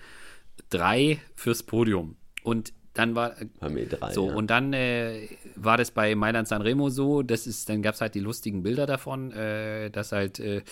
drei 0.69 1.19
fürs 1.35 1.63
Podium. 1.63 2.15
Und 2.43 2.73
dann 2.93 3.13
war 3.13 3.35
drei, 3.59 4.11
so 4.11 4.27
ja. 4.27 4.33
und 4.33 4.49
dann 4.49 4.73
äh, 4.73 5.27
war 5.55 5.77
das 5.77 5.91
bei 5.91 6.15
Mailand 6.15 6.47
Sanremo 6.47 6.89
so, 6.89 7.21
das 7.21 7.45
ist 7.45 7.69
dann 7.69 7.83
gab 7.83 7.93
es 7.93 8.01
halt 8.01 8.15
die 8.15 8.19
lustigen 8.19 8.63
Bilder 8.63 8.87
davon, 8.87 9.31
äh, 9.33 9.91
dass 9.91 10.11
halt 10.11 10.39
äh, 10.39 10.63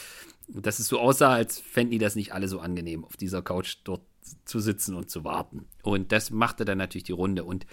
dass 0.47 0.79
es 0.79 0.87
so 0.87 0.99
aussah, 0.99 1.33
als 1.33 1.59
fänden 1.59 1.91
die 1.91 1.97
das 1.97 2.15
nicht 2.15 2.33
alle 2.33 2.47
so 2.47 2.59
angenehm, 2.59 3.03
auf 3.05 3.17
dieser 3.17 3.41
Couch 3.41 3.77
dort 3.83 4.01
zu 4.45 4.59
sitzen 4.59 4.95
und 4.95 5.09
zu 5.09 5.23
warten. 5.23 5.67
Und 5.83 6.11
das 6.11 6.31
machte 6.31 6.65
dann 6.65 6.77
natürlich 6.77 7.03
die 7.03 7.11
Runde. 7.11 7.43
Und 7.43 7.65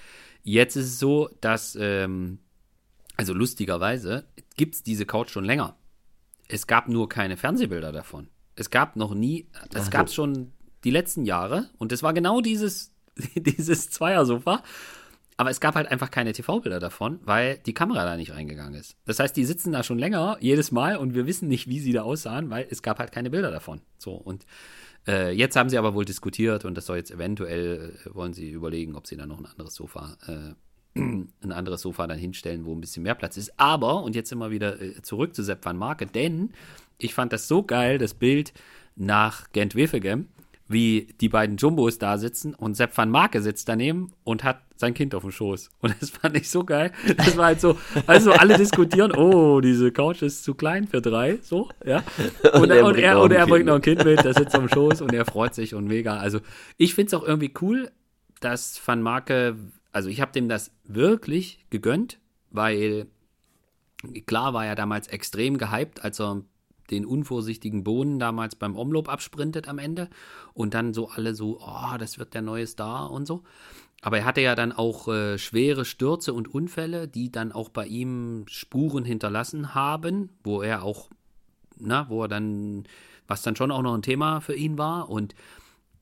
jetzt 0.42 0.76
ist 0.76 0.86
es 0.86 0.98
so, 0.98 1.30
dass 1.40 1.76
ähm, 1.80 2.38
also 3.16 3.34
lustigerweise 3.34 4.24
gibt 4.56 4.74
es 4.74 4.82
diese 4.82 5.06
Couch 5.06 5.30
schon 5.30 5.44
länger. 5.44 5.76
Es 6.48 6.66
gab 6.66 6.88
nur 6.88 7.08
keine 7.08 7.36
Fernsehbilder 7.36 7.92
davon. 7.92 8.28
Es 8.56 8.70
gab 8.70 8.96
noch 8.96 9.14
nie, 9.14 9.48
es 9.74 9.90
gab 9.90 10.08
es 10.08 10.14
schon 10.14 10.52
die 10.84 10.90
letzten 10.90 11.24
Jahre 11.24 11.70
und 11.78 11.92
es 11.92 12.02
war 12.02 12.12
genau 12.12 12.40
dieses, 12.40 12.92
dieses 13.34 13.90
Zweiersofa. 13.90 14.62
Aber 15.36 15.50
es 15.50 15.60
gab 15.60 15.74
halt 15.74 15.88
einfach 15.88 16.10
keine 16.10 16.32
TV-Bilder 16.32 16.78
davon, 16.78 17.20
weil 17.24 17.58
die 17.58 17.74
Kamera 17.74 18.04
da 18.04 18.16
nicht 18.16 18.32
reingegangen 18.32 18.74
ist. 18.74 18.96
Das 19.06 19.18
heißt, 19.18 19.36
die 19.36 19.44
sitzen 19.44 19.72
da 19.72 19.82
schon 19.82 19.98
länger, 19.98 20.36
jedes 20.40 20.72
Mal, 20.72 20.96
und 20.96 21.14
wir 21.14 21.26
wissen 21.26 21.48
nicht, 21.48 21.68
wie 21.68 21.80
sie 21.80 21.92
da 21.92 22.02
aussahen, 22.02 22.50
weil 22.50 22.66
es 22.70 22.82
gab 22.82 22.98
halt 22.98 23.12
keine 23.12 23.30
Bilder 23.30 23.50
davon. 23.50 23.80
So, 23.98 24.12
und 24.12 24.44
äh, 25.06 25.32
jetzt 25.32 25.56
haben 25.56 25.68
sie 25.68 25.78
aber 25.78 25.94
wohl 25.94 26.04
diskutiert 26.04 26.64
und 26.64 26.76
das 26.76 26.86
soll 26.86 26.98
jetzt 26.98 27.10
eventuell, 27.10 27.94
äh, 28.06 28.14
wollen 28.14 28.34
sie 28.34 28.50
überlegen, 28.50 28.94
ob 28.94 29.06
sie 29.06 29.16
da 29.16 29.26
noch 29.26 29.38
ein 29.38 29.46
anderes 29.46 29.74
Sofa 29.74 30.16
äh, 30.26 30.54
ein 30.94 31.52
anderes 31.52 31.80
Sofa 31.80 32.06
dann 32.06 32.18
hinstellen, 32.18 32.64
wo 32.66 32.74
ein 32.74 32.80
bisschen 32.80 33.02
mehr 33.02 33.14
Platz 33.14 33.36
ist. 33.36 33.58
Aber, 33.58 34.02
und 34.02 34.14
jetzt 34.14 34.30
immer 34.30 34.50
wieder 34.50 34.80
äh, 34.80 35.00
zurück 35.02 35.34
zu 35.34 35.42
Sepp 35.42 35.64
van 35.64 35.76
Marke, 35.76 36.06
denn 36.06 36.52
ich 36.98 37.14
fand 37.14 37.32
das 37.32 37.48
so 37.48 37.62
geil, 37.62 37.98
das 37.98 38.14
Bild 38.14 38.52
nach 38.94 39.50
Gent 39.52 39.74
Wevelgem, 39.74 40.28
wie 40.72 41.08
die 41.20 41.28
beiden 41.28 41.56
Jumbos 41.56 41.98
da 41.98 42.18
sitzen 42.18 42.54
und 42.54 42.74
Sepp 42.74 42.96
van 42.96 43.10
Marke 43.10 43.42
sitzt 43.42 43.68
daneben 43.68 44.12
und 44.24 44.44
hat 44.44 44.62
sein 44.76 44.94
Kind 44.94 45.14
auf 45.14 45.22
dem 45.22 45.30
Schoß. 45.30 45.70
Und 45.80 45.94
das 46.00 46.10
fand 46.10 46.36
ich 46.36 46.50
so 46.50 46.64
geil. 46.64 46.92
Das 47.16 47.36
war 47.36 47.46
halt 47.46 47.60
so, 47.60 47.78
also 48.06 48.32
alle 48.32 48.56
diskutieren, 48.56 49.12
oh, 49.12 49.60
diese 49.60 49.92
Couch 49.92 50.22
ist 50.22 50.44
zu 50.44 50.54
klein 50.54 50.88
für 50.88 51.00
drei, 51.00 51.38
so, 51.42 51.68
ja. 51.84 52.02
Und, 52.54 52.62
und, 52.62 52.70
er, 52.70 52.84
und 52.84 52.98
er, 52.98 53.20
und 53.20 53.32
er 53.32 53.46
bringt 53.46 53.66
noch 53.66 53.76
ein 53.76 53.82
Kind 53.82 54.04
mit, 54.04 54.24
der 54.24 54.34
sitzt 54.34 54.54
auf 54.54 54.62
dem 54.62 54.68
Schoß 54.68 55.00
und 55.00 55.12
er 55.12 55.24
freut 55.24 55.54
sich 55.54 55.74
und 55.74 55.86
mega. 55.86 56.16
Also 56.16 56.40
ich 56.76 56.94
finde 56.94 57.08
es 57.08 57.14
auch 57.14 57.26
irgendwie 57.26 57.52
cool, 57.60 57.90
dass 58.40 58.80
Van 58.84 59.02
Marke 59.02 59.56
also 59.92 60.08
ich 60.08 60.20
habe 60.20 60.32
dem 60.32 60.48
das 60.48 60.72
wirklich 60.84 61.64
gegönnt, 61.70 62.18
weil 62.50 63.06
klar 64.26 64.54
war 64.54 64.66
er 64.66 64.74
damals 64.74 65.06
extrem 65.06 65.58
gehypt, 65.58 66.02
als 66.02 66.18
er 66.20 66.42
den 66.92 67.04
unvorsichtigen 67.04 67.82
Bohnen 67.82 68.18
damals 68.18 68.54
beim 68.54 68.76
Omloop 68.76 69.08
absprintet 69.08 69.68
am 69.68 69.78
Ende 69.78 70.08
und 70.54 70.74
dann 70.74 70.94
so 70.94 71.08
alle 71.08 71.34
so, 71.34 71.58
oh, 71.60 71.96
das 71.98 72.18
wird 72.18 72.34
der 72.34 72.42
neue 72.42 72.66
Star 72.66 73.10
und 73.10 73.26
so. 73.26 73.42
Aber 74.02 74.18
er 74.18 74.24
hatte 74.24 74.40
ja 74.40 74.54
dann 74.54 74.72
auch 74.72 75.08
äh, 75.08 75.38
schwere 75.38 75.84
Stürze 75.84 76.34
und 76.34 76.52
Unfälle, 76.52 77.08
die 77.08 77.30
dann 77.30 77.52
auch 77.52 77.68
bei 77.68 77.86
ihm 77.86 78.44
Spuren 78.48 79.04
hinterlassen 79.04 79.74
haben, 79.74 80.30
wo 80.42 80.60
er 80.60 80.82
auch, 80.82 81.08
na, 81.78 82.08
wo 82.08 82.22
er 82.24 82.28
dann, 82.28 82.84
was 83.28 83.42
dann 83.42 83.56
schon 83.56 83.70
auch 83.70 83.82
noch 83.82 83.94
ein 83.94 84.02
Thema 84.02 84.40
für 84.40 84.54
ihn 84.54 84.76
war. 84.76 85.08
Und 85.08 85.36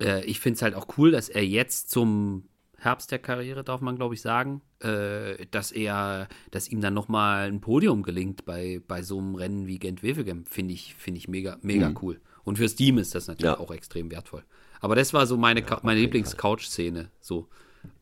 äh, 0.01 0.25
ich 0.25 0.41
finde 0.41 0.57
es 0.57 0.63
halt 0.63 0.75
auch 0.75 0.87
cool, 0.97 1.11
dass 1.11 1.29
er 1.29 1.45
jetzt 1.45 1.91
zum 1.91 2.45
Herbst 2.81 3.11
der 3.11 3.19
Karriere, 3.19 3.63
darf 3.63 3.83
man 3.83 3.97
glaube 3.97 4.15
ich 4.15 4.23
sagen, 4.23 4.63
äh, 4.81 5.47
dass 5.51 5.71
er, 5.71 6.29
dass 6.51 6.69
ihm 6.69 6.81
dann 6.81 6.95
nochmal 6.95 7.49
ein 7.49 7.61
Podium 7.61 8.03
gelingt 8.03 8.47
bei, 8.47 8.81
bei 8.89 9.03
so 9.03 9.19
einem 9.19 9.35
Rennen 9.35 9.67
wie 9.67 9.79
Gent-Wevelgem, 9.79 10.47
finde 10.47 10.75
ich, 10.75 10.95
finde 10.95 11.19
ich 11.19 11.29
mega, 11.29 11.59
mega 11.61 11.91
mhm. 11.91 11.99
cool. 12.03 12.21
Und 12.43 12.57
fürs 12.57 12.75
Team 12.75 12.99
ist 12.99 13.15
das 13.15 13.29
natürlich 13.29 13.53
ja. 13.53 13.61
auch 13.61 13.71
extrem 13.71 14.11
wertvoll. 14.11 14.45
Aber 14.81 14.97
das 14.97 15.13
war 15.13 15.27
so 15.27 15.37
meine, 15.37 15.61
ja, 15.61 15.79
meine 15.83 16.01
Lieblings-Couch-Szene, 16.01 17.11
so. 17.21 17.49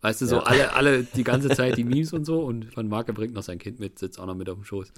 Weißt 0.01 0.23
du, 0.23 0.27
so 0.27 0.37
ja. 0.37 0.43
alle, 0.43 0.73
alle 0.73 1.03
die 1.15 1.25
ganze 1.25 1.49
Zeit 1.51 1.77
die 1.77 1.85
Memes 1.85 2.13
und 2.13 2.25
so 2.25 2.43
und 2.43 2.77
Van 2.77 2.89
Marke 2.89 3.13
bringt 3.13 3.35
noch 3.35 3.43
sein 3.43 3.59
Kind 3.59 3.81
mit, 3.81 3.99
sitzt 3.99 4.19
auch 4.21 4.27
noch 4.27 4.37
mit 4.37 4.49
auf 4.49 4.57
dem 4.57 4.65
Schoß. 4.65 4.93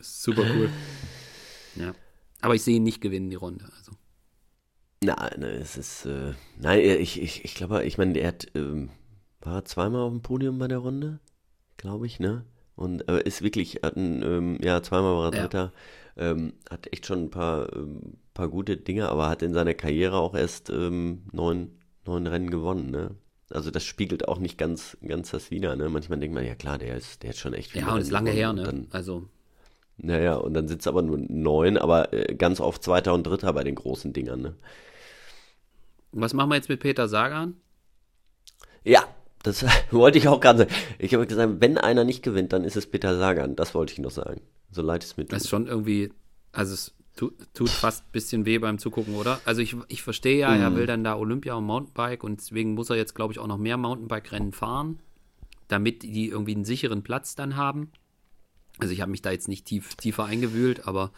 Super 0.00 0.42
cool. 0.42 0.70
Ja. 1.76 1.92
Aber 2.40 2.54
ich 2.54 2.62
sehe 2.62 2.76
ihn 2.76 2.84
nicht 2.84 3.00
gewinnen, 3.00 3.30
die 3.30 3.34
Runde. 3.34 3.64
Also. 3.76 3.90
Nein, 5.04 5.42
es 5.42 5.76
ist, 5.76 6.06
äh, 6.06 6.32
nein, 6.58 6.80
ich, 6.80 7.20
ich, 7.20 7.44
ich 7.44 7.54
glaube, 7.54 7.84
ich 7.84 7.98
meine, 7.98 8.18
er 8.18 8.28
hat, 8.28 8.46
ähm, 8.54 8.90
war 9.40 9.64
zweimal 9.64 10.02
auf 10.02 10.12
dem 10.12 10.22
Podium 10.22 10.58
bei 10.58 10.68
der 10.68 10.78
Runde, 10.78 11.18
glaube 11.76 12.06
ich, 12.06 12.20
ne? 12.20 12.44
Und 12.76 13.08
äh, 13.08 13.22
ist 13.22 13.42
wirklich, 13.42 13.80
hat 13.82 13.96
ein, 13.96 14.22
ähm, 14.22 14.58
ja, 14.62 14.82
zweimal 14.82 15.14
war 15.16 15.26
er 15.30 15.34
Ja. 15.34 15.42
Dritter, 15.42 15.72
ähm, 16.16 16.54
hat 16.70 16.92
echt 16.92 17.06
schon 17.06 17.24
ein 17.24 17.30
paar, 17.30 17.72
ähm, 17.74 18.14
paar 18.34 18.48
gute 18.48 18.76
Dinge, 18.76 19.08
aber 19.08 19.28
hat 19.28 19.42
in 19.42 19.52
seiner 19.52 19.74
Karriere 19.74 20.16
auch 20.16 20.34
erst 20.34 20.70
ähm, 20.70 21.24
neun, 21.32 21.70
neun 22.06 22.26
Rennen 22.26 22.50
gewonnen, 22.50 22.90
ne? 22.90 23.10
Also 23.50 23.70
das 23.70 23.84
spiegelt 23.84 24.26
auch 24.28 24.38
nicht 24.38 24.56
ganz, 24.58 24.96
ganz 25.06 25.30
das 25.30 25.50
wider, 25.50 25.76
ne? 25.76 25.88
Manchmal 25.90 26.18
denkt 26.18 26.34
man, 26.34 26.46
ja 26.46 26.54
klar, 26.54 26.78
der 26.78 26.96
ist, 26.96 27.22
der 27.22 27.30
ist 27.30 27.38
schon 27.40 27.54
echt 27.54 27.72
viele 27.72 27.86
Ja, 27.86 27.94
und 27.94 28.00
ist 28.00 28.10
lange 28.10 28.30
her, 28.30 28.52
ne? 28.52 28.62
Dann, 28.62 28.88
Also, 28.90 29.28
naja, 29.96 30.34
und 30.36 30.54
dann 30.54 30.66
sind 30.68 30.80
es 30.80 30.86
aber 30.88 31.02
nur 31.02 31.18
neun, 31.18 31.76
aber 31.78 32.12
äh, 32.12 32.34
ganz 32.34 32.60
oft 32.60 32.82
Zweiter 32.82 33.14
und 33.14 33.26
Dritter 33.26 33.52
bei 33.52 33.62
den 33.64 33.76
großen 33.76 34.12
Dingern, 34.12 34.40
ne? 34.42 34.54
Was 36.20 36.34
machen 36.34 36.50
wir 36.50 36.56
jetzt 36.56 36.68
mit 36.68 36.80
Peter 36.80 37.08
Sagan? 37.08 37.56
Ja, 38.84 39.04
das 39.42 39.64
wollte 39.90 40.18
ich 40.18 40.28
auch 40.28 40.40
gerade 40.40 40.60
sagen. 40.60 40.74
Ich 40.98 41.14
habe 41.14 41.26
gesagt, 41.26 41.60
wenn 41.60 41.78
einer 41.78 42.04
nicht 42.04 42.22
gewinnt, 42.22 42.52
dann 42.52 42.64
ist 42.64 42.76
es 42.76 42.86
Peter 42.86 43.16
Sagan. 43.18 43.56
Das 43.56 43.74
wollte 43.74 43.92
ich 43.92 43.98
noch 43.98 44.10
sagen. 44.10 44.40
So 44.70 44.82
leid 44.82 45.04
es 45.04 45.16
mir 45.16 45.24
Das 45.24 45.38
ist 45.38 45.42
tut. 45.44 45.50
schon 45.50 45.66
irgendwie, 45.66 46.12
also 46.52 46.74
es 46.74 46.94
tu, 47.16 47.30
tut 47.52 47.70
fast 47.70 48.04
ein 48.04 48.12
bisschen 48.12 48.44
weh 48.46 48.58
beim 48.58 48.78
Zugucken, 48.78 49.14
oder? 49.14 49.40
Also 49.44 49.60
ich, 49.62 49.76
ich 49.88 50.02
verstehe 50.02 50.38
ja, 50.38 50.54
er 50.54 50.74
will 50.74 50.86
dann 50.86 51.04
da 51.04 51.16
Olympia 51.16 51.54
und 51.54 51.64
Mountainbike 51.64 52.24
und 52.24 52.40
deswegen 52.40 52.74
muss 52.74 52.90
er 52.90 52.96
jetzt, 52.96 53.14
glaube 53.14 53.32
ich, 53.32 53.38
auch 53.38 53.46
noch 53.46 53.58
mehr 53.58 53.76
Mountainbike-Rennen 53.76 54.52
fahren, 54.52 54.98
damit 55.68 56.02
die 56.02 56.28
irgendwie 56.28 56.54
einen 56.54 56.64
sicheren 56.64 57.02
Platz 57.02 57.34
dann 57.36 57.56
haben. 57.56 57.92
Also 58.80 58.92
ich 58.92 59.00
habe 59.00 59.10
mich 59.12 59.22
da 59.22 59.30
jetzt 59.30 59.46
nicht 59.48 59.66
tief, 59.66 59.94
tiefer 59.94 60.24
eingewühlt, 60.24 60.88
aber 60.88 61.12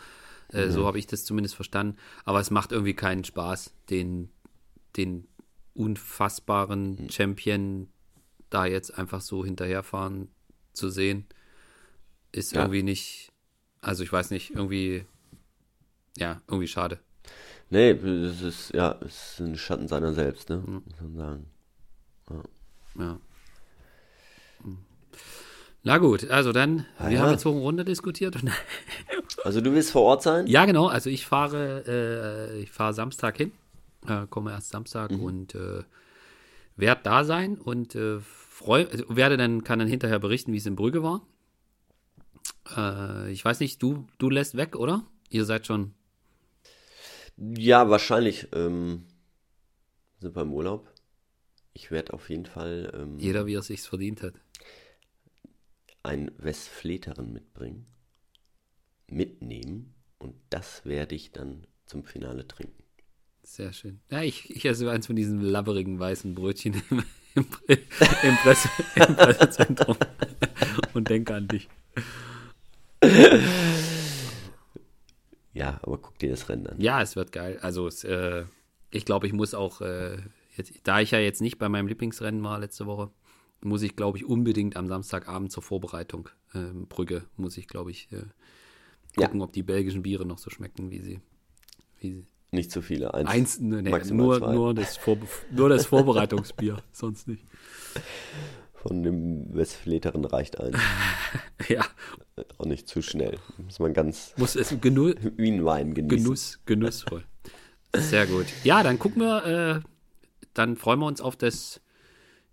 äh, 0.52 0.68
so 0.68 0.86
habe 0.86 0.98
ich 0.98 1.06
das 1.06 1.24
zumindest 1.24 1.54
verstanden. 1.54 1.96
Aber 2.24 2.40
es 2.40 2.50
macht 2.50 2.72
irgendwie 2.72 2.94
keinen 2.94 3.24
Spaß, 3.24 3.72
den, 3.88 4.28
den 4.96 5.26
unfassbaren 5.74 7.08
Champion 7.10 7.88
da 8.50 8.64
jetzt 8.66 8.96
einfach 8.96 9.20
so 9.20 9.44
hinterherfahren 9.44 10.28
zu 10.72 10.88
sehen. 10.90 11.26
Ist 12.32 12.52
Ja. 12.54 12.62
irgendwie 12.62 12.82
nicht, 12.82 13.32
also 13.80 14.02
ich 14.02 14.12
weiß 14.12 14.30
nicht, 14.30 14.50
irgendwie, 14.54 15.04
ja, 16.16 16.40
irgendwie 16.48 16.68
schade. 16.68 16.98
Nee, 17.70 17.90
es 17.90 18.42
ist, 18.42 18.74
ja, 18.74 18.96
es 19.00 19.32
ist 19.32 19.40
ein 19.40 19.56
Schatten 19.58 19.88
seiner 19.88 20.12
selbst, 20.12 20.48
ne? 20.50 20.58
Mhm. 20.64 20.82
Muss 20.86 21.00
man 21.00 21.14
sagen. 21.16 21.46
Ja. 22.98 23.18
Hm. 24.62 24.78
Na 25.82 25.98
gut, 25.98 26.28
also 26.30 26.52
dann, 26.52 26.86
Ah, 26.98 27.08
wir 27.08 27.16
ja. 27.16 27.22
haben 27.22 27.32
jetzt 27.32 27.44
hoch 27.44 27.54
und 27.54 27.60
runter 27.62 27.84
diskutiert. 27.94 28.36
Also 29.44 29.60
du 29.60 29.72
willst 29.72 29.90
vor 29.92 30.02
Ort 30.02 30.22
sein? 30.22 30.46
ja, 30.46 30.64
genau, 30.64 30.86
also 30.86 31.10
ich 31.10 31.26
fahre, 31.26 31.84
äh, 32.56 32.60
ich 32.62 32.70
fahre 32.70 32.94
Samstag 32.94 33.36
hin, 33.36 33.52
äh, 34.08 34.26
komme 34.28 34.50
erst 34.52 34.70
Samstag 34.70 35.10
Mhm. 35.12 35.20
und 35.22 35.54
äh, 35.54 35.82
werde 36.76 37.00
da 37.04 37.24
sein 37.24 37.56
und 37.58 37.94
äh, 37.94 38.20
freu, 38.20 38.86
also 38.90 39.04
werde 39.16 39.36
dann, 39.36 39.64
kann 39.64 39.78
dann 39.78 39.88
hinterher 39.88 40.18
berichten, 40.18 40.52
wie 40.52 40.58
es 40.58 40.66
in 40.66 40.76
Brügge 40.76 41.02
war. 41.02 41.26
Äh, 42.76 43.30
ich 43.32 43.44
weiß 43.44 43.60
nicht, 43.60 43.82
du, 43.82 44.06
du 44.18 44.30
lässt 44.30 44.56
weg, 44.56 44.76
oder? 44.76 45.04
Ihr 45.30 45.44
seid 45.44 45.66
schon, 45.66 45.94
Ja, 47.36 47.88
wahrscheinlich 47.90 48.48
ähm, 48.52 49.04
sind 50.20 50.34
wir 50.36 50.42
im 50.42 50.52
Urlaub. 50.52 50.92
Ich 51.72 51.90
werde 51.90 52.14
auf 52.14 52.30
jeden 52.30 52.46
Fall 52.46 52.90
ähm, 52.94 53.18
jeder, 53.18 53.46
wie 53.46 53.54
er 53.54 53.62
sich's 53.62 53.86
verdient 53.86 54.22
hat. 54.22 54.34
ein 56.02 56.30
Westfleteren 56.38 57.32
mitbringen, 57.32 57.86
mitnehmen 59.08 59.94
und 60.18 60.34
das 60.50 60.84
werde 60.84 61.14
ich 61.14 61.32
dann 61.32 61.66
zum 61.84 62.04
Finale 62.04 62.46
trinken. 62.46 62.82
Sehr 63.46 63.72
schön. 63.72 64.00
Ja, 64.10 64.22
ich, 64.22 64.50
ich 64.50 64.64
esse 64.66 64.90
eins 64.90 65.06
von 65.06 65.14
diesen 65.14 65.40
labberigen 65.40 66.00
weißen 66.00 66.34
Brötchen 66.34 66.74
im, 66.90 67.04
im, 67.36 67.46
im, 67.68 68.36
Presse, 68.42 68.68
im 68.96 69.14
Pressezentrum 69.16 69.96
und 70.94 71.08
denke 71.08 71.32
an 71.32 71.46
dich. 71.46 71.68
Ja, 75.54 75.78
aber 75.82 75.98
guck 75.98 76.18
dir 76.18 76.30
das 76.30 76.48
Rennen 76.48 76.66
an. 76.66 76.80
Ja, 76.80 77.00
es 77.00 77.14
wird 77.16 77.30
geil. 77.32 77.58
Also 77.62 77.86
es, 77.86 78.02
äh, 78.04 78.44
ich 78.90 79.04
glaube, 79.04 79.26
ich 79.28 79.32
muss 79.32 79.54
auch, 79.54 79.80
äh, 79.80 80.18
jetzt, 80.56 80.72
da 80.82 81.00
ich 81.00 81.12
ja 81.12 81.18
jetzt 81.20 81.40
nicht 81.40 81.58
bei 81.58 81.68
meinem 81.68 81.86
Lieblingsrennen 81.86 82.42
war 82.42 82.58
letzte 82.58 82.86
Woche, 82.86 83.10
muss 83.62 83.82
ich, 83.82 83.94
glaube 83.96 84.18
ich, 84.18 84.24
unbedingt 84.24 84.76
am 84.76 84.88
Samstagabend 84.88 85.50
zur 85.52 85.62
Vorbereitung 85.62 86.28
ähm, 86.52 86.88
Brügge, 86.88 87.24
muss 87.36 87.56
ich, 87.56 87.68
glaube 87.68 87.92
ich, 87.92 88.10
äh, 88.12 88.24
Ja. 89.18 89.26
gucken, 89.26 89.40
ob 89.40 89.52
die 89.52 89.62
belgischen 89.62 90.02
Biere 90.02 90.26
noch 90.26 90.38
so 90.38 90.50
schmecken, 90.50 90.90
wie 90.90 91.00
sie. 91.00 91.20
Wie 92.00 92.10
sie. 92.12 92.26
Nicht 92.56 92.70
zu 92.70 92.80
viele. 92.80 93.12
Eins, 93.12 93.28
Eins, 93.28 93.60
nee, 93.60 93.82
nur, 93.82 94.38
zwei. 94.38 94.54
nur, 94.54 94.72
das 94.72 94.98
nur 95.50 95.68
das 95.68 95.84
Vorbereitungsbier, 95.84 96.78
sonst 96.92 97.28
nicht. 97.28 97.44
Von 98.72 99.02
dem 99.02 99.54
Westfleteren 99.54 100.24
reicht 100.24 100.58
eins. 100.58 100.78
Ja, 101.68 101.84
Auch 102.56 102.64
nicht 102.64 102.88
zu 102.88 103.02
schnell. 103.02 103.38
Muss 103.58 103.78
man 103.78 103.92
ganz 103.92 104.32
muss 104.38 104.56
es 104.56 104.74
Genu 104.80 105.12
wie 105.36 105.50
ein 105.50 105.64
Wein 105.66 105.92
genießen. 105.92 106.24
Genuss, 106.24 106.60
genussvoll. 106.64 107.24
Sehr 107.94 108.26
gut. 108.26 108.46
Ja, 108.64 108.82
dann 108.82 108.98
gucken 108.98 109.20
wir, 109.20 109.44
äh, 109.44 109.80
dann 110.54 110.76
freuen 110.76 111.00
wir 111.00 111.06
uns 111.06 111.20
auf 111.20 111.36
das, 111.36 111.82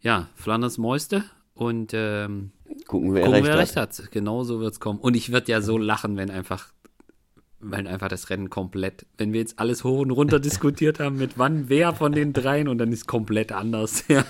ja, 0.02 0.28
Flanders 0.36 0.78
Mäuste 0.78 1.24
und 1.54 1.92
ähm, 1.94 2.52
Gucken, 2.88 3.14
wer 3.14 3.24
gucken, 3.26 3.34
recht 3.36 3.46
wer 3.46 3.54
hat. 3.54 3.60
recht 3.60 3.76
hat. 3.78 4.12
Genau 4.12 4.44
so 4.44 4.60
wird 4.60 4.74
es 4.74 4.80
kommen. 4.82 5.00
Und 5.00 5.16
ich 5.16 5.32
würde 5.32 5.52
ja 5.52 5.62
so 5.62 5.78
lachen, 5.78 6.18
wenn 6.18 6.30
einfach, 6.30 6.74
wenn 7.64 7.88
einfach 7.88 8.08
das 8.10 8.30
Rennen 8.30 8.50
komplett, 8.50 9.06
wenn 9.18 9.34
wir 9.34 9.40
jetzt 9.40 9.60
alles 9.60 9.84
hoch 9.84 10.00
und 10.00 10.12
runter 10.12 10.40
diskutiert 10.50 11.00
haben, 11.00 11.18
mit 11.18 11.38
wann 11.38 11.70
wer 11.70 11.94
von 11.94 12.12
den 12.12 12.34
dreien 12.34 12.68
und 12.68 12.78
dann 12.78 12.92
ist 12.92 13.08
komplett 13.08 13.52
anders. 13.52 14.04
Ja. 14.10 14.24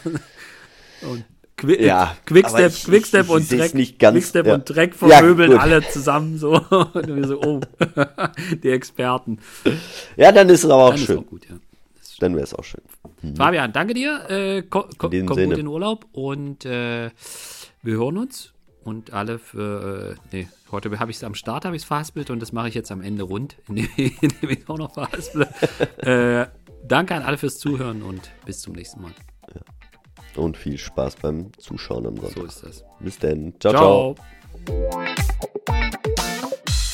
Und 1.10 1.26
Qui 1.58 1.84
Ja, 1.84 2.16
Quickstep, 2.26 2.72
ich- 2.72 2.84
Quickstep 2.86 3.26
ich- 3.26 3.30
und 3.32 3.42
ich 3.42 3.48
seh's 3.50 3.72
Dreck, 3.74 4.00
ganz, 4.00 4.14
Quickstep 4.16 4.46
ja. 4.48 4.54
und 4.56 4.66
Dreck 4.70 4.94
Ja, 5.02 5.08
vermöbeln 5.18 5.52
gut. 5.52 5.60
alle 5.60 5.88
zusammen 5.88 6.38
so. 6.38 6.54
Und 6.94 7.08
wir 7.16 7.28
so, 7.28 7.42
oh, 7.42 7.60
die 8.64 8.70
Experten. 8.70 9.38
Ja, 10.18 10.32
dann 10.32 10.50
ist 10.50 10.64
es 10.64 10.70
aber 10.70 10.86
auch 10.86 10.90
Dann 10.92 10.98
schön. 11.00 11.18
auch 11.20 11.26
gut, 11.26 11.46
ja. 11.50 11.56
Dann 12.20 12.36
wäre 12.36 12.44
es 12.46 12.54
auch 12.54 12.64
schön. 12.64 12.82
Fabian, 13.36 13.72
danke 13.74 13.94
dir. 13.94 14.30
Äh, 14.30 14.62
ko 14.64 14.84
ko 14.98 15.10
komm 15.10 15.12
Sinne. 15.36 15.50
gut 15.50 15.58
in 15.58 15.68
Urlaub 15.68 16.06
und 16.14 16.66
äh, 16.66 17.10
wir 17.82 17.94
hören 17.98 18.18
uns. 18.18 18.53
Und 18.84 19.14
alle 19.14 19.40
für, 19.40 20.12
äh, 20.12 20.36
nee, 20.36 20.48
heute 20.72 21.00
habe 21.00 21.12
ich 21.12 21.18
es 21.18 21.24
am 21.24 21.36
Start, 21.36 21.66
habe 21.66 21.76
ich 21.76 21.84
es 21.84 21.88
verhaspelt 21.88 22.30
und 22.30 22.42
das 22.42 22.52
mache 22.52 22.68
ich 22.68 22.76
jetzt 22.76 22.92
am 22.92 23.02
Ende 23.02 23.24
rund, 23.24 23.56
indem 23.68 24.50
ich 24.50 24.68
auch 24.68 24.78
noch 24.78 24.94
verhasple. 24.94 25.48
äh, 25.98 26.48
danke 26.86 27.16
an 27.16 27.24
alle 27.24 27.38
fürs 27.38 27.58
Zuhören 27.58 28.02
und 28.02 28.32
bis 28.46 28.60
zum 28.60 28.74
nächsten 28.74 29.02
Mal. 29.02 29.12
Und 30.36 30.58
viel 30.58 30.78
Spaß 30.78 31.18
beim 31.18 31.52
Zuschauen 31.58 32.08
am 32.08 32.18
Sonntag. 32.18 32.36
So 32.36 32.46
ist 32.46 32.64
das. 32.64 32.84
Bis 33.00 33.20
dann. 33.20 33.54
ciao. 33.60 33.72
ciao. 33.72 34.16
Ciao. 34.66 36.50